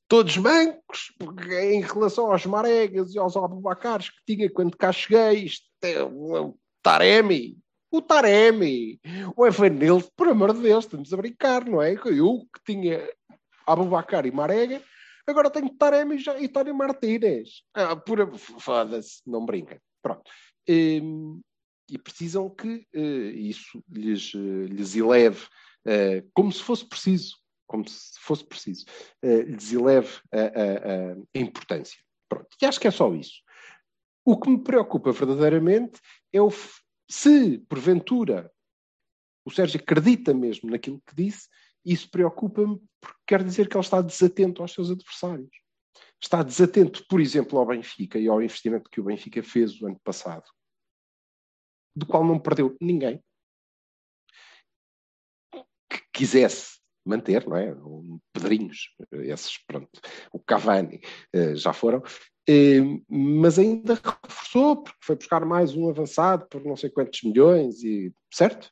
todos 0.08 0.36
mancos, 0.36 1.12
porque 1.18 1.54
em 1.72 1.80
relação 1.80 2.30
aos 2.30 2.46
Maregas 2.46 3.14
e 3.14 3.18
aos 3.18 3.36
Abubacares 3.36 4.10
que 4.10 4.34
tinha 4.34 4.50
quando 4.50 4.76
cá 4.76 4.92
cheguei, 4.92 5.44
isto 5.44 5.64
é 5.82 6.02
o 6.02 6.56
Taremi, 6.82 7.58
o 7.90 8.02
Taremi, 8.02 9.00
o 9.36 9.46
Evanildo, 9.46 10.08
por 10.16 10.28
amor 10.28 10.52
de 10.52 10.60
Deus, 10.60 10.84
estamos 10.84 11.12
a 11.12 11.16
brincar, 11.16 11.64
não 11.64 11.80
é? 11.80 11.94
Eu 11.94 12.46
que 12.52 12.64
tinha 12.72 13.08
Abubacar 13.66 14.26
e 14.26 14.30
Marega, 14.30 14.82
Agora 15.26 15.50
tenho 15.50 15.74
Taremi 15.74 16.22
e 16.40 16.48
Tony 16.48 16.72
Martínez. 16.72 17.62
Ah, 17.72 17.96
pura... 17.96 18.30
Foda-se, 18.36 19.22
não 19.26 19.44
brinca. 19.44 19.80
Pronto. 20.02 20.30
E, 20.68 20.96
ehm, 20.96 21.40
e 21.88 21.98
precisam 21.98 22.48
que 22.48 22.86
uh, 22.94 23.30
isso 23.36 23.82
lhes, 23.88 24.32
uh, 24.34 24.64
lhes 24.64 24.94
eleve, 24.94 25.44
uh, 25.86 26.30
como 26.32 26.50
se 26.50 26.62
fosse 26.62 26.86
preciso, 26.88 27.36
como 27.66 27.86
se 27.88 28.18
fosse 28.20 28.44
preciso, 28.44 28.84
lhes 29.22 29.72
eleve 29.72 30.20
a, 30.32 30.38
a, 30.38 31.12
a 31.14 31.38
importância. 31.38 31.98
Pronto. 32.28 32.48
E 32.60 32.66
acho 32.66 32.78
que 32.78 32.88
é 32.88 32.90
só 32.90 33.12
isso. 33.14 33.42
O 34.24 34.38
que 34.38 34.48
me 34.48 34.62
preocupa 34.62 35.12
verdadeiramente 35.12 36.00
é 36.32 36.40
o 36.40 36.50
se, 37.10 37.58
porventura, 37.68 38.50
o 39.44 39.50
Sérgio 39.50 39.80
acredita 39.80 40.32
mesmo 40.32 40.70
naquilo 40.70 41.02
que 41.06 41.14
disse 41.14 41.48
isso 41.84 42.10
preocupa-me 42.10 42.80
porque 43.00 43.20
quer 43.26 43.44
dizer 43.44 43.68
que 43.68 43.76
ele 43.76 43.84
está 43.84 44.00
desatento 44.00 44.62
aos 44.62 44.72
seus 44.72 44.90
adversários. 44.90 45.50
Está 46.20 46.42
desatento, 46.42 47.04
por 47.06 47.20
exemplo, 47.20 47.58
ao 47.58 47.66
Benfica 47.66 48.18
e 48.18 48.28
ao 48.28 48.42
investimento 48.42 48.88
que 48.90 49.00
o 49.00 49.04
Benfica 49.04 49.42
fez 49.42 49.80
o 49.80 49.86
ano 49.86 50.00
passado, 50.02 50.44
do 51.94 52.06
qual 52.06 52.24
não 52.24 52.38
perdeu 52.38 52.76
ninguém. 52.80 53.22
Que 55.88 56.00
quisesse 56.12 56.80
manter, 57.04 57.46
não 57.46 57.56
é? 57.56 57.74
Pedrinhos, 58.32 58.94
esses, 59.12 59.58
pronto, 59.66 60.00
o 60.32 60.38
Cavani 60.38 61.00
eh, 61.32 61.54
já 61.54 61.72
foram, 61.72 62.02
eh, 62.48 62.80
mas 63.06 63.58
ainda 63.58 63.94
reforçou, 63.94 64.82
porque 64.82 64.98
foi 65.02 65.16
buscar 65.16 65.44
mais 65.44 65.74
um 65.76 65.88
avançado 65.90 66.46
por 66.48 66.64
não 66.64 66.76
sei 66.76 66.88
quantos 66.88 67.22
milhões, 67.22 67.82
e 67.84 68.12
certo? 68.32 68.70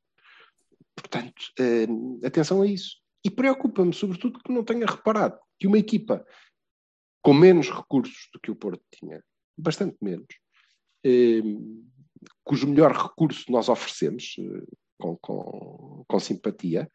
Portanto, 0.96 1.42
eh, 1.58 2.26
atenção 2.26 2.62
a 2.62 2.66
isso. 2.66 3.01
E 3.24 3.30
preocupa-me, 3.30 3.92
sobretudo, 3.92 4.40
que 4.40 4.52
não 4.52 4.64
tenha 4.64 4.86
reparado 4.86 5.38
que 5.58 5.66
uma 5.66 5.78
equipa 5.78 6.26
com 7.22 7.32
menos 7.32 7.70
recursos 7.70 8.28
do 8.32 8.40
que 8.40 8.50
o 8.50 8.56
Porto 8.56 8.82
tinha, 8.90 9.22
bastante 9.56 9.96
menos, 10.00 10.26
eh, 11.04 11.40
cujo 12.42 12.66
melhor 12.66 12.92
recurso 12.92 13.50
nós 13.50 13.68
oferecemos 13.68 14.34
eh, 14.38 14.64
com, 14.98 15.16
com, 15.18 16.04
com, 16.08 16.20
simpatia, 16.20 16.90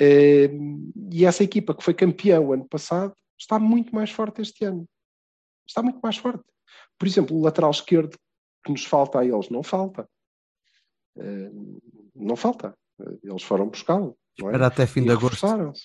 eh, 0.00 0.50
e 1.12 1.24
essa 1.26 1.44
equipa 1.44 1.74
que 1.74 1.84
foi 1.84 1.92
campeã 1.92 2.40
o 2.40 2.52
ano 2.52 2.66
passado 2.66 3.14
está 3.38 3.58
muito 3.58 3.94
mais 3.94 4.10
forte 4.10 4.40
este 4.40 4.64
ano. 4.64 4.88
Está 5.66 5.82
muito 5.82 6.00
mais 6.02 6.16
forte. 6.16 6.44
Por 6.98 7.06
exemplo, 7.06 7.36
o 7.36 7.42
lateral 7.42 7.70
esquerdo 7.70 8.16
que 8.64 8.72
nos 8.72 8.84
falta 8.84 9.20
a 9.20 9.24
eles 9.24 9.48
não 9.50 9.62
falta. 9.62 10.08
Eh, 11.18 11.50
não 12.14 12.36
falta. 12.36 12.76
Eles 13.22 13.42
foram 13.42 13.68
buscá-lo. 13.68 14.16
Espera 14.38 14.64
é? 14.64 14.66
até 14.66 14.86
fim 14.86 15.00
e 15.00 15.04
de 15.04 15.10
agosto. 15.10 15.34
Reforçaram-se. 15.42 15.82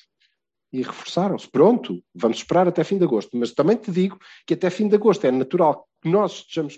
E 0.73 0.81
reforçaram-se. 0.81 1.49
Pronto, 1.49 2.03
vamos 2.13 2.37
esperar 2.37 2.67
até 2.67 2.83
fim 2.83 2.97
de 2.97 3.03
agosto. 3.05 3.37
Mas 3.37 3.51
também 3.53 3.77
te 3.77 3.91
digo 3.91 4.19
que 4.45 4.53
até 4.53 4.69
fim 4.69 4.87
de 4.87 4.95
agosto 4.95 5.25
é 5.25 5.31
natural 5.31 5.87
que 6.01 6.09
nós 6.09 6.33
estejamos 6.39 6.75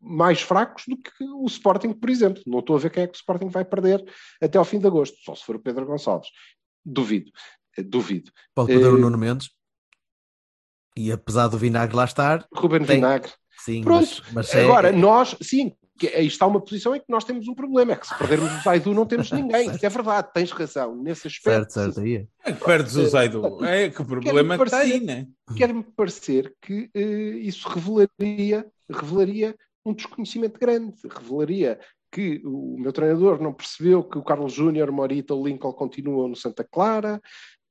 mais 0.00 0.40
fracos 0.42 0.84
do 0.86 0.96
que 0.96 1.10
o 1.24 1.44
Sporting, 1.46 1.92
por 1.92 2.10
exemplo. 2.10 2.42
Não 2.46 2.58
estou 2.60 2.76
a 2.76 2.78
ver 2.78 2.90
quem 2.90 3.02
é 3.02 3.06
que 3.06 3.14
o 3.14 3.16
Sporting 3.16 3.48
vai 3.48 3.64
perder 3.64 4.04
até 4.42 4.58
ao 4.58 4.64
fim 4.64 4.78
de 4.78 4.86
agosto, 4.86 5.16
só 5.24 5.34
se 5.34 5.44
for 5.44 5.56
o 5.56 5.60
Pedro 5.60 5.86
Gonçalves. 5.86 6.28
Duvido. 6.84 7.30
Eh, 7.76 7.82
duvido. 7.82 8.30
Pode 8.54 8.68
perder 8.68 8.92
uh, 8.92 8.94
o 8.94 8.98
Nuno 8.98 9.18
Mendes? 9.18 9.50
E 10.96 11.10
apesar 11.10 11.48
do 11.48 11.58
vinagre 11.58 11.96
lá 11.96 12.04
estar, 12.04 12.46
Ruben 12.54 12.84
Tem- 12.84 12.96
Vinagre. 12.96 13.32
sim, 13.58 13.82
Pronto, 13.82 14.06
mas, 14.26 14.32
mas 14.32 14.54
é- 14.54 14.64
Agora, 14.64 14.92
nós, 14.92 15.36
sim, 15.42 15.74
que 15.98 16.08
aí 16.08 16.26
está 16.26 16.46
uma 16.46 16.60
posição 16.60 16.94
em 16.94 16.98
que 16.98 17.06
nós 17.08 17.24
temos 17.24 17.46
um 17.46 17.54
problema, 17.54 17.92
é 17.92 17.96
que 17.96 18.06
se 18.06 18.18
perdermos 18.18 18.52
o 18.52 18.62
Zaidu 18.62 18.94
não 18.94 19.06
temos 19.06 19.30
ninguém. 19.30 19.70
Isso 19.70 19.86
é 19.86 19.88
verdade, 19.88 20.28
tens 20.34 20.50
razão. 20.50 20.96
Nesse 20.96 21.28
aspecto, 21.28 21.72
certo, 21.72 21.94
certo, 21.94 22.00
aí 22.00 22.16
é. 22.16 22.26
É 22.44 22.52
que 22.52 22.64
perdes 22.64 22.96
o 22.96 23.06
Zaidu. 23.06 23.64
É 23.64 23.90
que 23.90 24.02
o 24.02 24.04
problema 24.04 24.56
Quero 24.56 24.64
está 24.64 24.78
aí, 24.78 25.00
né? 25.00 25.26
quer-me 25.56 25.82
parecer 25.82 26.54
que 26.60 26.90
eh, 26.94 27.38
isso 27.38 27.68
revelaria, 27.68 28.66
revelaria 28.90 29.54
um 29.84 29.92
desconhecimento 29.92 30.58
grande, 30.58 30.96
revelaria 31.08 31.78
que 32.10 32.40
o 32.44 32.76
meu 32.78 32.92
treinador 32.92 33.40
não 33.40 33.52
percebeu 33.52 34.02
que 34.02 34.16
o 34.16 34.22
Carlos 34.22 34.52
Júnior, 34.52 34.90
Morita 34.90 35.34
ou 35.34 35.46
Lincoln 35.46 35.72
continuam 35.72 36.28
no 36.28 36.36
Santa 36.36 36.64
Clara, 36.64 37.20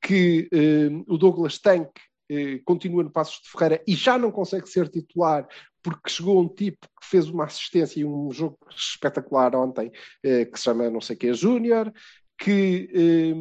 que 0.01 0.47
eh, 0.51 0.89
o 1.07 1.17
Douglas 1.17 1.57
Tank 1.57 1.89
eh, 2.29 2.59
continua 2.65 3.03
no 3.03 3.11
Passos 3.11 3.41
de 3.41 3.49
Ferreira 3.49 3.83
e 3.87 3.95
já 3.95 4.17
não 4.17 4.31
consegue 4.31 4.67
ser 4.67 4.89
titular 4.89 5.47
porque 5.83 6.09
chegou 6.09 6.41
um 6.41 6.47
tipo 6.47 6.87
que 6.99 7.05
fez 7.05 7.29
uma 7.29 7.43
assistência 7.43 7.99
e 7.99 8.05
um 8.05 8.31
jogo 8.31 8.57
espetacular 8.69 9.55
ontem, 9.55 9.91
eh, 10.23 10.45
que 10.45 10.57
se 10.57 10.63
chama 10.63 10.89
não 10.89 11.01
sei 11.01 11.15
o 11.15 11.19
que 11.19 11.33
Júnior, 11.33 11.91
que 12.37 12.89
eh, 12.93 13.33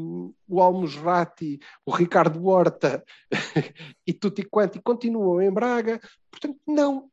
o 0.49 0.61
Almusrati, 0.61 1.59
o 1.85 1.91
Ricardo 1.91 2.45
Horta 2.47 3.05
e 4.07 4.13
tutti 4.13 4.43
quanti 4.45 4.81
continuam 4.81 5.41
em 5.41 5.51
Braga. 5.51 6.01
Portanto, 6.31 6.61
não. 6.67 7.11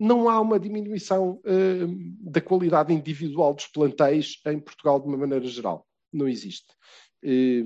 Não 0.00 0.28
há 0.28 0.40
uma 0.40 0.60
diminuição 0.60 1.40
eh, 1.44 1.86
da 2.20 2.40
qualidade 2.40 2.94
individual 2.94 3.52
dos 3.52 3.66
plantéis 3.66 4.40
em 4.46 4.60
Portugal 4.60 5.00
de 5.00 5.08
uma 5.08 5.16
maneira 5.16 5.46
geral. 5.46 5.86
Não 6.12 6.28
existe. 6.28 6.72
Eh, 7.22 7.64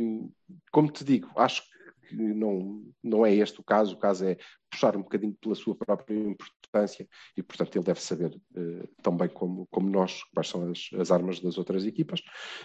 como 0.72 0.90
te 0.90 1.04
digo, 1.04 1.28
acho 1.36 1.62
que 1.62 2.16
não, 2.16 2.82
não 3.02 3.26
é 3.26 3.34
este 3.34 3.60
o 3.60 3.64
caso. 3.64 3.94
O 3.94 3.98
caso 3.98 4.24
é 4.24 4.38
puxar 4.72 4.96
um 4.96 5.02
bocadinho 5.02 5.36
pela 5.40 5.54
sua 5.54 5.74
própria 5.74 6.16
importância 6.16 7.06
e, 7.36 7.42
portanto, 7.42 7.76
ele 7.76 7.84
deve 7.84 8.00
saber, 8.00 8.34
eh, 8.56 8.88
tão 9.02 9.14
bem 9.14 9.28
como, 9.28 9.68
como 9.70 9.88
nós, 9.90 10.22
quais 10.34 10.48
são 10.48 10.70
as, 10.70 10.88
as 10.98 11.10
armas 11.10 11.38
das 11.40 11.58
outras 11.58 11.84
equipas. 11.84 12.22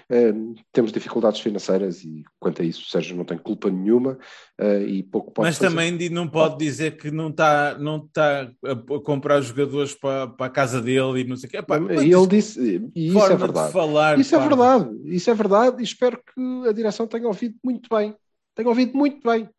Eh, 0.10 0.34
temos 0.72 0.94
dificuldades 0.94 1.42
financeiras 1.42 2.04
e, 2.06 2.24
quanto 2.40 2.62
a 2.62 2.66
isso, 2.66 2.84
o 2.84 2.86
Sérgio 2.86 3.18
não 3.18 3.26
tem 3.26 3.38
culpa 3.38 3.70
nenhuma 3.70 4.18
eh, 4.58 4.84
e 4.84 5.04
pouco 5.04 5.32
pode 5.32 5.50
Mas 5.50 5.58
fazer. 5.58 5.70
também 5.70 6.10
não 6.10 6.28
pode 6.30 6.58
dizer 6.58 6.96
que 6.96 7.12
não 7.12 7.30
está 7.30 7.78
não 7.78 8.08
tá 8.08 8.50
a 8.64 9.00
comprar 9.02 9.42
jogadores 9.42 9.94
para, 9.94 10.28
para 10.28 10.46
a 10.46 10.50
casa 10.50 10.82
dele 10.82 11.22
e 11.22 11.24
não 11.26 11.36
sei 11.36 11.48
o 11.48 11.52
quê. 11.52 11.58
Epá, 11.58 11.78
ele 11.78 12.28
disse, 12.28 12.90
e 12.96 13.08
isso 13.10 13.26
é 13.26 13.30
de 13.30 13.36
verdade. 13.36 13.74
falar. 13.74 14.18
Isso 14.18 14.34
é 14.34 14.40
pá. 14.40 14.48
verdade, 14.48 14.90
isso 15.04 15.30
é 15.30 15.34
verdade, 15.34 15.82
e 15.82 15.84
espero 15.84 16.18
que 16.18 16.70
a 16.70 16.72
direção 16.72 17.06
tenha 17.06 17.28
ouvido 17.28 17.56
muito 17.62 17.90
bem. 17.94 18.16
Tenha 18.56 18.70
ouvido 18.70 18.98
muito 18.98 19.22
bem. 19.28 19.50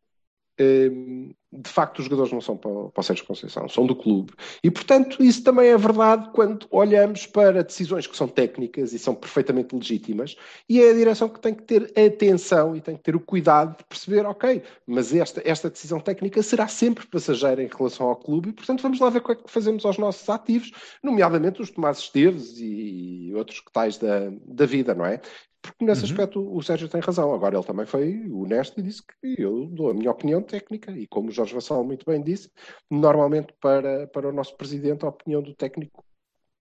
De 1.51 1.71
facto, 1.71 2.01
os 2.01 2.05
jogadores 2.05 2.31
não 2.31 2.43
são 2.43 2.59
para, 2.59 2.71
o- 2.71 3.03
Sérgio 3.03 3.25
Conceição, 3.25 3.67
são 3.71 3.87
do 3.87 3.97
clube. 3.97 4.35
E, 4.63 4.71
portanto, 4.71 5.23
isso 5.23 5.43
também 5.43 5.69
é 5.69 5.77
verdade 5.79 6.29
quando 6.35 6.67
olhamos 6.71 7.27
para 7.27 7.65
decisões 7.65 8.07
que 8.07 8.15
são 8.15 8.29
técnicas 8.29 8.93
e 8.93 8.99
são 8.99 9.15
perfeitamente 9.15 9.75
legítimas, 9.75 10.37
e 10.69 10.79
é 10.83 10.91
a 10.91 10.93
direção 10.93 11.27
que 11.27 11.41
tem 11.41 11.55
que 11.55 11.63
ter 11.63 11.91
atenção 11.99 12.77
e 12.77 12.83
tem 12.83 12.97
que 12.97 13.03
ter 13.03 13.17
o 13.17 13.21
cuidado 13.21 13.79
de 13.79 13.85
perceber, 13.85 14.27
ok, 14.27 14.63
mas 14.87 15.15
esta, 15.15 15.41
esta 15.43 15.71
decisão 15.71 15.99
técnica 16.01 16.43
será 16.43 16.69
sempre 16.69 17.07
passageira 17.07 17.63
em 17.63 17.69
relação 17.75 18.07
ao 18.09 18.17
clube, 18.17 18.51
e, 18.51 18.53
portanto, 18.53 18.83
vamos 18.83 19.01
lá 19.01 19.09
ver 19.09 19.21
o 19.21 19.25
que 19.25 19.33
é 19.33 19.35
que 19.37 19.51
fazemos 19.51 19.87
aos 19.87 19.97
nossos 19.97 20.29
ativos, 20.29 20.71
nomeadamente 21.03 21.63
os 21.63 21.71
Tomás 21.71 21.99
Esteves 21.99 22.57
e 22.59 23.33
outros 23.35 23.61
que 23.61 23.73
tais 23.73 23.97
da, 23.97 24.31
da 24.45 24.67
vida, 24.67 24.95
não 24.95 25.07
é? 25.07 25.21
Porque 25.61 25.85
nesse 25.85 26.05
Uhum. 26.05 26.11
aspecto 26.11 26.57
o 26.57 26.63
Sérgio 26.63 26.89
tem 26.89 27.01
razão. 27.01 27.35
Agora 27.35 27.57
ele 27.57 27.67
também 27.67 27.87
foi 27.87 28.31
honesto 28.31 28.79
e 28.79 28.83
disse 28.83 29.03
que 29.03 29.35
eu 29.41 29.67
dou 29.67 29.91
a 29.91 29.95
minha 29.95 30.11
opinião 30.11 30.43
técnica. 30.43 30.93
E 30.93 31.07
como 31.07 31.29
o 31.29 31.33
Jorge 31.33 31.55
Vassal 31.55 31.85
muito 31.85 32.07
bem 32.07 32.23
disse, 32.23 32.51
normalmente 32.91 33.53
para, 33.61 34.07
para 34.09 34.29
o 34.29 34.33
nosso 34.33 34.57
presidente 34.57 35.05
a 35.05 35.09
opinião 35.09 35.43
do 35.43 35.55
técnico 35.55 36.05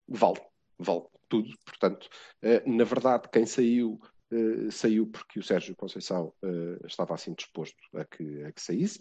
vale, 0.09 0.41
vale 0.79 1.03
tudo. 1.29 1.49
Portanto, 1.65 2.09
eh, 2.43 2.62
na 2.66 2.85
verdade, 2.85 3.29
quem 3.33 3.45
saiu, 3.47 4.01
eh, 4.31 4.71
saiu 4.71 5.07
porque 5.07 5.39
o 5.39 5.43
Sérgio 5.43 5.75
Conceição 5.77 6.33
eh, 6.43 6.79
estava 6.87 7.15
assim 7.15 7.35
disposto 7.35 7.77
a 7.95 8.05
que, 8.05 8.45
a 8.45 8.53
que 8.53 8.62
saísse. 8.62 9.01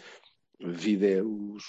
Vida 0.65 1.05
é 1.05 1.21
os, 1.21 1.65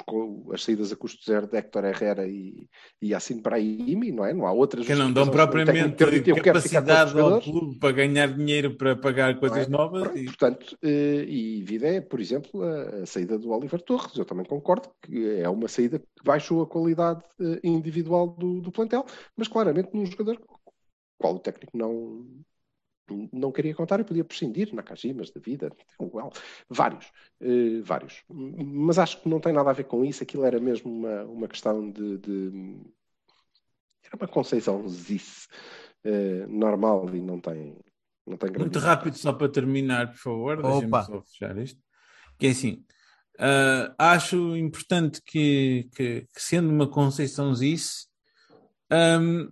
as 0.53 0.63
saídas 0.63 0.93
a 0.93 0.97
custo 0.97 1.25
zero 1.25 1.47
de 1.49 1.57
Héctor 1.57 1.85
Herrera 1.85 2.27
e, 2.29 2.69
e 3.03 3.09
Yacine 3.09 3.41
Brahimi, 3.43 4.13
não 4.13 4.25
é? 4.25 4.33
Não 4.33 4.47
há 4.47 4.53
outras 4.53 4.87
Que 4.87 4.95
não 4.95 5.13
dão 5.13 5.29
para 5.29 5.47
propriamente 5.49 5.97
técnico 5.97 5.97
ter 5.99 6.11
dito, 6.13 6.31
"Eu 6.31 6.43
quero 6.43 6.61
ficar 6.61 6.81
com 6.83 6.89
os 6.89 6.93
capacidade 6.93 7.01
ao 7.01 7.09
jogadores". 7.19 7.45
clube 7.45 7.79
para 7.79 7.93
ganhar 7.93 8.27
dinheiro 8.33 8.77
para 8.77 8.95
pagar 8.97 9.39
coisas 9.41 9.67
Não 9.69 9.79
é? 9.81 9.83
novas. 9.83 10.03
Pronto, 10.05 10.19
e- 10.19 10.25
Portanto, 10.27 10.79
eh, 10.83 11.25
e 11.29 11.63
vida 11.65 11.89
é, 11.89 12.01
por 12.01 12.21
exemplo, 12.21 12.63
a, 12.63 13.03
a 13.03 13.07
saída 13.07 13.39
do 13.39 13.51
Oliver 13.51 13.81
Torres. 13.83 14.17
Eu 14.17 14.25
também 14.25 14.47
concordo 14.47 14.89
que 15.03 15.39
é 15.41 15.49
uma 15.49 15.67
saída 15.69 15.99
que 15.99 16.07
baixou 16.25 16.63
a 16.63 16.67
qualidade 16.67 17.23
eh, 17.41 17.61
individual 17.65 18.29
do, 18.29 18.61
do 18.61 18.71
plantel, 18.71 19.05
mas 19.37 19.49
claramente 19.49 19.91
num 19.93 20.07
jogador 20.07 20.41
qual 21.19 21.35
o 21.37 21.39
técnico 21.41 21.77
não, 21.77 22.25
não 23.33 23.53
queria 23.53 23.75
contar 23.75 24.01
e 24.01 24.05
podia 24.05 24.25
prescindir, 24.25 24.75
Nakajimas 24.75 25.31
da 25.31 25.41
vida, 25.41 25.71
well, 26.01 26.31
vários, 26.69 27.11
eh, 27.41 27.81
vários. 27.83 28.23
Mas 28.29 28.99
acho 28.99 29.21
que 29.21 29.29
não 29.29 29.41
tem 29.41 29.53
nada 29.53 29.71
a 29.71 29.75
ver 29.75 29.85
com 29.85 30.05
isso, 30.05 30.23
aquilo 30.23 30.45
era 30.45 30.61
mesmo 30.61 30.91
uma, 30.93 31.25
uma 31.25 31.49
questão 31.49 31.91
de, 31.91 32.19
de- 32.19 32.81
Era 34.05 34.17
uma 34.17 34.29
conceiçãozice 34.29 35.49
eh, 36.05 36.47
normal 36.49 37.15
e 37.15 37.21
não 37.21 37.41
tem. 37.41 37.77
Não 38.27 38.39
tem 38.39 38.51
grande 38.51 38.71
Muito 38.71 38.79
rápido, 38.79 39.19
só 39.19 39.35
para 39.35 39.51
terminar, 39.51 40.09
por 40.13 40.17
favor, 40.17 40.63
deixem-me 40.63 40.89
Opa. 40.89 41.03
só 41.03 41.21
fechar 41.21 41.59
isto. 41.59 41.79
Que 42.39 42.47
é 42.47 42.51
assim, 42.51 42.83
ah, 43.39 43.95
acho 43.99 44.57
importante 44.57 45.21
que, 45.25 45.89
que, 45.95 46.23
que 46.23 46.41
sendo 46.41 46.71
uma 46.71 46.89
conceiçãozice, 46.89 48.07
ahm, 48.91 49.49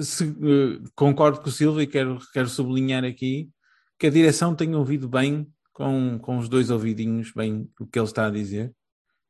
se, 0.00 0.24
eh, 0.24 0.88
concordo 0.94 1.40
com 1.40 1.48
o 1.48 1.52
Silvio 1.52 1.82
e 1.82 1.86
quero, 1.86 2.18
quero 2.32 2.48
sublinhar 2.48 3.04
aqui 3.04 3.50
que 3.98 4.06
a 4.06 4.10
direção 4.10 4.54
tem 4.54 4.74
ouvido 4.74 5.08
bem, 5.08 5.46
com, 5.72 6.18
com 6.18 6.38
os 6.38 6.48
dois 6.48 6.70
ouvidinhos, 6.70 7.32
bem 7.32 7.70
o 7.80 7.86
que 7.86 7.98
ele 7.98 8.06
está 8.06 8.26
a 8.26 8.30
dizer, 8.30 8.74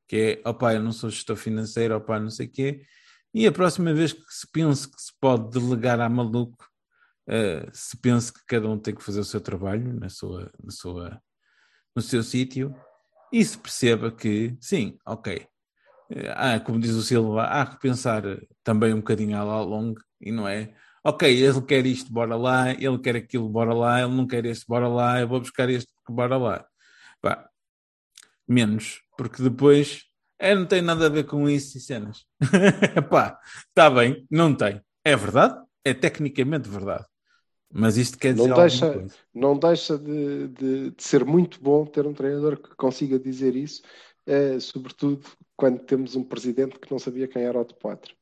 que 0.08 0.42
é, 0.44 0.48
opá, 0.48 0.74
eu 0.74 0.82
não 0.82 0.92
sou 0.92 1.10
gestor 1.10 1.36
financeiro, 1.36 1.96
opá, 1.96 2.18
não 2.18 2.30
sei 2.30 2.46
o 2.46 2.50
quê, 2.50 2.82
e 3.34 3.46
a 3.46 3.52
próxima 3.52 3.94
vez 3.94 4.12
que 4.12 4.22
se 4.28 4.46
pense 4.50 4.88
que 4.88 5.00
se 5.00 5.12
pode 5.20 5.50
delegar 5.50 6.00
a 6.00 6.08
maluco, 6.08 6.66
Uh, 7.24 7.70
se 7.72 7.96
pensa 7.98 8.32
que 8.32 8.40
cada 8.46 8.68
um 8.68 8.76
tem 8.76 8.92
que 8.92 9.02
fazer 9.02 9.20
o 9.20 9.24
seu 9.24 9.40
trabalho 9.40 9.94
na 9.94 10.08
sua, 10.08 10.50
na 10.60 10.72
sua, 10.72 11.22
no 11.94 12.02
seu 12.02 12.20
sítio 12.20 12.74
e 13.32 13.44
se 13.44 13.56
perceba 13.56 14.10
que, 14.10 14.56
sim, 14.60 14.98
ok, 15.06 15.46
há, 16.34 16.60
como 16.60 16.80
diz 16.80 16.92
o 16.94 17.02
Silva, 17.02 17.44
há 17.44 17.66
que 17.66 17.80
pensar 17.80 18.22
também 18.62 18.92
um 18.92 18.98
bocadinho 18.98 19.36
ao 19.36 19.64
longo 19.64 20.00
e 20.20 20.30
não 20.32 20.46
é, 20.48 20.74
ok, 21.04 21.28
ele 21.30 21.62
quer 21.62 21.84
isto, 21.86 22.12
bora 22.12 22.36
lá, 22.36 22.70
ele 22.72 22.98
quer 22.98 23.16
aquilo, 23.16 23.48
bora 23.48 23.74
lá, 23.74 24.00
ele 24.00 24.14
não 24.14 24.26
quer 24.26 24.44
este, 24.46 24.66
bora 24.66 24.88
lá, 24.88 25.20
eu 25.20 25.28
vou 25.28 25.40
buscar 25.40 25.68
este, 25.70 25.90
bora 26.08 26.36
lá. 26.36 26.64
Pá, 27.20 27.48
menos, 28.46 29.00
porque 29.16 29.42
depois 29.42 30.04
é, 30.38 30.54
não 30.54 30.66
tem 30.66 30.82
nada 30.82 31.06
a 31.06 31.10
ver 31.10 31.24
com 31.24 31.48
isso 31.48 31.78
e 31.78 31.80
cenas. 31.80 32.24
Pá, 33.10 33.38
está 33.68 33.88
bem, 33.90 34.26
não 34.30 34.54
tem. 34.54 34.80
É 35.04 35.16
verdade, 35.16 35.56
é 35.84 35.94
tecnicamente 35.94 36.68
verdade. 36.68 37.04
Mas 37.74 37.96
isto 37.96 38.18
quer 38.18 38.34
dizer 38.34 38.48
Não 38.48 38.56
deixa- 38.56 39.06
não 39.34 39.58
deixa 39.58 39.98
de, 39.98 40.48
de- 40.48 40.90
de 40.90 41.02
ser 41.02 41.24
muito 41.24 41.58
bom 41.62 41.86
ter 41.86 42.06
um 42.06 42.12
treinador 42.12 42.58
que 42.58 42.74
consiga 42.76 43.18
dizer 43.18 43.56
isso, 43.56 43.82
eh, 44.26 44.58
sobretudo 44.60 45.20
quando 45.56 45.80
temos 45.80 46.16
um 46.16 46.24
presidente 46.24 46.78
que 46.78 46.90
não 46.90 46.98
sabia 46.98 47.28
quem 47.28 47.42
era 47.42 47.60
o 47.60 47.64
de 47.64 47.74
Poitre. 47.74 48.14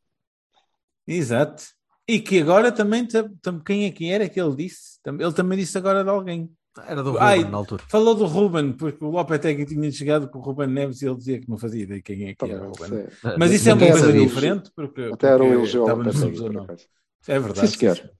Exato. 1.06 1.64
E 2.08 2.20
que 2.20 2.40
agora 2.40 2.72
também, 2.72 3.06
tam- 3.06 3.32
tam- 3.40 3.60
quem 3.60 3.84
é 3.86 3.90
que 3.90 4.10
era 4.10 4.28
que 4.28 4.40
ele 4.40 4.56
disse? 4.56 4.98
Ele 5.06 5.32
também 5.32 5.58
disse 5.58 5.76
agora 5.78 6.02
de 6.02 6.10
alguém. 6.10 6.50
Era 6.86 7.02
do 7.02 7.18
Ai, 7.18 7.38
Ruben 7.38 7.50
na 7.50 7.58
altura. 7.58 7.84
Falou 7.88 8.14
do 8.14 8.26
Ruben, 8.26 8.72
porque 8.72 9.04
o 9.04 9.10
Lopetegui 9.10 9.66
tinha 9.66 9.90
chegado 9.90 10.28
com 10.28 10.38
o 10.38 10.42
Ruben 10.42 10.68
Neves 10.68 11.02
e 11.02 11.06
ele 11.06 11.16
dizia 11.16 11.40
que 11.40 11.48
não 11.48 11.58
fazia 11.58 11.82
ideia 11.82 12.00
quem 12.02 12.24
é 12.24 12.28
que 12.30 12.36
Também 12.36 12.56
era 12.56 12.64
o 12.64 12.70
Ruben. 12.72 12.88
sei. 12.88 13.08
Mas 13.38 13.52
isso 13.52 13.68
é 13.68 13.74
uma 13.74 13.86
coisa 13.90 14.06
sabia. 14.06 14.26
diferente, 14.26 14.70
porque, 14.74 15.02
Até 15.12 15.28
era 15.28 15.42
um 15.42 15.52
elogio 15.52 15.82
ao 15.82 15.96
Lopetegui, 15.96 16.18
anos 16.26 16.40
por 16.40 16.52
90. 16.52 16.72
acaso. 16.72 16.88
É 17.28 17.38
verdade. 17.38 17.68
Sim, 17.68 17.76
senhor. 17.78 18.10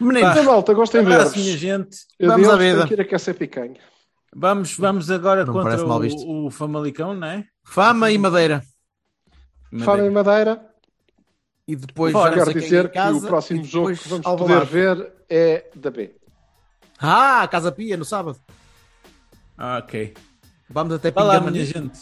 Meninos, 0.00 0.30
Então, 0.32 0.44
malta, 0.44 0.74
gostem 0.74 1.04
de 1.04 1.12
Abraço, 1.12 1.38
minha 1.38 1.52
ver 1.52 1.58
gente. 1.58 1.96
Vamos 2.20 2.48
à 2.48 2.56
vida. 2.56 2.84
Tenho 2.86 2.96
que 2.96 3.02
aquecer 3.02 3.34
picanha. 3.36 3.80
Vamos, 4.34 4.76
vamos 4.76 5.10
agora 5.10 5.44
Não 5.44 5.52
contra 5.52 5.84
o, 5.86 6.46
o 6.46 6.50
Famalicão, 6.50 7.14
não 7.14 7.26
é? 7.28 7.44
fama 7.62 8.10
e 8.10 8.18
madeira. 8.18 8.62
Fala 9.84 10.06
em 10.06 10.10
Madeira. 10.10 10.64
E 11.66 11.74
depois 11.74 12.12
Fora, 12.12 12.34
Quero 12.34 12.52
dizer 12.60 12.90
que 12.90 12.98
o 12.98 13.20
próximo 13.22 13.60
e 13.62 13.64
jogo 13.64 13.96
que 13.96 14.08
vamos 14.08 14.26
Alvalade. 14.26 14.66
poder 14.66 14.96
ver 14.96 15.12
é 15.28 15.70
da 15.74 15.90
B. 15.90 16.14
Ah, 17.00 17.48
Casa 17.50 17.72
Pia, 17.72 17.96
no 17.96 18.04
sábado. 18.04 18.38
Ah, 19.56 19.78
ok. 19.82 20.14
Vamos 20.68 20.94
até 20.94 21.10
Pingamani. 21.10 21.50
minha 21.50 21.64
gente. 21.64 22.00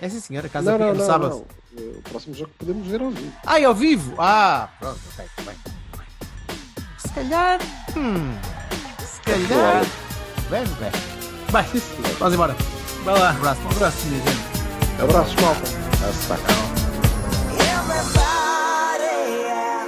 É 0.00 0.08
sim, 0.08 0.20
senhora, 0.20 0.48
Casa 0.48 0.70
Não, 0.70 0.78
Pia 0.78 0.86
não, 0.86 0.92
no 0.94 1.00
não, 1.00 1.06
sábado. 1.06 1.46
não. 1.72 1.82
O 1.98 2.02
próximo 2.02 2.34
jogo 2.34 2.50
que 2.52 2.58
podemos 2.58 2.86
ver 2.86 3.00
ao 3.02 3.10
vivo. 3.10 3.32
Ah, 3.46 3.60
é 3.60 3.64
ao 3.64 3.74
vivo? 3.74 4.14
Ah, 4.18 4.68
pronto, 4.78 5.00
ok, 5.12 5.26
bem. 5.44 5.56
Se 6.98 7.08
calhar. 7.12 7.60
Hum, 7.96 8.32
se 9.04 9.20
calhar. 9.22 9.84
Vem, 10.48 10.64
vem. 10.64 11.19
Vai, 11.50 11.66
vamos 12.18 12.34
embora. 12.34 12.56
Vá 13.04 13.12
lá. 13.12 13.32
Um 13.32 13.36
abraço. 13.36 13.60
Um 13.62 13.70
abraço, 13.70 14.06
minha 14.06 14.20
gente. 14.20 14.40
Abraços, 15.02 15.34
malta. 15.36 15.62
Everybody, 17.80 19.16
yeah. 19.42 19.86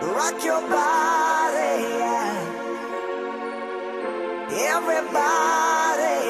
rock 0.00 0.44
your 0.44 0.60
body, 0.62 1.82
yeah. 1.98 2.40
Everybody, 4.50 6.29